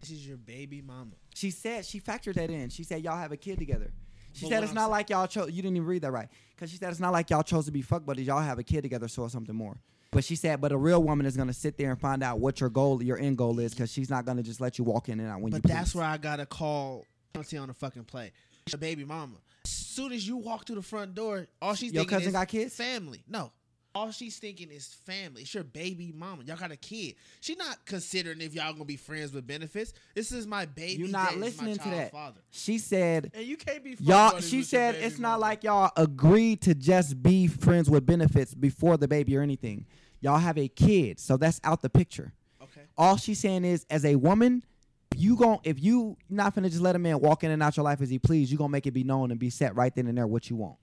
This 0.00 0.10
is 0.10 0.26
your 0.26 0.38
baby 0.38 0.80
mama. 0.80 1.10
she 1.34 1.50
said 1.50 1.84
she 1.84 2.00
factored 2.00 2.34
that 2.34 2.50
in. 2.50 2.70
She 2.70 2.84
said 2.84 3.02
y'all 3.02 3.16
have 3.18 3.32
a 3.32 3.36
kid 3.36 3.58
together. 3.58 3.90
She 4.32 4.46
But 4.46 4.50
said 4.50 4.62
it's 4.62 4.70
I'm 4.70 4.76
not 4.76 4.84
sa- 4.84 4.90
like 4.92 5.10
y'all 5.10 5.26
chose. 5.26 5.50
You 5.50 5.60
didn't 5.60 5.76
even 5.76 5.88
read 5.88 6.02
that 6.02 6.12
right. 6.12 6.28
Because 6.54 6.70
she 6.70 6.76
said 6.78 6.90
it's 6.90 7.00
not 7.00 7.12
like 7.12 7.30
y'all 7.30 7.42
chose 7.42 7.66
to 7.66 7.72
be 7.72 7.82
fuck 7.82 8.06
buddies. 8.06 8.26
Y'all 8.28 8.40
have 8.40 8.58
a 8.58 8.62
kid 8.62 8.82
together, 8.82 9.08
so 9.08 9.26
something 9.28 9.54
more. 9.54 9.76
But 10.12 10.24
she 10.24 10.36
said, 10.36 10.60
but 10.60 10.72
a 10.72 10.76
real 10.76 11.02
woman 11.02 11.26
is 11.26 11.36
gonna 11.36 11.52
sit 11.52 11.76
there 11.76 11.90
and 11.90 12.00
find 12.00 12.22
out 12.22 12.38
what 12.38 12.60
your 12.60 12.70
goal, 12.70 13.02
your 13.02 13.18
end 13.18 13.36
goal 13.38 13.58
is, 13.58 13.72
because 13.74 13.92
she's 13.92 14.08
not 14.08 14.24
gonna 14.24 14.42
just 14.42 14.60
let 14.60 14.78
you 14.78 14.84
walk 14.84 15.08
in 15.08 15.20
and 15.20 15.28
out 15.28 15.40
when 15.40 15.52
you. 15.52 15.60
But 15.60 15.68
that's 15.70 15.92
please. 15.92 15.98
where 15.98 16.06
I 16.06 16.16
gotta 16.16 16.46
call 16.46 17.04
Chauncey 17.34 17.56
on 17.58 17.68
the 17.68 17.74
fucking 17.74 18.04
play. 18.04 18.32
A 18.72 18.78
baby 18.78 19.04
mama. 19.04 19.36
As 19.70 19.86
soon 20.04 20.12
as 20.12 20.26
you 20.26 20.36
walk 20.36 20.66
through 20.66 20.76
the 20.76 20.82
front 20.82 21.14
door, 21.14 21.46
all 21.60 21.74
she's 21.74 21.92
Your 21.92 22.02
thinking 22.02 22.16
cousin 22.16 22.28
is 22.28 22.32
got 22.32 22.48
kids? 22.48 22.74
family. 22.74 23.22
No. 23.28 23.52
All 23.92 24.12
she's 24.12 24.38
thinking 24.38 24.70
is 24.70 24.86
family. 24.86 25.42
It's 25.42 25.52
your 25.52 25.64
baby 25.64 26.12
mama. 26.16 26.44
Y'all 26.44 26.56
got 26.56 26.70
a 26.70 26.76
kid. 26.76 27.16
She's 27.40 27.56
not 27.58 27.84
considering 27.84 28.40
if 28.40 28.54
y'all 28.54 28.72
gonna 28.72 28.84
be 28.84 28.96
friends 28.96 29.32
with 29.32 29.46
benefits. 29.48 29.92
This 30.14 30.30
is 30.30 30.46
my 30.46 30.64
baby. 30.66 31.00
You're 31.02 31.08
not 31.08 31.30
daddy. 31.30 31.40
This 31.40 31.60
my 31.60 31.66
listening 31.66 31.90
to 31.92 31.96
that. 31.96 32.12
Father. 32.12 32.40
She 32.52 32.78
said 32.78 33.32
And 33.34 33.44
you 33.44 33.56
can't 33.56 33.82
be. 33.82 33.96
y'all. 33.98 34.38
she 34.40 34.62
said 34.62 34.92
baby 34.94 35.06
it's 35.06 35.18
not 35.18 35.40
like 35.40 35.64
y'all 35.64 35.90
agreed 35.96 36.60
to 36.62 36.74
just 36.76 37.20
be 37.20 37.48
friends 37.48 37.90
with 37.90 38.06
benefits 38.06 38.54
before 38.54 38.96
the 38.96 39.08
baby 39.08 39.36
or 39.36 39.42
anything. 39.42 39.86
Y'all 40.20 40.38
have 40.38 40.56
a 40.56 40.68
kid, 40.68 41.18
so 41.18 41.36
that's 41.36 41.60
out 41.64 41.82
the 41.82 41.90
picture. 41.90 42.32
Okay. 42.62 42.82
All 42.96 43.16
she's 43.16 43.40
saying 43.40 43.64
is, 43.64 43.86
as 43.90 44.04
a 44.04 44.14
woman, 44.14 44.62
if 44.62 44.79
you 45.16 45.36
gon' 45.36 45.58
if 45.64 45.82
you 45.82 46.16
not 46.28 46.54
finna 46.54 46.70
just 46.70 46.80
let 46.80 46.96
a 46.96 46.98
man 46.98 47.18
walk 47.20 47.44
in 47.44 47.50
and 47.50 47.62
out 47.62 47.76
your 47.76 47.84
life 47.84 48.00
as 48.00 48.10
he 48.10 48.18
please, 48.18 48.50
you 48.50 48.58
gonna 48.58 48.68
make 48.70 48.86
it 48.86 48.92
be 48.92 49.04
known 49.04 49.30
and 49.30 49.40
be 49.40 49.50
set 49.50 49.74
right 49.74 49.94
then 49.94 50.06
and 50.06 50.16
there 50.16 50.26
what 50.26 50.48
you 50.50 50.56
want. 50.56 50.76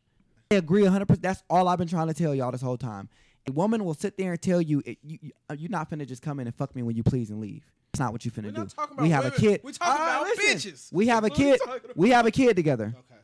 I 0.52 0.56
agree 0.56 0.84
100. 0.84 1.06
percent 1.08 1.24
That's 1.24 1.44
all 1.50 1.68
I've 1.68 1.78
been 1.80 1.88
trying 1.88 2.08
to 2.08 2.14
tell 2.14 2.34
y'all 2.36 2.52
this 2.52 2.62
whole 2.62 2.78
time. 2.78 3.10
A 3.48 3.52
woman 3.52 3.86
will 3.86 3.94
sit 3.94 4.18
there 4.18 4.34
and 4.34 4.42
tell 4.42 4.62
you, 4.62 4.82
it, 4.86 4.98
you, 5.02 5.18
you 5.22 5.32
uh, 5.50 5.56
you're 5.58 5.70
not 5.70 5.90
finna 5.90 6.06
just 6.06 6.22
come 6.22 6.40
in 6.40 6.48
and 6.48 6.56
fuck 6.56 6.76
me 6.76 6.84
when 6.84 6.96
you 6.96 7.04
please 7.04 7.30
and 7.30 7.40
leave. 7.40 7.64
It's 7.94 8.00
not 8.00 8.12
what 8.12 8.26
you 8.26 8.32
finna 8.32 8.46
We're 8.46 8.52
do. 8.52 8.58
not 8.60 8.70
talking 8.70 8.94
about 8.94 9.04
we 9.04 9.10
have 9.12 9.24
women. 9.24 9.38
a 9.38 9.42
kid. 9.42 9.62
We 9.64 9.72
talking 9.72 9.94
Ah, 9.98 10.22
about 10.22 10.38
listen. 10.38 10.72
bitches. 10.72 10.94
We 10.94 11.08
have 11.08 11.24
a 11.24 11.30
That's 11.30 11.40
what 11.40 11.68
we 11.68 11.80
kid. 11.80 11.92
We 11.96 12.10
have 12.12 12.26
a 12.26 12.32
kid 12.32 12.56
together. 12.58 12.94
Okay. 12.98 13.22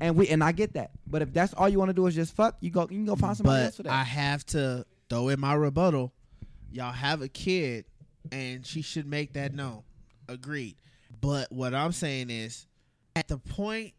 And 0.00 0.16
we 0.16 0.28
and 0.28 0.44
I 0.44 0.52
get 0.52 0.74
that. 0.74 0.90
But 1.06 1.22
if 1.22 1.32
that's 1.32 1.54
all 1.54 1.68
you 1.68 1.78
want 1.78 1.88
to 1.88 1.94
do 1.94 2.06
is 2.06 2.14
just 2.14 2.34
fuck, 2.34 2.56
you 2.60 2.70
go 2.70 2.82
you 2.82 2.88
can 2.98 3.06
go 3.06 3.16
find 3.16 3.36
somebody 3.36 3.64
else 3.64 3.76
for 3.76 3.84
that. 3.84 3.92
I 3.92 4.02
have 4.04 4.44
to 4.46 4.84
throw 5.08 5.28
in 5.28 5.40
my 5.40 5.54
rebuttal. 5.54 6.12
Y'all 6.72 6.92
have 6.92 7.22
a 7.22 7.28
kid, 7.28 7.84
and 8.30 8.66
she 8.66 8.82
should 8.82 9.06
make 9.06 9.32
that 9.34 9.54
known. 9.54 9.82
Agreed. 10.32 10.76
But 11.20 11.52
what 11.52 11.74
I'm 11.74 11.92
saying 11.92 12.30
is, 12.30 12.66
at 13.14 13.28
the 13.28 13.38
point 13.38 13.92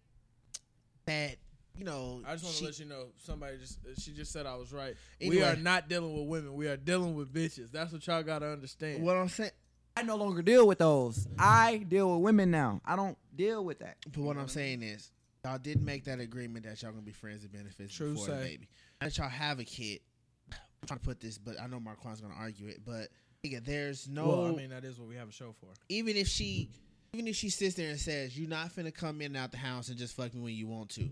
that 1.05 1.37
you 1.77 1.85
know, 1.85 2.21
I 2.27 2.33
just 2.33 2.45
want 2.45 2.57
to 2.57 2.65
let 2.65 2.79
you 2.79 2.85
know. 2.85 3.05
Somebody 3.23 3.57
just 3.57 3.79
uh, 3.85 3.99
she 3.99 4.11
just 4.11 4.31
said 4.31 4.45
I 4.45 4.55
was 4.55 4.71
right. 4.71 4.95
We 5.25 5.41
are 5.41 5.55
not 5.55 5.89
dealing 5.89 6.13
with 6.13 6.27
women. 6.27 6.53
We 6.55 6.67
are 6.67 6.77
dealing 6.77 7.15
with 7.15 7.33
bitches. 7.33 7.71
That's 7.71 7.91
what 7.91 8.05
y'all 8.05 8.23
gotta 8.23 8.51
understand. 8.51 9.03
what 9.03 9.15
I'm 9.15 9.29
saying. 9.29 9.51
I 9.95 10.01
no 10.01 10.15
longer 10.15 10.41
deal 10.41 10.67
with 10.67 10.79
those. 10.79 11.27
I 11.37 11.77
deal 11.77 12.11
with 12.13 12.23
women 12.23 12.49
now. 12.49 12.81
I 12.83 12.95
don't 12.95 13.17
deal 13.35 13.63
with 13.63 13.79
that. 13.79 13.97
But 14.11 14.21
what 14.21 14.37
I'm 14.37 14.47
saying 14.47 14.81
is, 14.81 15.11
y'all 15.45 15.59
did 15.59 15.81
make 15.81 16.05
that 16.05 16.19
agreement 16.19 16.65
that 16.65 16.81
y'all 16.81 16.91
gonna 16.91 17.03
be 17.03 17.11
friends 17.11 17.43
and 17.43 17.51
benefits 17.51 17.93
True 17.93 18.13
before 18.13 18.27
the 18.27 18.41
say. 18.41 18.49
baby. 18.49 18.69
Now 19.01 19.07
that 19.07 19.17
y'all 19.17 19.29
have 19.29 19.59
a 19.59 19.63
kid, 19.63 19.99
I'm 20.51 20.87
trying 20.87 20.99
to 20.99 21.05
put 21.05 21.19
this, 21.19 21.37
but 21.37 21.59
I 21.61 21.67
know 21.67 21.79
Marquand's 21.79 22.21
gonna 22.21 22.33
argue 22.35 22.67
it. 22.67 22.81
But 22.85 22.93
nigga, 22.93 23.07
there's 23.43 24.07
no. 24.07 24.27
Well, 24.27 24.45
I 24.45 24.51
mean 24.51 24.69
that 24.69 24.83
is 24.85 24.97
what 24.97 25.09
we 25.09 25.15
have 25.15 25.29
a 25.29 25.31
show 25.31 25.53
for. 25.59 25.67
even 25.89 26.15
if 26.15 26.27
she, 26.27 26.69
even 27.13 27.27
if 27.27 27.35
she 27.35 27.49
sits 27.49 27.75
there 27.75 27.89
and 27.89 27.99
says, 27.99 28.37
"You're 28.37 28.49
not 28.49 28.73
finna 28.73 28.93
come 28.93 29.21
in 29.21 29.27
and 29.27 29.37
out 29.37 29.51
the 29.51 29.57
house 29.57 29.89
and 29.89 29.97
just 29.97 30.15
fuck 30.15 30.33
me 30.33 30.41
when 30.41 30.55
you 30.55 30.67
want 30.67 30.89
to," 30.91 31.09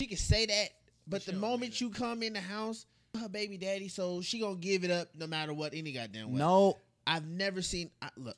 she 0.00 0.06
can 0.06 0.16
say 0.16 0.46
that. 0.46 0.68
But 1.06 1.22
She 1.22 1.32
the 1.32 1.38
moment 1.38 1.80
you 1.80 1.90
come 1.90 2.22
in 2.22 2.32
the 2.32 2.40
house, 2.40 2.86
her 3.18 3.28
baby 3.28 3.56
daddy, 3.58 3.88
so 3.88 4.20
she 4.20 4.40
gonna 4.40 4.56
give 4.56 4.84
it 4.84 4.90
up 4.90 5.08
no 5.14 5.26
matter 5.26 5.52
what 5.52 5.74
any 5.74 5.92
goddamn 5.92 6.32
way. 6.32 6.38
No. 6.38 6.76
I've 7.06 7.26
never 7.26 7.62
seen. 7.62 7.90
I, 8.02 8.10
look, 8.16 8.36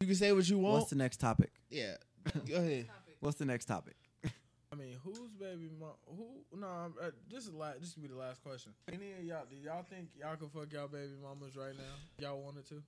you 0.00 0.06
can 0.06 0.16
say 0.16 0.32
what 0.32 0.48
you 0.48 0.58
want. 0.58 0.78
What's 0.78 0.90
the 0.90 0.96
next 0.96 1.20
topic? 1.20 1.50
yeah, 1.70 1.96
go 2.46 2.56
ahead. 2.56 2.88
What's 3.20 3.38
the 3.38 3.44
next 3.44 3.64
topic? 3.66 3.96
I 4.76 4.78
mean, 4.78 4.96
who's 5.02 5.32
baby 5.40 5.70
mom? 5.80 5.90
Who? 6.06 6.58
No, 6.58 6.66
I'm- 6.66 6.94
uh, 7.00 7.10
this 7.30 7.46
is 7.46 7.54
last. 7.54 7.80
This 7.80 7.96
will 7.96 8.02
be 8.02 8.08
the 8.08 8.16
last 8.16 8.42
question. 8.42 8.74
Any 8.92 9.12
of 9.12 9.24
y'all? 9.24 9.46
Do 9.48 9.56
y'all 9.56 9.82
think 9.82 10.10
y'all 10.18 10.36
could 10.36 10.50
fuck 10.50 10.72
y'all 10.72 10.88
baby 10.88 11.12
mamas 11.22 11.56
right 11.56 11.74
now? 11.76 11.94
Y'all 12.18 12.42
wanted 12.42 12.66
to? 12.68 12.82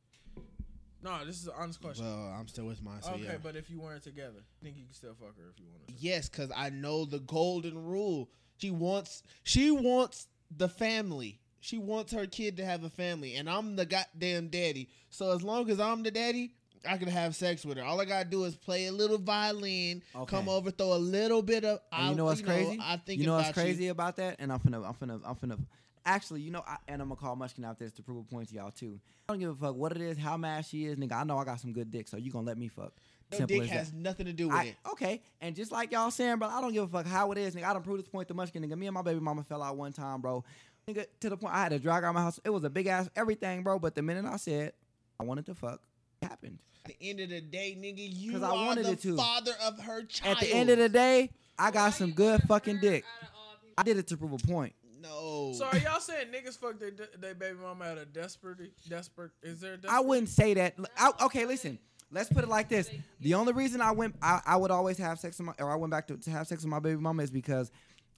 No, 1.03 1.24
this 1.24 1.41
is 1.41 1.47
an 1.47 1.55
honest 1.57 1.80
question. 1.80 2.05
Well, 2.05 2.34
I'm 2.39 2.49
still 2.49 2.66
with 2.66 2.82
mine. 2.82 3.01
So 3.03 3.12
okay, 3.12 3.22
yeah. 3.22 3.36
but 3.43 3.57
if 3.57 3.70
you 3.70 3.80
weren't 3.80 4.03
together, 4.03 4.41
I 4.41 4.64
think 4.64 4.76
you 4.76 4.84
could 4.84 4.97
still 4.97 5.14
fuck 5.14 5.36
her 5.36 5.51
if 5.51 5.59
you 5.61 5.66
wanted 5.70 5.89
to? 5.89 5.95
Yes, 6.05 6.28
because 6.28 6.51
I 6.55 6.70
know 6.70 7.05
the 7.05 7.20
golden 7.20 7.82
rule. 7.86 8.28
She 8.59 8.70
wants 8.70 9.22
she 9.45 9.70
wants 9.70 10.26
the 10.55 10.68
family. 10.68 11.41
She 11.61 11.78
wants 11.78 12.12
her 12.12 12.26
kid 12.26 12.57
to 12.59 12.64
have 12.64 12.84
a 12.84 12.91
family, 12.91 13.34
and 13.36 13.49
I'm 13.49 13.76
the 13.76 13.86
goddamn 13.86 14.49
daddy. 14.49 14.91
So 15.11 15.32
as 15.32 15.43
long 15.43 15.70
as 15.70 15.80
I'm 15.80 16.03
the 16.03 16.11
daddy, 16.11 16.53
I 16.87 16.97
can 16.97 17.09
have 17.09 17.35
sex 17.35 17.64
with 17.64 17.79
her. 17.79 17.85
All 17.85 18.01
I 18.01 18.05
gotta 18.05 18.29
do 18.29 18.45
is 18.45 18.55
play 18.57 18.87
a 18.87 18.93
little 18.93 19.18
violin, 19.18 20.03
Okay. 20.14 20.26
come 20.37 20.49
over, 20.49 20.70
throw 20.70 20.95
a 20.95 20.99
little 20.99 21.43
bit 21.43 21.64
of. 21.64 21.81
And 21.93 22.07
I, 22.07 22.11
you 22.11 22.16
know 22.16 22.24
what's 22.26 22.43
crazy? 22.43 22.79
I 22.81 22.97
think 22.99 23.20
you 23.20 23.26
know 23.26 23.37
what's 23.37 23.53
crazy 23.53 23.89
about 23.89 24.16
that, 24.16 24.37
and 24.39 24.53
I'm 24.53 24.59
finna, 24.61 24.87
I'm 24.87 24.95
finna, 24.95 25.20
I'm 25.24 25.35
finna. 25.37 25.59
Actually, 26.05 26.41
you 26.41 26.51
know, 26.51 26.62
I, 26.66 26.76
and 26.89 27.03
I'm 27.03 27.09
gonna 27.09 27.20
call 27.20 27.37
Munchkin 27.37 27.64
out 27.64 27.79
this 27.79 27.93
to 27.95 28.03
prove 28.03 28.18
a 28.18 28.22
point 28.22 28.49
to 28.49 28.55
y'all 28.55 28.70
too. 28.70 28.99
I 29.29 29.33
don't 29.35 29.41
give 29.41 29.51
a 29.51 29.55
fuck 29.55 29.74
what 29.76 29.93
it 29.93 30.01
is, 30.01 30.16
how 30.16 30.37
mad 30.37 30.64
she 30.64 30.87
is, 30.87 30.97
nigga. 30.97 31.12
I 31.12 31.24
know 31.24 31.37
I 31.39 31.45
got 31.45 31.61
some 31.61 31.72
good 31.72 31.91
dick, 31.91 32.09
so 32.09 32.16
you 32.16 32.31
gonna 32.31 32.47
let 32.47 32.57
me 32.59 32.68
fuck. 32.68 32.93
No 33.31 33.39
Simple 33.39 33.61
dick 33.61 33.68
has 33.68 33.91
that. 33.91 33.97
nothing 33.99 34.24
to 34.24 34.33
do 34.33 34.49
with 34.49 34.57
I, 34.57 34.64
it. 34.64 34.76
okay, 34.91 35.20
and 35.43 35.55
just 35.55 35.70
like 35.70 35.93
y'all 35.93 36.11
saying, 36.11 36.37
bro, 36.39 36.49
I 36.49 36.62
don't 36.62 36.72
give 36.72 36.85
a 36.85 36.89
fuck 36.89 37.07
how 37.07 37.31
it 37.33 37.37
is, 37.39 37.55
nigga. 37.55 37.64
I 37.64 37.74
don't 37.74 37.83
prove 37.85 37.99
this 37.99 38.09
point 38.09 38.26
to 38.29 38.35
Munchkin, 38.35 38.62
nigga. 38.62 38.79
Me 38.79 38.87
and 38.87 38.95
my 38.95 39.03
baby 39.03 39.20
mama 39.20 39.43
fell 39.43 39.62
out 39.62 39.76
one 39.76 39.93
time, 39.93 40.22
bro. 40.22 40.45
Nigga, 40.89 41.05
to 41.20 41.29
the 41.29 41.37
point 41.37 41.55
I 41.55 41.62
had 41.64 41.68
to 41.72 41.79
drag 41.79 42.05
out 42.05 42.14
my 42.14 42.22
house. 42.22 42.41
It 42.43 42.49
was 42.49 42.64
a 42.64 42.70
big 42.70 42.87
ass 42.87 43.11
everything, 43.14 43.62
bro. 43.62 43.79
But 43.79 43.95
the 43.95 44.01
minute 44.01 44.24
I 44.24 44.37
said 44.39 44.72
I 45.20 45.24
wanted 45.24 45.45
to 45.47 45.55
fuck, 45.55 45.83
happened. 46.22 46.58
At 46.84 46.98
the 46.98 47.10
end 47.10 47.20
of 47.20 47.28
the 47.30 47.40
day, 47.40 47.76
nigga, 47.78 47.96
you 48.16 48.32
'Cause 48.32 48.42
are 48.42 48.52
I 48.52 48.66
wanted 48.66 48.86
the 48.86 48.92
it 48.92 49.02
to. 49.02 49.16
father 49.16 49.52
of 49.62 49.78
her 49.80 50.02
child. 50.04 50.36
At 50.38 50.42
the 50.42 50.52
end 50.54 50.70
of 50.70 50.78
the 50.78 50.88
day, 50.88 51.30
I 51.58 51.70
got 51.70 51.90
some 51.94 52.12
good 52.12 52.42
fucking 52.44 52.78
dick. 52.80 53.04
Out 53.22 53.28
of 53.28 53.34
all 53.34 53.54
people. 53.60 53.74
I 53.78 53.82
did 53.82 53.96
it 53.98 54.06
to 54.08 54.16
prove 54.16 54.32
a 54.32 54.38
point. 54.38 54.74
no. 55.02 55.52
So 55.54 55.64
are 55.66 55.76
y'all 55.78 56.00
saying 56.00 56.28
niggas 56.32 56.58
fuck 56.58 56.78
their 56.78 56.92
their 57.18 57.34
baby 57.34 57.56
mama 57.60 57.84
out 57.84 57.98
of 57.98 58.12
desperate? 58.12 58.58
Desperate? 58.88 59.32
Is 59.42 59.60
there? 59.60 59.74
A 59.74 59.76
desperate? 59.76 59.96
I 59.96 60.00
wouldn't 60.00 60.28
say 60.28 60.54
that. 60.54 60.74
I, 60.96 61.12
okay, 61.26 61.44
listen. 61.46 61.78
Let's 62.10 62.30
put 62.32 62.42
it 62.42 62.48
like 62.48 62.70
this. 62.70 62.90
The 63.20 63.34
only 63.34 63.52
reason 63.52 63.82
I 63.82 63.90
went, 63.90 64.16
I, 64.22 64.40
I 64.46 64.56
would 64.56 64.70
always 64.70 64.96
have 64.96 65.18
sex 65.20 65.36
with 65.38 65.46
my, 65.48 65.52
or 65.58 65.70
I 65.70 65.76
went 65.76 65.90
back 65.90 66.06
to, 66.08 66.16
to 66.16 66.30
have 66.30 66.46
sex 66.46 66.62
with 66.62 66.70
my 66.70 66.78
baby 66.80 66.98
mama 66.98 67.22
is 67.22 67.30
because 67.30 67.70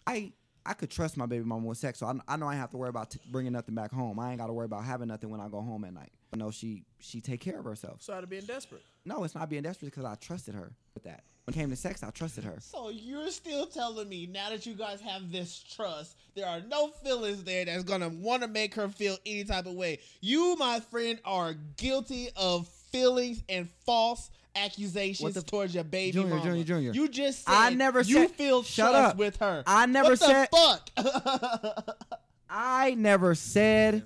I, 0.07 0.33
I 0.65 0.75
could 0.75 0.91
trust 0.93 1.17
my 1.17 1.27
baby 1.27 1.45
mama 1.45 1.67
with 1.67 1.77
sex. 1.79 1.99
So 1.99 2.07
I, 2.07 2.15
I 2.29 2.37
know 2.37 2.47
I 2.47 2.55
have 2.55 2.71
to 2.71 2.77
worry 2.77 2.89
about 2.89 3.11
t- 3.11 3.19
bringing 3.33 3.53
nothing 3.53 3.75
back 3.75 3.91
home. 3.93 4.21
I 4.21 4.31
ain't 4.31 4.39
got 4.39 4.47
to 4.47 4.53
worry 4.53 4.67
about 4.67 4.85
having 4.85 5.09
nothing 5.09 5.29
when 5.29 5.41
I 5.41 5.49
go 5.49 5.61
home 5.61 5.83
at 5.85 5.93
night. 5.93 6.13
I 6.33 6.37
know 6.37 6.51
she, 6.51 6.85
she 7.01 7.21
take 7.21 7.41
care 7.41 7.59
of 7.59 7.65
herself. 7.65 8.03
So 8.03 8.13
out 8.13 8.23
of 8.23 8.31
being 8.31 8.45
desperate. 8.45 8.83
No, 9.05 9.25
it's 9.25 9.35
not 9.35 9.49
being 9.51 9.63
desperate 9.63 9.91
because 9.93 10.05
I 10.05 10.15
trusted 10.15 10.55
her 10.55 10.73
with 10.95 11.03
that. 11.05 11.25
When 11.45 11.55
it 11.55 11.59
came 11.59 11.71
to 11.71 11.77
sex, 11.77 12.03
I 12.05 12.11
trusted 12.11 12.45
her. 12.45 12.57
So 12.61 12.91
you're 12.91 13.31
still 13.31 13.67
telling 13.67 14.09
me 14.09 14.27
now 14.27 14.51
that 14.51 14.67
you 14.67 14.75
guys 14.75 15.01
have 15.01 15.33
this 15.33 15.59
trust, 15.75 16.17
there 16.37 16.47
are 16.47 16.61
no 16.69 16.89
feelings 17.03 17.43
there 17.43 17.65
that's 17.65 17.83
gonna 17.83 18.11
want 18.11 18.43
to 18.43 18.49
make 18.49 18.75
her 18.75 18.89
feel 18.89 19.17
any 19.27 19.43
type 19.45 19.67
of 19.67 19.73
way. 19.75 19.99
You, 20.21 20.55
my 20.59 20.79
friend, 20.81 21.19
are 21.25 21.55
guilty 21.77 22.29
of 22.37 22.69
feelings 22.93 23.43
and 23.49 23.69
false 23.85 24.31
accusations 24.55 25.23
What 25.25 25.35
the- 25.35 25.43
towards 25.43 25.75
your 25.75 25.85
baby 25.85 26.13
Junior, 26.13 26.35
mama. 26.37 26.43
Junior, 26.45 26.65
Junior. 26.65 26.93
You 26.93 27.09
just 27.09 27.45
said 27.47 27.55
I 27.55 27.71
never 27.71 28.01
you 28.03 28.15
said- 28.27 28.31
feel 28.33 28.63
Shut 28.63 28.91
trust 28.93 29.11
up. 29.13 29.17
with 29.17 29.37
her. 29.39 29.65
I 29.67 29.87
never 29.87 30.11
what 30.11 30.19
said- 30.21 30.49
the 30.53 30.57
fuck. 30.57 31.99
I 32.51 32.95
never 32.95 33.35
said. 33.35 34.05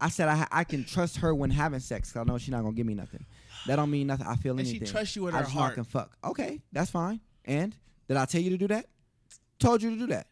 That's 0.00 0.16
got 0.16 0.24
a 0.24 0.26
point. 0.26 0.38
I 0.40 0.44
said 0.44 0.48
I, 0.52 0.60
I 0.60 0.64
can 0.64 0.84
trust 0.84 1.16
her 1.18 1.34
when 1.34 1.50
having 1.50 1.80
sex. 1.80 2.12
Cause 2.12 2.20
I 2.20 2.24
know 2.24 2.38
she's 2.38 2.50
not 2.50 2.62
gonna 2.62 2.74
give 2.74 2.86
me 2.86 2.94
nothing. 2.94 3.24
That 3.66 3.76
don't 3.76 3.90
mean 3.90 4.06
nothing. 4.06 4.26
I 4.26 4.36
feel 4.36 4.56
And 4.58 4.66
she 4.66 4.76
anything. 4.76 4.88
trusts 4.88 5.16
you 5.16 5.22
with 5.24 5.34
I 5.34 5.38
her 5.38 5.44
just 5.44 5.54
know 5.54 5.60
I 5.60 5.64
heart. 5.64 5.74
can 5.74 5.84
fuck. 5.84 6.16
Okay, 6.24 6.60
that's 6.72 6.90
fine. 6.90 7.20
And 7.44 7.74
did 8.08 8.16
I 8.16 8.24
tell 8.24 8.40
you 8.40 8.50
to 8.50 8.56
do 8.58 8.68
that? 8.68 8.86
Told 9.58 9.82
you 9.82 9.90
to 9.90 9.96
do 9.96 10.06
that. 10.08 10.26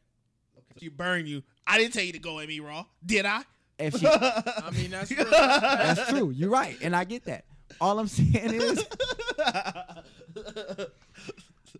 you 0.80 0.90
burn 0.90 1.26
you. 1.26 1.42
I 1.66 1.76
didn't 1.78 1.92
tell 1.92 2.02
you 2.04 2.12
to 2.12 2.18
go 2.18 2.38
at 2.40 2.48
me 2.48 2.60
raw, 2.60 2.84
did 3.04 3.26
I? 3.26 3.42
If 3.78 3.96
she, 4.00 4.06
I 4.06 4.70
mean 4.72 4.90
that's 4.90 5.10
real. 5.10 5.24
that's 5.30 6.08
true. 6.10 6.30
You're 6.30 6.50
right, 6.50 6.76
and 6.82 6.96
I 6.96 7.04
get 7.04 7.24
that. 7.26 7.44
All 7.80 7.98
I'm 7.98 8.08
saying 8.08 8.54
is, 8.54 8.84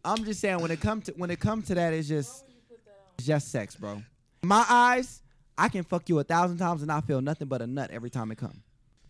I'm 0.05 0.25
just 0.25 0.41
saying 0.41 0.61
when 0.61 0.71
it 0.71 0.81
comes 0.81 1.07
to 1.07 1.13
when 1.17 1.31
it 1.31 1.41
comes 1.41 1.67
to 1.69 1.75
that, 1.75 1.93
it's 1.93 2.09
just 2.09 2.45
Why 2.45 2.47
would 2.47 2.55
you 2.55 2.61
put 2.69 2.85
that 2.85 2.91
on? 2.91 3.13
it's 3.19 3.27
just 3.27 3.49
sex, 3.51 3.75
bro. 3.77 4.03
My 4.43 4.65
eyes, 4.69 5.23
I 5.59 5.69
can 5.69 5.83
fuck 5.83 6.09
you 6.09 6.19
a 6.21 6.25
thousand 6.25 6.59
times 6.59 6.83
and 6.83 6.91
I 6.91 7.01
feel 7.01 7.21
nothing 7.21 7.49
but 7.49 7.61
a 7.61 7.67
nut 7.67 7.91
every 7.91 8.11
time 8.11 8.31
it 8.31 8.39
comes. 8.39 8.61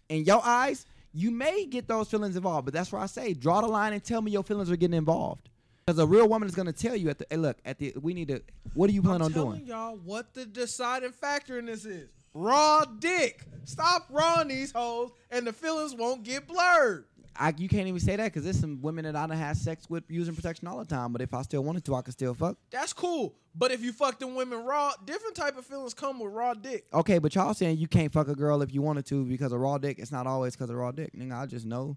In 0.08 0.24
your 0.24 0.40
eyes, 0.42 0.86
you 1.12 1.30
may 1.30 1.66
get 1.66 1.86
those 1.86 2.08
feelings 2.10 2.36
involved, 2.36 2.64
but 2.64 2.74
that's 2.74 2.90
where 2.90 3.00
I 3.02 3.06
say 3.06 3.34
draw 3.34 3.60
the 3.60 3.66
line 3.68 3.92
and 3.92 4.02
tell 4.02 4.22
me 4.22 4.30
your 4.30 4.42
feelings 4.42 4.70
are 4.70 4.76
getting 4.76 4.96
involved. 4.96 5.48
Because 5.84 5.98
a 5.98 6.06
real 6.06 6.28
woman 6.28 6.48
is 6.48 6.54
gonna 6.54 6.72
tell 6.72 6.96
you 6.96 7.08
at 7.10 7.18
the 7.18 7.26
hey, 7.30 7.36
look 7.36 7.58
at 7.64 7.78
the 7.78 7.94
we 8.00 8.14
need 8.14 8.28
to. 8.28 8.42
What 8.74 8.88
do 8.88 8.94
you 8.94 9.02
plan 9.02 9.16
I'm 9.16 9.26
on 9.26 9.32
telling 9.32 9.50
doing? 9.58 9.66
y'all 9.66 9.96
what 10.04 10.34
the 10.34 10.46
deciding 10.46 11.12
factor 11.12 11.58
in 11.58 11.66
this 11.66 11.84
is. 11.84 12.08
Raw 12.34 12.84
dick. 12.84 13.44
Stop 13.64 14.06
rawing 14.10 14.48
these 14.48 14.70
hoes, 14.72 15.10
and 15.30 15.46
the 15.46 15.52
feelings 15.52 15.94
won't 15.94 16.24
get 16.24 16.46
blurred. 16.46 17.04
I, 17.36 17.54
you 17.56 17.68
can't 17.68 17.86
even 17.86 18.00
say 18.00 18.16
that 18.16 18.24
because 18.24 18.44
there's 18.44 18.58
some 18.58 18.80
women 18.82 19.04
that 19.04 19.14
I 19.16 19.26
don't 19.26 19.36
have 19.36 19.56
sex 19.56 19.88
with 19.88 20.04
using 20.08 20.34
protection 20.34 20.66
all 20.68 20.78
the 20.78 20.84
time. 20.84 21.12
But 21.12 21.22
if 21.22 21.32
I 21.34 21.42
still 21.42 21.62
wanted 21.62 21.84
to, 21.86 21.94
I 21.94 22.02
could 22.02 22.12
still 22.12 22.34
fuck. 22.34 22.56
That's 22.70 22.92
cool. 22.92 23.34
But 23.54 23.70
if 23.70 23.82
you 23.82 23.92
fuck 23.92 24.18
them 24.18 24.34
women 24.34 24.64
raw, 24.64 24.92
different 25.04 25.34
type 25.36 25.56
of 25.56 25.64
feelings 25.64 25.94
come 25.94 26.20
with 26.20 26.32
raw 26.32 26.54
dick. 26.54 26.86
Okay, 26.92 27.18
but 27.18 27.34
y'all 27.34 27.54
saying 27.54 27.78
you 27.78 27.88
can't 27.88 28.12
fuck 28.12 28.28
a 28.28 28.34
girl 28.34 28.62
if 28.62 28.72
you 28.74 28.82
wanted 28.82 29.06
to 29.06 29.24
because 29.24 29.52
of 29.52 29.60
raw 29.60 29.78
dick. 29.78 29.98
It's 29.98 30.12
not 30.12 30.26
always 30.26 30.54
because 30.56 30.70
of 30.70 30.76
raw 30.76 30.90
dick. 30.92 31.12
Nigga, 31.14 31.38
I 31.40 31.46
just 31.46 31.66
know. 31.66 31.96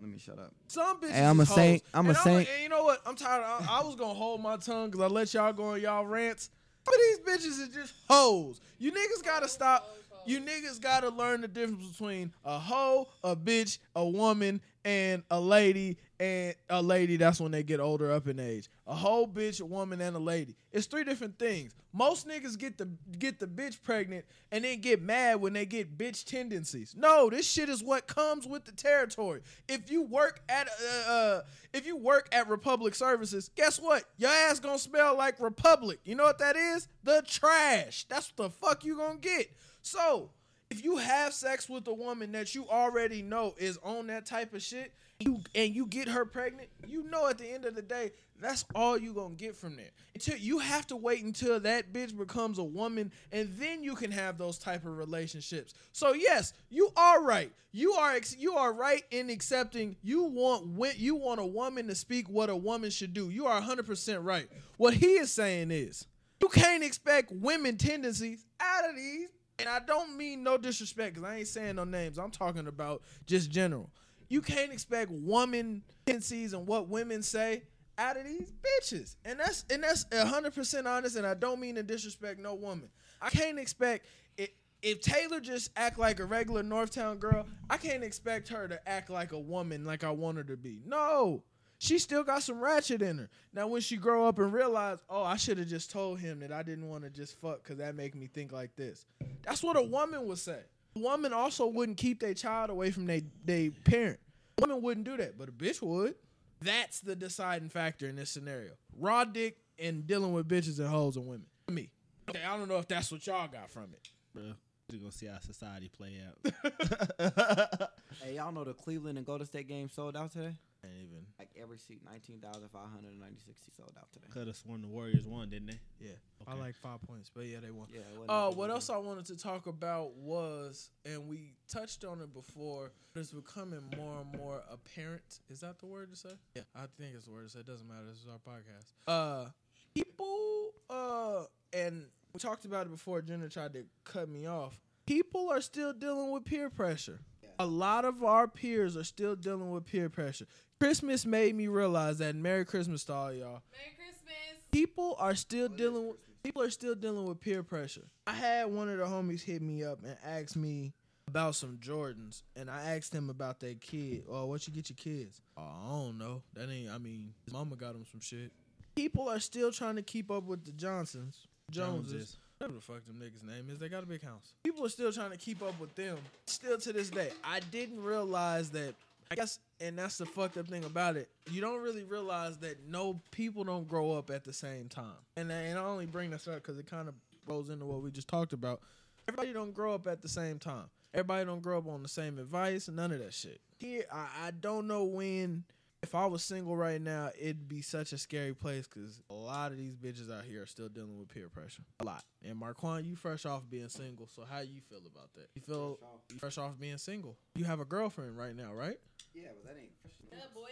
Let 0.00 0.10
me 0.10 0.18
shut 0.18 0.38
up. 0.38 0.52
Some 0.68 1.00
bitches. 1.00 1.10
Hey, 1.10 1.24
I'm 1.26 1.40
a 1.40 1.44
hoes. 1.44 1.54
saint. 1.56 1.82
I'm 1.92 2.06
a 2.06 2.10
And 2.10 2.18
saint. 2.18 2.48
and 2.48 2.62
you 2.62 2.68
know 2.68 2.84
what? 2.84 3.00
I'm 3.04 3.16
tired. 3.16 3.42
Of, 3.42 3.68
I, 3.68 3.80
I 3.80 3.82
was 3.84 3.96
gonna 3.96 4.14
hold 4.14 4.40
my 4.40 4.56
tongue 4.56 4.90
because 4.90 5.04
I 5.04 5.12
let 5.12 5.34
y'all 5.34 5.52
go 5.52 5.64
on 5.72 5.80
y'all 5.80 6.06
rants. 6.06 6.50
But 6.84 6.94
these 6.96 7.18
bitches 7.20 7.68
are 7.68 7.72
just 7.72 7.94
hoes. 8.08 8.60
You 8.78 8.92
niggas 8.92 9.24
gotta 9.24 9.48
stop. 9.48 9.88
You 10.28 10.42
niggas 10.42 10.78
gotta 10.78 11.08
learn 11.08 11.40
the 11.40 11.48
difference 11.48 11.86
between 11.86 12.34
a 12.44 12.58
hoe, 12.58 13.08
a 13.24 13.34
bitch, 13.34 13.78
a 13.96 14.06
woman, 14.06 14.60
and 14.84 15.22
a 15.30 15.40
lady. 15.40 15.96
And 16.20 16.54
a 16.68 16.82
lady, 16.82 17.16
that's 17.16 17.40
when 17.40 17.50
they 17.50 17.62
get 17.62 17.80
older 17.80 18.12
up 18.12 18.28
in 18.28 18.38
age. 18.38 18.68
A 18.86 18.94
hoe, 18.94 19.26
bitch, 19.26 19.62
a 19.62 19.64
woman, 19.64 20.02
and 20.02 20.14
a 20.14 20.18
lady. 20.18 20.54
It's 20.70 20.86
three 20.86 21.04
different 21.04 21.38
things. 21.38 21.74
Most 21.94 22.28
niggas 22.28 22.58
get 22.58 22.76
the 22.76 22.90
get 23.18 23.40
the 23.40 23.46
bitch 23.46 23.82
pregnant 23.82 24.26
and 24.52 24.64
then 24.64 24.80
get 24.80 25.00
mad 25.00 25.40
when 25.40 25.54
they 25.54 25.64
get 25.64 25.96
bitch 25.96 26.26
tendencies. 26.26 26.94
No, 26.94 27.30
this 27.30 27.48
shit 27.48 27.70
is 27.70 27.82
what 27.82 28.06
comes 28.06 28.46
with 28.46 28.66
the 28.66 28.72
territory. 28.72 29.40
If 29.66 29.90
you 29.90 30.02
work 30.02 30.42
at 30.50 30.68
uh, 30.68 31.10
uh 31.10 31.40
if 31.72 31.86
you 31.86 31.96
work 31.96 32.28
at 32.32 32.48
Republic 32.48 32.94
Services, 32.94 33.50
guess 33.56 33.80
what? 33.80 34.04
Your 34.18 34.30
ass 34.30 34.60
gonna 34.60 34.78
smell 34.78 35.16
like 35.16 35.40
Republic. 35.40 36.00
You 36.04 36.16
know 36.16 36.24
what 36.24 36.38
that 36.40 36.56
is? 36.56 36.86
The 37.02 37.22
trash. 37.26 38.04
That's 38.10 38.30
what 38.36 38.50
the 38.50 38.66
fuck 38.66 38.84
you 38.84 38.98
gonna 38.98 39.18
get. 39.18 39.50
So 39.88 40.28
if 40.70 40.84
you 40.84 40.98
have 40.98 41.32
sex 41.32 41.66
with 41.66 41.88
a 41.88 41.94
woman 41.94 42.32
that 42.32 42.54
you 42.54 42.68
already 42.68 43.22
know 43.22 43.54
is 43.56 43.78
on 43.82 44.08
that 44.08 44.26
type 44.26 44.52
of 44.52 44.62
shit, 44.62 44.92
you 45.18 45.40
and 45.54 45.74
you 45.74 45.86
get 45.86 46.08
her 46.08 46.26
pregnant, 46.26 46.68
you 46.86 47.04
know 47.04 47.26
at 47.26 47.38
the 47.38 47.50
end 47.50 47.64
of 47.64 47.74
the 47.74 47.80
day, 47.80 48.12
that's 48.38 48.66
all 48.74 48.98
you 48.98 49.14
gonna 49.14 49.34
get 49.34 49.56
from 49.56 49.76
there. 49.76 49.88
Until 50.14 50.36
you 50.36 50.58
have 50.58 50.86
to 50.88 50.96
wait 50.96 51.24
until 51.24 51.58
that 51.60 51.90
bitch 51.90 52.16
becomes 52.16 52.58
a 52.58 52.64
woman, 52.64 53.10
and 53.32 53.50
then 53.56 53.82
you 53.82 53.94
can 53.94 54.10
have 54.10 54.36
those 54.36 54.58
type 54.58 54.84
of 54.84 54.94
relationships. 54.98 55.72
So 55.92 56.12
yes, 56.12 56.52
you 56.68 56.90
are 56.94 57.22
right. 57.22 57.50
You 57.72 57.92
are 57.94 58.12
ex- 58.12 58.36
you 58.36 58.56
are 58.56 58.74
right 58.74 59.04
in 59.10 59.30
accepting 59.30 59.96
you 60.02 60.24
want 60.24 60.98
you 60.98 61.16
want 61.16 61.40
a 61.40 61.46
woman 61.46 61.86
to 61.88 61.94
speak 61.94 62.28
what 62.28 62.50
a 62.50 62.56
woman 62.56 62.90
should 62.90 63.14
do. 63.14 63.30
You 63.30 63.46
are 63.46 63.54
100 63.54 63.86
percent 63.86 64.22
right. 64.22 64.48
What 64.76 64.92
he 64.92 65.14
is 65.14 65.32
saying 65.32 65.70
is, 65.70 66.06
you 66.42 66.48
can't 66.48 66.84
expect 66.84 67.32
women 67.32 67.78
tendencies 67.78 68.44
out 68.60 68.90
of 68.90 68.94
these 68.94 69.30
and 69.58 69.68
I 69.68 69.80
don't 69.80 70.16
mean 70.16 70.42
no 70.42 70.56
disrespect 70.56 71.14
because 71.14 71.28
I 71.28 71.36
ain't 71.38 71.48
saying 71.48 71.76
no 71.76 71.84
names. 71.84 72.18
I'm 72.18 72.30
talking 72.30 72.66
about 72.66 73.02
just 73.26 73.50
general. 73.50 73.90
You 74.28 74.40
can't 74.42 74.72
expect 74.72 75.10
woman 75.10 75.82
tendencies 76.06 76.52
and 76.52 76.66
what 76.66 76.88
women 76.88 77.22
say 77.22 77.62
out 77.96 78.16
of 78.16 78.24
these 78.24 78.52
bitches, 78.52 79.16
and 79.24 79.40
that's 79.40 79.64
and 79.70 79.82
that's 79.82 80.06
hundred 80.14 80.54
percent 80.54 80.86
honest. 80.86 81.16
And 81.16 81.26
I 81.26 81.34
don't 81.34 81.60
mean 81.60 81.74
to 81.76 81.82
disrespect 81.82 82.38
no 82.38 82.54
woman. 82.54 82.88
I 83.20 83.30
can't 83.30 83.58
expect 83.58 84.06
it. 84.36 84.54
If 84.82 85.00
Taylor 85.00 85.40
just 85.40 85.70
act 85.76 85.98
like 85.98 86.20
a 86.20 86.24
regular 86.24 86.62
Northtown 86.62 87.18
girl, 87.18 87.46
I 87.68 87.78
can't 87.78 88.04
expect 88.04 88.48
her 88.48 88.68
to 88.68 88.88
act 88.88 89.10
like 89.10 89.32
a 89.32 89.38
woman 89.38 89.84
like 89.84 90.04
I 90.04 90.10
want 90.10 90.36
her 90.36 90.44
to 90.44 90.56
be. 90.56 90.82
No, 90.86 91.42
she 91.78 91.98
still 91.98 92.24
got 92.24 92.42
some 92.42 92.60
ratchet 92.60 93.02
in 93.02 93.18
her. 93.18 93.30
Now, 93.54 93.68
when 93.68 93.80
she 93.80 93.96
grow 93.96 94.26
up 94.26 94.38
and 94.38 94.52
realize, 94.52 94.98
oh, 95.08 95.22
I 95.22 95.36
should 95.36 95.58
have 95.58 95.68
just 95.68 95.90
told 95.90 96.18
him 96.18 96.40
that 96.40 96.52
I 96.52 96.62
didn't 96.62 96.88
want 96.88 97.04
to 97.04 97.10
just 97.10 97.40
fuck 97.40 97.62
because 97.62 97.78
that 97.78 97.94
make 97.94 98.14
me 98.14 98.26
think 98.26 98.52
like 98.52 98.74
this. 98.76 99.06
That's 99.42 99.62
what 99.62 99.76
a 99.76 99.82
woman 99.82 100.26
would 100.26 100.38
say. 100.38 100.58
A 100.96 100.98
woman 100.98 101.32
also 101.32 101.66
wouldn't 101.66 101.96
keep 101.98 102.20
their 102.20 102.34
child 102.34 102.70
away 102.70 102.90
from 102.90 103.06
their 103.06 103.20
they 103.44 103.70
parent. 103.70 104.18
A 104.58 104.62
woman 104.62 104.82
wouldn't 104.82 105.06
do 105.06 105.16
that, 105.16 105.38
but 105.38 105.48
a 105.48 105.52
bitch 105.52 105.80
would. 105.80 106.16
That's 106.60 107.00
the 107.00 107.14
deciding 107.14 107.68
factor 107.68 108.08
in 108.08 108.16
this 108.16 108.30
scenario. 108.30 108.72
Raw 108.98 109.24
dick 109.24 109.58
and 109.78 110.04
dealing 110.06 110.32
with 110.32 110.48
bitches 110.48 110.80
and 110.80 110.88
hoes 110.88 111.16
and 111.16 111.26
women. 111.26 111.46
Me. 111.70 111.90
Okay, 112.28 112.42
I 112.44 112.56
don't 112.56 112.68
know 112.68 112.78
if 112.78 112.88
that's 112.88 113.12
what 113.12 113.24
y'all 113.26 113.46
got 113.46 113.70
from 113.70 113.84
it. 113.92 114.08
Bro, 114.34 114.54
we're 114.90 114.98
gonna 114.98 115.12
see 115.12 115.26
how 115.26 115.38
society 115.38 115.88
play 115.88 116.20
out. 116.26 117.90
Hey, 118.22 118.34
y'all 118.34 118.50
know 118.50 118.64
the 118.64 118.74
Cleveland 118.74 119.16
and 119.16 119.26
Golden 119.26 119.46
State 119.46 119.68
game 119.68 119.88
sold 119.88 120.16
out 120.16 120.32
today? 120.32 120.54
Ain't 120.84 120.94
even. 120.96 121.26
Like 121.38 121.50
every 121.60 121.78
seat, 121.78 122.00
19,596 122.04 123.60
seats 123.60 123.76
sold 123.76 123.92
out 123.98 124.10
today. 124.12 124.26
Could 124.30 124.46
have 124.46 124.56
sworn 124.56 124.80
the 124.82 124.88
Warriors 124.88 125.26
won, 125.26 125.50
didn't 125.50 125.66
they? 125.68 125.80
Yeah. 126.00 126.12
I 126.46 126.54
like 126.54 126.76
five 126.76 127.00
points, 127.02 127.30
but 127.34 127.46
yeah, 127.46 127.58
they 127.60 127.70
won. 127.70 127.88
Yeah. 127.92 128.00
it 128.00 128.28
Uh, 128.30 128.50
what 128.50 128.66
game. 128.68 128.74
else 128.74 128.88
I 128.90 128.96
wanted 128.98 129.26
to 129.26 129.36
talk 129.36 129.66
about 129.66 130.14
was, 130.14 130.90
and 131.04 131.26
we 131.28 131.54
touched 131.68 132.04
on 132.04 132.20
it 132.20 132.32
before, 132.32 132.92
but 133.12 133.20
it's 133.20 133.32
becoming 133.32 133.82
more 133.96 134.20
and 134.20 134.40
more 134.40 134.62
apparent. 134.70 135.40
Is 135.50 135.60
that 135.60 135.78
the 135.80 135.86
word 135.86 136.10
to 136.10 136.16
say? 136.16 136.30
Yeah, 136.54 136.62
I 136.76 136.86
think 136.98 137.14
it's 137.16 137.26
the 137.26 137.32
word 137.32 137.44
to 137.46 137.50
say. 137.50 137.60
It 137.60 137.66
doesn't 137.66 137.88
matter. 137.88 138.06
This 138.08 138.18
is 138.18 138.26
our 138.28 138.38
podcast. 138.38 138.92
Uh, 139.06 139.50
people, 139.94 140.70
uh, 140.88 141.44
and 141.72 142.04
we 142.32 142.38
talked 142.38 142.64
about 142.64 142.86
it 142.86 142.90
before. 142.90 143.20
Jenna 143.20 143.48
tried 143.48 143.72
to 143.74 143.84
cut 144.04 144.28
me 144.28 144.46
off. 144.46 144.80
People 145.06 145.48
are 145.50 145.60
still 145.60 145.92
dealing 145.92 146.30
with 146.30 146.44
peer 146.44 146.70
pressure. 146.70 147.20
A 147.60 147.66
lot 147.66 148.04
of 148.04 148.22
our 148.22 148.46
peers 148.46 148.96
are 148.96 149.02
still 149.02 149.34
dealing 149.34 149.72
with 149.72 149.84
peer 149.84 150.08
pressure. 150.08 150.46
Christmas 150.80 151.26
made 151.26 151.54
me 151.54 151.66
realize 151.66 152.18
that. 152.18 152.34
Merry 152.36 152.64
Christmas 152.64 153.04
to 153.04 153.12
all 153.12 153.32
y'all 153.32 153.62
Merry 153.72 153.94
Christmas. 153.96 154.62
people 154.70 155.16
are 155.18 155.34
still 155.34 155.68
dealing 155.68 156.08
with 156.08 156.16
people 156.42 156.62
are 156.62 156.70
still 156.70 156.94
dealing 156.94 157.26
with 157.26 157.40
peer 157.40 157.62
pressure. 157.62 158.06
I 158.26 158.32
had 158.32 158.66
one 158.66 158.88
of 158.88 158.98
the 158.98 159.04
homies 159.04 159.42
hit 159.42 159.60
me 159.60 159.84
up 159.84 159.98
and 160.04 160.16
asked 160.24 160.56
me 160.56 160.92
about 161.26 161.54
some 161.54 161.78
Jordans, 161.78 162.42
and 162.56 162.70
I 162.70 162.96
asked 162.96 163.12
him 163.12 163.28
about 163.28 163.60
their 163.60 163.74
kid. 163.74 164.24
Oh, 164.30 164.46
what 164.46 164.66
you 164.66 164.72
get 164.72 164.88
your 164.88 164.96
kids? 164.96 165.42
Oh, 165.58 165.62
I 165.62 165.90
don't 165.90 166.18
know. 166.18 166.42
That 166.54 166.70
ain't. 166.70 166.90
I 166.90 166.98
mean, 166.98 167.34
his 167.44 167.52
mama 167.52 167.76
got 167.76 167.94
him 167.94 168.04
some 168.10 168.20
shit. 168.20 168.50
People 168.94 169.28
are 169.28 169.40
still 169.40 169.70
trying 169.70 169.96
to 169.96 170.02
keep 170.02 170.30
up 170.30 170.44
with 170.44 170.64
the 170.64 170.72
Johnsons, 170.72 171.46
Joneses. 171.70 172.12
Joneses. 172.12 172.36
Whatever 172.58 172.78
the 172.78 172.82
fuck 172.82 173.06
them 173.06 173.22
niggas' 173.22 173.46
name 173.46 173.68
is, 173.70 173.78
they 173.78 173.88
got 173.88 174.02
a 174.02 174.06
big 174.06 174.22
house. 174.24 174.54
People 174.64 174.84
are 174.84 174.88
still 174.88 175.12
trying 175.12 175.30
to 175.30 175.36
keep 175.36 175.62
up 175.62 175.78
with 175.78 175.94
them. 175.94 176.18
Still 176.46 176.76
to 176.78 176.92
this 176.92 177.08
day, 177.10 177.30
I 177.44 177.60
didn't 177.60 178.02
realize 178.02 178.70
that. 178.70 178.94
I 179.30 179.34
guess, 179.34 179.58
and 179.80 179.98
that's 179.98 180.16
the 180.18 180.26
fucked 180.26 180.56
up 180.56 180.68
thing 180.68 180.84
about 180.84 181.16
it. 181.16 181.28
You 181.50 181.60
don't 181.60 181.82
really 181.82 182.04
realize 182.04 182.56
that 182.58 182.88
no 182.88 183.20
people 183.30 183.62
don't 183.64 183.86
grow 183.86 184.12
up 184.12 184.30
at 184.30 184.44
the 184.44 184.52
same 184.52 184.88
time. 184.88 185.16
And 185.36 185.50
and 185.52 185.78
I 185.78 185.82
only 185.82 186.06
bring 186.06 186.30
this 186.30 186.48
up 186.48 186.54
because 186.54 186.78
it 186.78 186.86
kind 186.86 187.08
of 187.08 187.14
goes 187.46 187.68
into 187.70 187.84
what 187.86 188.02
we 188.02 188.10
just 188.10 188.28
talked 188.28 188.52
about. 188.52 188.80
Everybody 189.28 189.52
don't 189.52 189.74
grow 189.74 189.94
up 189.94 190.06
at 190.06 190.22
the 190.22 190.28
same 190.28 190.58
time. 190.58 190.86
Everybody 191.12 191.44
don't 191.44 191.62
grow 191.62 191.78
up 191.78 191.88
on 191.88 192.02
the 192.02 192.08
same 192.08 192.38
advice 192.38 192.88
and 192.88 192.96
none 192.96 193.12
of 193.12 193.18
that 193.18 193.34
shit. 193.34 193.60
Here, 193.78 194.04
I, 194.12 194.46
I 194.46 194.50
don't 194.52 194.86
know 194.86 195.04
when. 195.04 195.64
If 196.00 196.14
I 196.14 196.26
was 196.26 196.44
single 196.44 196.76
right 196.76 197.00
now, 197.00 197.30
it'd 197.36 197.68
be 197.68 197.82
such 197.82 198.12
a 198.12 198.18
scary 198.18 198.54
place 198.54 198.86
because 198.86 199.20
a 199.30 199.34
lot 199.34 199.72
of 199.72 199.78
these 199.78 199.96
bitches 199.96 200.32
out 200.32 200.44
here 200.44 200.62
are 200.62 200.66
still 200.66 200.88
dealing 200.88 201.18
with 201.18 201.28
peer 201.28 201.48
pressure. 201.48 201.82
A 201.98 202.04
lot. 202.04 202.22
And 202.48 202.56
Marquand, 202.56 203.04
you 203.04 203.16
fresh 203.16 203.44
off 203.44 203.62
being 203.68 203.88
single, 203.88 204.28
so 204.32 204.44
how 204.48 204.60
you 204.60 204.80
feel 204.88 205.00
about 205.12 205.34
that? 205.34 205.48
You 205.56 205.62
feel 205.62 205.98
you 206.30 206.38
fresh 206.38 206.56
off 206.56 206.78
being 206.78 206.98
single. 206.98 207.36
You 207.56 207.64
have 207.64 207.80
a 207.80 207.84
girlfriend 207.84 208.38
right 208.38 208.54
now, 208.54 208.72
right? 208.72 208.96
Yeah, 209.42 209.48
but 209.54 209.74
that 209.74 209.80
ain't. 209.80 209.90
Yeah, 210.32 210.38
boy. 210.54 210.70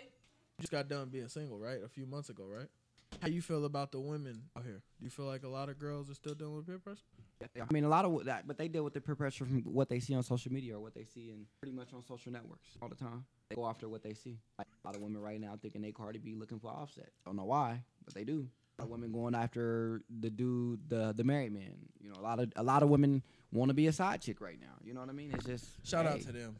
You 0.59 0.63
just 0.63 0.73
got 0.73 0.89
done 0.89 1.09
being 1.09 1.29
single, 1.29 1.59
right? 1.59 1.79
A 1.85 1.89
few 1.89 2.07
months 2.07 2.31
ago, 2.31 2.45
right? 2.49 2.69
How 3.21 3.29
you 3.29 3.41
feel 3.41 3.65
about 3.65 3.93
the 3.93 4.01
women 4.01 4.43
out 4.57 4.65
here? 4.65 4.83
Do 4.99 5.05
you 5.05 5.11
feel 5.11 5.27
like 5.27 5.45
a 5.45 5.49
lot 5.49 5.69
of 5.69 5.79
girls 5.79 6.11
are 6.11 6.15
still 6.15 6.35
dealing 6.35 6.57
with 6.57 6.67
peer 6.67 6.79
pressure? 6.79 7.03
I 7.43 7.73
mean, 7.73 7.85
a 7.85 7.89
lot 7.89 8.05
of 8.05 8.25
that, 8.25 8.47
but 8.47 8.57
they 8.57 8.69
deal 8.69 8.83
with 8.83 8.95
the 8.95 9.01
peer 9.01 9.15
pressure 9.15 9.45
from 9.45 9.63
what 9.63 9.89
they 9.89 10.01
see 10.01 10.15
on 10.15 10.23
social 10.23 10.53
media 10.53 10.77
or 10.77 10.81
what 10.81 10.95
they 10.95 11.05
see 11.05 11.31
in 11.31 11.47
pretty 11.61 11.77
much 11.77 11.93
on 11.95 12.03
social 12.03 12.33
networks 12.33 12.69
all 12.81 12.89
the 12.89 12.95
time. 12.95 13.25
They 13.49 13.57
go 13.57 13.67
after 13.67 13.89
what 13.89 14.03
they 14.03 14.15
see. 14.15 14.39
Like 14.59 14.67
a 14.83 14.87
lot 14.87 14.97
of 14.97 15.03
women 15.03 15.21
right 15.21 15.41
now 15.41 15.57
thinking 15.61 15.83
they 15.83 15.93
Cardi 15.93 16.19
B 16.19 16.35
looking 16.35 16.59
for 16.59 16.69
Offset. 16.71 17.11
Don't 17.25 17.37
know 17.37 17.45
why, 17.45 17.83
but 18.05 18.15
they 18.15 18.25
do. 18.25 18.49
A 18.79 18.83
lot 18.83 18.87
of 18.87 18.91
women 18.91 19.13
going 19.13 19.35
after 19.35 20.03
the 20.21 20.31
dude, 20.31 20.89
the 20.89 21.13
the 21.17 21.25
married 21.25 21.53
man. 21.53 21.77
You 22.03 22.11
know, 22.11 22.17
a 22.21 22.23
lot 22.23 22.41
of 22.41 22.53
a 22.57 22.63
lot 22.63 22.83
of 22.83 22.89
women 22.89 23.23
want 23.53 23.69
to 23.69 23.75
be 23.75 23.87
a 23.87 23.93
side 23.93 24.21
chick 24.23 24.41
right 24.41 24.59
now. 24.61 24.75
You 24.85 24.95
know 24.95 25.01
what 25.01 25.11
I 25.11 25.13
mean? 25.13 25.33
It's 25.33 25.45
just 25.45 25.65
Shout 25.87 26.07
out 26.07 26.21
to 26.23 26.33
them. 26.33 26.57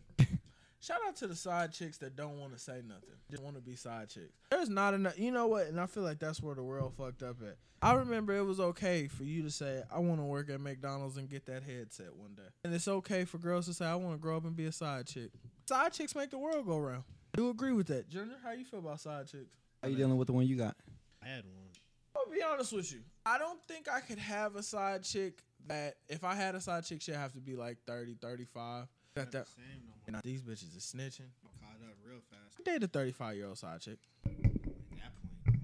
Shout 0.87 1.01
out 1.09 1.17
to 1.17 1.27
the 1.27 1.35
side 1.35 1.73
chicks 1.73 1.99
that 1.99 2.15
don't 2.15 2.39
want 2.39 2.53
to 2.53 2.61
say 2.61 2.81
nothing. 2.87 3.17
Just 3.29 3.43
want 3.43 3.57
to 3.57 3.63
be 3.63 3.75
side 3.75 4.09
chicks. 4.09 4.39
There's 4.53 4.69
not 4.69 4.95
enough. 4.95 5.19
You 5.19 5.33
know 5.33 5.49
what? 5.49 5.67
And 5.67 5.81
I 5.81 5.87
feel 5.87 6.05
like 6.05 6.21
that's 6.21 6.41
where 6.41 6.55
the 6.55 6.63
world 6.63 6.95
fucked 6.97 7.25
up 7.25 7.39
at. 7.43 7.57
I 7.83 7.95
remember 7.95 8.37
it 8.37 8.45
was 8.45 8.61
okay 8.61 9.09
for 9.09 9.25
you 9.25 9.43
to 9.43 9.51
say, 9.51 9.83
I 9.93 9.99
want 9.99 10.21
to 10.21 10.25
work 10.25 10.49
at 10.49 10.61
McDonald's 10.61 11.17
and 11.17 11.29
get 11.29 11.45
that 11.47 11.65
headset 11.65 12.15
one 12.15 12.35
day. 12.37 12.47
And 12.65 12.73
it's 12.73 12.87
okay 12.87 13.25
for 13.25 13.39
girls 13.39 13.67
to 13.67 13.75
say, 13.75 13.85
I 13.85 13.97
want 13.97 14.15
to 14.15 14.21
grow 14.21 14.37
up 14.37 14.45
and 14.45 14.55
be 14.55 14.67
a 14.67 14.73
side 14.73 15.09
chick. 15.09 15.31
Side 15.69 15.93
chicks 15.93 16.15
make 16.15 16.31
the 16.31 16.39
world 16.39 16.65
go 16.65 16.79
round. 16.79 17.03
I 17.35 17.39
do 17.39 17.51
agree 17.51 17.73
with 17.73 17.89
that. 17.89 18.09
Junior, 18.09 18.37
how 18.45 18.53
you 18.53 18.65
feel 18.65 18.79
about 18.79 19.01
side 19.01 19.27
chicks? 19.27 19.57
How 19.83 19.89
you 19.89 19.97
dealing 19.97 20.17
with 20.17 20.29
the 20.29 20.35
one 20.35 20.47
you 20.47 20.55
got? 20.55 20.77
I 21.21 21.27
had 21.27 21.45
one. 21.47 21.67
I'll 22.15 22.33
be 22.33 22.43
honest 22.43 22.73
with 22.73 22.93
you. 22.93 23.01
I 23.25 23.39
don't 23.39 23.61
think 23.67 23.89
I 23.93 23.99
could 23.99 24.19
have 24.19 24.55
a 24.55 24.63
side 24.63 25.03
chick 25.03 25.43
that 25.67 25.97
if 26.09 26.23
I 26.23 26.37
had 26.37 26.55
a 26.55 26.61
side 26.61 26.85
chick, 26.85 27.03
she'd 27.03 27.17
have 27.17 27.33
to 27.33 27.41
be 27.41 27.57
like 27.57 27.79
30, 27.89 28.19
35. 28.23 28.87
That, 29.17 29.33
that, 29.33 29.49
Same 29.49 29.96
no 30.07 30.13
more. 30.13 30.21
you 30.25 30.33
know, 30.33 30.41
these 30.41 30.43
bitches 30.43 30.77
are 30.77 30.81
snitching. 30.81 31.29
I'm 31.45 31.51
Caught 31.61 31.89
up 31.89 31.97
real 32.05 32.21
fast. 32.31 32.57
I 32.61 32.63
date 32.71 32.83
a 32.83 32.89
35 32.89 33.37
year 33.37 33.47
old 33.47 33.59
side 33.59 33.81
chick. 33.81 33.99
At 34.25 34.33
that 34.33 35.13
point. 35.45 35.61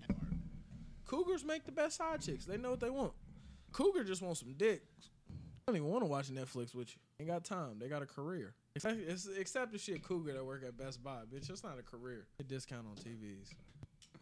That 0.00 0.08
part. 0.08 0.32
Cougars 1.06 1.44
make 1.44 1.64
the 1.64 1.72
best 1.72 1.96
side 1.96 2.20
chicks. 2.20 2.44
They 2.44 2.56
know 2.56 2.70
what 2.70 2.80
they 2.80 2.90
want. 2.90 3.12
Cougar 3.72 4.04
just 4.04 4.20
wants 4.22 4.40
some 4.40 4.52
dick. 4.54 4.82
I 5.30 5.34
don't 5.72 5.76
even 5.76 5.88
want 5.88 6.02
to 6.02 6.08
watch 6.10 6.28
Netflix 6.30 6.74
with 6.74 6.88
you. 6.94 7.00
Ain't 7.20 7.28
got 7.30 7.44
time. 7.44 7.78
They 7.78 7.88
got 7.88 8.02
a 8.02 8.06
career. 8.06 8.54
Except, 8.74 8.98
it's, 8.98 9.28
except 9.38 9.72
the 9.72 9.78
shit 9.78 10.02
Cougar 10.02 10.32
that 10.32 10.44
work 10.44 10.62
at 10.66 10.76
Best 10.76 11.02
Buy, 11.04 11.20
bitch. 11.32 11.46
That's 11.46 11.62
not 11.62 11.78
a 11.78 11.82
career. 11.82 12.26
A 12.40 12.42
discount 12.42 12.86
on 12.86 12.96
TVs. 12.96 13.48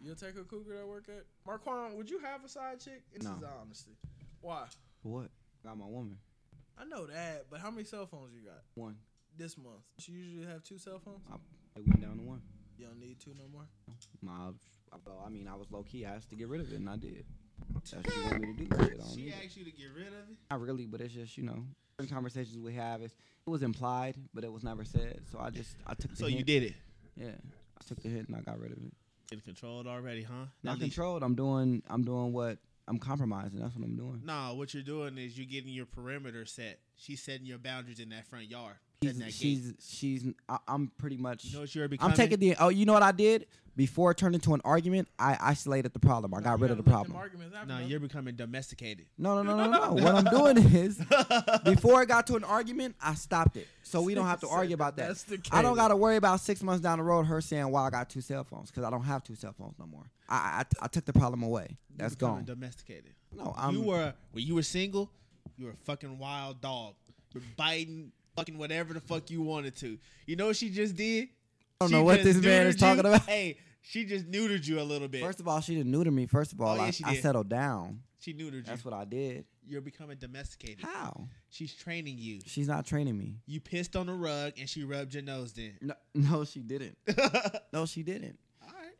You'll 0.02 0.14
take 0.16 0.36
a 0.36 0.44
Cougar 0.44 0.76
that 0.76 0.86
work 0.86 1.04
at 1.08 1.24
Marquand. 1.46 1.96
Would 1.96 2.10
you 2.10 2.18
have 2.20 2.44
a 2.44 2.48
side 2.48 2.80
chick? 2.80 3.02
This 3.12 3.22
No. 3.24 3.32
is 3.36 3.42
honesty. 3.60 3.92
Why? 4.40 4.66
What? 5.02 5.28
Got 5.64 5.78
my 5.78 5.86
woman. 5.86 6.18
I 6.78 6.84
know 6.84 7.06
that, 7.06 7.46
but 7.50 7.60
how 7.60 7.70
many 7.70 7.84
cell 7.84 8.06
phones 8.06 8.32
you 8.34 8.40
got 8.40 8.62
One. 8.74 8.96
This 9.40 9.56
month? 9.58 9.82
You 10.06 10.14
usually 10.18 10.46
have 10.46 10.62
two 10.62 10.78
cell 10.78 11.00
phones. 11.04 11.20
It 11.76 11.82
went 11.86 12.00
down 12.02 12.16
to 12.18 12.22
one. 12.22 12.42
You 12.78 12.86
don't 12.86 13.00
need 13.00 13.18
two 13.20 13.32
no 13.36 13.44
more. 13.52 13.64
My, 14.22 14.50
well, 15.06 15.22
I 15.26 15.28
mean, 15.28 15.48
I 15.48 15.54
was 15.56 15.70
low 15.70 15.82
key. 15.82 16.06
I 16.06 16.10
asked 16.16 16.30
to 16.30 16.36
get 16.36 16.48
rid 16.48 16.60
of 16.60 16.72
it, 16.72 16.76
and 16.78 16.88
I 16.88 16.96
did. 16.96 17.24
That's 17.74 17.94
what 17.94 18.16
you 18.16 18.22
want 18.24 18.40
me 18.40 18.54
to 18.54 18.64
do. 18.64 18.64
Shit, 18.64 18.72
I 18.74 18.96
don't 18.96 19.10
She 19.10 19.16
need 19.16 19.28
it. 19.28 19.34
asked 19.44 19.56
you 19.56 19.64
to 19.64 19.70
get 19.70 19.86
rid 19.96 20.06
of 20.08 20.12
it? 20.30 20.36
Not 20.50 20.60
really, 20.60 20.86
but 20.86 21.00
it's 21.00 21.12
just 21.14 21.36
you 21.36 21.44
know, 21.44 21.64
certain 21.98 22.14
conversations 22.14 22.58
we 22.58 22.74
have. 22.74 23.02
It's, 23.02 23.14
it 23.46 23.50
was 23.50 23.62
implied, 23.62 24.16
but 24.34 24.44
it 24.44 24.52
was 24.52 24.62
never 24.62 24.84
said. 24.84 25.20
So 25.30 25.38
I 25.40 25.50
just 25.50 25.76
I 25.86 25.94
took 25.94 26.10
the 26.10 26.16
So 26.16 26.26
hint. 26.26 26.38
you 26.38 26.44
did 26.44 26.62
it. 26.64 26.74
Yeah, 27.16 27.28
I 27.28 27.84
took 27.86 28.02
the 28.02 28.08
hit 28.08 28.28
and 28.28 28.36
I 28.36 28.40
got 28.40 28.58
rid 28.58 28.72
of 28.72 28.78
it. 28.78 28.92
Getting 29.28 29.44
controlled 29.44 29.86
already, 29.86 30.22
huh? 30.22 30.46
Not 30.62 30.72
At 30.72 30.78
least- 30.80 30.94
controlled. 30.96 31.22
I'm 31.22 31.34
doing. 31.34 31.82
I'm 31.88 32.02
doing 32.02 32.32
what 32.32 32.58
I'm 32.88 32.98
compromising. 32.98 33.60
That's 33.60 33.76
what 33.76 33.84
I'm 33.84 33.96
doing. 33.96 34.22
Nah, 34.24 34.54
what 34.54 34.72
you're 34.74 34.82
doing 34.82 35.16
is 35.18 35.36
you're 35.38 35.46
getting 35.46 35.72
your 35.72 35.86
perimeter 35.86 36.44
set. 36.46 36.80
She's 36.96 37.22
setting 37.22 37.46
your 37.46 37.58
boundaries 37.58 38.00
in 38.00 38.08
that 38.08 38.26
front 38.26 38.46
yard. 38.50 38.74
She's 39.02 39.08
Setting 39.12 39.20
that 39.20 39.24
gate. 39.26 39.34
she's 39.34 39.72
she's. 39.80 40.26
I, 40.48 40.58
I'm 40.68 40.92
pretty 40.98 41.16
much. 41.16 41.46
You 41.46 41.54
know 41.54 41.60
what 41.60 41.74
you're 41.74 41.88
becoming? 41.88 42.10
I'm 42.10 42.16
taking 42.16 42.38
the. 42.38 42.54
Oh, 42.60 42.68
you 42.68 42.84
know 42.84 42.92
what 42.92 43.02
I 43.02 43.12
did 43.12 43.46
before 43.74 44.10
it 44.10 44.18
turned 44.18 44.34
into 44.34 44.52
an 44.52 44.60
argument? 44.62 45.08
I 45.18 45.38
isolated 45.40 45.94
the 45.94 45.98
problem. 46.00 46.34
I 46.34 46.42
got 46.42 46.58
You 46.58 46.62
rid 46.64 46.70
of 46.72 46.76
the 46.76 46.82
gotta 46.82 46.96
let 46.98 47.06
them 47.08 47.12
problem. 47.30 47.68
No, 47.68 47.78
though. 47.78 47.86
you're 47.86 47.98
becoming 48.00 48.34
domesticated. 48.36 49.06
No, 49.16 49.42
no, 49.42 49.56
no, 49.56 49.70
no, 49.70 49.94
no. 49.94 50.04
what 50.04 50.14
I'm 50.14 50.24
doing 50.24 50.58
is, 50.58 50.98
before 51.64 52.02
it 52.02 52.08
got 52.08 52.26
to 52.26 52.36
an 52.36 52.44
argument, 52.44 52.94
I 53.00 53.14
stopped 53.14 53.56
it, 53.56 53.68
so 53.82 54.02
we 54.02 54.14
don't 54.14 54.26
have 54.26 54.40
to 54.40 54.48
argue 54.48 54.74
about 54.74 54.96
that. 54.96 55.04
domesticated. 55.04 55.54
I 55.54 55.62
don't 55.62 55.76
got 55.76 55.88
to 55.88 55.96
worry 55.96 56.16
about 56.16 56.40
six 56.40 56.62
months 56.62 56.82
down 56.82 56.98
the 56.98 57.04
road 57.04 57.22
her 57.22 57.40
saying, 57.40 57.70
"Well, 57.70 57.82
I 57.82 57.88
got 57.88 58.10
two 58.10 58.20
cell 58.20 58.44
phones," 58.44 58.70
because 58.70 58.84
I 58.84 58.90
don't 58.90 59.04
have 59.04 59.24
two 59.24 59.34
cell 59.34 59.54
phones 59.58 59.78
no 59.78 59.86
more. 59.86 60.04
I, 60.28 60.62
I 60.80 60.84
I 60.84 60.88
took 60.88 61.06
the 61.06 61.14
problem 61.14 61.42
away. 61.42 61.78
That's 61.96 62.16
You're 62.20 62.28
gone. 62.28 62.44
Domesticated. 62.44 63.14
No, 63.34 63.54
I'm. 63.56 63.76
you 63.76 63.80
were 63.80 64.12
when 64.32 64.44
you 64.44 64.56
were 64.56 64.62
single. 64.62 65.10
You 65.56 65.66
were 65.66 65.72
a 65.72 65.76
fucking 65.86 66.18
wild 66.18 66.60
dog. 66.60 66.96
You're 67.32 67.42
biting, 67.56 68.10
fucking 68.36 68.58
whatever 68.58 68.94
the 68.94 69.00
fuck 69.00 69.30
you 69.30 69.42
wanted 69.42 69.76
to. 69.76 69.98
You 70.26 70.36
know 70.36 70.46
what 70.46 70.56
she 70.56 70.70
just 70.70 70.96
did? 70.96 71.28
I 71.80 71.84
don't 71.84 71.88
She 71.90 71.94
know 71.94 72.02
what 72.04 72.22
this 72.22 72.36
man 72.36 72.66
is 72.66 72.76
neutered 72.76 72.78
talking 72.80 73.04
you. 73.04 73.10
about. 73.10 73.22
Hey, 73.26 73.58
she 73.82 74.04
just 74.04 74.30
neutered 74.30 74.66
you 74.66 74.80
a 74.80 74.82
little 74.82 75.08
bit. 75.08 75.22
First 75.22 75.40
of 75.40 75.48
all, 75.48 75.60
she 75.60 75.74
didn't 75.74 75.90
neuter 75.90 76.10
me. 76.10 76.26
First 76.26 76.52
of 76.52 76.60
oh, 76.60 76.64
all, 76.64 76.72
Oh, 76.72 76.76
yeah, 76.76 76.82
I, 76.82 76.90
she 76.90 77.04
I 77.04 77.16
settled 77.16 77.48
down. 77.48 78.00
she 78.20 78.34
neutered 78.34 78.52
you. 78.54 78.62
That's 78.62 78.84
what 78.84 78.94
I 78.94 79.04
did. 79.04 79.44
You're 79.66 79.80
becoming 79.80 80.16
domesticated. 80.18 80.84
How? 80.84 81.28
She's 81.48 81.72
training 81.72 82.16
you. 82.18 82.40
She's 82.44 82.68
not 82.68 82.84
training 82.84 83.16
me. 83.16 83.36
You 83.46 83.60
pissed 83.60 83.94
on 83.96 84.06
the 84.06 84.12
rug 84.12 84.54
and 84.58 84.68
she 84.68 84.84
rubbed 84.84 85.14
your 85.14 85.22
nose 85.22 85.52
then. 85.52 85.76
No, 85.80 85.94
no, 86.14 86.44
she 86.44 86.60
didn't. 86.60 86.96
No, 87.72 87.86
she 87.86 88.02
didn't. 88.02 88.36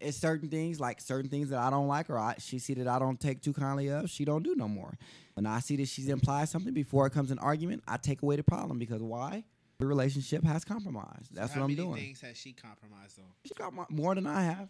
It's 0.01 0.17
certain 0.17 0.49
things 0.49 0.81
like 0.81 1.01
certain 1.01 1.31
things 1.31 1.51
that 1.51 1.59
I 1.59 1.69
don't 1.71 1.87
like, 1.89 2.09
or 2.09 2.19
I, 2.19 2.35
she 2.39 2.59
see 2.59 2.75
that 2.75 2.89
I 2.89 2.99
don't 2.99 3.21
take 3.21 3.43
too 3.43 3.53
kindly 3.53 3.89
of. 3.89 4.09
She 4.09 4.25
don't 4.25 4.43
do 4.43 4.55
no 4.57 4.67
more. 4.69 4.97
When 5.35 5.47
I 5.47 5.61
see 5.61 5.77
that 5.77 5.89
she's 5.89 6.09
implied 6.09 6.49
something 6.49 6.73
before 6.73 7.07
it 7.07 7.11
comes 7.11 7.31
an 7.31 7.39
argument, 7.39 7.83
I 7.87 7.97
take 7.99 8.23
away 8.23 8.37
the 8.37 8.43
problem 8.43 8.79
because 8.79 9.03
why? 9.03 9.45
The 9.79 9.87
relationship 9.87 10.45
has 10.45 10.65
compromised. 10.65 11.35
That's 11.35 11.53
How 11.53 11.61
what 11.61 11.65
I'm 11.67 11.71
many 11.77 11.83
doing. 11.89 11.95
things 12.03 12.21
has 12.23 12.37
she 12.37 12.53
compromised 12.53 13.19
on? 13.19 13.25
She 13.47 13.55
got 13.55 13.73
mo- 13.73 13.87
more 13.91 14.15
than 14.15 14.27
I 14.27 14.43
have, 14.43 14.69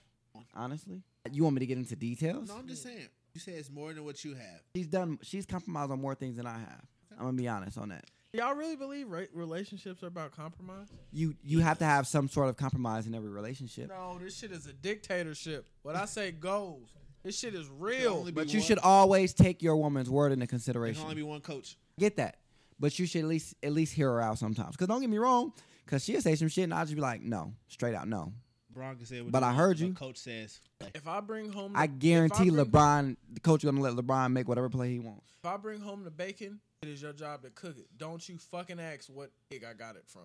honestly. 0.55 1.03
You 1.33 1.43
want 1.45 1.55
me 1.55 1.61
to 1.61 1.67
get 1.67 1.79
into 1.79 1.97
details? 1.97 2.49
No, 2.49 2.57
I'm 2.57 2.69
just 2.69 2.83
saying. 2.83 3.09
You 3.35 3.41
say 3.41 3.53
it's 3.53 3.71
more 3.71 3.93
than 3.93 4.05
what 4.05 4.25
you 4.25 4.35
have. 4.35 4.61
She's 4.75 4.87
done. 4.89 5.19
She's 5.23 5.47
compromised 5.47 5.91
on 5.93 6.01
more 6.01 6.15
things 6.15 6.37
than 6.37 6.47
I 6.47 6.59
have. 6.59 6.83
I'm 7.13 7.27
gonna 7.27 7.37
be 7.37 7.49
honest 7.49 7.79
on 7.79 7.91
that. 7.91 8.05
Y'all 8.33 8.55
really 8.55 8.77
believe 8.77 9.09
ra- 9.11 9.23
relationships 9.35 10.03
are 10.05 10.07
about 10.07 10.31
compromise? 10.31 10.87
You 11.13 11.35
you 11.43 11.59
have 11.61 11.79
to 11.79 11.85
have 11.85 12.07
some 12.07 12.29
sort 12.29 12.49
of 12.49 12.57
compromise 12.57 13.07
in 13.09 13.15
every 13.15 13.29
relationship. 13.29 13.89
No, 13.89 14.19
this 14.23 14.37
shit 14.39 14.53
is 14.53 14.67
a 14.67 14.73
dictatorship. 14.73 15.67
When 15.83 15.97
I 15.97 16.05
say 16.05 16.31
goals, 16.31 16.91
this 17.25 17.37
shit 17.37 17.55
is 17.55 17.69
real. 17.69 18.31
But 18.33 18.53
you 18.53 18.61
one- 18.61 18.67
should 18.67 18.79
always 18.79 19.33
take 19.35 19.63
your 19.63 19.77
woman's 19.77 20.09
word 20.09 20.27
into 20.31 20.37
There 20.41 20.47
can 20.47 20.59
consideration. 20.59 21.03
only 21.03 21.17
be 21.17 21.23
one 21.25 21.41
coach. 21.41 21.77
Get 21.99 22.17
that. 22.19 22.37
But 22.79 22.99
you 23.01 23.07
should 23.07 23.23
at 23.23 23.27
least 23.29 23.55
at 23.65 23.73
least 23.73 23.95
hear 23.95 24.09
her 24.13 24.21
out 24.23 24.39
sometimes. 24.39 24.77
Cause 24.77 24.87
don't 24.87 25.01
get 25.01 25.11
me 25.11 25.19
wrong, 25.19 25.53
cause 25.87 26.05
she'll 26.05 26.21
say 26.23 26.37
some 26.37 26.49
shit 26.49 26.65
and 26.65 26.73
I'll 26.75 26.85
just 26.85 26.95
be 26.95 27.01
like, 27.01 27.23
no, 27.23 27.53
straight 27.67 27.97
out, 27.97 28.07
no. 28.07 28.33
LeBron 28.73 28.97
can 28.97 29.07
say 29.07 29.21
what 29.23 29.33
But 29.33 29.41
he 29.41 29.45
I 29.47 29.49
wants, 29.49 29.59
heard 29.61 29.81
you. 29.81 29.93
Coach 29.93 30.19
says 30.19 30.61
If 30.95 31.09
I 31.09 31.19
bring 31.21 31.51
home, 31.53 31.73
I 31.75 31.89
the- 31.89 31.95
guarantee 31.95 32.47
if 32.47 32.53
I 32.53 32.57
bring, 32.63 32.67
LeBron, 32.67 33.17
the 33.33 33.41
coach 33.41 33.65
gonna 33.65 33.81
let 33.81 33.95
LeBron 33.95 34.31
make 34.33 34.47
whatever 34.47 34.69
play 34.69 34.91
he 34.93 35.01
wants. 35.01 35.27
If 35.43 35.45
I 35.51 35.57
bring 35.57 35.81
home 35.81 36.05
the 36.05 36.11
bacon, 36.13 36.61
it 36.83 36.89
is 36.89 37.03
your 37.03 37.13
job 37.13 37.43
to 37.43 37.51
cook 37.51 37.77
it. 37.77 37.87
Don't 37.99 38.27
you 38.27 38.39
fucking 38.39 38.81
ask 38.81 39.07
what 39.09 39.31
egg 39.53 39.67
I 39.69 39.75
got 39.75 39.97
it 39.97 40.05
from. 40.07 40.23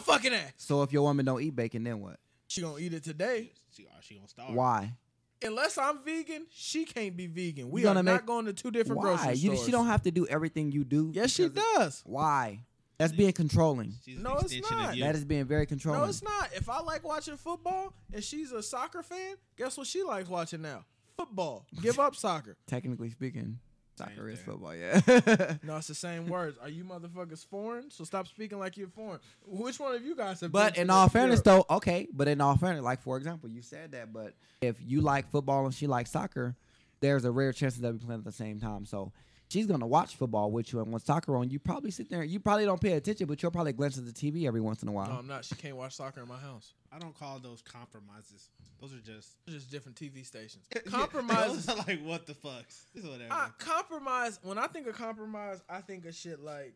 fucking 0.00 0.32
ask. 0.32 0.54
So 0.56 0.82
if 0.82 0.92
your 0.92 1.02
woman 1.02 1.24
don't 1.24 1.40
eat 1.40 1.54
bacon, 1.54 1.84
then 1.84 2.00
what? 2.00 2.18
She 2.48 2.62
gonna 2.62 2.78
eat 2.78 2.92
it 2.94 3.04
today. 3.04 3.52
she, 3.70 3.86
she 4.00 4.16
uh, 4.16 4.18
gonna 4.18 4.28
starve? 4.28 4.54
Why? 4.54 4.92
Unless 5.40 5.78
I'm 5.78 6.02
vegan, 6.04 6.46
she 6.50 6.84
can't 6.84 7.16
be 7.16 7.28
vegan. 7.28 7.70
We 7.70 7.82
You 7.82 7.88
are 7.88 7.94
gonna 7.94 8.02
not 8.02 8.26
going 8.26 8.46
to 8.46 8.52
two 8.52 8.72
different 8.72 9.02
Why? 9.02 9.14
grocery 9.16 9.34
You, 9.34 9.56
she 9.56 9.70
don't 9.70 9.86
have 9.86 10.02
to 10.02 10.10
do 10.10 10.26
everything 10.26 10.72
you 10.72 10.82
do. 10.82 11.12
Yes, 11.14 11.30
she 11.30 11.46
because- 11.48 11.62
does. 11.76 12.02
Why? 12.04 12.64
That's 12.98 13.12
being 13.12 13.32
controlling. 13.32 13.92
She's 14.04 14.18
No, 14.18 14.38
it's 14.38 14.70
not. 14.70 14.96
That 14.98 15.14
is 15.14 15.24
being 15.24 15.44
very 15.44 15.66
controlling. 15.66 16.00
No, 16.00 16.08
it's 16.08 16.22
not. 16.22 16.50
If 16.54 16.68
I 16.68 16.80
like 16.80 17.04
watching 17.04 17.36
football 17.36 17.92
and 18.12 18.22
she's 18.22 18.50
a 18.52 18.62
soccer 18.62 19.02
fan, 19.02 19.34
guess 19.56 19.76
what 19.76 19.86
she 19.86 20.02
likes 20.02 20.28
watching 20.28 20.62
now? 20.62 20.84
Football. 21.16 21.66
Give 21.82 21.98
up 22.00 22.16
soccer. 22.16 22.56
Technically 22.66 23.10
speaking, 23.10 23.58
soccer 23.96 24.28
is 24.28 24.40
football. 24.40 24.74
Yeah. 24.74 25.00
No, 25.62 25.76
it's 25.76 25.88
the 25.88 25.94
same 25.94 26.26
words. 26.26 26.58
Are 26.60 26.68
you 26.68 26.84
motherfuckers 26.84 27.44
foreign? 27.46 27.90
So 27.90 28.04
stop 28.04 28.26
speaking 28.26 28.58
like 28.58 28.76
you're 28.76 28.88
foreign. 28.88 29.20
Which 29.46 29.78
one 29.80 29.94
of 29.94 30.02
you 30.04 30.14
guys 30.16 30.40
have? 30.40 30.52
But 30.52 30.74
been 30.74 30.82
in 30.84 30.90
all 30.90 31.08
fairness, 31.08 31.40
Europe? 31.44 31.66
though, 31.68 31.76
okay. 31.76 32.08
But 32.12 32.28
in 32.28 32.40
all 32.40 32.56
fairness, 32.56 32.82
like 32.82 33.00
for 33.02 33.16
example, 33.16 33.48
you 33.48 33.62
said 33.62 33.92
that. 33.92 34.12
But 34.12 34.34
if 34.60 34.76
you 34.84 35.00
like 35.00 35.30
football 35.30 35.64
and 35.64 35.74
she 35.74 35.86
likes 35.86 36.10
soccer, 36.10 36.54
there's 37.00 37.24
a 37.24 37.30
rare 37.30 37.52
chance 37.52 37.74
that 37.76 37.82
they'll 37.82 37.92
be 37.92 38.04
playing 38.04 38.20
at 38.20 38.24
the 38.24 38.32
same 38.32 38.60
time. 38.60 38.84
So 38.86 39.12
she's 39.48 39.66
gonna 39.66 39.86
watch 39.86 40.16
football 40.16 40.50
with 40.50 40.72
you, 40.72 40.80
and 40.80 40.90
when 40.92 41.00
soccer 41.00 41.36
on, 41.36 41.50
you 41.50 41.58
probably 41.58 41.90
sit 41.90 42.08
there. 42.10 42.24
You 42.24 42.40
probably 42.40 42.64
don't 42.64 42.80
pay 42.80 42.92
attention, 42.92 43.26
but 43.26 43.42
you'll 43.42 43.52
probably 43.52 43.72
glance 43.72 43.96
at 43.98 44.04
the 44.06 44.12
TV 44.12 44.46
every 44.46 44.60
once 44.60 44.82
in 44.82 44.88
a 44.88 44.92
while. 44.92 45.08
no, 45.08 45.18
I'm 45.18 45.26
not. 45.26 45.44
She 45.44 45.54
can't 45.54 45.76
watch 45.76 45.94
soccer 45.96 46.22
in 46.22 46.28
my 46.28 46.38
house. 46.38 46.72
I 46.94 46.98
don't 46.98 47.18
call 47.18 47.40
those 47.40 47.60
compromises. 47.60 48.50
Those 48.80 48.94
are 48.94 49.00
just 49.00 49.36
It's 49.46 49.56
just 49.56 49.70
different 49.70 49.96
TV 49.98 50.24
stations. 50.24 50.64
Compromises. 50.86 51.66
those 51.66 51.76
are 51.76 51.84
like 51.88 52.04
what 52.04 52.26
the 52.26 52.34
fucks. 52.34 52.84
It's 52.94 53.04
whatever. 53.04 53.32
I, 53.32 53.48
compromise. 53.58 54.38
When 54.42 54.58
I 54.58 54.68
think 54.68 54.86
of 54.86 54.94
compromise, 54.94 55.60
I 55.68 55.80
think 55.80 56.06
of 56.06 56.14
shit 56.14 56.40
like 56.40 56.74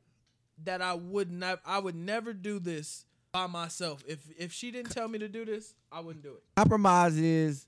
that. 0.65 0.83
I 0.83 0.95
would 0.95 1.31
not. 1.31 1.61
I 1.65 1.79
would 1.79 1.95
never 1.95 2.33
do 2.33 2.59
this 2.59 3.05
by 3.31 3.47
myself. 3.47 4.03
If 4.09 4.19
if 4.37 4.53
she 4.53 4.73
didn't 4.73 4.91
tell 4.91 5.07
me 5.07 5.21
to 5.21 5.29
do 5.29 5.45
this, 5.45 5.75
I 5.93 6.01
wouldn't 6.01 6.25
do 6.25 6.31
it. 6.31 6.43
Compromise 6.57 7.17
is 7.17 7.67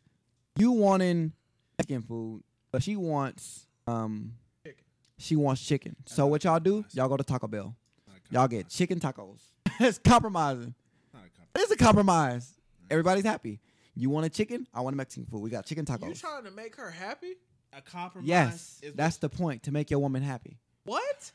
you 0.57 0.73
wanting 0.73 1.33
chicken 1.81 2.03
food, 2.03 2.43
but 2.73 2.83
she 2.83 2.97
wants 2.97 3.67
um 3.87 4.35
Chicken. 4.65 4.85
she 5.19 5.37
wants 5.37 5.65
chicken. 5.65 5.95
So 6.07 6.27
what 6.27 6.43
y'all 6.43 6.59
do? 6.59 6.85
Y'all 6.95 7.09
go 7.09 7.17
to 7.17 7.25
Taco 7.25 7.47
Bell. 7.47 7.77
Y'all 8.33 8.49
get 8.49 8.69
chicken 8.69 8.99
tacos. 8.99 9.41
it's 9.81 9.99
compromising. 9.99 10.75
Not 11.55 11.65
a 11.65 11.67
compromise. 11.67 11.73
It's 11.73 11.73
a 11.73 11.85
compromise. 11.85 12.55
Everybody's 12.91 13.25
happy. 13.25 13.61
You 13.95 14.11
want 14.11 14.27
a 14.27 14.31
chicken? 14.31 14.67
I 14.73 14.81
want 14.81 14.95
a 14.95 14.97
Mexican 14.97 15.27
food. 15.27 15.41
We 15.41 15.51
got 15.51 15.67
chicken 15.67 15.85
tacos. 15.85 16.09
You 16.09 16.15
trying 16.15 16.45
to 16.45 16.51
make 16.51 16.77
her 16.77 16.91
happy? 16.91 17.35
A 17.73 17.81
compromise. 17.81 18.29
Yes, 18.29 18.83
that's 18.95 19.19
the 19.19 19.29
point 19.29 19.63
to 19.65 19.73
make 19.73 19.91
your 19.91 20.01
woman 20.01 20.23
happy. 20.23 20.59
What? 20.85 21.33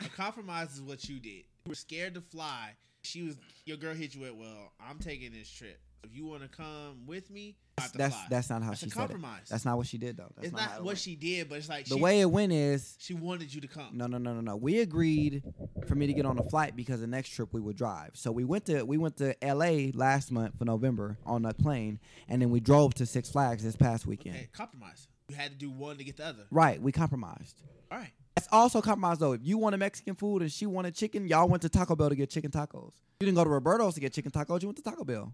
A 0.00 0.08
compromise 0.08 0.74
is 0.74 0.82
what 0.82 1.08
you 1.08 1.20
did. 1.20 1.44
You 1.64 1.68
were 1.68 1.74
scared 1.74 2.14
to 2.14 2.20
fly. 2.20 2.70
She 3.02 3.22
was 3.22 3.36
your 3.64 3.76
girl 3.76 3.94
hit 3.94 4.14
you 4.14 4.22
with, 4.22 4.34
well, 4.34 4.72
I'm 4.80 4.98
taking 4.98 5.32
this 5.32 5.48
trip. 5.48 5.78
If 6.04 6.16
you 6.16 6.26
want 6.26 6.42
to 6.42 6.48
come 6.48 7.06
with 7.06 7.30
me, 7.30 7.54
That's 7.76 7.92
fly. 8.14 8.26
that's 8.28 8.50
not 8.50 8.62
how 8.62 8.70
That's 8.70 8.80
she 8.80 8.90
said 8.90 9.04
it. 9.04 9.06
compromise. 9.06 9.46
That's 9.48 9.64
not 9.64 9.76
what 9.76 9.86
she 9.86 9.98
did 9.98 10.16
though. 10.16 10.30
That's 10.34 10.48
it's 10.48 10.56
not 10.56 10.78
it 10.78 10.82
what 10.82 10.98
she 10.98 11.14
did, 11.14 11.48
but 11.48 11.58
it's 11.58 11.68
like 11.68 11.86
The 11.86 11.94
she, 11.94 12.00
way 12.00 12.20
it 12.20 12.30
went 12.30 12.52
is 12.52 12.96
she 12.98 13.14
wanted 13.14 13.54
you 13.54 13.60
to 13.60 13.68
come. 13.68 13.90
no, 13.92 14.06
no, 14.06 14.18
no, 14.18 14.34
no, 14.34 14.40
no. 14.40 14.56
We 14.56 14.80
agreed 14.80 15.42
for 15.86 15.94
me 15.94 16.06
to 16.08 16.12
get 16.12 16.26
on 16.26 16.38
a 16.38 16.42
flight 16.42 16.74
because 16.74 17.00
the 17.00 17.06
next 17.06 17.30
trip 17.30 17.50
we 17.52 17.60
would 17.60 17.76
drive. 17.76 18.10
So 18.14 18.32
we 18.32 18.44
went 18.44 18.66
to 18.66 18.82
we 18.82 18.98
went 18.98 19.16
to 19.18 19.42
L.A. 19.44 19.92
last 19.92 20.32
month 20.32 20.58
for 20.58 20.64
November 20.64 21.18
on 21.24 21.44
a 21.46 21.54
plane, 21.54 22.00
and 22.28 22.42
then 22.42 22.50
we 22.50 22.58
drove 22.60 22.94
to 22.94 23.06
Six 23.06 23.30
Flags 23.30 23.62
this 23.62 23.76
past 23.76 24.04
weekend. 24.04 24.36
Okay, 24.36 24.48
compromise. 24.52 25.06
You 25.28 25.36
had 25.36 25.52
to 25.52 25.56
do 25.56 25.70
one 25.70 25.96
to 25.98 26.04
get 26.04 26.16
the 26.16 26.26
other. 26.26 26.44
Right, 26.50 26.82
we 26.82 26.90
compromised. 26.92 27.62
All 27.90 27.98
right. 27.98 28.10
That's 28.34 28.48
also 28.50 28.82
compromise 28.82 29.18
though. 29.18 29.32
If 29.32 29.40
you 29.44 29.56
wanted 29.56 29.76
Mexican 29.78 30.16
food 30.16 30.42
and 30.42 30.50
she 30.50 30.66
wanted 30.66 30.94
chicken, 30.96 31.28
y'all 31.28 31.48
went 31.48 31.62
to 31.62 31.68
Taco 31.68 31.94
Bell 31.94 32.08
to 32.08 32.16
get 32.16 32.28
chicken 32.28 32.50
tacos. 32.50 32.92
You 33.20 33.26
didn't 33.26 33.36
go 33.36 33.44
to 33.44 33.50
Roberto's 33.50 33.94
to 33.94 34.00
get 34.00 34.12
chicken 34.12 34.32
tacos. 34.32 34.62
You 34.62 34.68
went 34.68 34.76
to 34.78 34.82
Taco 34.82 35.04
Bell. 35.04 35.32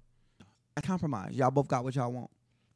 Compromise. 0.85 1.35
Y'all 1.35 1.51
both 1.51 1.69
got 1.69 1.85
what 1.85 1.95
y'all 1.95 2.13
want. 2.13 2.31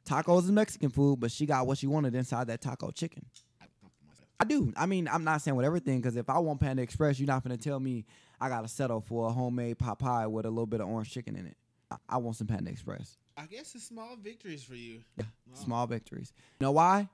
Tacos 0.05 0.44
is 0.44 0.50
Mexican 0.50 0.90
food, 0.90 1.20
but 1.20 1.30
she 1.30 1.46
got 1.46 1.66
what 1.66 1.78
she 1.78 1.86
wanted 1.86 2.14
inside 2.14 2.48
that 2.48 2.61
taco 2.61 2.90
chicken. 2.90 3.24
I 3.61 3.66
compromise. 3.80 4.16
I 4.40 4.44
do. 4.44 4.72
I 4.76 4.86
mean, 4.86 5.09
I'm 5.09 5.24
not 5.24 5.42
saying 5.42 5.57
with 5.57 5.64
everything 5.66 6.00
because 6.00 6.16
if 6.16 6.28
I 6.28 6.38
want 6.38 6.61
Panda 6.61 6.82
Express, 6.82 7.18
you're 7.20 7.26
not 7.28 7.42
gonna 7.44 7.57
tell 7.57 7.78
me 7.78 8.05
I 8.40 8.48
gotta 8.48 8.68
settle 8.68 9.00
for 9.00 9.28
a 9.28 9.32
homemade 9.32 9.78
pot 9.78 9.98
pie 10.00 10.26
with 10.26 10.44
a 10.46 10.50
little 10.50 10.66
bit 10.66 10.80
of 10.80 10.88
orange 10.88 11.11
chicken 11.11 11.36
in 11.36 11.46
it. 11.46 11.57
I, 11.90 11.96
I 12.09 12.16
want 12.16 12.36
some 12.36 12.46
Panda 12.48 12.70
Express. 12.70 13.16
I 13.36 13.46
guess 13.46 13.74
it's 13.74 13.84
small 13.84 14.16
victories 14.16 14.62
for 14.64 14.74
you. 14.74 15.00
Yeah, 15.16 15.24
Wow. 15.48 15.55
small 15.57 15.86
victories. 15.86 16.32
You 16.61 16.66
know 16.66 16.72
why? 16.72 17.09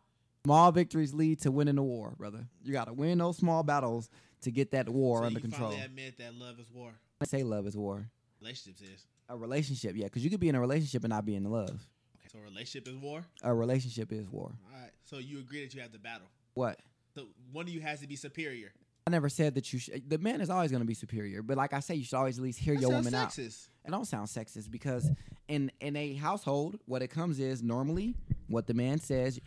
Small 0.44 0.72
victories 0.72 1.12
lead 1.12 1.40
to 1.42 1.50
winning 1.50 1.74
the 1.76 1.82
war, 1.82 2.14
brother. 2.16 2.46
You 2.64 2.72
gotta 2.72 2.92
win 2.94 3.18
those 3.18 3.36
small 3.36 3.62
battles 3.62 4.08
to 4.42 4.50
get 4.50 4.70
that 4.70 4.88
war 4.88 5.18
so 5.20 5.24
under 5.26 5.38
you 5.40 5.42
control. 5.42 5.70
finally 5.70 5.84
admit 5.84 6.16
that 6.18 6.34
love 6.34 6.58
is 6.58 6.70
war. 6.72 6.92
I 7.20 7.26
say 7.26 7.42
love 7.42 7.66
is 7.66 7.76
war. 7.76 8.08
Relationships 8.40 8.80
is. 8.80 9.04
A 9.30 9.36
relationship, 9.36 9.94
yeah, 9.94 10.04
because 10.04 10.24
you 10.24 10.30
could 10.30 10.40
be 10.40 10.48
in 10.48 10.54
a 10.54 10.60
relationship 10.60 11.04
and 11.04 11.10
not 11.10 11.26
be 11.26 11.34
in 11.36 11.44
love. 11.44 11.68
Okay, 11.70 12.28
so 12.32 12.38
a 12.38 12.42
relationship 12.42 12.88
is 12.88 12.96
war. 12.96 13.24
A 13.42 13.54
relationship 13.54 14.10
is 14.12 14.26
war. 14.28 14.52
All 14.74 14.80
right. 14.80 14.90
So 15.04 15.18
you 15.18 15.38
agree 15.38 15.62
that 15.64 15.74
you 15.74 15.80
have 15.82 15.92
to 15.92 15.98
battle. 15.98 16.26
What? 16.54 16.78
So 17.14 17.26
one 17.52 17.66
of 17.66 17.68
you 17.72 17.80
has 17.80 18.00
to 18.00 18.06
be 18.06 18.16
superior. 18.16 18.72
I 19.06 19.10
never 19.10 19.28
said 19.28 19.54
that 19.54 19.72
you 19.72 19.78
should. 19.78 20.08
The 20.08 20.18
man 20.18 20.40
is 20.40 20.50
always 20.50 20.70
going 20.70 20.82
to 20.82 20.86
be 20.86 20.94
superior, 20.94 21.42
but 21.42 21.56
like 21.56 21.72
I 21.72 21.80
say, 21.80 21.94
you 21.94 22.04
should 22.04 22.16
always 22.16 22.38
at 22.38 22.44
least 22.44 22.58
hear 22.58 22.74
That 22.74 22.80
your 22.82 22.90
sounds 22.90 23.04
woman 23.06 23.20
out. 23.20 23.30
sexist. 23.30 23.68
It 23.86 23.90
don't 23.90 24.04
sound 24.06 24.28
sexist 24.28 24.70
because 24.70 25.10
in 25.48 25.72
in 25.80 25.96
a 25.96 26.14
household, 26.14 26.78
what 26.86 27.02
it 27.02 27.08
comes 27.08 27.38
is 27.40 27.62
normally 27.62 28.14
what 28.48 28.66
the 28.66 28.74
man 28.74 28.98
says. 28.98 29.40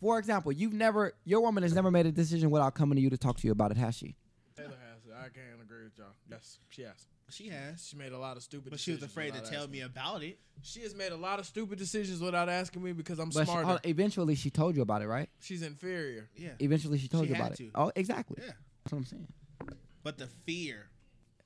For 0.00 0.18
example, 0.20 0.52
you've 0.52 0.72
never 0.72 1.14
your 1.24 1.40
woman 1.40 1.64
has 1.64 1.74
never 1.74 1.90
made 1.90 2.06
a 2.06 2.12
decision 2.12 2.50
without 2.50 2.74
coming 2.74 2.94
to 2.96 3.02
you 3.02 3.10
to 3.10 3.16
talk 3.18 3.36
to 3.38 3.46
you 3.46 3.52
about 3.52 3.72
it, 3.72 3.76
has 3.76 3.96
she? 3.96 4.14
Taylor 4.56 4.70
has. 4.70 5.12
I 5.12 5.28
can't 5.30 5.60
agree 5.60 5.84
with 5.84 5.98
y'all. 5.98 6.06
Yes, 6.30 6.58
she 6.68 6.82
has. 6.82 7.06
She 7.30 7.48
has. 7.48 7.86
She 7.86 7.96
made 7.96 8.12
a 8.12 8.18
lot 8.18 8.36
of 8.36 8.42
stupid. 8.42 8.70
But 8.70 8.80
she 8.80 8.92
was 8.92 9.02
afraid 9.02 9.34
to 9.34 9.40
tell 9.40 9.60
asking 9.62 9.70
me 9.72 9.80
about 9.82 10.22
it. 10.22 10.38
She 10.62 10.80
has 10.80 10.94
made 10.94 11.12
a 11.12 11.16
lot 11.16 11.38
of 11.38 11.46
stupid 11.46 11.78
decisions 11.78 12.20
without 12.20 12.48
asking 12.48 12.82
me 12.82 12.92
because 12.92 13.18
I'm 13.18 13.28
But 13.28 13.40
she, 13.40 13.52
smarter. 13.52 13.70
oh, 13.72 13.78
eventually, 13.88 14.34
she 14.34 14.50
told 14.50 14.74
you 14.76 14.82
about 14.82 15.02
it, 15.02 15.08
right? 15.08 15.28
She's 15.40 15.62
inferior. 15.62 16.28
Yeah. 16.36 16.50
Eventually, 16.58 16.98
she 16.98 17.06
told 17.08 17.24
She 17.24 17.28
you 17.30 17.34
had 17.34 17.44
about 17.46 17.56
to. 17.58 17.64
it. 17.64 17.70
Oh, 17.74 17.92
exactly. 17.94 18.38
Yeah. 18.40 18.52
That's 18.84 18.92
what 18.92 18.98
I'm 18.98 19.04
saying. 19.04 19.28
But 20.02 20.16
the 20.18 20.26
fear 20.46 20.86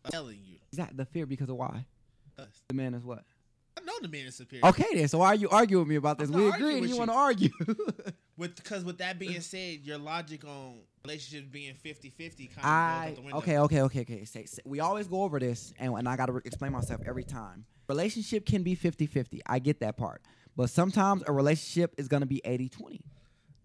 of 0.05 0.13
telling 0.13 0.39
you. 0.45 0.59
Exactly. 0.73 0.97
The 0.97 1.05
fear 1.07 1.27
because 1.27 1.49
of 1.49 1.57
why 1.57 1.85
Us. 2.39 2.47
the 2.69 2.75
man 2.75 2.95
is 2.95 3.05
what. 3.05 3.25
I 3.77 3.85
know 3.85 3.95
the 4.01 4.09
man 4.09 4.27
is 4.27 4.37
superior. 4.37 4.65
Okay, 4.67 4.87
then. 4.95 5.09
So 5.09 5.19
why 5.19 5.29
are 5.29 5.35
you 5.35 5.49
arguing 5.49 5.83
with 5.85 5.89
me 5.89 5.97
about 5.97 6.19
this? 6.19 6.29
I'm 6.29 6.37
We 6.37 6.45
not 6.49 6.55
agree, 6.57 6.65
arguing 6.75 6.85
and 6.85 6.93
you 6.93 6.99
want 6.99 7.11
to 7.11 7.17
argue. 7.17 7.51
With 8.37 8.57
because 8.57 8.85
with 8.85 8.99
that 8.99 9.19
being 9.19 9.41
said, 9.41 9.81
your 9.83 9.99
logic 9.99 10.45
on 10.45 10.79
relationships 11.05 11.49
being 11.51 11.75
50-50 11.75 12.55
kind 12.55 12.67
I 12.67 13.09
out 13.09 13.15
the 13.17 13.21
window. 13.23 13.39
okay, 13.39 13.59
okay, 13.59 13.83
okay, 13.83 14.01
okay. 14.01 14.25
Say, 14.25 14.47
say- 14.47 14.63
we 14.65 14.81
always 14.81 15.07
go 15.07 15.23
over 15.23 15.39
this, 15.39 15.73
and, 15.79 15.93
and 15.93 16.09
I 16.09 16.17
got 16.17 16.27
to 16.27 16.37
explain 16.45 16.73
myself 16.73 17.01
every 17.07 17.25
time. 17.25 17.65
Relationship 17.89 18.47
can 18.47 18.63
be 18.63 18.75
50-50. 18.77 19.41
I 19.47 19.59
get 19.59 19.81
that 19.81 19.97
part, 19.97 20.23
but 20.57 20.71
sometimes 20.71 21.23
a 21.27 21.33
relationship 21.33 21.95
is 21.99 22.09
gonna 22.09 22.27
be 22.27 22.41
80-20. 22.45 23.01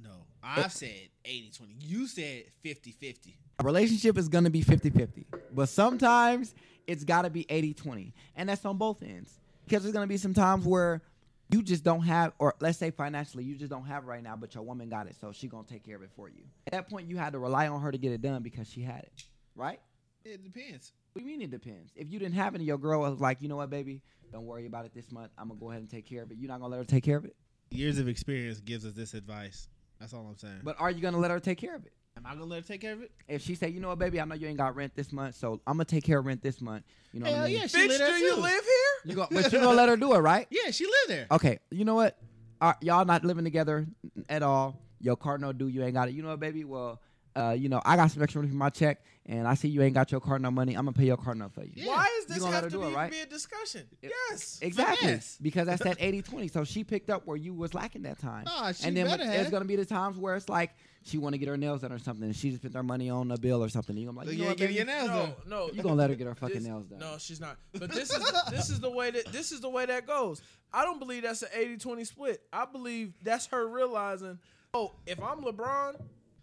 No. 0.03 0.09
I 0.43 0.67
said 0.67 1.09
80-20. 1.23 1.59
You 1.81 2.07
said 2.07 2.45
50-50. 2.65 3.35
A 3.59 3.63
relationship 3.63 4.17
is 4.17 4.27
gonna 4.27 4.49
be 4.49 4.63
50-50, 4.63 5.25
but 5.53 5.69
sometimes 5.69 6.55
it's 6.87 7.03
gotta 7.03 7.29
be 7.29 7.45
80-20, 7.45 8.11
and 8.35 8.49
that's 8.49 8.65
on 8.65 8.77
both 8.77 9.01
ends. 9.01 9.39
Because 9.65 9.83
there's 9.83 9.93
gonna 9.93 10.07
be 10.07 10.17
some 10.17 10.33
times 10.33 10.65
where 10.65 11.01
you 11.49 11.61
just 11.61 11.83
don't 11.83 12.01
have, 12.01 12.33
or 12.39 12.55
let's 12.59 12.77
say 12.77 12.91
financially, 12.91 13.43
you 13.43 13.55
just 13.55 13.69
don't 13.69 13.85
have 13.85 14.03
it 14.03 14.07
right 14.07 14.23
now, 14.23 14.35
but 14.35 14.53
your 14.53 14.63
woman 14.63 14.89
got 14.89 15.07
it, 15.07 15.15
so 15.19 15.31
she 15.31 15.47
gonna 15.47 15.67
take 15.67 15.85
care 15.85 15.95
of 15.95 16.01
it 16.01 16.11
for 16.15 16.29
you. 16.29 16.43
At 16.67 16.73
that 16.73 16.89
point, 16.89 17.07
you 17.07 17.17
had 17.17 17.33
to 17.33 17.39
rely 17.39 17.67
on 17.67 17.81
her 17.81 17.91
to 17.91 17.97
get 17.97 18.11
it 18.11 18.21
done 18.21 18.43
because 18.43 18.69
she 18.69 18.81
had 18.81 19.03
it, 19.03 19.23
right? 19.55 19.79
It 20.25 20.43
depends. 20.43 20.91
What 21.13 21.23
do 21.23 21.29
you 21.29 21.37
mean 21.37 21.41
it 21.41 21.51
depends? 21.51 21.93
If 21.95 22.11
you 22.11 22.19
didn't 22.19 22.35
have 22.35 22.53
it 22.53 22.61
your 22.61 22.77
girl 22.77 23.01
was 23.01 23.19
like, 23.19 23.41
you 23.41 23.47
know 23.47 23.55
what, 23.55 23.69
baby, 23.69 24.01
don't 24.31 24.45
worry 24.45 24.65
about 24.65 24.85
it 24.85 24.93
this 24.93 25.11
month. 25.11 25.31
I'm 25.37 25.47
gonna 25.47 25.59
go 25.59 25.69
ahead 25.69 25.81
and 25.81 25.89
take 25.89 26.05
care 26.05 26.23
of 26.23 26.31
it. 26.31 26.37
You're 26.37 26.49
not 26.49 26.59
gonna 26.59 26.71
let 26.71 26.79
her 26.79 26.85
take 26.85 27.03
care 27.03 27.17
of 27.17 27.25
it. 27.25 27.35
Years 27.71 27.97
of 27.97 28.07
experience 28.07 28.59
gives 28.59 28.85
us 28.85 28.93
this 28.93 29.13
advice. 29.13 29.69
That's 29.99 30.13
all 30.13 30.27
I'm 30.27 30.37
saying. 30.37 30.61
But 30.63 30.75
are 30.79 30.91
you 30.91 31.01
gonna 31.01 31.17
let 31.17 31.31
her 31.31 31.39
take 31.39 31.57
care 31.57 31.75
of 31.75 31.85
it? 31.85 31.93
Am 32.17 32.25
I 32.25 32.33
gonna 32.33 32.45
let 32.45 32.63
her 32.63 32.67
take 32.67 32.81
care 32.81 32.93
of 32.93 33.01
it? 33.01 33.11
If 33.27 33.43
she 33.43 33.55
say, 33.55 33.69
you 33.69 33.79
know 33.79 33.89
what, 33.89 33.99
baby, 33.99 34.19
I 34.19 34.25
know 34.25 34.35
you 34.35 34.47
ain't 34.47 34.57
got 34.57 34.75
rent 34.75 34.93
this 34.95 35.11
month, 35.13 35.35
so 35.35 35.61
I'm 35.67 35.75
gonna 35.75 35.85
take 35.85 36.03
care 36.03 36.19
of 36.19 36.25
rent 36.25 36.41
this 36.41 36.59
month. 36.59 36.83
You 37.13 37.19
know 37.21 37.25
what 37.25 37.35
Hell 37.35 37.43
I 37.45 37.47
mean? 37.47 37.55
yeah, 37.61 37.67
she 37.67 37.77
Bitch, 37.77 37.87
live 37.87 37.99
do 37.99 38.13
you 38.17 38.35
too. 38.35 38.41
live 38.41 38.51
here? 38.51 39.01
You 39.05 39.15
go, 39.15 39.27
but 39.31 39.51
you 39.53 39.59
gonna 39.59 39.77
let 39.77 39.89
her 39.89 39.95
do 39.97 40.13
it, 40.13 40.19
right? 40.19 40.47
Yeah, 40.49 40.71
she 40.71 40.85
live 40.85 40.93
there. 41.07 41.27
Okay. 41.31 41.59
You 41.71 41.85
know 41.85 41.95
what? 41.95 42.17
Are, 42.59 42.75
y'all 42.81 43.05
not 43.05 43.23
living 43.23 43.43
together 43.43 43.85
at 44.29 44.41
all. 44.43 44.79
Your 44.99 45.15
car 45.15 45.37
no 45.37 45.53
due. 45.53 45.67
You 45.67 45.83
ain't 45.83 45.93
got 45.93 46.09
it. 46.09 46.15
You 46.15 46.23
know 46.23 46.29
what, 46.29 46.39
baby? 46.39 46.63
Well, 46.63 46.99
uh, 47.37 47.51
you 47.51 47.69
know, 47.69 47.81
I 47.85 47.95
got 47.95 48.11
some 48.11 48.23
extra 48.23 48.41
money 48.41 48.49
from 48.49 48.57
my 48.57 48.69
check, 48.69 48.99
and 49.25 49.47
I 49.47 49.53
see 49.53 49.67
you 49.67 49.81
ain't 49.81 49.93
got 49.93 50.11
your 50.11 50.21
car 50.21 50.39
no 50.39 50.49
money. 50.51 50.73
I'm 50.73 50.85
gonna 50.85 50.93
pay 50.93 51.05
your 51.05 51.17
car 51.17 51.35
no 51.35 51.49
for 51.49 51.63
you. 51.63 51.71
Yeah. 51.75 51.87
Why 51.87 52.09
is 52.19 52.25
this 52.25 52.39
gonna 52.39 52.55
have 52.55 52.63
to 52.65 52.69
do 52.69 52.83
it, 52.83 52.89
be, 52.89 52.95
right? 52.95 53.11
be 53.11 53.19
a 53.19 53.25
discussion? 53.25 53.83
It- 54.01 54.11
yes. 54.31 54.59
Exactly. 54.61 55.07
Finesse. 55.07 55.37
Because 55.41 55.67
that's 55.67 55.83
that 55.83 55.99
80-20. 55.99 56.51
So 56.51 56.63
she 56.63 56.83
picked 56.83 57.09
up 57.09 57.25
where 57.27 57.37
you 57.37 57.53
was 57.53 57.73
lacking 57.73 58.03
that 58.03 58.19
time. 58.19 58.45
Nah, 58.45 58.71
she 58.71 58.85
and 58.87 58.95
then 58.97 59.05
better 59.07 59.23
there's 59.25 59.43
have. 59.43 59.51
gonna 59.51 59.65
be 59.65 59.75
the 59.75 59.85
times 59.85 60.17
where 60.17 60.35
it's 60.35 60.49
like 60.49 60.71
she 61.03 61.17
want 61.17 61.33
to 61.33 61.37
get 61.37 61.47
her 61.47 61.55
nails 61.57 61.81
done 61.81 61.91
or 61.93 61.99
something, 61.99 62.25
and 62.25 62.35
she 62.35 62.49
just 62.49 62.61
spent 62.61 62.73
her 62.75 62.83
money 62.83 63.09
on 63.09 63.31
a 63.31 63.37
bill 63.37 63.63
or 63.63 63.69
something. 63.69 63.95
And 63.95 64.03
you're 64.03 64.11
gonna 64.13 64.25
be 64.25 64.27
So 64.27 64.31
like, 64.31 64.37
you 64.37 64.43
you 64.43 64.43
know 64.45 64.51
ain't 64.51 64.59
what, 64.59 64.59
getting 64.59 64.75
your 64.75 64.85
nails 64.85 65.07
No, 65.09 65.15
done. 65.15 65.33
no. 65.47 65.69
You 65.73 65.83
gonna 65.83 65.95
let 65.95 66.09
her 66.09 66.15
get 66.15 66.27
her 66.27 66.35
fucking 66.35 66.55
This- 66.57 66.65
nails 66.65 66.85
done? 66.87 66.99
No, 66.99 67.15
she's 67.17 67.39
not. 67.39 67.57
But 67.77 67.91
this 67.91 68.11
is 68.11 68.31
this 68.51 68.69
is 68.69 68.79
the 68.79 68.89
way 68.89 69.11
that 69.11 69.25
this 69.27 69.51
is 69.51 69.61
the 69.61 69.69
way 69.69 69.85
that 69.85 70.05
goes. 70.07 70.41
I 70.73 70.83
don't 70.83 70.99
believe 70.99 71.23
that's 71.23 71.43
an 71.43 71.49
80-20 71.57 72.05
split. 72.07 72.41
I 72.51 72.65
believe 72.65 73.13
that's 73.23 73.45
her 73.47 73.65
realizing, 73.67 74.37
oh, 74.73 74.91
if 75.05 75.21
I'm 75.23 75.39
LeBron, 75.41 75.95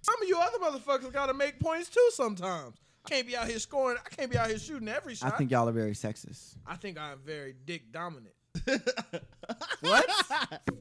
some 0.04 0.22
of 0.22 0.28
you 0.28 0.38
other 0.38 0.58
motherfuckers 0.58 1.12
got 1.12 1.26
to 1.26 1.34
make 1.34 1.58
points 1.60 1.88
too. 1.88 2.08
Sometimes 2.12 2.76
I 3.04 3.08
can't 3.08 3.26
be 3.26 3.36
out 3.36 3.48
here 3.48 3.58
scoring. 3.58 3.98
I 4.04 4.08
can't 4.14 4.30
be 4.30 4.36
out 4.38 4.48
here 4.48 4.58
shooting 4.58 4.88
every 4.88 5.14
shot. 5.14 5.32
I 5.32 5.36
think 5.36 5.50
y'all 5.50 5.68
are 5.68 5.72
very 5.72 5.92
sexist. 5.92 6.56
I 6.66 6.76
think 6.76 6.98
I'm 6.98 7.18
very 7.24 7.54
dick 7.64 7.90
dominant. 7.92 8.34
What? 9.80 10.06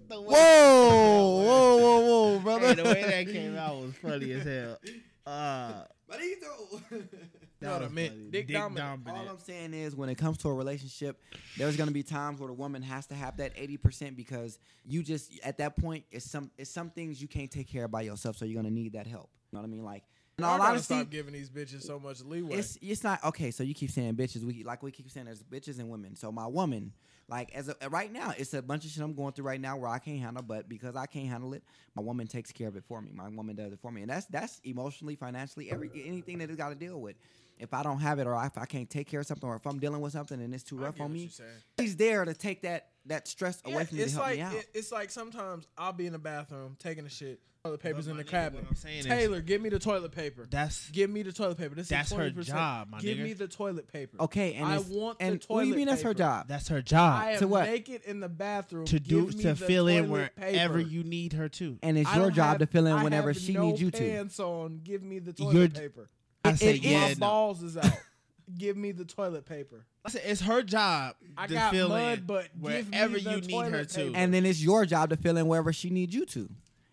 Whoa, 0.09 0.23
whoa, 0.29 1.77
whoa, 1.77 1.99
whoa, 1.99 2.39
brother. 2.39 2.67
Hey, 2.67 2.73
the 2.75 2.83
way 2.83 3.03
that 3.03 3.33
came 3.33 3.57
out 3.57 3.81
was 3.81 3.93
funny 3.95 4.31
as 4.31 4.43
hell. 4.45 4.77
Uh, 5.25 5.83
You 6.21 6.39
know 6.39 7.01
that 7.63 7.81
what 7.81 7.89
I 7.89 7.93
meant? 7.93 8.13
funny. 8.13 8.29
Dick 8.29 8.47
dominant. 8.49 9.07
All 9.07 9.27
I'm 9.29 9.39
saying 9.39 9.73
is, 9.73 9.95
when 9.95 10.09
it 10.09 10.15
comes 10.15 10.37
to 10.39 10.49
a 10.49 10.53
relationship, 10.53 11.21
there's 11.57 11.75
gonna 11.75 11.91
be 11.91 12.03
times 12.03 12.39
where 12.39 12.47
the 12.47 12.53
woman 12.53 12.81
has 12.81 13.07
to 13.07 13.15
have 13.15 13.37
that 13.37 13.55
80% 13.55 14.15
because 14.15 14.59
you 14.85 15.03
just 15.03 15.39
at 15.43 15.57
that 15.57 15.75
point 15.77 16.05
it's 16.11 16.29
some 16.29 16.51
it's 16.57 16.69
some 16.69 16.89
things 16.89 17.21
you 17.21 17.27
can't 17.27 17.51
take 17.51 17.67
care 17.67 17.85
of 17.85 17.91
by 17.91 18.01
yourself, 18.01 18.37
so 18.37 18.45
you're 18.45 18.61
gonna 18.61 18.73
need 18.73 18.93
that 18.93 19.07
help. 19.07 19.29
You 19.51 19.57
know 19.57 19.61
what 19.61 19.67
I 19.67 19.71
mean? 19.71 19.83
Like, 19.83 20.03
in 20.39 20.45
I 20.45 20.47
all 20.47 20.57
gotta 20.57 20.71
honesty, 20.71 20.95
stop 20.95 21.09
giving 21.11 21.33
these 21.33 21.49
bitches 21.49 21.83
so 21.83 21.99
much 21.99 22.21
leeway. 22.21 22.57
it's 22.57 22.77
it's 22.81 23.03
not 23.03 23.23
okay. 23.23 23.51
So 23.51 23.63
you 23.63 23.75
keep 23.75 23.91
saying 23.91 24.15
bitches. 24.15 24.43
We 24.43 24.63
like 24.63 24.81
we 24.81 24.91
keep 24.91 25.09
saying 25.11 25.27
there's 25.27 25.43
bitches 25.43 25.79
and 25.79 25.89
women. 25.89 26.15
So 26.15 26.31
my 26.31 26.47
woman, 26.47 26.91
like 27.29 27.53
as 27.53 27.69
a, 27.69 27.75
right 27.89 28.11
now, 28.11 28.33
it's 28.35 28.53
a 28.55 28.61
bunch 28.63 28.83
of 28.83 28.91
shit 28.91 29.03
I'm 29.03 29.13
going 29.13 29.33
through 29.33 29.45
right 29.45 29.61
now 29.61 29.77
where 29.77 29.89
I 29.89 29.99
can't 29.99 30.19
handle. 30.19 30.41
But 30.41 30.67
because 30.67 30.95
I 30.95 31.05
can't 31.05 31.27
handle 31.27 31.53
it, 31.53 31.63
my 31.95 32.01
woman 32.01 32.25
takes 32.25 32.51
care 32.51 32.67
of 32.67 32.75
it 32.75 32.83
for 32.87 32.99
me. 32.99 33.11
My 33.13 33.29
woman 33.29 33.55
does 33.55 33.73
it 33.73 33.79
for 33.79 33.91
me, 33.91 34.01
and 34.01 34.09
that's 34.09 34.25
that's 34.25 34.59
emotionally, 34.63 35.15
financially, 35.15 35.71
every 35.71 35.91
anything 36.03 36.39
that 36.39 36.49
it's 36.49 36.57
got 36.57 36.69
to 36.69 36.75
deal 36.75 36.99
with. 36.99 37.15
If 37.63 37.73
I 37.73 37.81
don't 37.81 37.99
have 37.99 38.19
it, 38.19 38.27
or 38.27 38.35
if 38.45 38.57
I 38.57 38.65
can't 38.65 38.89
take 38.89 39.07
care 39.07 39.21
of 39.21 39.25
something, 39.25 39.47
or 39.49 39.55
if 39.55 39.65
I'm 39.65 39.79
dealing 39.79 40.01
with 40.01 40.11
something 40.13 40.39
and 40.41 40.53
it's 40.53 40.63
too 40.63 40.75
rough 40.77 40.99
on 40.99 41.13
me, 41.13 41.21
you're 41.21 41.29
saying. 41.29 41.49
she's 41.79 41.95
there 41.95 42.25
to 42.25 42.33
take 42.33 42.61
that 42.63 42.89
that 43.05 43.27
stress 43.27 43.61
Yeah, 43.65 43.73
away 43.73 43.85
from 43.85 43.97
me 43.97 44.01
to 44.01 44.05
it's 44.05 44.13
help 44.13 44.25
like 44.27 44.35
me 44.37 44.41
out. 44.41 44.53
it- 44.53 44.69
it's 44.73 44.91
like 44.91 45.09
sometimes 45.11 45.65
I'll 45.77 45.91
be 45.93 46.05
in 46.05 46.13
the 46.13 46.19
bathroom 46.19 46.75
taking 46.79 47.05
a 47.05 47.09
shit. 47.09 47.39
Toilet 47.65 47.79
papers 47.81 48.07
in 48.07 48.17
the 48.17 48.23
nigga, 48.25 48.27
cabinet. 48.27 48.63
what 48.63 48.71
I'm 48.71 48.75
saying 48.75 48.99
is- 48.99 49.05
Taylor, 49.05 49.39
give 49.39 49.61
me 49.61 49.69
the 49.69 49.79
toilet 49.79 50.11
paper. 50.11 50.45
that's 50.49 50.89
Give 50.89 51.09
me 51.09 51.21
the 51.23 51.31
toilet 51.31 51.57
paper. 51.57 51.75
This 51.75 51.87
That's 51.87 52.11
is 52.11 52.17
her 52.17 52.29
20%. 52.29 52.45
job, 52.47 52.89
my 52.89 52.99
Give 52.99 53.17
nigga. 53.17 53.23
me 53.23 53.33
the 53.33 53.47
toilet 53.47 53.87
paper. 53.91 54.17
okay, 54.21 54.53
and 54.55 54.65
I 54.67 54.75
it's- 54.75 54.89
want 54.89 55.19
the 55.19 55.25
and 55.25 55.41
toilet 55.41 55.55
what 55.57 55.63
do 55.63 55.69
you 55.69 55.75
mean 55.75 55.87
that's 55.87 56.01
her 56.01 56.13
job? 56.13 56.47
that's 56.49 56.67
her 56.67 56.81
job 56.81 57.21
I 57.23 57.31
am 57.31 57.39
To 57.39 57.47
what? 57.47 57.65
naked 57.69 58.01
in 58.03 58.19
the 58.19 58.27
bathroom 58.29 58.83
to 58.87 58.99
do 58.99 59.25
Give 59.27 59.35
me 59.37 59.43
to 59.43 59.53
the 59.53 59.65
fill 59.65 59.87
in 59.87 60.09
wherever 60.09 60.31
paper. 60.39 60.79
you 60.79 61.03
need 61.05 61.33
her 61.33 61.47
to. 61.49 61.77
and 61.81 61.97
it's 61.97 62.09
I 62.09 62.17
your 62.17 62.31
job 62.31 62.47
have- 62.51 62.57
to 62.59 62.65
fill 62.67 62.85
in 62.85 62.93
I 62.93 63.03
whenever 63.03 63.31
have 63.31 63.41
she 63.41 63.53
no 63.53 63.67
needs 63.67 63.81
you 63.81 63.91
to. 63.91 63.97
pants 63.97 64.39
on. 64.41 64.79
Give 64.83 65.01
me 65.01 65.19
the 65.19 65.31
toilet 65.33 65.53
You're- 65.55 65.67
paper. 65.69 66.09
I 66.43 66.51
It- 66.51 66.57
say 66.59 66.75
it- 66.75 66.81
yeah, 66.83 66.99
My 67.01 67.09
no. 67.09 67.15
balls 67.15 67.63
is 67.63 67.77
out. 67.77 67.85
Give 68.57 68.75
me 68.75 68.91
the 68.91 69.05
toilet 69.05 69.45
paper. 69.45 69.85
I 70.05 70.09
said 70.09 70.23
it's 70.25 70.41
her 70.41 70.61
job 70.61 71.15
I 71.37 71.47
to 71.47 71.53
got 71.53 71.71
fill 71.71 71.87
mud, 71.89 72.19
in 72.19 72.25
but 72.25 72.49
give 72.61 72.89
me 72.89 72.97
wherever 72.97 73.17
you 73.17 73.39
need 73.41 73.71
her 73.71 73.85
to. 73.85 73.95
paper. 73.95 74.17
and 74.17 74.33
then 74.33 74.45
it's 74.45 74.61
your 74.61 74.85
job 74.85 75.09
to 75.11 75.15
fill 75.17 75.37
in 75.37 75.47
wherever 75.47 75.71
she 75.71 75.89
needs 75.89 76.13
you 76.13 76.25
to. 76.25 76.49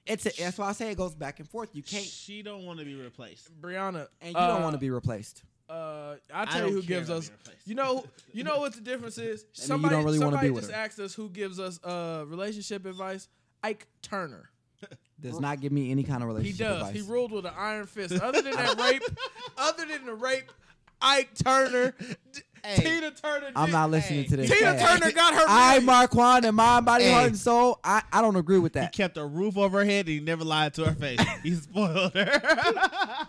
It's 0.06 0.26
a, 0.26 0.30
that's 0.40 0.56
why 0.58 0.68
I 0.68 0.72
say 0.72 0.90
it 0.92 0.96
goes 0.96 1.14
back 1.14 1.40
and 1.40 1.48
forth. 1.48 1.70
You 1.72 1.82
can't, 1.82 2.04
She 2.04 2.42
don't 2.42 2.64
want 2.64 2.78
to 2.78 2.84
be 2.84 2.94
replaced. 2.94 3.50
Brianna, 3.60 4.06
and 4.20 4.28
you 4.32 4.40
don't 4.40 4.62
want 4.62 4.74
to 4.74 4.78
be 4.78 4.90
replaced. 4.90 5.42
Uh, 5.68 6.16
I 6.32 6.42
I 6.42 6.44
tell 6.46 6.68
you 6.68 6.74
who 6.74 6.82
gives 6.82 7.10
us. 7.10 7.30
You 7.64 7.74
know, 7.74 8.04
you 8.32 8.44
know 8.44 8.58
what 8.60 8.74
the 8.74 8.80
difference 8.80 9.18
is. 9.18 9.42
mean, 9.42 9.50
you 9.54 9.62
Somebody, 9.66 9.94
don't 9.96 10.04
really 10.04 10.18
somebody 10.18 10.46
be 10.48 10.50
with 10.50 10.62
just 10.64 10.72
her. 10.74 10.80
asked 10.80 10.98
us 11.00 11.14
who 11.14 11.28
gives 11.28 11.58
us 11.60 11.80
uh 11.84 12.24
relationship 12.26 12.86
advice. 12.86 13.28
Ike 13.62 13.86
Turner. 14.02 14.49
Does 15.20 15.40
not 15.40 15.60
give 15.60 15.72
me 15.72 15.90
any 15.90 16.02
kind 16.02 16.22
of 16.22 16.28
relationship. 16.28 16.58
He 16.58 16.64
relationship 16.64 16.80
does. 16.80 16.88
advice. 16.88 17.06
He 17.06 17.12
ruled 17.12 17.32
with 17.32 17.46
an 17.46 17.52
iron 17.56 17.86
fist. 17.86 18.14
Other 18.22 18.42
than 18.42 18.52
that 18.52 18.78
rape, 18.80 19.02
other 19.58 19.86
than 19.86 20.06
the 20.06 20.14
rape, 20.14 20.50
Ike 21.02 21.30
Turner, 21.34 21.94
d- 22.32 22.40
Hey. 22.62 22.76
Tina 22.76 23.10
Turner. 23.10 23.50
I'm 23.56 23.66
did- 23.66 23.72
not 23.72 23.90
listening 23.90 24.22
Hey. 24.24 24.28
to 24.28 24.36
this. 24.36 24.50
Tina 24.50 24.74
Hey, 24.78 24.86
Turner 24.86 25.12
got 25.12 25.32
her. 25.34 25.44
I, 25.48 25.70
married. 25.78 25.84
Marquand, 25.86 26.44
and 26.44 26.54
mind, 26.56 26.84
body, 26.84 27.04
Hey. 27.04 27.12
heart, 27.12 27.26
and 27.28 27.38
soul. 27.38 27.80
I, 27.82 28.02
I 28.12 28.20
don't 28.20 28.36
agree 28.36 28.58
with 28.58 28.74
that. 28.74 28.80
He 28.80 28.84
that. 28.86 28.92
kept 28.92 29.16
a 29.16 29.24
roof 29.24 29.56
over 29.56 29.78
her 29.78 29.84
head 29.86 30.00
and 30.06 30.08
he 30.08 30.20
never 30.20 30.44
lied 30.44 30.74
to 30.74 30.84
her 30.84 30.94
face. 30.94 31.20
he 31.42 31.54
spoiled 31.54 32.12
her. 32.14 32.42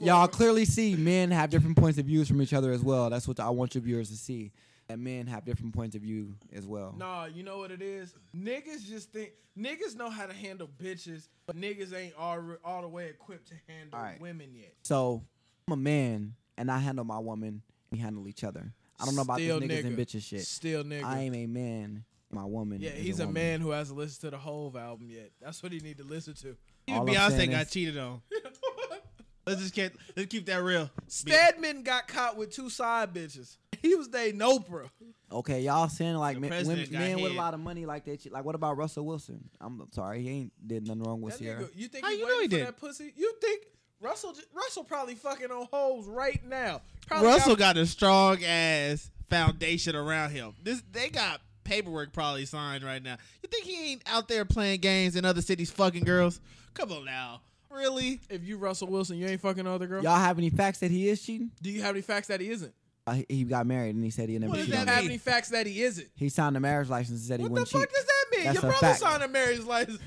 Y'all 0.00 0.28
clearly 0.28 0.64
see 0.64 0.94
men 0.96 1.30
have 1.30 1.50
different 1.50 1.76
points 1.76 1.98
of 1.98 2.06
views 2.06 2.28
from 2.28 2.40
each 2.40 2.52
other 2.52 2.72
as 2.72 2.82
well. 2.82 3.10
That's 3.10 3.26
what 3.26 3.40
I 3.40 3.50
want 3.50 3.74
your 3.74 3.82
viewers 3.82 4.08
to 4.10 4.16
see. 4.16 4.52
That 4.90 4.98
men 4.98 5.28
have 5.28 5.44
different 5.44 5.72
points 5.72 5.94
of 5.94 6.02
view 6.02 6.34
as 6.52 6.66
well. 6.66 6.92
Nah, 6.98 7.26
you 7.26 7.44
know 7.44 7.58
what 7.58 7.70
it 7.70 7.80
is? 7.80 8.12
Niggas 8.36 8.84
just 8.88 9.12
think 9.12 9.30
niggas 9.56 9.94
know 9.94 10.10
how 10.10 10.26
to 10.26 10.32
handle 10.32 10.68
bitches, 10.82 11.28
but 11.46 11.54
niggas 11.54 11.94
ain't 11.94 12.12
all, 12.18 12.42
all 12.64 12.82
the 12.82 12.88
way 12.88 13.06
equipped 13.08 13.46
to 13.50 13.54
handle 13.68 13.96
All 13.96 14.04
right. 14.04 14.20
women 14.20 14.50
yet. 14.52 14.74
So 14.82 15.22
I'm 15.68 15.74
a 15.74 15.76
man, 15.76 16.34
and 16.58 16.72
I 16.72 16.78
handle 16.78 17.04
my 17.04 17.20
woman. 17.20 17.62
We 17.92 17.98
handle 17.98 18.26
each 18.26 18.42
other. 18.42 18.72
I 18.98 19.04
don't 19.04 19.14
know 19.14 19.22
about 19.22 19.38
Still 19.38 19.60
this 19.60 19.68
niggas 19.70 19.84
and 19.84 19.96
nigga. 19.96 20.00
bitches 20.00 20.22
shit. 20.24 20.40
Still 20.40 20.82
nigga. 20.82 21.04
I 21.04 21.20
am 21.20 21.34
a 21.36 21.46
man. 21.46 22.04
My 22.32 22.44
woman. 22.44 22.80
yeah, 22.80 22.90
he's 22.90 23.20
a, 23.20 23.26
woman. 23.26 23.34
man 23.34 23.60
who 23.60 23.70
hasn't 23.70 23.96
listened 23.96 24.22
to 24.22 24.30
the 24.36 24.38
whole 24.42 24.76
album 24.76 25.08
yet. 25.08 25.30
That's 25.40 25.62
what 25.62 25.70
he 25.70 25.78
need 25.78 25.98
to 25.98 26.04
listen 26.04 26.34
to. 26.34 26.56
All 26.88 27.02
I'm 27.02 27.06
Beyonce 27.06 27.48
got 27.48 27.62
is- 27.62 27.70
cheated 27.70 27.96
on. 27.96 28.22
Let's 29.46 29.62
just 29.62 29.74
keep 29.74 29.92
let's 30.16 30.28
keep 30.28 30.46
that 30.46 30.62
real. 30.62 30.90
Stedman 31.08 31.82
got 31.82 32.06
caught 32.08 32.36
with 32.36 32.50
two 32.50 32.68
side 32.70 33.14
bitches. 33.14 33.56
He 33.82 33.94
was 33.94 34.08
dating 34.08 34.40
Oprah. 34.40 34.90
Okay, 35.32 35.60
y'all 35.62 35.88
saying 35.88 36.16
like 36.16 36.34
The 36.36 36.40
men, 36.40 36.50
president 36.50 36.90
women, 36.90 36.92
got 36.92 36.98
men 37.00 37.16
with 37.16 37.26
a 37.26 37.34
hit. 37.34 37.38
lot 37.38 37.54
of 37.54 37.60
money 37.60 37.86
like 37.86 38.04
that. 38.04 38.20
shit. 38.22 38.32
Like 38.32 38.44
what 38.44 38.54
about 38.54 38.76
Russell 38.76 39.06
Wilson? 39.06 39.48
I'm 39.60 39.82
sorry, 39.92 40.22
he 40.22 40.28
ain't 40.28 40.52
did 40.66 40.86
nothing 40.86 41.02
wrong 41.02 41.20
with 41.20 41.38
That 41.38 41.44
Ciara. 41.44 41.62
nigga, 41.62 41.70
you 41.76 41.88
think 41.88 42.04
How 42.04 42.10
he 42.10 42.18
you 42.18 42.22
know 42.26 42.34
waiting 42.36 42.42
he 42.42 42.46
for 42.48 42.56
did? 42.58 42.66
that 42.66 42.76
pussy? 42.80 43.12
You 43.16 43.34
think 43.40 43.62
Russell 44.00 44.32
j- 44.32 44.42
Russell 44.54 44.84
probably 44.84 45.14
fucking 45.14 45.50
on 45.50 45.66
hoes 45.72 46.06
right 46.06 46.44
now? 46.46 46.80
Probably 47.06 47.28
Russell 47.28 47.56
got 47.56 47.76
a 47.76 47.86
strong 47.86 48.42
ass 48.44 49.10
foundation 49.28 49.94
around 49.96 50.30
him. 50.30 50.52
This 50.62 50.82
they 50.92 51.08
got 51.08 51.40
paperwork 51.64 52.12
probably 52.12 52.44
signed 52.46 52.82
right 52.82 53.02
now. 53.02 53.16
You 53.42 53.48
think 53.48 53.64
he 53.64 53.92
ain't 53.92 54.02
out 54.06 54.26
there 54.28 54.44
playing 54.44 54.80
games 54.80 55.16
in 55.16 55.24
other 55.24 55.42
cities 55.42 55.70
fucking 55.70 56.04
girls? 56.04 56.40
Come 56.74 56.90
on 56.92 57.04
now. 57.04 57.42
Really? 57.70 58.20
If 58.28 58.42
you 58.42 58.56
Russell 58.58 58.88
Wilson, 58.88 59.16
you 59.16 59.26
ain't 59.28 59.40
fucking 59.40 59.64
no 59.64 59.74
other 59.74 59.86
girl. 59.86 60.02
Y'all 60.02 60.16
have 60.18 60.38
any 60.38 60.50
facts 60.50 60.80
that 60.80 60.90
he 60.90 61.08
is 61.08 61.22
cheating? 61.22 61.52
Do 61.62 61.70
you 61.70 61.82
have 61.82 61.94
any 61.94 62.02
facts 62.02 62.26
that 62.26 62.40
he 62.40 62.50
isn't? 62.50 62.74
Uh, 63.06 63.12
he, 63.14 63.26
he 63.28 63.44
got 63.44 63.66
married 63.66 63.94
and 63.94 64.04
he 64.04 64.10
said 64.10 64.28
he 64.28 64.38
never 64.38 64.50
What 64.50 64.56
does 64.56 64.66
Do 64.66 64.72
cheated 64.72 64.80
on 64.80 64.86
that 64.86 64.92
have 64.94 65.04
her. 65.04 65.08
any 65.10 65.18
facts 65.18 65.48
that 65.48 65.66
he 65.66 65.82
isn't? 65.82 66.08
He 66.16 66.28
signed 66.28 66.56
a 66.56 66.60
marriage 66.60 66.88
license 66.88 67.20
and 67.20 67.28
said 67.28 67.40
he 67.40 67.44
What 67.44 67.48
the 67.48 67.52
wouldn't 67.52 67.68
fuck 67.70 67.80
cheat. 67.82 67.90
does 67.94 68.04
that 68.04 68.24
mean? 68.36 68.44
That's 68.44 68.54
Your 68.62 68.64
a 68.64 68.68
brother 68.78 68.86
fact. 68.86 69.00
signed 69.00 69.22
a 69.22 69.28
marriage 69.28 69.64
license. 69.64 69.98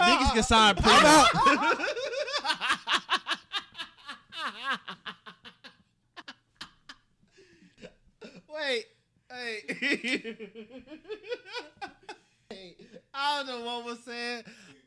Niggas 0.00 0.32
can 0.34 0.42
sign 0.42 0.74
prenup. 0.76 1.86
Wait, 8.48 8.84
hey. 9.30 9.60
hey, 12.50 12.76
I 13.14 13.42
don't 13.42 13.46
know 13.60 13.64
what 13.64 13.84
was 13.84 13.98
saying. 14.04 14.42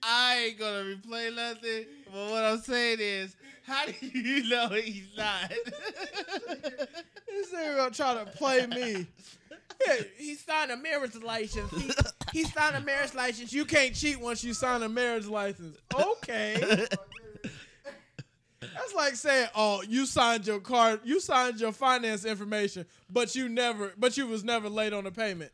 I 0.06 0.48
ain't 0.48 0.60
gonna 0.60 0.84
replay 0.84 1.36
nothing. 1.36 1.86
But 2.12 2.32
what 2.32 2.44
I'm 2.44 2.60
saying 2.60 2.98
is, 3.00 3.36
how 3.66 3.86
do 3.86 3.94
you 4.02 4.50
know 4.50 4.70
he's 4.70 5.08
not? 5.18 5.52
This 7.34 7.52
nigga 7.52 7.78
gonna 7.78 7.90
try 7.90 8.14
to 8.24 8.26
play 8.38 8.68
me. 8.68 9.08
He 10.18 10.36
signed 10.36 10.70
a 10.70 10.78
marriage 10.78 11.16
license. 11.16 11.72
He, 11.72 11.92
he 12.32 12.44
signed 12.44 12.76
a 12.76 12.82
marriage 12.82 13.16
license. 13.16 13.52
You 13.52 13.66
can't 13.66 13.96
cheat 13.96 14.20
once 14.20 14.44
you 14.44 14.54
sign 14.54 14.84
a 14.84 14.88
marriage 14.88 15.26
license. 15.26 15.76
Okay. 16.00 16.86
That's 18.62 18.94
like 18.96 19.16
saying, 19.16 19.48
"Oh, 19.56 19.82
you 19.82 20.06
signed 20.06 20.46
your 20.46 20.60
card, 20.60 21.02
you 21.04 21.20
signed 21.20 21.60
your 21.60 21.72
finance 21.72 22.24
information, 22.24 22.86
but 23.10 23.36
you 23.36 23.50
never, 23.50 23.94
but 23.98 24.16
you 24.16 24.28
was 24.28 24.44
never 24.44 24.70
late 24.70 24.94
on 24.94 25.04
the 25.06 25.12
payment." 25.12 25.52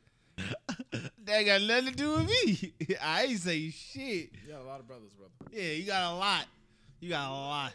That 1.29 1.37
ain't 1.37 1.45
got 1.45 1.61
nothing 1.61 1.85
to 1.85 1.95
do 1.95 2.11
with 2.11 2.27
me. 2.27 2.95
I 3.01 3.23
ain't 3.25 3.39
say 3.39 3.69
shit. 3.69 4.31
You 4.45 4.51
got 4.51 4.61
a 4.61 4.63
lot 4.63 4.79
of 4.79 4.87
brothers, 4.87 5.11
brother. 5.13 5.31
Yeah, 5.51 5.71
you 5.73 5.85
got 5.85 6.11
a 6.11 6.15
lot. 6.15 6.45
You 6.99 7.09
got 7.09 7.29
a 7.29 7.33
lot. 7.33 7.73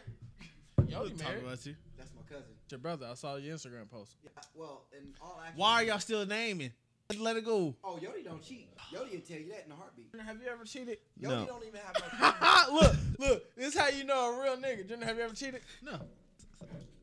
Yo, 0.87 1.03
you 1.05 1.09
Talk 1.11 1.31
about 1.41 1.65
you. 1.65 1.75
That's 1.97 2.11
my 2.15 2.21
cousin. 2.29 2.51
It's 2.63 2.71
your 2.71 2.79
brother. 2.79 3.07
I 3.09 3.13
saw 3.13 3.37
your 3.37 3.55
Instagram 3.55 3.89
post. 3.89 4.15
Yeah, 4.23 4.29
well, 4.53 4.83
in 4.91 5.13
all 5.21 5.39
actuality, 5.39 5.53
Why 5.55 5.71
are 5.73 5.83
y'all 5.83 5.99
still 5.99 6.25
naming? 6.25 6.71
Let- 7.09 7.19
Let 7.21 7.37
it 7.37 7.45
go. 7.45 7.75
Oh, 7.83 7.97
Yodi 8.01 8.25
don't 8.25 8.43
cheat. 8.43 8.67
Yodi 8.93 9.11
will 9.13 9.19
tell 9.21 9.37
you 9.37 9.49
that 9.49 9.65
in 9.65 9.71
a 9.71 9.75
heartbeat. 9.75 10.07
Have 10.25 10.41
you 10.41 10.49
ever 10.49 10.65
cheated? 10.65 10.97
Yodi 11.21 11.29
No. 11.29 11.45
don't 11.45 11.63
even 11.65 11.79
have 11.79 12.69
no. 12.69 12.73
look, 12.75 12.95
look. 13.19 13.55
This 13.55 13.73
is 13.73 13.79
how 13.79 13.87
you 13.87 14.03
know 14.03 14.35
a 14.35 14.43
real 14.43 14.57
nigga. 14.57 14.87
Jenna, 14.87 15.05
have 15.05 15.17
you 15.17 15.23
ever 15.23 15.33
cheated? 15.35 15.61
No. 15.81 15.99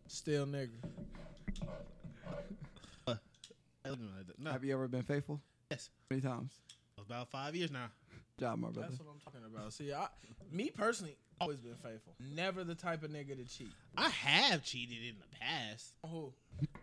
Still 0.06 0.46
nigga. 0.46 0.70
No. 4.38 4.50
have 4.50 4.64
you 4.64 4.72
ever 4.74 4.88
been 4.88 5.02
faithful? 5.02 5.40
Yes. 5.73 5.90
Many 6.11 6.23
times. 6.23 6.53
About 6.99 7.31
five 7.31 7.57
years 7.57 7.70
now. 7.70 7.86
Job, 8.39 8.59
my 8.59 8.69
brother. 8.70 8.89
That's 8.89 9.01
what 9.01 9.09
I'm 9.12 9.20
talking 9.20 9.40
about. 9.47 9.73
See, 9.73 9.93
I, 9.93 10.07
me 10.51 10.70
personally, 10.70 11.16
always 11.40 11.59
been 11.59 11.74
faithful. 11.77 12.15
Never 12.35 12.65
the 12.65 12.74
type 12.74 13.03
of 13.03 13.11
nigga 13.11 13.36
to 13.36 13.44
cheat. 13.44 13.70
I 13.97 14.09
have 14.11 14.62
cheated 14.65 14.99
in 14.99 15.15
the 15.19 15.36
past. 15.39 15.94
Who? 16.11 16.32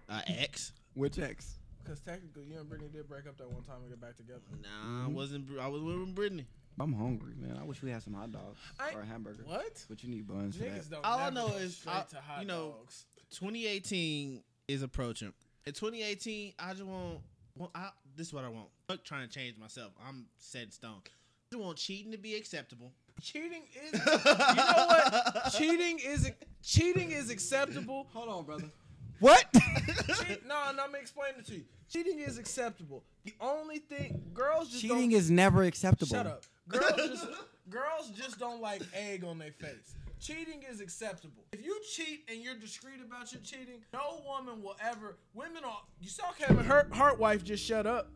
Uh, 0.10 0.22
ex. 0.28 0.74
Which 0.94 1.20
ex? 1.20 1.60
Because 1.84 1.99
technically, 2.02 2.44
you 2.52 2.60
and 2.60 2.68
Brittany 2.70 2.90
did 2.91 3.07
break 3.07 3.28
up 3.28 3.38
that 3.38 3.49
one 3.49 3.64
time 3.64 3.78
and 3.82 3.90
get 3.90 4.02
back 4.02 4.16
together. 4.18 4.41
Nah, 4.61 5.06
I 5.06 5.07
wasn't. 5.07 5.48
I 5.60 5.68
was 5.68 5.82
with 5.82 6.14
Brittany. 6.16 6.45
I'm 6.80 6.94
hungry, 6.94 7.34
man. 7.38 7.57
I 7.60 7.64
wish 7.66 7.82
we 7.82 7.91
had 7.91 8.03
some 8.03 8.14
hot 8.14 8.32
dogs 8.32 8.60
I- 8.80 8.94
or 8.94 9.02
a 9.02 9.06
hamburger. 9.06 9.44
What? 9.45 9.84
But 9.90 10.03
you 10.03 10.10
need 10.10 10.28
buns 10.28 10.56
for 10.56 10.64
Niggas 10.64 10.90
that. 10.90 10.91
don't. 10.91 11.06
All 11.06 11.18
I 11.20 11.30
never 11.30 11.36
know 11.36 11.48
go 11.49 11.56
is, 11.57 11.78
straight 11.78 11.94
I- 11.95 12.03
to 12.11 12.16
hot 12.18 12.41
you 12.41 12.48
know, 12.48 12.76
dogs. 12.80 13.06
2018 13.32 14.41
is 14.68 14.82
approaching. 14.84 15.34
In 15.66 15.74
2018, 15.74 16.53
I 16.60 16.72
just 16.74 16.84
want. 16.86 17.20
Well, 17.57 17.72
I, 17.76 17.90
this 18.16 18.28
is 18.28 18.34
what 18.34 18.45
I 18.45 18.49
want. 18.49 18.70
Fuck 18.90 19.03
trying 19.03 19.28
to 19.28 19.32
change 19.32 19.56
myself. 19.60 19.91
I'm 20.03 20.26
set 20.40 20.64
in 20.64 20.72
stone. 20.72 20.95
I 21.06 21.10
just 21.53 21.64
want 21.64 21.78
cheating 21.78 22.11
to 22.11 22.18
be 22.18 22.34
acceptable. 22.34 22.91
cheating 23.22 23.61
is. 23.86 23.94
You 23.94 24.16
know 24.16 24.86
what? 24.88 25.53
cheating 25.56 25.99
is 25.99 26.32
cheating 26.64 27.11
is 27.11 27.30
acceptable. 27.30 28.07
Hold 28.14 28.30
on, 28.30 28.45
brother. 28.45 28.72
What? 29.20 29.45
Cheat, 29.53 30.48
no, 30.48 30.56
no, 30.56 30.70
I'm 30.70 30.76
gonna 30.76 30.98
explain 30.98 31.34
it 31.38 31.45
to 31.48 31.56
you. 31.56 31.66
Cheating 31.91 32.20
is 32.20 32.40
acceptable. 32.40 33.03
The 33.26 33.34
only 33.41 33.78
thing 33.78 34.24
girls 34.34 34.70
just 34.70 34.82
Cheating 34.82 35.11
don't, 35.11 35.20
is 35.20 35.30
never 35.30 35.64
acceptable. 35.64 36.16
Shut 36.16 36.26
up. 36.26 36.44
Girls 36.68 36.94
just 36.98 37.28
girls 37.70 38.10
just 38.16 38.40
don't 38.40 38.61
like 38.61 38.82
egg 38.95 39.24
on 39.24 39.38
their 39.38 39.52
face. 39.52 39.94
Cheating 40.20 40.64
is 40.68 40.82
acceptable. 40.82 41.44
If 41.52 41.64
you 41.64 41.80
cheat 41.94 42.24
and 42.28 42.41
you're 42.41 42.56
discreet 42.56 43.02
about 43.06 43.32
your 43.34 43.41
cheating, 43.41 43.82
no 43.94 44.22
woman 44.26 44.64
will 44.64 44.78
ever. 44.84 45.18
Women 45.36 45.64
are. 45.64 45.82
You 46.02 46.10
saw 46.10 46.32
Kevin 46.32 46.66
Hart, 46.66 46.91
Hart 46.91 47.20
wife 47.20 47.44
just 47.44 47.64
shut 47.64 47.86
up. 47.86 48.10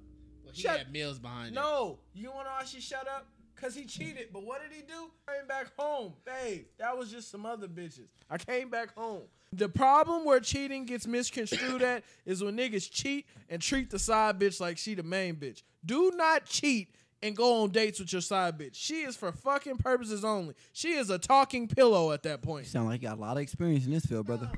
Well, 0.54 0.56
he 0.56 0.62
Shut- 0.62 0.78
had 0.78 0.92
meals 0.92 1.20
behind 1.20 1.50
it. 1.50 1.56
No, 1.56 2.00
you 2.14 2.30
wanna 2.32 2.46
know 2.50 2.56
why 2.60 2.66
she 2.66 2.80
shut 2.80 3.08
up? 3.08 3.28
Cause 3.56 3.76
he 3.76 3.86
cheated. 3.86 4.28
But 4.34 4.44
what 4.44 4.62
did 4.62 4.76
he 4.76 4.82
do? 4.82 5.10
Came 5.28 5.48
back 5.48 5.68
home, 5.78 6.14
babe. 6.26 6.66
That 6.80 6.98
was 6.98 7.10
just 7.12 7.32
some 7.32 7.46
other 7.46 7.68
bitches. 7.68 8.08
I 8.30 8.38
came 8.38 8.70
back 8.70 8.94
home. 8.96 9.22
The 9.54 9.70
problem 9.70 10.26
where 10.26 10.40
cheating 10.40 10.86
gets 10.86 11.08
misconstrued 11.08 11.82
at 11.82 12.04
is 12.26 12.44
when 12.44 12.58
niggas 12.58 12.90
cheat 12.92 13.26
and 13.50 13.62
treat 13.62 13.90
the 13.90 14.00
side 14.00 14.40
bitch 14.40 14.60
like 14.60 14.78
she 14.78 14.96
the 14.96 15.04
main 15.04 15.36
bitch. 15.36 15.62
Do 15.86 16.12
not 16.16 16.46
cheat 16.46 16.94
and 17.22 17.38
go 17.38 17.62
on 17.64 17.70
dates 17.70 18.00
with 18.00 18.12
your 18.12 18.22
side 18.22 18.58
bitch. 18.58 18.74
She 18.74 19.02
is 19.04 19.16
for 19.16 19.32
fucking 19.32 19.78
purposes 19.78 20.26
only. 20.26 20.56
She 20.74 20.94
is 20.94 21.10
a 21.10 21.18
talking 21.18 21.68
pillow 21.68 22.12
at 22.12 22.24
that 22.24 22.42
point. 22.42 22.66
You 22.66 22.72
sound 22.72 22.90
like 22.90 23.02
you 23.02 23.08
got 23.08 23.18
a 23.18 23.22
lot 23.22 23.38
of 23.38 23.44
experience 23.44 23.86
in 23.86 23.92
this 23.92 24.06
field, 24.06 24.26
brother. 24.26 24.50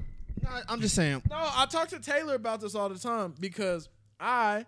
No, 0.42 0.50
I'm 0.68 0.82
just 0.82 0.96
saying. 0.96 1.22
No, 1.30 1.36
I 1.38 1.68
talk 1.70 1.90
to 1.90 2.00
Taylor 2.00 2.36
about 2.36 2.60
this 2.62 2.74
all 2.74 2.90
the 2.90 2.98
time 3.00 3.36
because 3.40 3.88
I 4.20 4.66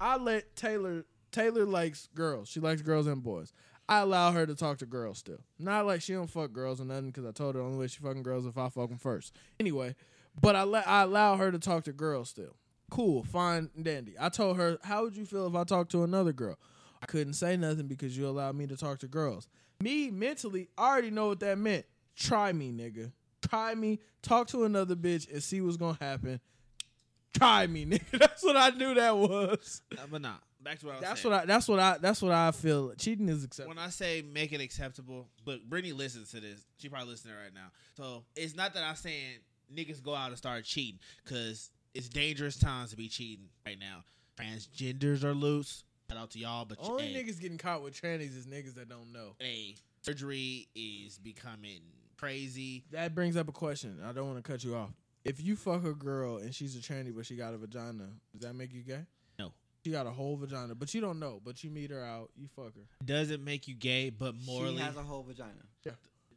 I 0.00 0.16
let 0.16 0.56
Taylor 0.56 1.04
Taylor 1.30 1.64
likes 1.64 2.08
girls. 2.14 2.48
She 2.48 2.58
likes 2.60 2.82
girls 2.82 3.06
and 3.06 3.22
boys. 3.22 3.52
I 3.88 4.00
allow 4.00 4.32
her 4.32 4.46
to 4.46 4.54
talk 4.54 4.78
to 4.78 4.86
girls 4.86 5.18
still. 5.18 5.40
Not 5.58 5.84
like 5.86 6.00
she 6.00 6.12
don't 6.12 6.30
fuck 6.30 6.52
girls 6.52 6.80
or 6.80 6.84
nothing 6.84 7.08
because 7.08 7.26
I 7.26 7.32
told 7.32 7.54
her 7.54 7.60
the 7.60 7.66
only 7.66 7.78
way 7.78 7.86
she 7.88 8.00
fucking 8.00 8.22
girls 8.22 8.46
if 8.46 8.56
I 8.56 8.68
fuck 8.68 8.88
them 8.88 8.98
first. 8.98 9.36
Anyway, 9.58 9.96
but 10.40 10.56
I 10.56 10.62
let 10.62 10.86
I 10.86 11.02
allow 11.02 11.36
her 11.36 11.50
to 11.50 11.58
talk 11.58 11.84
to 11.84 11.92
girls 11.92 12.30
still. 12.30 12.56
Cool, 12.90 13.24
fine, 13.24 13.70
dandy. 13.80 14.14
I 14.18 14.28
told 14.28 14.56
her, 14.56 14.78
how 14.82 15.04
would 15.04 15.16
you 15.16 15.24
feel 15.24 15.46
if 15.46 15.54
I 15.54 15.64
talked 15.64 15.92
to 15.92 16.02
another 16.02 16.32
girl? 16.32 16.58
I 17.02 17.06
couldn't 17.06 17.34
say 17.34 17.56
nothing 17.56 17.86
because 17.86 18.16
you 18.16 18.26
allowed 18.26 18.56
me 18.56 18.66
to 18.66 18.76
talk 18.76 18.98
to 19.00 19.08
girls. 19.08 19.48
Me 19.80 20.10
mentally, 20.10 20.68
I 20.76 20.90
already 20.90 21.10
know 21.10 21.28
what 21.28 21.40
that 21.40 21.58
meant. 21.58 21.86
Try 22.16 22.52
me, 22.52 22.72
nigga. 22.72 23.12
Try 23.48 23.74
me. 23.74 24.00
Talk 24.22 24.48
to 24.48 24.64
another 24.64 24.94
bitch 24.96 25.32
and 25.32 25.42
see 25.42 25.60
what's 25.60 25.76
gonna 25.76 25.98
happen. 26.00 26.40
Try 27.34 27.66
me, 27.66 27.86
nigga. 27.86 28.10
That's 28.18 28.42
what 28.42 28.56
I 28.56 28.70
knew 28.70 28.94
that 28.94 29.16
was. 29.16 29.82
Uh, 29.92 30.02
but 30.10 30.20
nah, 30.22 30.34
back 30.60 30.78
to 30.80 30.86
what 30.86 30.92
I 30.92 30.98
was 30.98 31.04
That's 31.08 31.20
saying. 31.22 31.32
what 31.32 31.42
I. 31.42 31.46
That's 31.46 31.68
what 31.68 31.78
I. 31.78 31.98
That's 31.98 32.22
what 32.22 32.32
I 32.32 32.50
feel. 32.50 32.92
Cheating 32.96 33.28
is 33.28 33.44
acceptable. 33.44 33.76
when 33.76 33.84
I 33.84 33.90
say 33.90 34.22
make 34.22 34.52
it 34.52 34.60
acceptable, 34.60 35.28
but 35.44 35.68
Brittany 35.68 35.92
listens 35.92 36.30
to 36.32 36.40
this. 36.40 36.64
She 36.78 36.88
probably 36.88 37.10
listening 37.10 37.34
right 37.34 37.54
now. 37.54 37.68
So 37.96 38.24
it's 38.34 38.56
not 38.56 38.74
that 38.74 38.82
I'm 38.82 38.96
saying 38.96 39.38
niggas 39.74 40.02
go 40.02 40.14
out 40.14 40.28
and 40.28 40.36
start 40.38 40.64
cheating 40.64 40.98
because 41.24 41.70
it's 41.94 42.08
dangerous 42.08 42.58
times 42.58 42.90
to 42.90 42.96
be 42.96 43.08
cheating 43.08 43.46
right 43.64 43.78
now. 43.78 44.04
Transgenders 44.38 45.22
are 45.24 45.34
loose. 45.34 45.84
Shout 46.10 46.18
out 46.18 46.30
to 46.32 46.38
y'all, 46.40 46.64
but 46.64 46.78
Only 46.80 47.12
hey, 47.12 47.22
niggas 47.22 47.40
getting 47.40 47.58
caught 47.58 47.82
with 47.82 47.94
trannies 48.00 48.36
is 48.36 48.46
niggas 48.46 48.74
that 48.74 48.88
don't 48.88 49.12
know. 49.12 49.36
hey, 49.38 49.76
surgery 50.02 50.66
is 50.74 51.18
becoming 51.18 51.82
crazy. 52.18 52.82
That 52.90 53.14
brings 53.14 53.36
up 53.36 53.48
a 53.48 53.52
question. 53.52 53.98
I 54.04 54.12
don't 54.12 54.26
want 54.26 54.44
to 54.44 54.50
cut 54.50 54.64
you 54.64 54.74
off. 54.74 54.90
If 55.24 55.42
you 55.42 55.56
fuck 55.56 55.84
a 55.84 55.92
girl 55.92 56.38
and 56.38 56.54
she's 56.54 56.76
a 56.76 56.80
tranny 56.80 57.14
but 57.14 57.26
she 57.26 57.36
got 57.36 57.52
a 57.54 57.58
vagina, 57.58 58.08
does 58.32 58.42
that 58.42 58.54
make 58.54 58.72
you 58.72 58.82
gay? 58.82 59.04
No. 59.38 59.52
She 59.84 59.90
got 59.90 60.06
a 60.06 60.10
whole 60.10 60.36
vagina, 60.36 60.74
but 60.74 60.92
you 60.94 61.00
don't 61.00 61.18
know. 61.18 61.40
But 61.44 61.62
you 61.62 61.70
meet 61.70 61.90
her 61.90 62.02
out, 62.04 62.30
you 62.36 62.48
fuck 62.54 62.74
her. 62.74 63.04
Doesn't 63.04 63.44
make 63.44 63.68
you 63.68 63.74
gay, 63.74 64.10
but 64.10 64.34
morally 64.46 64.76
She 64.76 64.82
has 64.82 64.96
a 64.96 65.02
whole 65.02 65.22
vagina. 65.22 65.52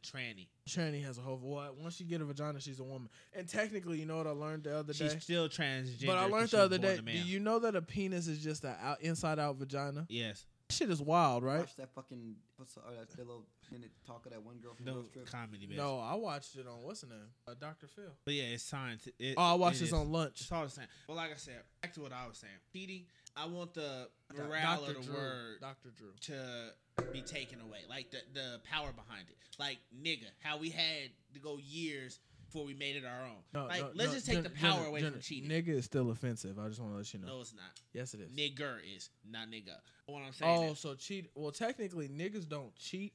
tranny. 0.02 0.48
Tranny 0.68 1.02
has 1.02 1.16
a 1.16 1.22
whole 1.22 1.38
what? 1.38 1.76
Once 1.78 1.98
you 1.98 2.06
get 2.06 2.20
a 2.20 2.24
vagina, 2.26 2.60
she's 2.60 2.78
a 2.78 2.84
woman. 2.84 3.08
And 3.34 3.48
technically, 3.48 3.98
you 3.98 4.06
know 4.06 4.18
what 4.18 4.26
I 4.26 4.30
learned 4.30 4.64
the 4.64 4.76
other 4.76 4.92
day? 4.92 5.08
She's 5.08 5.22
still 5.22 5.48
transgender. 5.48 6.06
But 6.06 6.18
I 6.18 6.26
learned 6.26 6.50
the 6.50 6.62
other 6.62 6.78
day. 6.78 6.98
Do 6.98 7.12
you 7.12 7.40
know 7.40 7.58
that 7.60 7.74
a 7.74 7.80
penis 7.82 8.28
is 8.28 8.42
just 8.42 8.64
an 8.64 8.74
out, 8.82 9.00
inside 9.00 9.38
out 9.38 9.56
vagina? 9.56 10.04
Yes. 10.10 10.44
Shit 10.70 10.90
is 10.90 11.00
wild, 11.00 11.42
right? 11.42 11.60
Watch 11.60 11.76
that 11.76 11.94
fucking 11.94 12.36
episode, 12.58 12.82
or 12.86 12.94
that 12.94 13.18
little 13.18 13.44
minute 13.74 13.90
talk 14.06 14.24
of 14.26 14.32
that 14.32 14.42
one 14.42 14.58
girl 14.58 14.74
from 14.74 14.86
No 14.86 14.94
Girls 14.94 15.10
Trip. 15.12 15.30
comedy, 15.30 15.66
bitch. 15.66 15.76
No, 15.76 15.98
I 15.98 16.14
watched 16.14 16.56
it 16.56 16.66
on 16.66 16.82
what's 16.82 17.00
the 17.02 17.08
name? 17.08 17.18
Uh, 17.48 17.54
Dr. 17.60 17.86
Phil. 17.88 18.04
But 18.24 18.34
yeah, 18.34 18.44
it's 18.44 18.62
science. 18.62 19.08
It, 19.18 19.34
Oh, 19.36 19.42
I 19.42 19.54
watched 19.54 19.80
this 19.80 19.88
is. 19.88 19.92
on 19.94 20.10
lunch. 20.12 20.40
It's 20.40 20.52
all 20.52 20.64
the 20.64 20.70
same. 20.70 20.86
Well, 21.08 21.16
like 21.16 21.32
I 21.32 21.36
said, 21.36 21.60
back 21.82 21.92
to 21.94 22.00
what 22.00 22.12
I 22.12 22.26
was 22.26 22.38
saying. 22.38 22.52
Cheating, 22.72 23.04
I 23.36 23.46
want 23.46 23.74
the 23.74 24.08
Doc- 24.34 24.46
morale 24.46 24.80
Dr. 24.80 24.90
of 24.90 24.96
the 24.96 25.02
Drew. 25.02 25.14
word 25.14 25.60
Dr. 25.60 25.88
Drew. 25.96 26.12
to 26.22 26.72
be 27.12 27.22
taken 27.22 27.60
away. 27.60 27.80
Like 27.88 28.10
the, 28.10 28.18
the 28.32 28.60
power 28.70 28.92
behind 28.92 29.26
it. 29.28 29.36
Like, 29.58 29.78
nigga, 30.02 30.26
how 30.40 30.58
we 30.58 30.70
had 30.70 31.10
to 31.34 31.40
go 31.40 31.58
years 31.62 32.20
before 32.46 32.64
we 32.66 32.74
made 32.74 32.94
it 32.94 33.04
our 33.04 33.22
own. 33.24 33.38
No, 33.52 33.66
like, 33.66 33.80
no, 33.80 33.90
let's 33.94 34.10
no, 34.10 34.14
just 34.14 34.26
take 34.26 34.34
Jen- 34.36 34.44
the 34.44 34.50
power 34.50 34.76
Jenna, 34.78 34.88
away 34.88 35.00
Jenna, 35.00 35.12
from 35.12 35.20
cheating. 35.22 35.50
Nigga 35.50 35.68
is 35.70 35.84
still 35.86 36.10
offensive. 36.10 36.56
I 36.58 36.68
just 36.68 36.78
want 36.80 36.92
to 36.92 36.98
let 36.98 37.12
you 37.12 37.18
know. 37.20 37.26
No, 37.28 37.40
it's 37.40 37.54
not. 37.54 37.64
Yes, 37.92 38.14
it 38.14 38.20
is. 38.20 38.30
Nigger 38.30 38.76
is, 38.96 39.10
not 39.28 39.48
nigga. 39.48 39.74
What 40.06 40.22
I'm 40.22 40.32
saying 40.32 40.58
Oh, 40.68 40.72
is, 40.72 40.78
so 40.78 40.94
cheat. 40.94 41.30
Well, 41.34 41.50
technically, 41.50 42.08
niggas 42.08 42.48
don't 42.48 42.74
cheat. 42.76 43.12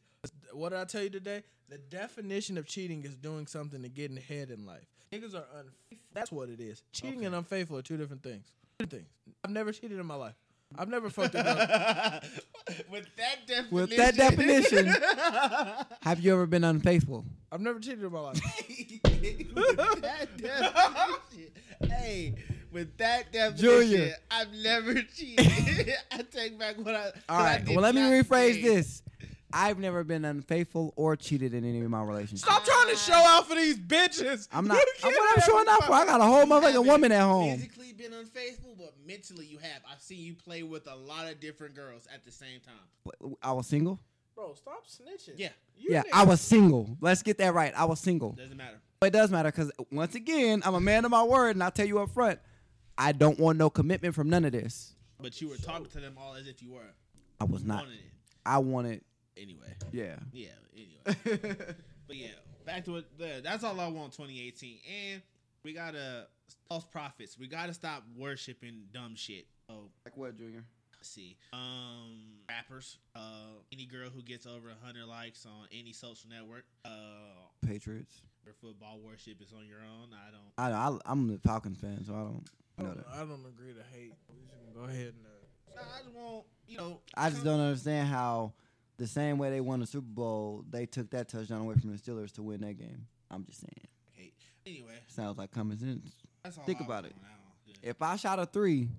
What 0.52 0.70
did 0.70 0.80
I 0.80 0.86
tell 0.86 1.04
you 1.04 1.10
today? 1.10 1.44
The 1.70 1.78
definition 1.78 2.58
of 2.58 2.66
cheating 2.66 3.04
is 3.04 3.16
doing 3.16 3.48
something 3.48 3.82
to 3.84 3.90
get 3.90 4.12
ahead 4.18 4.50
in 4.52 4.66
life. 4.66 4.86
Niggas 5.14 5.34
are 5.36 5.46
unfaithful. 5.56 5.98
That's 6.14 6.32
what 6.32 6.50
it 6.50 6.60
is. 6.60 6.82
Cheating 6.91 7.20
Okay. 7.20 7.26
and 7.28 7.36
unfaithful 7.36 7.78
are 7.78 7.82
two 7.82 7.98
different 7.98 8.24
things. 8.24 8.52
Two 8.80 8.88
things. 8.88 9.08
I've 9.44 9.52
never 9.52 9.72
cheated 9.72 10.00
in 10.00 10.06
my 10.06 10.16
life. 10.16 10.34
I've 10.78 10.90
never 10.90 11.10
fucked 11.10 11.34
a 11.36 11.44
girl. 11.44 11.56
with 12.91 13.08
that 13.18 13.48
definition. 13.48 13.72
With 13.72 13.96
that 13.98 14.16
definition, 14.16 14.86
have 16.02 16.20
you 16.20 16.32
ever 16.34 16.46
been 16.46 16.64
unfaithful? 16.64 17.26
I've 17.52 17.62
never 17.62 17.80
cheated 17.80 18.04
in 18.04 18.12
my 18.12 18.20
life. 18.20 18.40
With 19.20 20.02
that 20.02 20.38
definition. 20.38 21.52
hey, 21.91 22.36
with 22.72 22.96
that 22.98 23.32
definition, 23.34 23.58
Junior. 23.90 24.14
I've 24.32 24.54
never 24.54 24.94
cheated. 25.02 25.94
I 26.12 26.22
take 26.32 26.58
back 26.58 26.78
what 26.78 26.96
I. 26.96 27.06
All 27.28 27.38
what 27.38 27.46
I 27.46 27.64
Well, 27.68 27.82
let 27.82 27.96
me 27.96 28.02
rephrase 28.02 28.54
say. 28.54 28.62
this. 28.62 29.02
I've 29.52 29.80
never 29.80 30.04
been 30.04 30.26
unfaithful 30.26 30.94
or 30.96 31.16
cheated 31.16 31.54
in 31.54 31.66
any 31.66 31.82
of 31.82 31.90
my 31.90 32.04
relationships. 32.04 32.44
Stop 32.44 32.64
trying 32.64 32.90
to 32.90 32.96
show 32.96 33.14
out 33.14 33.48
for 33.48 33.56
these 33.56 33.80
bitches. 33.80 34.48
I'm 34.52 34.68
not. 34.68 34.78
I'm, 35.04 35.12
what 35.12 35.38
I'm 35.38 35.44
showing 35.44 35.68
up 35.68 35.84
for. 35.86 35.94
I 35.94 36.06
got 36.06 36.22
a 36.22 36.26
whole 36.26 36.46
motherfucking 36.46 36.86
woman 36.86 37.12
at 37.12 37.22
home. 37.24 37.56
Physically 37.58 37.94
been 37.94 38.14
unfaithful, 38.14 38.76
but 38.78 38.94
mentally 39.06 39.46
you 39.46 39.58
have. 39.58 39.82
I've 39.92 40.02
seen 40.02 40.20
you 40.20 40.36
play 40.36 40.64
with 40.64 40.88
a 40.88 40.96
lot 40.96 41.28
of 41.28 41.40
different 41.40 41.76
girls 41.76 42.08
at 42.14 42.26
the 42.26 42.32
same 42.32 42.60
time. 42.60 43.34
I 43.42 43.52
was 43.54 43.68
single. 43.68 44.00
Bro, 44.36 44.54
stop 44.54 44.86
snitching. 44.88 45.34
Yeah. 45.38 45.50
You 45.76 45.90
Yeah, 45.92 46.04
niggas- 46.04 46.10
I 46.14 46.24
was 46.26 46.42
single. 46.42 46.98
Let's 47.02 47.24
get 47.24 47.40
that 47.40 47.54
right. 47.54 47.74
I 47.76 47.86
was 47.86 48.00
single. 48.00 48.34
Doesn't 48.34 48.56
matter. 48.56 48.78
It 49.02 49.12
does 49.12 49.32
matter 49.32 49.50
because 49.52 49.72
once 49.92 50.16
again, 50.16 50.62
I'm 50.66 50.76
a 50.76 50.80
man 50.80 51.06
of 51.06 51.12
my 51.12 51.24
word, 51.24 51.56
and 51.56 51.64
I 51.64 51.70
tell 51.72 51.86
you 51.86 52.00
up 52.00 52.12
front, 52.12 52.40
I 52.98 53.14
don't 53.14 53.40
want 53.40 53.58
no 53.58 53.70
commitment 53.70 54.14
from 54.14 54.30
none 54.30 54.46
of 54.46 54.52
this. 54.52 54.94
But 55.20 55.42
you 55.42 55.50
were 55.50 55.58
talking 55.58 55.88
to 55.88 56.00
them 56.00 56.16
all 56.18 56.36
as 56.36 56.48
if 56.48 56.62
you 56.62 56.74
were. 56.74 56.94
I 57.42 57.46
was 57.46 57.64
not. 57.64 57.84
Wanted 57.84 57.96
it. 57.96 58.12
I 58.46 58.58
wanted. 58.60 59.02
Anyway. 59.40 59.74
Yeah. 59.91 60.16
Yeah. 60.32 60.48
Anyway. 60.74 61.56
but 62.07 62.16
yeah, 62.16 62.28
back 62.66 62.86
to 62.86 62.98
it. 62.98 63.06
There. 63.18 63.41
That's 63.41 63.64
all 63.64 63.80
I 63.80 63.88
want. 63.88 64.14
2018, 64.14 64.80
and 65.11 65.22
we 65.64 65.74
gotta 65.74 66.28
false 66.68 66.86
prophets. 66.86 67.38
We 67.38 67.48
gotta 67.48 67.74
stop 67.74 68.03
worshiping 68.18 68.84
dumb 68.94 69.16
shit. 69.16 69.45
Oh, 69.70 69.90
Like 70.06 70.18
what, 70.18 70.38
Junior? 70.38 70.64
let's 70.98 71.10
see. 71.10 71.38
Um, 71.53 72.40
rappers. 72.49 72.98
Uh, 73.16 73.60
any 73.72 73.86
girl 73.86 74.10
who 74.10 74.22
gets 74.22 74.45
over 74.45 74.70
hundred 74.84 75.06
likes 75.06 75.45
on 75.45 75.68
any 75.72 75.94
social 75.94 76.30
network. 76.30 76.66
Uh, 76.86 76.90
Patriots. 77.66 78.22
your 78.45 78.53
football 78.56 78.99
worship 79.06 79.41
is 79.41 79.53
on 79.53 79.66
your 79.68 79.80
own. 79.80 80.10
I 80.14 80.32
don't. 80.32 80.74
I, 80.76 80.78
I 80.90 80.98
I'm 81.11 81.30
a 81.34 81.38
Falcons 81.38 81.80
fan, 81.80 82.03
so 82.06 82.14
I 82.14 82.18
don't 82.18 82.44
I 82.78 82.82
know 82.82 82.88
don't, 82.90 82.98
that. 82.98 83.06
I 83.14 83.20
don't 83.20 83.45
agree 83.48 83.74
to 83.74 83.84
hate. 83.98 84.14
We 84.30 84.41
just 84.49 84.74
go 84.76 84.82
ahead 84.84 85.14
and. 85.16 85.26
Uh, 85.26 85.30
Nah, 85.76 85.82
I 85.84 86.02
just 86.03 86.16
want 86.16 86.45
you 86.68 86.78
know. 86.78 86.99
I 87.16 87.30
just 87.30 87.44
don't 87.44 87.60
understand 87.60 88.07
how 88.10 88.53
the 89.00 89.08
same 89.08 89.38
way 89.40 89.50
they 89.50 89.62
won 89.62 89.80
the 89.80 89.88
Super 89.88 90.06
Bowl, 90.08 90.64
they 90.70 90.86
took 90.86 91.10
that 91.12 91.28
touchdown 91.30 91.62
away 91.62 91.76
from 91.76 91.92
the 91.92 91.98
Steelers 91.98 92.32
to 92.34 92.44
win 92.44 92.62
that 92.62 92.78
game. 92.78 93.08
I'm 93.32 93.44
just 93.46 93.62
saying. 93.62 93.88
hate. 94.14 94.34
Anyway, 94.66 94.94
Sounds 95.08 95.38
like 95.38 95.52
common 95.52 95.80
sense. 95.80 96.12
that's 96.44 96.58
all. 96.58 96.64
Think 96.66 96.82
I 96.82 96.86
about 96.86 97.06
it. 97.06 97.14
on 97.16 97.22
that 97.24 97.40
one. 97.40 97.54
Yeah. 97.66 97.90
If 97.90 98.02
I 98.02 98.16
shot 98.18 98.38
a 98.40 98.46
three, 98.46 98.90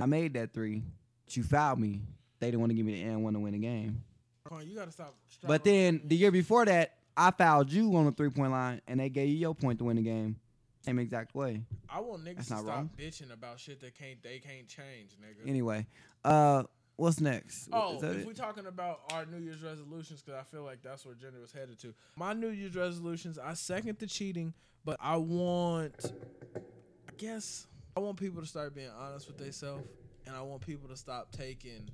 I 0.00 0.06
made 0.06 0.34
that 0.34 0.52
three, 0.52 0.82
but 1.24 1.36
you 1.36 1.42
fouled 1.42 1.80
me. 1.80 2.02
They 2.38 2.48
didn't 2.48 2.60
want 2.60 2.70
to 2.70 2.74
give 2.76 2.84
me 2.86 3.02
the 3.02 3.08
and 3.08 3.24
one 3.24 3.32
to 3.32 3.40
win 3.40 3.52
the 3.54 3.58
game. 3.58 4.02
On, 4.50 4.64
you 4.64 4.76
gotta 4.76 4.92
stop. 4.92 5.16
But 5.44 5.64
then 5.64 6.02
the 6.04 6.14
year 6.14 6.30
before 6.30 6.64
that, 6.66 6.94
I 7.16 7.30
fouled 7.32 7.72
you 7.72 7.96
on 7.96 8.04
the 8.04 8.12
three 8.12 8.28
point 8.30 8.52
line, 8.52 8.80
and 8.86 9.00
they 9.00 9.08
gave 9.08 9.28
you 9.28 9.34
your 9.36 9.54
point 9.54 9.78
to 9.78 9.84
win 9.84 9.96
the 9.96 10.02
game. 10.02 10.36
Same 10.82 10.98
exact 11.00 11.34
way. 11.34 11.62
I 11.88 11.98
want 12.00 12.24
niggas 12.24 12.36
to 12.36 12.42
stop 12.44 12.64
wrong. 12.66 12.90
bitching 12.96 13.32
about 13.32 13.58
shit 13.58 13.80
that 13.80 13.98
can't 13.98 14.22
they 14.22 14.38
can't 14.38 14.68
change, 14.68 15.12
nigga. 15.20 15.48
Anyway, 15.48 15.86
uh, 16.24 16.62
what's 16.96 17.20
next? 17.20 17.68
Oh, 17.72 17.96
if 17.96 18.02
it? 18.02 18.26
we're 18.26 18.32
talking 18.32 18.66
about 18.66 19.00
our 19.12 19.26
New 19.26 19.38
Year's 19.38 19.62
resolutions, 19.62 20.22
because 20.22 20.40
I 20.40 20.44
feel 20.44 20.62
like 20.62 20.82
that's 20.82 21.04
where 21.04 21.14
Jenny 21.14 21.38
was 21.40 21.52
headed 21.52 21.78
to. 21.80 21.94
My 22.16 22.32
New 22.32 22.48
Year's 22.48 22.74
resolutions, 22.74 23.38
I 23.38 23.54
second 23.54 23.98
the 23.98 24.06
cheating, 24.06 24.54
but 24.84 24.96
I 25.00 25.16
want, 25.16 26.12
I 26.54 27.12
guess, 27.16 27.66
I 27.96 28.00
want 28.00 28.18
people 28.18 28.40
to 28.40 28.46
start 28.46 28.74
being 28.74 28.90
honest 28.98 29.26
with 29.26 29.38
themselves, 29.38 29.86
and 30.26 30.34
I 30.34 30.42
want 30.42 30.66
people 30.66 30.88
to 30.88 30.96
stop 30.96 31.32
taking 31.32 31.88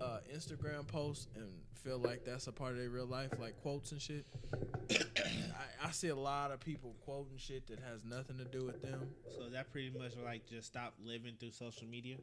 uh, 0.00 0.18
Instagram 0.34 0.86
posts 0.86 1.28
and 1.34 1.46
feel 1.86 1.98
like 1.98 2.24
that's 2.24 2.46
a 2.46 2.52
part 2.52 2.72
of 2.72 2.78
their 2.78 2.90
real 2.90 3.06
life, 3.06 3.30
like 3.40 3.60
quotes 3.62 3.92
and 3.92 4.00
shit. 4.00 4.26
I, 4.90 5.86
I 5.86 5.90
see 5.92 6.08
a 6.08 6.16
lot 6.16 6.50
of 6.50 6.60
people 6.60 6.94
quoting 7.04 7.36
shit 7.36 7.66
that 7.68 7.78
has 7.80 8.04
nothing 8.04 8.38
to 8.38 8.44
do 8.44 8.64
with 8.64 8.82
them. 8.82 9.08
So 9.36 9.48
that 9.50 9.70
pretty 9.72 9.90
much 9.96 10.12
like 10.24 10.46
just 10.46 10.66
stop 10.66 10.94
living 11.04 11.34
through 11.38 11.52
social 11.52 11.86
media. 11.86 12.16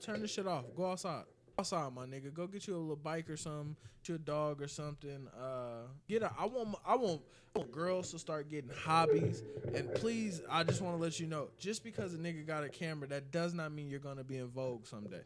turn 0.00 0.20
the 0.20 0.28
shit 0.28 0.46
off. 0.46 0.64
Go 0.76 0.90
outside. 0.90 1.24
Outside, 1.58 1.94
my 1.94 2.04
nigga. 2.04 2.32
Go 2.34 2.46
get 2.46 2.66
you 2.66 2.76
a 2.76 2.78
little 2.78 2.96
bike 2.96 3.30
or 3.30 3.36
something. 3.36 3.76
Get 4.02 4.10
you 4.10 4.14
a 4.16 4.18
dog 4.18 4.60
or 4.60 4.68
something. 4.68 5.26
Uh, 5.40 5.86
get 6.06 6.22
a. 6.22 6.30
I 6.38 6.44
want. 6.44 6.76
I 6.86 6.96
want. 6.96 7.22
I 7.54 7.60
want 7.60 7.72
girls 7.72 8.10
to 8.10 8.18
start 8.18 8.50
getting 8.50 8.70
hobbies. 8.84 9.42
And 9.74 9.92
please, 9.94 10.42
I 10.50 10.64
just 10.64 10.82
want 10.82 10.98
to 10.98 11.02
let 11.02 11.18
you 11.18 11.26
know, 11.26 11.48
just 11.58 11.82
because 11.82 12.12
a 12.12 12.18
nigga 12.18 12.46
got 12.46 12.64
a 12.64 12.68
camera, 12.68 13.08
that 13.08 13.30
does 13.30 13.54
not 13.54 13.72
mean 13.72 13.88
you're 13.88 13.98
gonna 13.98 14.24
be 14.24 14.36
in 14.36 14.48
vogue 14.48 14.86
someday. 14.86 15.22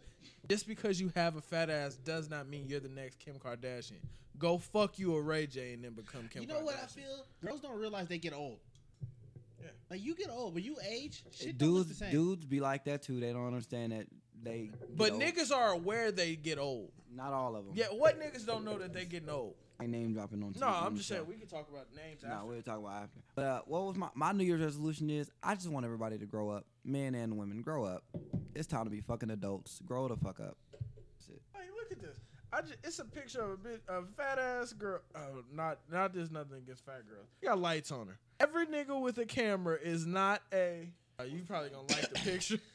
Just 0.48 0.68
because 0.68 1.00
you 1.00 1.10
have 1.16 1.34
a 1.34 1.40
fat 1.40 1.68
ass 1.68 1.96
does 1.96 2.30
not 2.30 2.48
mean 2.48 2.66
you're 2.68 2.78
the 2.78 2.88
next 2.88 3.18
Kim 3.18 3.34
Kardashian. 3.34 3.98
Go 4.38 4.58
fuck 4.58 4.98
you 4.98 5.16
a 5.16 5.20
Ray 5.20 5.46
J 5.46 5.74
and 5.74 5.84
then 5.84 5.92
become 5.92 6.28
Kim. 6.28 6.42
you 6.42 6.48
know 6.48 6.60
what 6.60 6.76
I 6.80 6.86
feel? 6.86 7.26
Girls 7.44 7.60
don't 7.60 7.78
realize 7.78 8.06
they 8.06 8.18
get 8.18 8.32
old. 8.32 8.58
Yeah. 9.60 9.68
Like 9.90 10.02
you 10.02 10.14
get 10.14 10.30
old, 10.30 10.54
but 10.54 10.62
you 10.62 10.76
age. 10.88 11.24
Shit 11.32 11.58
don't 11.58 11.70
look 11.70 11.88
the 11.88 11.94
dudes, 11.94 11.98
same. 11.98 12.10
dudes 12.12 12.44
be 12.44 12.60
like 12.60 12.84
that 12.84 13.02
too. 13.02 13.18
They 13.18 13.32
don't 13.32 13.46
understand 13.46 13.92
that 13.92 14.06
they. 14.42 14.70
But 14.96 15.12
old. 15.12 15.22
niggas 15.22 15.54
are 15.54 15.70
aware 15.72 16.12
they 16.12 16.36
get 16.36 16.58
old. 16.58 16.90
not 17.14 17.32
all 17.32 17.56
of 17.56 17.64
them. 17.64 17.74
Yeah, 17.74 17.86
what 17.86 18.20
niggas 18.20 18.46
don't 18.46 18.64
know 18.64 18.78
that 18.78 18.92
they 18.92 19.04
getting 19.04 19.30
old? 19.30 19.54
I 19.80 19.86
name 19.86 20.12
dropping 20.12 20.42
on. 20.42 20.54
No, 20.58 20.66
TV 20.66 20.68
on 20.68 20.86
I'm 20.86 20.96
just 20.96 21.08
saying 21.08 21.26
we 21.26 21.36
can 21.36 21.48
talk 21.48 21.66
about 21.70 21.86
names. 21.96 22.22
No, 22.22 22.30
after. 22.30 22.46
we'll 22.46 22.62
talk 22.62 22.78
about 22.78 23.02
after. 23.04 23.20
But 23.34 23.44
uh, 23.44 23.60
what 23.64 23.84
was 23.86 23.96
my 23.96 24.08
my 24.14 24.32
New 24.32 24.44
Year's 24.44 24.60
resolution 24.60 25.08
is 25.08 25.30
I 25.42 25.54
just 25.54 25.68
want 25.68 25.86
everybody 25.86 26.18
to 26.18 26.26
grow 26.26 26.50
up, 26.50 26.66
men 26.84 27.14
and 27.14 27.38
women, 27.38 27.62
grow 27.62 27.84
up. 27.84 28.04
It's 28.54 28.66
time 28.66 28.84
to 28.84 28.90
be 28.90 29.00
fucking 29.00 29.30
adults. 29.30 29.80
Grow 29.86 30.08
the 30.08 30.16
fuck 30.16 30.38
up. 30.40 30.56
Hey, 31.54 31.66
look 31.76 31.92
at 31.92 32.00
this. 32.00 32.18
I 32.52 32.62
just, 32.62 32.76
it's 32.82 32.98
a 32.98 33.04
picture 33.04 33.40
of 33.42 33.50
a 33.52 33.56
bit 33.56 33.82
a 33.88 34.02
fat 34.16 34.38
ass 34.38 34.72
girl. 34.72 35.00
Oh, 35.14 35.44
not 35.52 35.78
not 35.90 36.12
there's 36.12 36.30
nothing 36.30 36.58
against 36.58 36.84
fat 36.84 37.08
girls. 37.08 37.28
Got 37.42 37.58
lights 37.58 37.90
on 37.90 38.08
her. 38.08 38.18
Every 38.38 38.66
nigga 38.66 39.00
with 39.00 39.16
a 39.18 39.24
camera 39.26 39.78
is 39.82 40.04
not 40.04 40.42
a. 40.52 40.90
Uh, 41.18 41.24
you 41.24 41.42
probably 41.46 41.70
gonna 41.70 41.86
like 41.88 42.12
the 42.12 42.18
picture. 42.18 42.58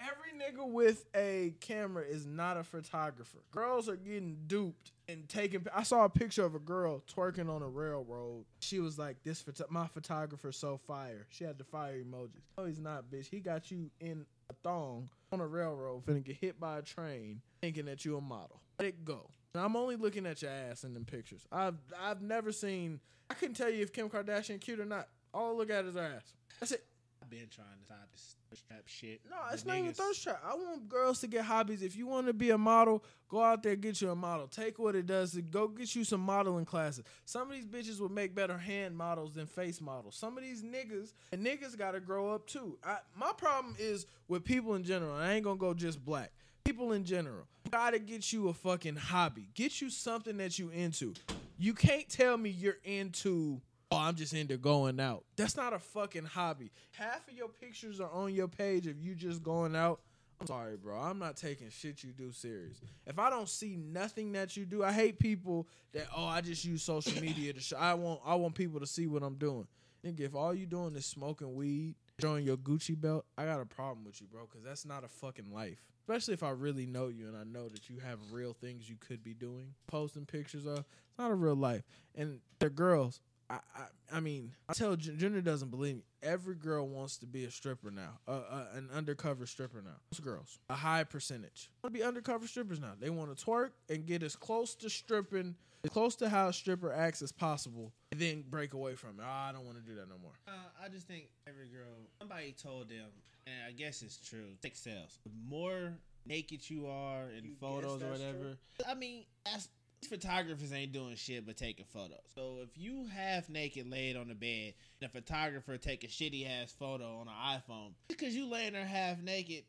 Every 0.00 0.38
nigga 0.38 0.68
with 0.68 1.04
a 1.14 1.54
camera 1.60 2.04
is 2.04 2.26
not 2.26 2.56
a 2.56 2.64
photographer. 2.64 3.38
Girls 3.50 3.88
are 3.88 3.96
getting 3.96 4.38
duped 4.46 4.92
and 5.08 5.28
taking. 5.28 5.64
I 5.74 5.82
saw 5.82 6.04
a 6.04 6.08
picture 6.08 6.44
of 6.44 6.54
a 6.54 6.58
girl 6.58 7.02
twerking 7.14 7.48
on 7.48 7.62
a 7.62 7.68
railroad. 7.68 8.44
She 8.60 8.80
was 8.80 8.98
like, 8.98 9.22
"This 9.22 9.44
my 9.70 9.86
photographer's 9.86 10.56
so 10.56 10.78
fire." 10.78 11.26
She 11.30 11.44
had 11.44 11.58
the 11.58 11.64
fire 11.64 11.98
emojis. 12.02 12.42
No, 12.56 12.64
he's 12.64 12.80
not, 12.80 13.10
bitch. 13.10 13.28
He 13.28 13.40
got 13.40 13.70
you 13.70 13.90
in 14.00 14.26
a 14.50 14.54
thong 14.62 15.10
on 15.32 15.40
a 15.40 15.46
railroad, 15.46 16.04
finna 16.06 16.22
get 16.24 16.36
hit 16.36 16.58
by 16.58 16.78
a 16.78 16.82
train, 16.82 17.42
thinking 17.60 17.86
that 17.86 18.04
you 18.04 18.16
a 18.16 18.20
model. 18.20 18.60
Let 18.78 18.88
it 18.88 19.04
go. 19.04 19.30
I'm 19.54 19.76
only 19.76 19.96
looking 19.96 20.26
at 20.26 20.42
your 20.42 20.50
ass 20.50 20.84
in 20.84 20.94
them 20.94 21.04
pictures. 21.04 21.46
I've 21.50 21.78
I've 22.00 22.22
never 22.22 22.52
seen. 22.52 23.00
I 23.30 23.34
couldn't 23.34 23.56
tell 23.56 23.70
you 23.70 23.82
if 23.82 23.92
Kim 23.92 24.08
Kardashian 24.08 24.60
cute 24.60 24.80
or 24.80 24.84
not. 24.84 25.08
All 25.34 25.50
I 25.50 25.52
look 25.52 25.70
at 25.70 25.84
is 25.84 25.94
her 25.94 26.00
ass. 26.00 26.32
That's 26.60 26.72
it. 26.72 26.84
I've 27.28 27.38
been 27.38 27.48
trying 27.50 27.66
to 27.78 27.84
stop 27.84 28.08
this 28.10 28.36
thirst 28.48 28.66
trap 28.68 28.82
shit. 28.86 29.20
No, 29.28 29.36
The 29.48 29.54
it's 29.54 29.66
not 29.66 29.76
even 29.76 29.92
thirst 29.92 30.22
trap. 30.22 30.40
I 30.42 30.54
want 30.54 30.88
girls 30.88 31.20
to 31.20 31.26
get 31.26 31.44
hobbies. 31.44 31.82
If 31.82 31.94
you 31.94 32.06
want 32.06 32.26
to 32.26 32.32
be 32.32 32.50
a 32.50 32.56
model, 32.58 33.04
go 33.28 33.42
out 33.42 33.62
there 33.62 33.76
get 33.76 34.00
you 34.00 34.10
a 34.10 34.16
model. 34.16 34.46
Take 34.46 34.78
what 34.78 34.96
it 34.96 35.06
does 35.06 35.32
to 35.32 35.42
go 35.42 35.68
get 35.68 35.94
you 35.94 36.04
some 36.04 36.22
modeling 36.22 36.64
classes. 36.64 37.04
Some 37.26 37.50
of 37.50 37.54
these 37.54 37.66
bitches 37.66 38.00
would 38.00 38.12
make 38.12 38.34
better 38.34 38.56
hand 38.56 38.96
models 38.96 39.34
than 39.34 39.46
face 39.46 39.80
models. 39.80 40.16
Some 40.16 40.38
of 40.38 40.44
these 40.44 40.62
niggas 40.62 41.12
and 41.30 41.44
niggas 41.44 41.76
got 41.76 41.92
to 41.92 42.00
grow 42.00 42.32
up 42.32 42.46
too. 42.46 42.78
I, 42.82 42.98
my 43.14 43.32
problem 43.36 43.76
is 43.78 44.06
with 44.26 44.42
people 44.42 44.74
in 44.74 44.82
general. 44.84 45.14
I 45.14 45.32
ain't 45.32 45.44
gonna 45.44 45.56
go 45.58 45.74
just 45.74 46.02
black. 46.02 46.32
People 46.64 46.92
in 46.92 47.04
general 47.04 47.46
gotta 47.70 47.98
get 47.98 48.32
you 48.32 48.48
a 48.48 48.54
fucking 48.54 48.96
hobby. 48.96 49.50
Get 49.54 49.82
you 49.82 49.90
something 49.90 50.38
that 50.38 50.58
you 50.58 50.70
into. 50.70 51.12
You 51.58 51.74
can't 51.74 52.08
tell 52.08 52.38
me 52.38 52.48
you're 52.48 52.78
into. 52.84 53.60
Oh, 53.90 53.96
I'm 53.96 54.14
just 54.14 54.34
into 54.34 54.58
going 54.58 55.00
out. 55.00 55.24
That's 55.36 55.56
not 55.56 55.72
a 55.72 55.78
fucking 55.78 56.26
hobby. 56.26 56.70
Half 56.92 57.26
of 57.28 57.34
your 57.34 57.48
pictures 57.48 58.00
are 58.00 58.10
on 58.10 58.34
your 58.34 58.48
page 58.48 58.86
of 58.86 58.98
you 59.00 59.14
just 59.14 59.42
going 59.42 59.74
out. 59.74 60.00
I'm 60.40 60.46
sorry, 60.46 60.76
bro. 60.76 60.96
I'm 60.96 61.18
not 61.18 61.36
taking 61.36 61.68
shit 61.70 62.04
you 62.04 62.12
do 62.12 62.30
serious. 62.30 62.80
If 63.06 63.18
I 63.18 63.30
don't 63.30 63.48
see 63.48 63.76
nothing 63.76 64.32
that 64.32 64.56
you 64.56 64.66
do, 64.66 64.84
I 64.84 64.92
hate 64.92 65.18
people 65.18 65.66
that 65.92 66.06
oh 66.14 66.26
I 66.26 66.42
just 66.42 66.64
use 66.64 66.82
social 66.82 67.20
media 67.22 67.52
to 67.52 67.60
show. 67.60 67.76
I 67.76 67.94
want 67.94 68.20
I 68.24 68.34
want 68.34 68.54
people 68.54 68.78
to 68.80 68.86
see 68.86 69.06
what 69.06 69.22
I'm 69.22 69.36
doing. 69.36 69.66
Nigga, 70.04 70.20
if 70.20 70.34
all 70.36 70.54
you 70.54 70.66
doing 70.66 70.94
is 70.94 71.06
smoking 71.06 71.56
weed, 71.56 71.96
showing 72.20 72.44
your 72.44 72.56
Gucci 72.56 72.98
belt, 72.98 73.24
I 73.36 73.46
got 73.46 73.60
a 73.60 73.66
problem 73.66 74.04
with 74.04 74.20
you, 74.20 74.28
bro. 74.30 74.42
Because 74.42 74.64
that's 74.64 74.84
not 74.84 75.02
a 75.02 75.08
fucking 75.08 75.52
life. 75.52 75.82
Especially 76.02 76.34
if 76.34 76.42
I 76.42 76.50
really 76.50 76.86
know 76.86 77.08
you 77.08 77.26
and 77.26 77.36
I 77.36 77.42
know 77.44 77.68
that 77.68 77.90
you 77.90 77.98
have 77.98 78.18
real 78.30 78.52
things 78.52 78.88
you 78.88 78.96
could 78.96 79.24
be 79.24 79.34
doing, 79.34 79.74
posting 79.88 80.24
pictures 80.24 80.66
of. 80.66 80.78
It's 80.78 81.18
not 81.18 81.32
a 81.32 81.34
real 81.34 81.56
life. 81.56 81.82
And 82.14 82.38
they're 82.60 82.70
girls. 82.70 83.20
I, 83.50 83.54
I, 83.74 84.16
I 84.16 84.20
mean, 84.20 84.52
I 84.68 84.74
tell 84.74 84.94
Junior 84.96 85.40
doesn't 85.40 85.70
believe 85.70 85.96
me. 85.96 86.02
Every 86.22 86.54
girl 86.54 86.86
wants 86.86 87.16
to 87.18 87.26
be 87.26 87.44
a 87.44 87.50
stripper 87.50 87.90
now, 87.90 88.18
uh, 88.26 88.32
uh, 88.50 88.64
an 88.74 88.88
undercover 88.94 89.46
stripper 89.46 89.80
now. 89.82 89.96
Most 90.12 90.22
girls, 90.22 90.58
a 90.68 90.74
high 90.74 91.04
percentage, 91.04 91.70
want 91.82 91.94
to 91.94 91.98
be 91.98 92.04
undercover 92.04 92.46
strippers 92.46 92.80
now. 92.80 92.92
They 92.98 93.10
want 93.10 93.36
to 93.36 93.44
twerk 93.44 93.70
and 93.88 94.04
get 94.04 94.22
as 94.22 94.36
close 94.36 94.74
to 94.76 94.90
stripping, 94.90 95.54
as 95.84 95.90
close 95.90 96.14
to 96.16 96.28
how 96.28 96.48
a 96.48 96.52
stripper 96.52 96.92
acts 96.92 97.22
as 97.22 97.32
possible, 97.32 97.92
and 98.12 98.20
then 98.20 98.44
break 98.50 98.74
away 98.74 98.94
from 98.96 99.20
it. 99.20 99.22
Oh, 99.22 99.30
I 99.30 99.52
don't 99.52 99.64
want 99.64 99.78
to 99.78 99.82
do 99.82 99.94
that 99.96 100.08
no 100.08 100.16
more. 100.20 100.32
Uh, 100.46 100.84
I 100.84 100.88
just 100.88 101.06
think 101.06 101.28
every 101.48 101.68
girl, 101.68 101.86
somebody 102.18 102.52
told 102.52 102.88
them, 102.90 103.06
and 103.46 103.56
I 103.66 103.72
guess 103.72 104.02
it's 104.02 104.18
true. 104.18 104.56
Sex 104.60 104.80
sells. 104.80 105.20
The 105.24 105.30
more 105.48 105.94
naked 106.26 106.68
you 106.68 106.86
are 106.88 107.30
in 107.30 107.44
You 107.44 107.54
photos 107.58 108.02
or 108.02 108.10
whatever. 108.10 108.38
true? 108.38 108.56
I 108.86 108.94
mean, 108.94 109.24
that's, 109.46 109.68
photographers 110.06 110.72
ain't 110.72 110.92
doing 110.92 111.16
shit 111.16 111.46
but 111.46 111.56
taking 111.56 111.86
photos. 111.86 112.20
So 112.34 112.58
if 112.62 112.70
you 112.76 113.06
half 113.06 113.48
naked 113.48 113.90
laid 113.90 114.16
on 114.16 114.28
the 114.28 114.34
bed, 114.34 114.74
and 115.00 115.08
a 115.08 115.12
photographer 115.12 115.76
take 115.76 116.04
a 116.04 116.06
shitty 116.06 116.48
ass 116.48 116.74
photo 116.78 117.18
on 117.18 117.28
an 117.28 117.34
iPhone, 117.60 117.92
because 118.08 118.34
you 118.34 118.46
laying 118.48 118.74
there 118.74 118.86
half 118.86 119.20
naked, 119.20 119.64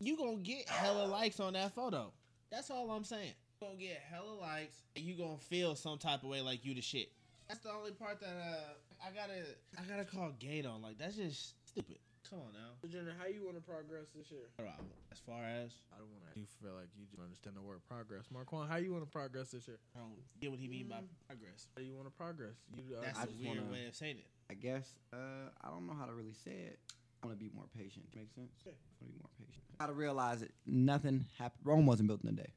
you 0.00 0.16
gonna 0.16 0.36
get 0.36 0.68
hella 0.68 1.06
likes 1.06 1.40
on 1.40 1.52
that 1.52 1.74
photo. 1.74 2.12
That's 2.50 2.70
all 2.70 2.90
I'm 2.90 3.04
saying. 3.04 3.34
You 3.60 3.68
gonna 3.68 3.78
get 3.78 4.02
hella 4.10 4.34
likes, 4.40 4.82
and 4.96 5.04
you 5.04 5.14
gonna 5.14 5.38
feel 5.38 5.76
some 5.76 5.98
type 5.98 6.22
of 6.22 6.30
way 6.30 6.40
like 6.40 6.64
you 6.64 6.74
the 6.74 6.80
shit. 6.80 7.12
That's 7.48 7.60
the 7.60 7.70
only 7.70 7.92
part 7.92 8.20
that 8.20 8.28
uh 8.28 9.06
I 9.06 9.10
gotta 9.12 9.44
I 9.78 9.82
gotta 9.88 10.04
call 10.04 10.32
Gate 10.38 10.66
on. 10.66 10.82
Like 10.82 10.98
that's 10.98 11.16
just 11.16 11.54
stupid. 11.68 11.98
Come 12.30 12.46
on 12.46 12.52
now. 12.54 12.78
Jenner, 12.88 13.10
how 13.18 13.26
you 13.26 13.42
want 13.42 13.56
to 13.58 13.62
progress 13.62 14.06
this 14.14 14.30
year? 14.30 14.46
Hold. 14.56 14.70
As 15.10 15.18
far 15.18 15.42
as 15.42 15.74
I 15.90 15.98
don't 15.98 16.06
want 16.14 16.22
to. 16.30 16.38
You 16.38 16.46
feel 16.62 16.78
like 16.78 16.86
you 16.94 17.02
just 17.10 17.18
understand 17.20 17.56
the 17.58 17.62
word 17.62 17.82
progress, 17.90 18.30
Marquand. 18.30 18.70
How 18.70 18.76
you 18.78 18.92
want 18.94 19.02
to 19.02 19.10
progress 19.10 19.50
this 19.50 19.66
year? 19.66 19.78
I 19.96 19.98
don't 19.98 20.14
get 20.40 20.50
what 20.54 20.60
he 20.60 20.68
mean 20.68 20.86
by 20.86 21.02
progress. 21.26 21.66
How 21.74 21.82
you 21.82 21.92
want 21.98 22.06
to 22.06 22.14
progress? 22.14 22.54
You 22.70 22.94
uh, 22.96 23.02
That's 23.02 23.18
I 23.18 23.22
a 23.24 23.26
just 23.26 23.38
weird 23.42 23.58
wanna- 23.66 23.72
way 23.72 23.86
of 23.86 23.94
saying 23.98 24.18
it. 24.22 24.30
I 24.48 24.54
guess 24.54 24.94
uh, 25.12 25.50
I 25.62 25.68
don't 25.70 25.86
know 25.86 25.94
how 25.98 26.06
to 26.06 26.14
really 26.14 26.34
say 26.34 26.70
it. 26.70 26.78
I 27.22 27.26
want 27.26 27.38
to 27.38 27.44
be 27.44 27.50
more 27.54 27.66
patient. 27.76 28.06
Make 28.14 28.30
sense? 28.32 28.50
Yeah. 28.64 28.72
I 28.78 29.02
want 29.02 29.10
to 29.10 29.18
be 29.18 29.18
more 29.18 29.30
patient. 29.38 29.62
I 29.78 29.84
got 29.84 29.86
to 29.88 29.92
realize 29.98 30.40
that 30.40 30.52
nothing 30.66 31.26
happened. 31.38 31.60
Rome 31.66 31.86
wasn't 31.86 32.08
built 32.08 32.22
in 32.22 32.30
a 32.30 32.32
day. 32.32 32.52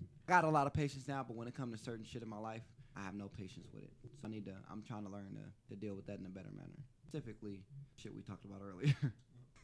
I 0.00 0.04
got 0.28 0.44
a 0.44 0.48
lot 0.50 0.66
of 0.66 0.72
patience 0.72 1.06
now, 1.06 1.22
but 1.26 1.36
when 1.36 1.48
it 1.48 1.54
comes 1.54 1.76
to 1.78 1.84
certain 1.84 2.04
shit 2.04 2.22
in 2.22 2.28
my 2.28 2.38
life, 2.38 2.62
I 2.96 3.02
have 3.02 3.14
no 3.14 3.28
patience 3.28 3.68
with 3.72 3.84
it. 3.84 3.90
So 4.20 4.26
I 4.26 4.30
need 4.30 4.44
to. 4.46 4.54
I'm 4.70 4.82
trying 4.82 5.04
to 5.04 5.10
learn 5.10 5.36
to, 5.36 5.74
to 5.74 5.76
deal 5.80 5.94
with 5.94 6.06
that 6.06 6.18
in 6.18 6.26
a 6.26 6.30
better 6.30 6.50
manner. 6.52 6.80
Specifically, 7.08 7.60
shit 7.96 8.14
we 8.14 8.20
talked 8.20 8.44
about 8.44 8.60
earlier. 8.60 8.94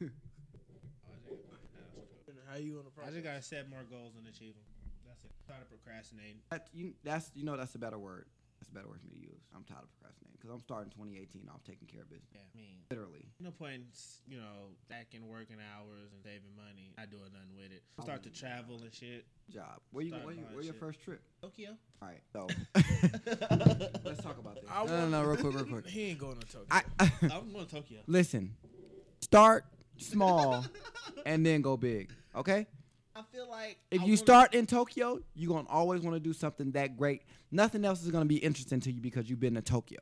How 2.48 2.56
you 2.56 2.74
want 2.76 2.86
to 2.94 3.02
I 3.02 3.10
just 3.10 3.24
gotta 3.24 3.42
set 3.42 3.68
more 3.68 3.82
goals 3.90 4.14
and 4.16 4.26
achieve 4.28 4.54
them. 4.54 4.64
That's 5.06 5.24
it. 5.24 5.30
Started 5.44 5.68
procrastinating. 5.68 6.40
That, 6.50 6.68
you, 6.72 6.94
that's 7.02 7.30
you 7.34 7.44
know 7.44 7.56
that's 7.56 7.74
a 7.74 7.78
better 7.78 7.98
word. 7.98 8.26
That's 8.64 8.72
a 8.72 8.80
better 8.80 8.88
word 8.88 9.04
for 9.04 9.12
me 9.12 9.20
to 9.20 9.28
use. 9.28 9.44
I'm 9.52 9.60
tired 9.68 9.84
of 9.84 9.92
procrastinating 9.92 10.40
because 10.40 10.48
I'm 10.48 10.64
starting 10.64 10.88
2018 10.96 11.52
off 11.52 11.60
taking 11.68 11.84
care 11.84 12.00
of 12.00 12.08
business. 12.08 12.32
Yeah, 12.32 12.48
I 12.48 12.56
mean, 12.56 12.80
Literally. 12.88 13.28
no 13.44 13.52
point, 13.52 13.84
in, 13.84 13.84
you 14.24 14.40
know, 14.40 14.72
stacking 14.88 15.28
working 15.28 15.60
hours 15.60 16.08
and 16.16 16.24
saving 16.24 16.56
money. 16.56 16.96
I 16.96 17.04
doing 17.04 17.28
nothing 17.28 17.52
with 17.52 17.76
it. 17.76 17.84
Start 18.00 18.24
to 18.24 18.32
travel 18.32 18.80
and 18.80 18.88
shit. 18.88 19.28
Job. 19.52 19.84
Where 19.92 20.00
you? 20.00 20.16
Start 20.16 20.24
Where, 20.24 20.32
you, 20.32 20.40
buying 20.48 20.54
where 20.56 20.64
your 20.64 20.80
first 20.80 21.04
trip? 21.04 21.20
Tokyo. 21.44 21.76
All 22.00 22.08
right. 22.08 22.24
So 22.32 22.48
let's 24.04 24.24
talk 24.24 24.40
about 24.40 24.56
this. 24.56 24.64
I 24.72 24.84
No, 24.88 25.08
no, 25.08 25.08
no, 25.12 25.28
real 25.28 25.36
quick, 25.36 25.54
real 25.54 25.64
quick. 25.84 25.86
He 25.86 26.08
ain't 26.08 26.18
going 26.18 26.40
to 26.40 26.46
Tokyo. 26.48 26.66
I 26.72 26.82
I'm 27.28 27.52
going 27.52 27.66
to 27.66 27.74
Tokyo. 27.74 28.00
listen. 28.08 28.56
Start 29.20 29.64
small 29.98 30.64
and 31.26 31.44
then 31.44 31.60
go 31.60 31.76
big. 31.76 32.08
Okay. 32.34 32.66
I 33.16 33.22
feel 33.32 33.48
like 33.48 33.78
If 33.90 34.02
I 34.02 34.04
you 34.06 34.16
start 34.16 34.54
in 34.54 34.66
Tokyo, 34.66 35.20
you're 35.34 35.54
gonna 35.54 35.68
always 35.68 36.00
want 36.02 36.16
to 36.16 36.20
do 36.20 36.32
something 36.32 36.72
that 36.72 36.96
great. 36.96 37.22
Nothing 37.50 37.84
else 37.84 38.02
is 38.02 38.10
gonna 38.10 38.24
be 38.24 38.36
interesting 38.36 38.80
to 38.80 38.90
you 38.92 39.00
because 39.00 39.30
you've 39.30 39.40
been 39.40 39.54
to 39.54 39.62
Tokyo. 39.62 39.98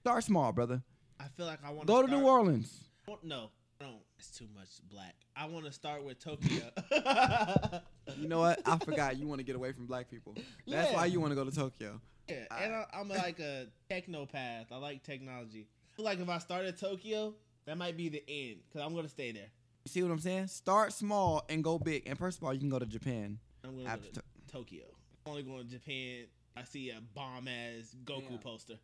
Start 0.00 0.24
small, 0.24 0.52
brother. 0.52 0.82
I 1.20 1.24
feel 1.36 1.46
like 1.46 1.60
I 1.64 1.70
want 1.70 1.82
to 1.82 1.86
Go 1.86 2.02
to 2.02 2.08
start, 2.08 2.20
New 2.22 2.26
Orleans. 2.28 2.84
No, 3.22 3.50
no, 3.80 4.00
it's 4.18 4.30
too 4.30 4.46
much 4.54 4.68
black. 4.90 5.14
I 5.36 5.46
want 5.46 5.66
to 5.66 5.72
start 5.72 6.04
with 6.04 6.18
Tokyo. 6.18 6.70
You 8.18 8.28
know 8.28 8.38
what? 8.40 8.60
I 8.66 8.76
forgot 8.78 9.16
you 9.18 9.26
want 9.26 9.38
to 9.40 9.44
get 9.44 9.56
away 9.56 9.72
from 9.72 9.86
black 9.86 10.10
people. 10.10 10.34
That's 10.68 10.90
Yeah. 10.90 10.94
why 10.96 11.06
you 11.06 11.20
want 11.20 11.30
to 11.32 11.34
go 11.34 11.44
to 11.44 11.50
Tokyo. 11.50 12.00
Yeah, 12.28 12.44
and 12.62 12.74
I, 12.74 12.84
I'm 12.92 13.08
like 13.08 13.40
a 13.40 13.66
technopath. 13.90 14.66
I 14.70 14.76
like 14.76 15.02
technology. 15.02 15.66
I 15.92 15.96
feel 15.96 16.04
like 16.04 16.20
if 16.20 16.28
I 16.28 16.38
started 16.38 16.78
Tokyo, 16.78 17.34
that 17.66 17.76
might 17.78 17.96
be 17.96 18.10
the 18.10 18.22
end 18.28 18.58
because 18.68 18.86
I'm 18.86 18.94
gonna 18.94 19.08
stay 19.08 19.32
there. 19.32 19.48
You 19.84 19.90
see 19.90 20.02
what 20.02 20.10
I'm 20.12 20.18
saying? 20.18 20.46
Start 20.46 20.92
small 20.92 21.44
and 21.48 21.62
go 21.62 21.78
big. 21.78 22.04
And 22.06 22.18
first 22.18 22.38
of 22.38 22.44
all, 22.44 22.54
you 22.54 22.60
can 22.60 22.70
go 22.70 22.78
to 22.78 22.86
Japan. 22.86 23.38
I'm 23.64 23.76
gonna 23.76 23.88
After 23.88 24.02
go 24.06 24.08
to 24.08 24.14
To- 24.14 24.52
Tokyo. 24.52 24.84
I'm 25.26 25.30
only 25.32 25.42
going 25.42 25.64
to 25.66 25.70
Japan. 25.70 26.24
I 26.56 26.64
see 26.64 26.90
a 26.90 27.00
bomb 27.14 27.48
ass 27.48 27.94
Goku 28.04 28.22
Yeah. 28.30 28.36
poster. 28.38 28.74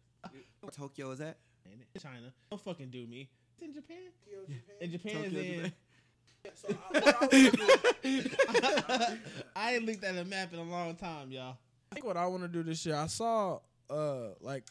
Where 0.61 0.71
Tokyo 0.71 1.11
is 1.13 1.19
that? 1.21 1.39
Ain't? 1.67 2.03
China. 2.03 2.33
Don't 2.51 2.61
fucking 2.63 2.91
do 2.91 3.07
me. 3.07 3.31
It's 3.55 3.63
in 3.63 3.73
Japan. 3.75 3.97
In 4.81 4.91
Japan, 4.91 5.13
Tokyo, 5.25 5.29
is 5.29 5.47
in. 5.47 5.55
Japan. 5.57 5.73
So 6.55 6.69
I, 6.95 6.99
I 6.99 7.13
wanna 7.21 7.51
do- 8.03 9.17
I 9.57 9.75
ain't 9.75 9.85
looked 9.87 10.05
at 10.05 10.17
a 10.17 10.25
map 10.25 10.53
in 10.53 10.59
a 10.59 10.63
long 10.65 10.97
time, 10.97 11.31
y'all. 11.31 11.57
I 11.93 11.95
think 11.95 12.07
what 12.07 12.17
I 12.17 12.27
want 12.27 12.43
to 12.43 12.49
do 12.49 12.63
this 12.63 12.85
year, 12.87 12.97
I 12.97 13.07
saw 13.07 13.61
uh 13.89 14.31
like 14.41 14.65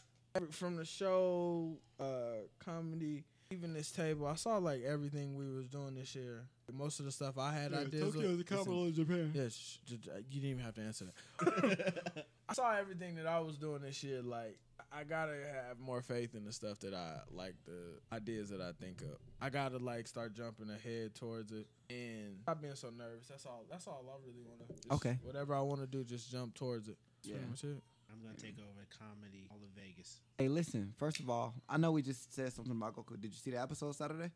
from 0.50 0.76
the 0.76 0.84
show, 0.84 1.76
uh 1.98 2.42
comedy, 2.58 3.24
even 3.52 3.72
this 3.72 3.90
table. 3.90 4.26
I 4.26 4.34
saw 4.36 4.58
like 4.58 4.82
everything 4.84 5.34
we 5.36 5.48
was 5.50 5.66
doing 5.68 5.94
this 5.96 6.14
year. 6.14 6.44
Most 6.72 7.00
of 7.00 7.04
the 7.06 7.12
stuff 7.12 7.36
I 7.36 7.52
had 7.52 7.74
ideas. 7.74 8.14
with- 8.14 8.24
Listen, 8.48 8.86
of 8.86 8.94
Japan. 8.94 9.32
Yes, 9.34 9.54
sh- 9.56 9.78
j- 9.90 9.96
j- 9.96 10.10
you 10.30 10.40
didn't 10.40 10.50
even 10.50 10.64
have 10.64 10.74
to 10.76 10.82
answer 10.82 11.06
that. 11.40 12.26
I 12.48 12.52
saw 12.54 12.72
everything 12.76 13.16
that 13.16 13.26
I 13.26 13.40
was 13.40 13.56
doing 13.58 13.82
this 13.82 14.02
year. 14.04 14.22
Like 14.22 14.56
I 14.92 15.02
gotta 15.02 15.32
have 15.66 15.80
more 15.80 16.00
faith 16.00 16.36
in 16.36 16.44
the 16.44 16.52
stuff 16.52 16.78
that 16.80 16.94
I 16.94 17.18
like, 17.32 17.54
the 17.66 17.98
ideas 18.14 18.50
that 18.50 18.60
I 18.60 18.70
think 18.80 19.02
of. 19.02 19.18
I 19.40 19.50
gotta 19.50 19.78
like 19.78 20.06
start 20.06 20.32
jumping 20.32 20.70
ahead 20.70 21.16
towards 21.16 21.50
it 21.50 21.66
and 21.90 22.38
stop 22.42 22.62
being 22.62 22.74
so 22.76 22.90
nervous. 22.96 23.26
That's 23.28 23.46
all. 23.46 23.64
That's 23.68 23.88
all 23.88 24.04
I 24.08 24.26
really 24.26 24.44
want 24.46 24.60
to. 24.82 24.94
Okay. 24.94 25.18
Whatever 25.24 25.56
I 25.56 25.60
want 25.60 25.80
to 25.80 25.86
do, 25.88 26.04
just 26.04 26.30
jump 26.30 26.54
towards 26.54 26.88
it. 26.88 26.96
That's 27.24 27.34
Yeah. 27.64 27.70
Pretty 28.10 28.26
much 28.26 28.42
it. 28.42 28.46
I'm 28.52 28.54
gonna 28.54 28.54
take 28.54 28.58
over 28.58 28.86
comedy 28.98 29.46
all 29.50 29.56
of 29.58 29.70
Vegas. 29.80 30.20
Hey, 30.38 30.48
listen. 30.48 30.92
First 30.96 31.20
of 31.20 31.28
all, 31.30 31.54
I 31.68 31.76
know 31.76 31.92
we 31.92 32.02
just 32.02 32.34
said 32.34 32.52
something 32.52 32.72
about 32.72 32.96
Goku. 32.96 33.20
Did 33.20 33.32
you 33.32 33.38
see 33.38 33.50
the 33.50 33.60
episode 33.60 33.94
Saturday? 33.94 34.30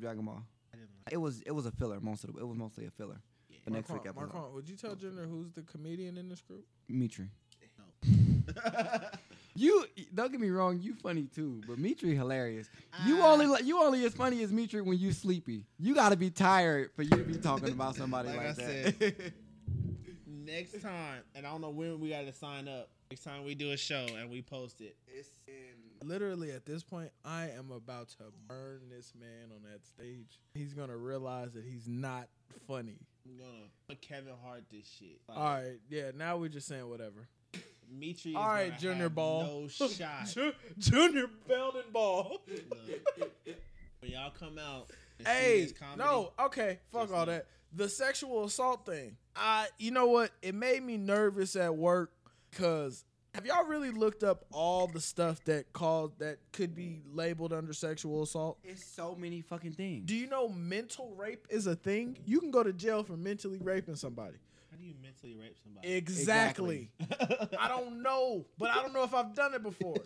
Dragon 0.00 0.24
Ball. 0.24 0.42
I 0.72 0.76
didn't 0.76 0.90
like 1.04 1.12
It 1.12 1.18
was 1.18 1.42
it 1.42 1.52
was 1.52 1.66
a 1.66 1.70
filler. 1.72 2.00
Most 2.00 2.24
of 2.24 2.32
the, 2.34 2.40
it 2.40 2.46
was 2.46 2.56
mostly 2.56 2.86
a 2.86 2.90
filler. 2.90 3.20
Yeah. 3.50 3.58
The 3.64 3.70
next 3.72 3.90
week 3.90 4.04
Marquand, 4.04 4.16
episode. 4.16 4.34
Marquand, 4.34 4.54
would 4.54 4.68
you 4.68 4.76
tell 4.76 4.94
Jenner 4.94 5.26
who's 5.26 5.52
the 5.52 5.62
comedian 5.62 6.16
in 6.16 6.28
this 6.28 6.40
group? 6.40 6.64
Mitri. 6.88 7.28
No. 7.78 8.44
You 9.54 9.84
don't 10.14 10.32
get 10.32 10.40
me 10.40 10.48
wrong, 10.48 10.80
you 10.80 10.94
funny 10.94 11.24
too, 11.24 11.60
but 11.68 11.78
Mitri 11.78 12.14
hilarious. 12.16 12.70
You 13.06 13.20
Ah. 13.20 13.32
only 13.34 13.44
li- 13.44 13.60
you 13.64 13.82
only 13.82 14.02
as 14.06 14.14
funny 14.14 14.42
as 14.42 14.50
Mitri 14.50 14.80
when 14.80 14.96
you 14.98 15.12
sleepy. 15.12 15.66
You 15.78 15.94
got 15.94 16.08
to 16.08 16.16
be 16.16 16.30
tired 16.30 16.90
for 16.96 17.02
you 17.02 17.10
to 17.10 17.16
be 17.18 17.34
talking 17.36 17.68
about 17.68 17.94
somebody 17.94 18.28
Like 18.30 18.38
like, 18.38 18.46
I 18.48 18.52
that. 18.52 19.32
Next 20.26 20.80
time, 20.82 21.20
and 21.34 21.46
I 21.46 21.50
don't 21.50 21.60
know 21.60 21.68
when 21.68 22.00
we 22.00 22.08
got 22.08 22.22
to 22.22 22.32
sign 22.32 22.66
up. 22.66 22.88
Next 23.12 23.24
time 23.24 23.44
we 23.44 23.54
do 23.54 23.72
a 23.72 23.76
show 23.76 24.06
and 24.18 24.30
we 24.30 24.40
post 24.40 24.80
it. 24.80 24.96
it's 25.06 25.28
in 25.46 26.08
Literally 26.08 26.50
at 26.50 26.64
this 26.64 26.82
point, 26.82 27.10
I 27.26 27.50
am 27.50 27.70
about 27.70 28.08
to 28.08 28.24
burn 28.48 28.80
this 28.88 29.12
man 29.20 29.54
on 29.54 29.70
that 29.70 29.84
stage. 29.86 30.40
He's 30.54 30.72
gonna 30.72 30.96
realize 30.96 31.52
that 31.52 31.62
he's 31.62 31.86
not 31.86 32.28
funny. 32.66 32.96
I'm 33.26 33.36
gonna 33.36 33.68
put 33.86 34.00
Kevin 34.00 34.32
Hart 34.42 34.64
this 34.72 34.88
shit. 34.98 35.20
Like, 35.28 35.36
All 35.36 35.44
right, 35.44 35.78
yeah. 35.90 36.12
Now 36.16 36.38
we're 36.38 36.48
just 36.48 36.66
saying 36.66 36.88
whatever. 36.88 37.28
Mitri. 37.94 38.30
Is 38.30 38.36
All 38.38 38.46
right, 38.46 38.78
Junior 38.78 39.02
have 39.02 39.14
Ball. 39.14 39.42
No 39.42 39.68
shot. 39.88 40.28
Ju- 40.32 40.54
Junior 40.78 41.26
Belden 41.46 41.82
Ball. 41.92 42.40
When 44.00 44.10
y'all 44.10 44.32
come 44.40 44.58
out. 44.58 44.88
Hey, 45.22 45.70
comedy, 45.78 45.98
no, 45.98 46.32
okay, 46.46 46.78
fuck 46.90 47.12
all 47.12 47.26
that. 47.26 47.44
The 47.74 47.90
sexual 47.90 48.44
assault 48.44 48.86
thing. 48.86 49.18
I, 49.36 49.66
you 49.78 49.90
know 49.90 50.06
what? 50.06 50.30
It 50.40 50.54
made 50.54 50.82
me 50.82 50.96
nervous 50.96 51.56
at 51.56 51.76
work 51.76 52.10
because 52.52 53.04
have 53.34 53.46
y'all 53.46 53.64
really 53.64 53.90
looked 53.90 54.22
up 54.22 54.44
all 54.52 54.86
the 54.86 55.00
stuff 55.00 55.42
that 55.44 55.72
called 55.72 56.12
that 56.18 56.36
could 56.52 56.74
be 56.74 57.00
labeled 57.12 57.52
under 57.52 57.72
sexual 57.72 58.22
assault? 58.22 58.58
it's 58.62 58.84
so 58.84 59.16
many 59.16 59.40
fucking 59.40 59.72
things. 59.72 60.04
Do 60.04 60.14
you 60.14 60.28
know 60.28 60.48
mental 60.50 61.14
rape 61.16 61.46
is 61.48 61.66
a 61.66 61.74
thing? 61.74 62.18
You 62.26 62.40
can 62.40 62.50
go 62.50 62.62
to 62.62 62.72
jail 62.72 63.02
for 63.02 63.16
mentally 63.16 63.58
raping 63.60 63.96
somebody. 63.96 64.36
How 64.70 64.76
do 64.76 64.84
you 64.84 64.94
mentally 65.02 65.34
rape 65.34 65.56
somebody? 65.62 65.92
Exactly. 65.92 66.90
I 67.58 67.68
don't 67.68 68.02
know, 68.02 68.44
but 68.58 68.70
I 68.70 68.82
don't 68.82 68.92
know 68.92 69.02
if 69.02 69.14
I've 69.14 69.34
done 69.34 69.54
it 69.54 69.62
before. 69.62 69.96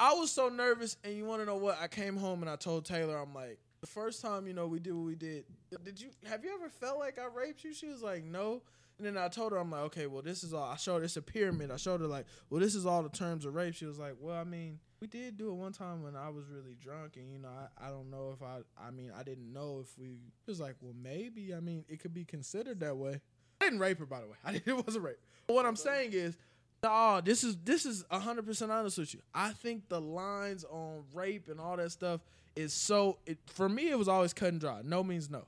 I 0.00 0.12
was 0.14 0.30
so 0.30 0.48
nervous, 0.48 0.96
and 1.04 1.16
you 1.16 1.24
want 1.24 1.40
to 1.40 1.46
know 1.46 1.56
what? 1.56 1.78
I 1.80 1.86
came 1.86 2.16
home 2.16 2.42
and 2.42 2.50
I 2.50 2.56
told 2.56 2.84
Taylor, 2.84 3.16
I'm 3.16 3.32
like, 3.32 3.58
the 3.80 3.86
first 3.86 4.20
time 4.22 4.46
you 4.46 4.54
know 4.54 4.66
we 4.66 4.80
did 4.80 4.92
what 4.94 5.04
we 5.04 5.14
did. 5.14 5.44
Did 5.84 6.00
you 6.00 6.08
have 6.24 6.42
you 6.42 6.54
ever 6.54 6.68
felt 6.68 6.98
like 6.98 7.18
I 7.18 7.26
raped 7.26 7.62
you? 7.64 7.72
She 7.74 7.86
was 7.86 8.02
like, 8.02 8.24
no. 8.24 8.62
And 8.98 9.06
then 9.06 9.18
I 9.18 9.28
told 9.28 9.52
her, 9.52 9.58
I'm 9.58 9.70
like, 9.70 9.82
okay, 9.82 10.06
well, 10.06 10.22
this 10.22 10.44
is 10.44 10.54
all. 10.54 10.70
I 10.70 10.76
showed 10.76 10.98
her 10.98 11.04
it's 11.04 11.16
a 11.16 11.22
pyramid. 11.22 11.72
I 11.72 11.76
showed 11.76 12.00
her 12.00 12.06
like, 12.06 12.26
well, 12.48 12.60
this 12.60 12.76
is 12.76 12.86
all 12.86 13.02
the 13.02 13.08
terms 13.08 13.44
of 13.44 13.54
rape. 13.54 13.74
She 13.74 13.86
was 13.86 13.98
like, 13.98 14.14
well, 14.20 14.36
I 14.36 14.44
mean, 14.44 14.78
we 15.00 15.08
did 15.08 15.36
do 15.36 15.50
it 15.50 15.54
one 15.54 15.72
time 15.72 16.02
when 16.02 16.14
I 16.14 16.30
was 16.30 16.48
really 16.48 16.76
drunk, 16.80 17.16
and 17.16 17.30
you 17.30 17.38
know, 17.38 17.48
I, 17.48 17.88
I 17.88 17.90
don't 17.90 18.10
know 18.10 18.34
if 18.34 18.42
I, 18.42 18.60
I 18.80 18.90
mean, 18.90 19.12
I 19.14 19.22
didn't 19.24 19.52
know 19.52 19.80
if 19.82 19.98
we. 19.98 20.18
She 20.44 20.50
was 20.50 20.60
like, 20.60 20.76
well, 20.80 20.94
maybe. 20.98 21.52
I 21.54 21.60
mean, 21.60 21.84
it 21.88 22.00
could 22.00 22.14
be 22.14 22.24
considered 22.24 22.80
that 22.80 22.96
way. 22.96 23.20
I 23.60 23.66
didn't 23.66 23.80
rape 23.80 23.98
her, 23.98 24.06
by 24.06 24.20
the 24.20 24.28
way. 24.28 24.36
I 24.44 24.52
didn't, 24.52 24.68
it 24.78 24.86
wasn't 24.86 25.04
rape. 25.04 25.18
But 25.46 25.54
what 25.54 25.66
I'm 25.66 25.76
saying 25.76 26.12
is, 26.12 26.36
oh, 26.84 27.20
this 27.20 27.42
is 27.42 27.56
this 27.64 27.84
is 27.84 28.04
100 28.10 28.46
percent 28.46 28.70
honest 28.70 28.98
with 28.98 29.12
you. 29.12 29.20
I 29.34 29.50
think 29.50 29.88
the 29.88 30.00
lines 30.00 30.64
on 30.64 31.02
rape 31.12 31.48
and 31.48 31.60
all 31.60 31.76
that 31.76 31.90
stuff 31.90 32.20
is 32.54 32.72
so. 32.72 33.18
It, 33.26 33.38
for 33.46 33.68
me, 33.68 33.90
it 33.90 33.98
was 33.98 34.08
always 34.08 34.32
cut 34.32 34.50
and 34.50 34.60
dry. 34.60 34.82
No 34.84 35.02
means 35.02 35.28
no. 35.28 35.46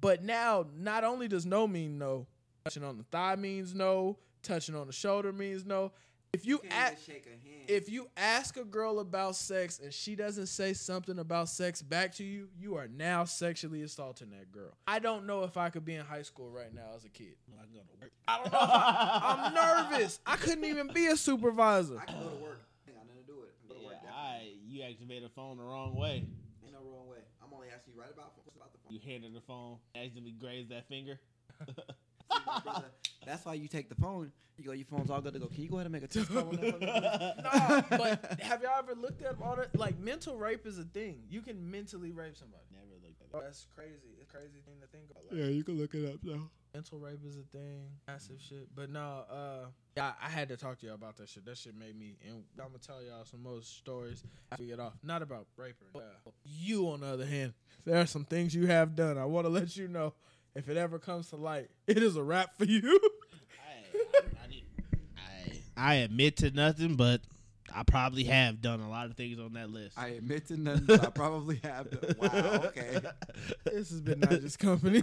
But 0.00 0.22
now, 0.22 0.66
not 0.76 1.04
only 1.04 1.26
does 1.26 1.46
no 1.46 1.66
mean 1.66 1.98
no, 1.98 2.26
touching 2.64 2.84
on 2.84 2.98
the 2.98 3.04
thigh 3.04 3.36
means 3.36 3.74
no. 3.74 4.18
Touching 4.42 4.74
on 4.74 4.86
the 4.86 4.92
shoulder 4.92 5.32
means 5.32 5.64
no. 5.64 5.92
If 6.32 6.46
you 6.46 6.60
ask, 6.70 7.08
a 7.10 7.12
if 7.68 7.90
you 7.90 8.08
ask 8.16 8.56
a 8.56 8.64
girl 8.64 9.00
about 9.00 9.36
sex 9.36 9.78
and 9.78 9.92
she 9.92 10.16
doesn't 10.16 10.46
say 10.46 10.72
something 10.72 11.18
about 11.18 11.50
sex 11.50 11.82
back 11.82 12.14
to 12.14 12.24
you, 12.24 12.48
you 12.58 12.76
are 12.76 12.88
now 12.88 13.24
sexually 13.24 13.82
assaulting 13.82 14.30
that 14.30 14.50
girl. 14.50 14.72
I 14.86 14.98
don't 14.98 15.26
know 15.26 15.44
if 15.44 15.58
I 15.58 15.68
could 15.68 15.84
be 15.84 15.94
in 15.94 16.06
high 16.06 16.22
school 16.22 16.48
right 16.50 16.74
now 16.74 16.88
as 16.96 17.04
a 17.04 17.10
kid. 17.10 17.34
I 17.60 17.64
can 17.64 17.74
go 17.74 17.80
to 17.80 18.00
work. 18.00 18.12
I 18.26 18.38
don't 18.38 18.50
know. 18.50 18.58
If 18.58 18.70
I, 18.70 19.36
I'm 19.36 19.54
nervous. 19.92 20.20
I 20.26 20.36
couldn't 20.36 20.64
even 20.64 20.88
be 20.94 21.06
a 21.08 21.18
supervisor. 21.18 21.98
I 22.00 22.06
can 22.06 22.18
go 22.18 22.30
to 22.30 22.36
work. 22.42 22.62
Ain't 22.88 22.96
got 22.96 23.06
nothing 23.06 23.20
to 23.26 23.28
do 23.30 23.36
with 23.38 23.50
it. 23.50 23.54
I 23.54 23.68
can 23.68 23.68
go 23.68 23.74
to 23.74 23.80
Yeah, 23.82 23.88
work. 23.88 24.16
I, 24.16 24.48
you 24.66 24.82
activated 24.82 25.24
the 25.24 25.34
phone 25.34 25.58
the 25.58 25.64
wrong 25.64 25.94
way. 25.94 26.24
Ain't 26.64 26.72
no 26.72 26.78
wrong 26.80 27.08
way. 27.10 27.18
I'm 27.44 27.52
only 27.52 27.66
asking 27.68 27.92
you 27.94 28.00
right 28.00 28.10
about 28.10 28.32
about 28.56 28.72
the 28.72 28.78
phone. 28.78 28.92
You 28.94 29.00
handed 29.04 29.34
the 29.34 29.42
phone, 29.42 29.76
accidentally 29.94 30.32
grazed 30.32 30.70
that 30.70 30.88
finger. 30.88 31.20
See, 32.32 32.42
my 32.46 32.60
brother, 32.60 32.90
that's 33.26 33.44
why 33.44 33.54
you 33.54 33.68
take 33.68 33.88
the 33.88 33.94
phone. 33.94 34.32
You 34.58 34.64
go, 34.64 34.72
your 34.72 34.84
phone's 34.86 35.10
all 35.10 35.20
good 35.20 35.32
to 35.32 35.38
go. 35.38 35.46
Can 35.46 35.62
you 35.62 35.68
go 35.70 35.76
ahead 35.76 35.86
and 35.86 35.92
make 35.92 36.02
a 36.04 36.06
test 36.06 36.28
call 36.28 36.48
on 36.48 36.56
that 36.56 37.86
for 37.88 37.90
no, 37.90 37.98
but 37.98 38.40
have 38.40 38.62
y'all 38.62 38.78
ever 38.78 38.94
looked 38.94 39.22
at 39.22 39.36
all 39.42 39.56
that? 39.56 39.76
Like 39.76 39.98
mental 39.98 40.36
rape 40.36 40.66
is 40.66 40.78
a 40.78 40.84
thing. 40.84 41.22
You 41.30 41.40
can 41.40 41.70
mentally 41.70 42.12
rape 42.12 42.36
somebody. 42.36 42.62
Never 42.72 43.00
looked 43.02 43.22
at 43.22 43.32
that. 43.32 43.42
That's 43.42 43.66
crazy. 43.74 44.12
It's 44.12 44.22
a 44.22 44.26
crazy 44.26 44.60
thing 44.66 44.74
to 44.80 44.86
think 44.88 45.04
about. 45.10 45.24
Like, 45.32 45.54
you 45.54 45.64
can 45.64 45.78
look 45.78 45.94
it 45.94 46.06
up 46.06 46.20
though. 46.22 46.50
mental 46.74 46.98
rape 46.98 47.20
is 47.26 47.36
a 47.38 47.56
thing. 47.56 47.88
Massive 48.06 48.36
shit. 48.40 48.68
But 48.74 48.90
no, 48.90 49.24
uh, 49.30 49.66
yeah, 49.96 50.12
I 50.22 50.28
had 50.28 50.48
to 50.50 50.56
talk 50.56 50.78
to 50.80 50.86
y'all 50.86 50.96
about 50.96 51.16
that 51.16 51.30
shit. 51.30 51.44
That 51.46 51.56
shit 51.56 51.74
made 51.74 51.98
me, 51.98 52.16
and 52.26 52.44
I'm 52.60 52.66
gonna 52.66 52.78
tell 52.78 53.02
y'all 53.02 53.24
some 53.24 53.42
more 53.42 53.62
stories 53.62 54.22
after 54.52 54.62
we 54.62 54.68
get 54.68 54.80
off. 54.80 54.92
Not 55.02 55.22
about 55.22 55.46
rape 55.56 55.76
or 55.94 56.02
uh, 56.02 56.30
you, 56.44 56.88
on 56.90 57.00
the 57.00 57.06
other 57.06 57.26
hand. 57.26 57.54
There 57.84 57.98
are 57.98 58.06
some 58.06 58.24
things 58.26 58.54
you 58.54 58.66
have 58.66 58.94
done. 58.94 59.16
I 59.18 59.24
want 59.24 59.46
to 59.46 59.50
let 59.50 59.76
you 59.76 59.88
know. 59.88 60.12
If 60.54 60.68
it 60.68 60.76
ever 60.76 60.98
comes 60.98 61.28
to 61.30 61.36
light, 61.36 61.70
it 61.86 61.98
is 61.98 62.16
a 62.16 62.22
wrap 62.22 62.56
for 62.58 62.64
you. 62.64 63.00
I, 63.64 63.96
I, 64.18 64.20
I, 65.18 65.52
I, 65.76 65.90
I 65.90 65.94
admit 65.96 66.36
to 66.38 66.50
nothing, 66.50 66.96
but 66.96 67.20
I 67.74 67.84
probably 67.84 68.24
have 68.24 68.60
done 68.60 68.80
a 68.80 68.90
lot 68.90 69.06
of 69.06 69.16
things 69.16 69.38
on 69.38 69.54
that 69.54 69.70
list. 69.70 69.98
I 69.98 70.08
admit 70.08 70.48
to 70.48 70.58
nothing. 70.58 70.84
but 70.84 71.06
I 71.06 71.10
probably 71.10 71.58
have. 71.64 71.90
done- 71.90 72.14
Wow. 72.18 72.62
Okay. 72.66 73.00
this 73.64 73.88
has 73.90 74.00
been 74.02 74.20
Not 74.20 74.30
Juss 74.42 74.56
company. 74.58 75.02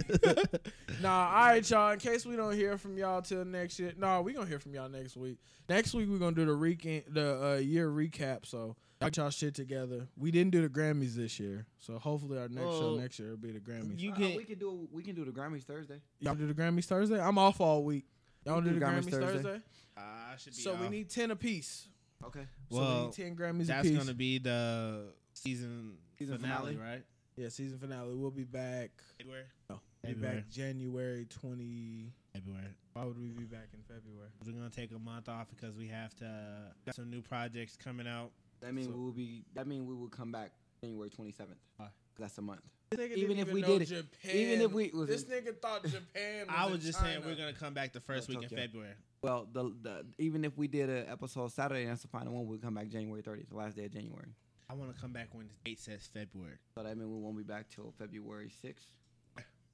nah, 1.02 1.26
all 1.34 1.46
right, 1.46 1.68
y'all. 1.68 1.90
In 1.92 1.98
case 1.98 2.24
we 2.24 2.36
don't 2.36 2.54
hear 2.54 2.78
from 2.78 2.96
y'all 2.96 3.22
till 3.22 3.44
next 3.44 3.78
year, 3.80 3.92
nah, 3.98 4.20
we 4.20 4.32
gonna 4.32 4.46
hear 4.46 4.60
from 4.60 4.72
y'all 4.74 4.88
next 4.88 5.16
week. 5.16 5.38
Next 5.68 5.94
week 5.94 6.08
we're 6.08 6.18
gonna 6.18 6.36
do 6.36 6.44
the 6.46 6.56
weekend, 6.56 7.02
the 7.08 7.44
uh, 7.44 7.56
year 7.56 7.88
recap. 7.90 8.46
So 8.46 8.76
y'all 9.00 9.10
y'all 9.16 9.30
shit 9.30 9.54
together. 9.54 10.06
We 10.16 10.30
didn't 10.30 10.50
do 10.52 10.62
the 10.62 10.68
Grammys 10.68 11.14
this 11.14 11.38
year, 11.40 11.66
so 11.78 11.98
hopefully 11.98 12.38
our 12.38 12.48
next 12.48 12.78
show 12.78 12.96
next 12.96 13.18
year 13.18 13.30
will 13.30 13.36
be 13.38 13.52
the 13.52 13.60
Grammys. 13.60 13.98
you 13.98 14.12
Uh, 14.12 14.16
can 14.16 14.36
we 14.36 14.44
can 14.44 14.58
do. 14.58 14.88
We 14.92 15.02
can 15.02 15.14
do 15.14 15.24
the 15.24 15.30
Grammys 15.32 15.62
Thursday. 15.64 16.00
y'all 16.20 16.34
do 16.34 16.46
the 16.46 16.54
Grammys 16.54 16.84
Thursday. 16.84 17.20
I'm 17.20 17.38
off 17.38 17.60
all 17.60 17.84
week. 17.84 18.06
Y'all 18.46 18.60
do 18.60 18.70
the 18.72 18.80
Grammys, 18.80 19.10
Thursday. 19.10 19.60
Uh, 19.96 20.00
I 20.00 20.34
should 20.38 20.54
be 20.56 20.62
So 20.62 20.74
we 20.74 20.88
need 20.88 21.10
ten 21.10 21.30
apiece. 21.30 21.88
Okay. 22.24 22.46
so 22.70 22.76
we 22.76 22.80
Well, 22.82 23.04
need 23.06 23.12
ten 23.12 23.36
Grammys 23.36 23.66
That's 23.66 23.86
apiece. 23.86 23.98
gonna 23.98 24.14
be 24.14 24.38
the 24.38 25.12
season, 25.34 25.96
Season 26.18 26.38
finale, 26.38 26.74
finale? 26.74 26.90
right? 26.92 27.02
yeah, 27.36 27.48
season 27.48 27.78
finale. 27.78 28.14
We'll 28.14 28.30
be 28.30 28.44
back. 28.44 28.90
February. 29.18 29.44
No, 29.68 29.80
be 30.02 30.08
February. 30.12 30.36
back 30.36 30.48
January 30.50 31.26
twenty. 31.28 32.12
February. 32.34 32.64
Why 32.92 33.04
would 33.04 33.18
we 33.20 33.28
be 33.28 33.44
back 33.44 33.68
in 33.74 33.80
February? 33.82 34.28
We're 34.44 34.52
gonna 34.52 34.70
take 34.70 34.92
a 34.92 34.98
month 34.98 35.28
off 35.28 35.48
because 35.50 35.74
we 35.76 35.88
have 35.88 36.14
to 36.16 36.72
got 36.86 36.94
some 36.94 37.10
new 37.10 37.22
projects 37.22 37.76
coming 37.76 38.06
out. 38.06 38.30
That 38.60 38.74
means 38.74 38.88
So- 38.88 38.92
we 38.94 39.00
will 39.04 39.12
be. 39.12 39.44
That 39.54 39.66
means 39.66 39.84
we 39.86 39.94
will 39.94 40.08
come 40.08 40.32
back 40.32 40.52
January 40.82 41.10
twenty 41.10 41.32
seventh. 41.32 41.58
Why? 41.76 41.88
That's 42.18 42.36
a 42.38 42.42
month. 42.42 42.60
This 42.90 42.98
nigga 43.00 43.16
Even 43.16 43.36
didn't 43.36 43.48
if 43.48 43.54
we 43.54 43.60
know 43.62 43.78
did 43.78 43.82
it- 43.82 43.94
Japan. 44.22 44.36
even 44.36 44.60
if 44.62 44.72
we 44.72 44.90
was 44.90 45.08
this 45.08 45.22
in- 45.22 45.30
nigga 45.30 45.56
thought 45.60 45.84
Japan. 45.84 46.46
Was 46.46 46.56
I 46.56 46.66
in 46.66 46.72
was 46.72 46.82
just 46.84 46.98
saying 47.00 47.22
we're 47.24 47.36
gonna 47.36 47.52
come 47.52 47.72
back 47.72 47.92
the 47.92 48.00
first 48.00 48.28
No, 48.28 48.34
week 48.40 48.50
in 48.50 48.56
February. 48.58 48.94
Well, 49.22 49.46
the, 49.52 49.74
the 49.82 50.06
even 50.18 50.44
if 50.44 50.56
we 50.56 50.66
did 50.66 50.88
an 50.90 51.06
episode 51.08 51.52
Saturday 51.52 51.82
and 51.82 51.90
that's 51.90 52.02
the 52.02 52.08
final 52.08 52.32
one, 52.34 52.46
we'll 52.46 52.58
come 52.58 52.74
back 52.74 52.88
January 52.88 53.22
thirtieth, 53.22 53.48
the 53.48 53.56
last 53.56 53.76
day 53.76 53.84
of 53.84 53.92
January. 53.92 54.34
I 54.68 54.74
want 54.74 54.94
to 54.94 55.00
come 55.00 55.12
back 55.12 55.28
when 55.34 55.46
the 55.48 55.54
date 55.70 55.78
says 55.80 56.06
February. 56.12 56.58
So 56.74 56.82
that 56.82 56.96
means 56.96 57.08
we 57.10 57.18
won't 57.18 57.36
be 57.36 57.42
back 57.42 57.68
till 57.70 57.92
February 57.98 58.50
sixth. 58.50 58.86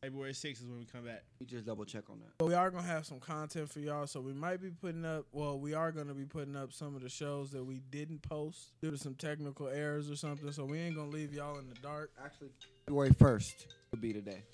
February 0.07 0.35
6th 0.35 0.63
is 0.63 0.69
when 0.69 0.79
we 0.79 0.85
come 0.85 1.03
back. 1.03 1.25
We 1.41 1.47
just 1.47 1.67
double 1.67 1.85
check 1.85 2.05
on 2.09 2.21
that. 2.21 2.39
But 2.39 2.47
we 2.47 2.55
are 2.55 2.71
gonna 2.71 2.87
have 2.87 3.05
some 3.05 3.19
content 3.19 3.69
for 3.69 3.81
y'all, 3.81 4.07
so 4.07 4.21
we 4.21 4.33
might 4.33 4.63
be 4.63 4.71
putting 4.71 5.05
up. 5.05 5.27
Well, 5.33 5.59
we 5.59 5.75
are 5.75 5.91
gonna 5.91 6.15
be 6.15 6.25
putting 6.25 6.55
up 6.55 6.73
some 6.73 6.95
of 6.95 7.03
the 7.03 7.09
shows 7.09 7.51
that 7.51 7.65
we 7.65 7.81
didn't 7.91 8.23
post 8.23 8.71
due 8.81 8.93
to 8.93 8.99
some 8.99 9.17
technical 9.17 9.67
errors 9.67 10.09
or 10.09 10.15
something. 10.15 10.53
So 10.53 10.65
we 10.65 10.79
ain't 10.79 10.95
gonna 10.95 11.11
leave 11.11 11.35
y'all 11.35 11.59
in 11.59 11.69
the 11.69 11.75
dark. 11.83 12.13
Actually, 12.25 12.51
February 12.87 13.11
first 13.19 13.67
will 13.91 13.99
be 13.99 14.13
today. 14.13 14.45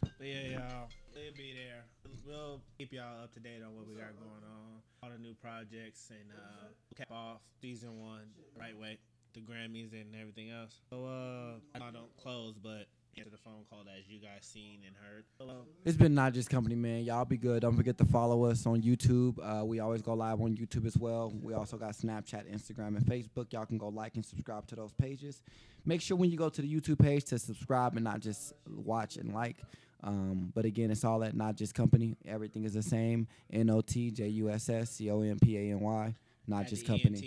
But 0.00 0.26
yeah, 0.26 0.58
y'all, 0.58 0.88
we'll 1.14 1.34
be 1.36 1.54
there. 1.54 1.84
We'll 2.26 2.60
keep 2.76 2.92
y'all 2.92 3.22
up 3.22 3.32
to 3.34 3.40
date 3.40 3.62
on 3.64 3.76
what 3.76 3.86
we 3.86 3.94
got 3.94 4.18
going 4.18 4.42
on, 4.42 4.82
all 5.04 5.10
the 5.10 5.22
new 5.22 5.34
projects, 5.34 6.10
and 6.10 6.32
uh, 6.36 6.96
cap 6.96 7.12
off 7.12 7.42
season 7.62 8.00
one 8.00 8.26
right 8.58 8.76
way, 8.76 8.98
the 9.34 9.40
Grammys 9.40 9.92
and 9.92 10.16
everything 10.20 10.50
else. 10.50 10.80
So 10.90 11.04
uh, 11.04 11.60
I 11.76 11.92
don't 11.92 12.16
close, 12.20 12.56
but 12.60 12.86
answer 13.16 13.30
the 13.30 13.36
phone 13.38 13.64
call 13.68 13.80
as 13.96 14.08
you 14.08 14.18
guys 14.18 14.40
seen 14.42 14.80
and 14.86 14.94
heard. 14.96 15.24
Uh, 15.40 15.62
It's 15.84 15.96
been 15.96 16.14
Not 16.14 16.32
Juss 16.34 16.48
company, 16.48 16.74
man. 16.74 17.04
Y'all 17.04 17.24
be 17.24 17.36
good. 17.36 17.62
Don't 17.62 17.76
forget 17.76 17.98
to 17.98 18.04
follow 18.04 18.44
us 18.44 18.66
on 18.66 18.82
YouTube. 18.82 19.38
Uh, 19.42 19.64
we 19.64 19.80
always 19.80 20.02
go 20.02 20.14
live 20.14 20.40
on 20.40 20.56
YouTube 20.56 20.86
as 20.86 20.96
well. 20.96 21.32
We 21.42 21.54
also 21.54 21.76
got 21.76 21.92
Snapchat, 21.92 22.52
Instagram, 22.52 22.96
and 22.96 23.04
Facebook. 23.04 23.52
Y'all 23.52 23.66
can 23.66 23.78
go 23.78 23.88
like 23.88 24.14
and 24.14 24.24
subscribe 24.24 24.66
to 24.68 24.76
those 24.76 24.92
pages. 24.92 25.42
Make 25.84 26.00
sure 26.00 26.16
when 26.16 26.30
you 26.30 26.36
go 26.36 26.48
to 26.48 26.62
the 26.62 26.72
YouTube 26.72 26.98
page 27.00 27.24
to 27.26 27.38
subscribe 27.38 27.94
and 27.96 28.04
not 28.04 28.20
just 28.20 28.52
watch 28.68 29.16
and 29.16 29.32
like. 29.34 29.56
Um, 30.02 30.50
but 30.54 30.64
again, 30.64 30.90
it's 30.90 31.04
all 31.04 31.22
at 31.24 31.34
Not 31.36 31.56
Juss 31.56 31.72
company. 31.72 32.16
Everything 32.26 32.64
is 32.64 32.74
the 32.74 32.82
same. 32.82 33.26
N 33.52 33.68
O 33.70 33.80
T 33.82 34.10
J 34.10 34.28
U 34.28 34.50
S 34.50 34.68
S 34.68 34.90
C 34.92 35.10
O 35.10 35.20
M 35.20 35.38
P 35.38 35.56
A 35.58 35.72
N 35.72 35.80
Y. 35.80 36.14
Not 36.46 36.66
Juss 36.68 36.82
company. 36.82 37.18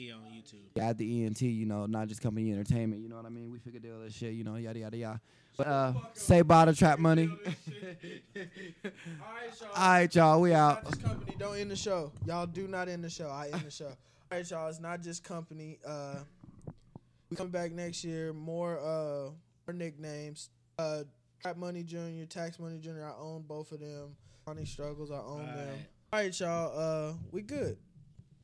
ENT 0.51 0.53
on 0.75 0.79
YouTube. 0.79 0.81
Add 0.89 0.97
the 0.97 1.25
ENT, 1.25 1.41
you 1.41 1.65
know, 1.65 1.85
Not 1.85 2.07
Juss 2.07 2.19
company 2.19 2.51
entertainment. 2.51 3.01
You 3.01 3.09
know 3.09 3.17
what 3.17 3.25
I 3.25 3.29
mean? 3.29 3.51
We 3.51 3.59
figured 3.59 3.85
all 3.93 4.01
this 4.03 4.13
shit, 4.15 4.33
you 4.33 4.43
know, 4.43 4.55
yada 4.55 4.79
yada 4.79 4.97
yada. 4.97 5.21
But 5.55 5.67
uh, 5.67 5.93
say 6.13 6.41
bye 6.41 6.65
to 6.65 6.73
trap 6.73 6.97
money. 6.99 7.29
All 7.29 7.35
right, 8.35 9.61
y'all. 9.61 9.69
All 9.75 9.89
right, 9.89 10.15
y'all. 10.15 10.41
We 10.41 10.53
out. 10.53 10.83
Not 10.83 10.93
Juss 10.93 11.03
company. 11.03 11.35
Don't 11.37 11.57
end 11.57 11.71
the 11.71 11.75
show. 11.75 12.11
Y'all 12.25 12.45
do 12.47 12.67
not 12.67 12.89
end 12.89 13.03
the 13.03 13.09
show. 13.09 13.29
I 13.29 13.49
end 13.53 13.61
the 13.63 13.71
show. 13.71 13.85
All 13.87 13.95
right, 14.31 14.49
y'all. 14.49 14.67
It's 14.69 14.79
Not 14.79 15.01
Juss 15.01 15.19
company. 15.19 15.77
Uh, 15.85 16.15
we 17.29 17.37
come 17.37 17.49
back 17.49 17.71
next 17.71 18.03
year. 18.03 18.33
More 18.33 18.79
uh, 18.79 19.29
more 19.67 19.73
nicknames. 19.73 20.49
Uh, 20.79 21.03
Trap 21.41 21.57
Money 21.57 21.83
Junior, 21.83 22.25
Tax 22.25 22.57
Money 22.59 22.79
Junior. 22.79 23.05
I 23.05 23.13
own 23.21 23.43
both 23.47 23.71
of 23.71 23.79
them. 23.79 24.15
Money 24.47 24.65
Struggles. 24.65 25.11
I 25.11 25.15
own 25.17 25.21
All 25.23 25.37
them. 25.37 25.67
right. 25.67 25.87
All 26.13 26.19
right, 26.19 26.39
y'all. 26.39 26.79
Uh, 27.09 27.13
we 27.31 27.41
good. 27.41 27.77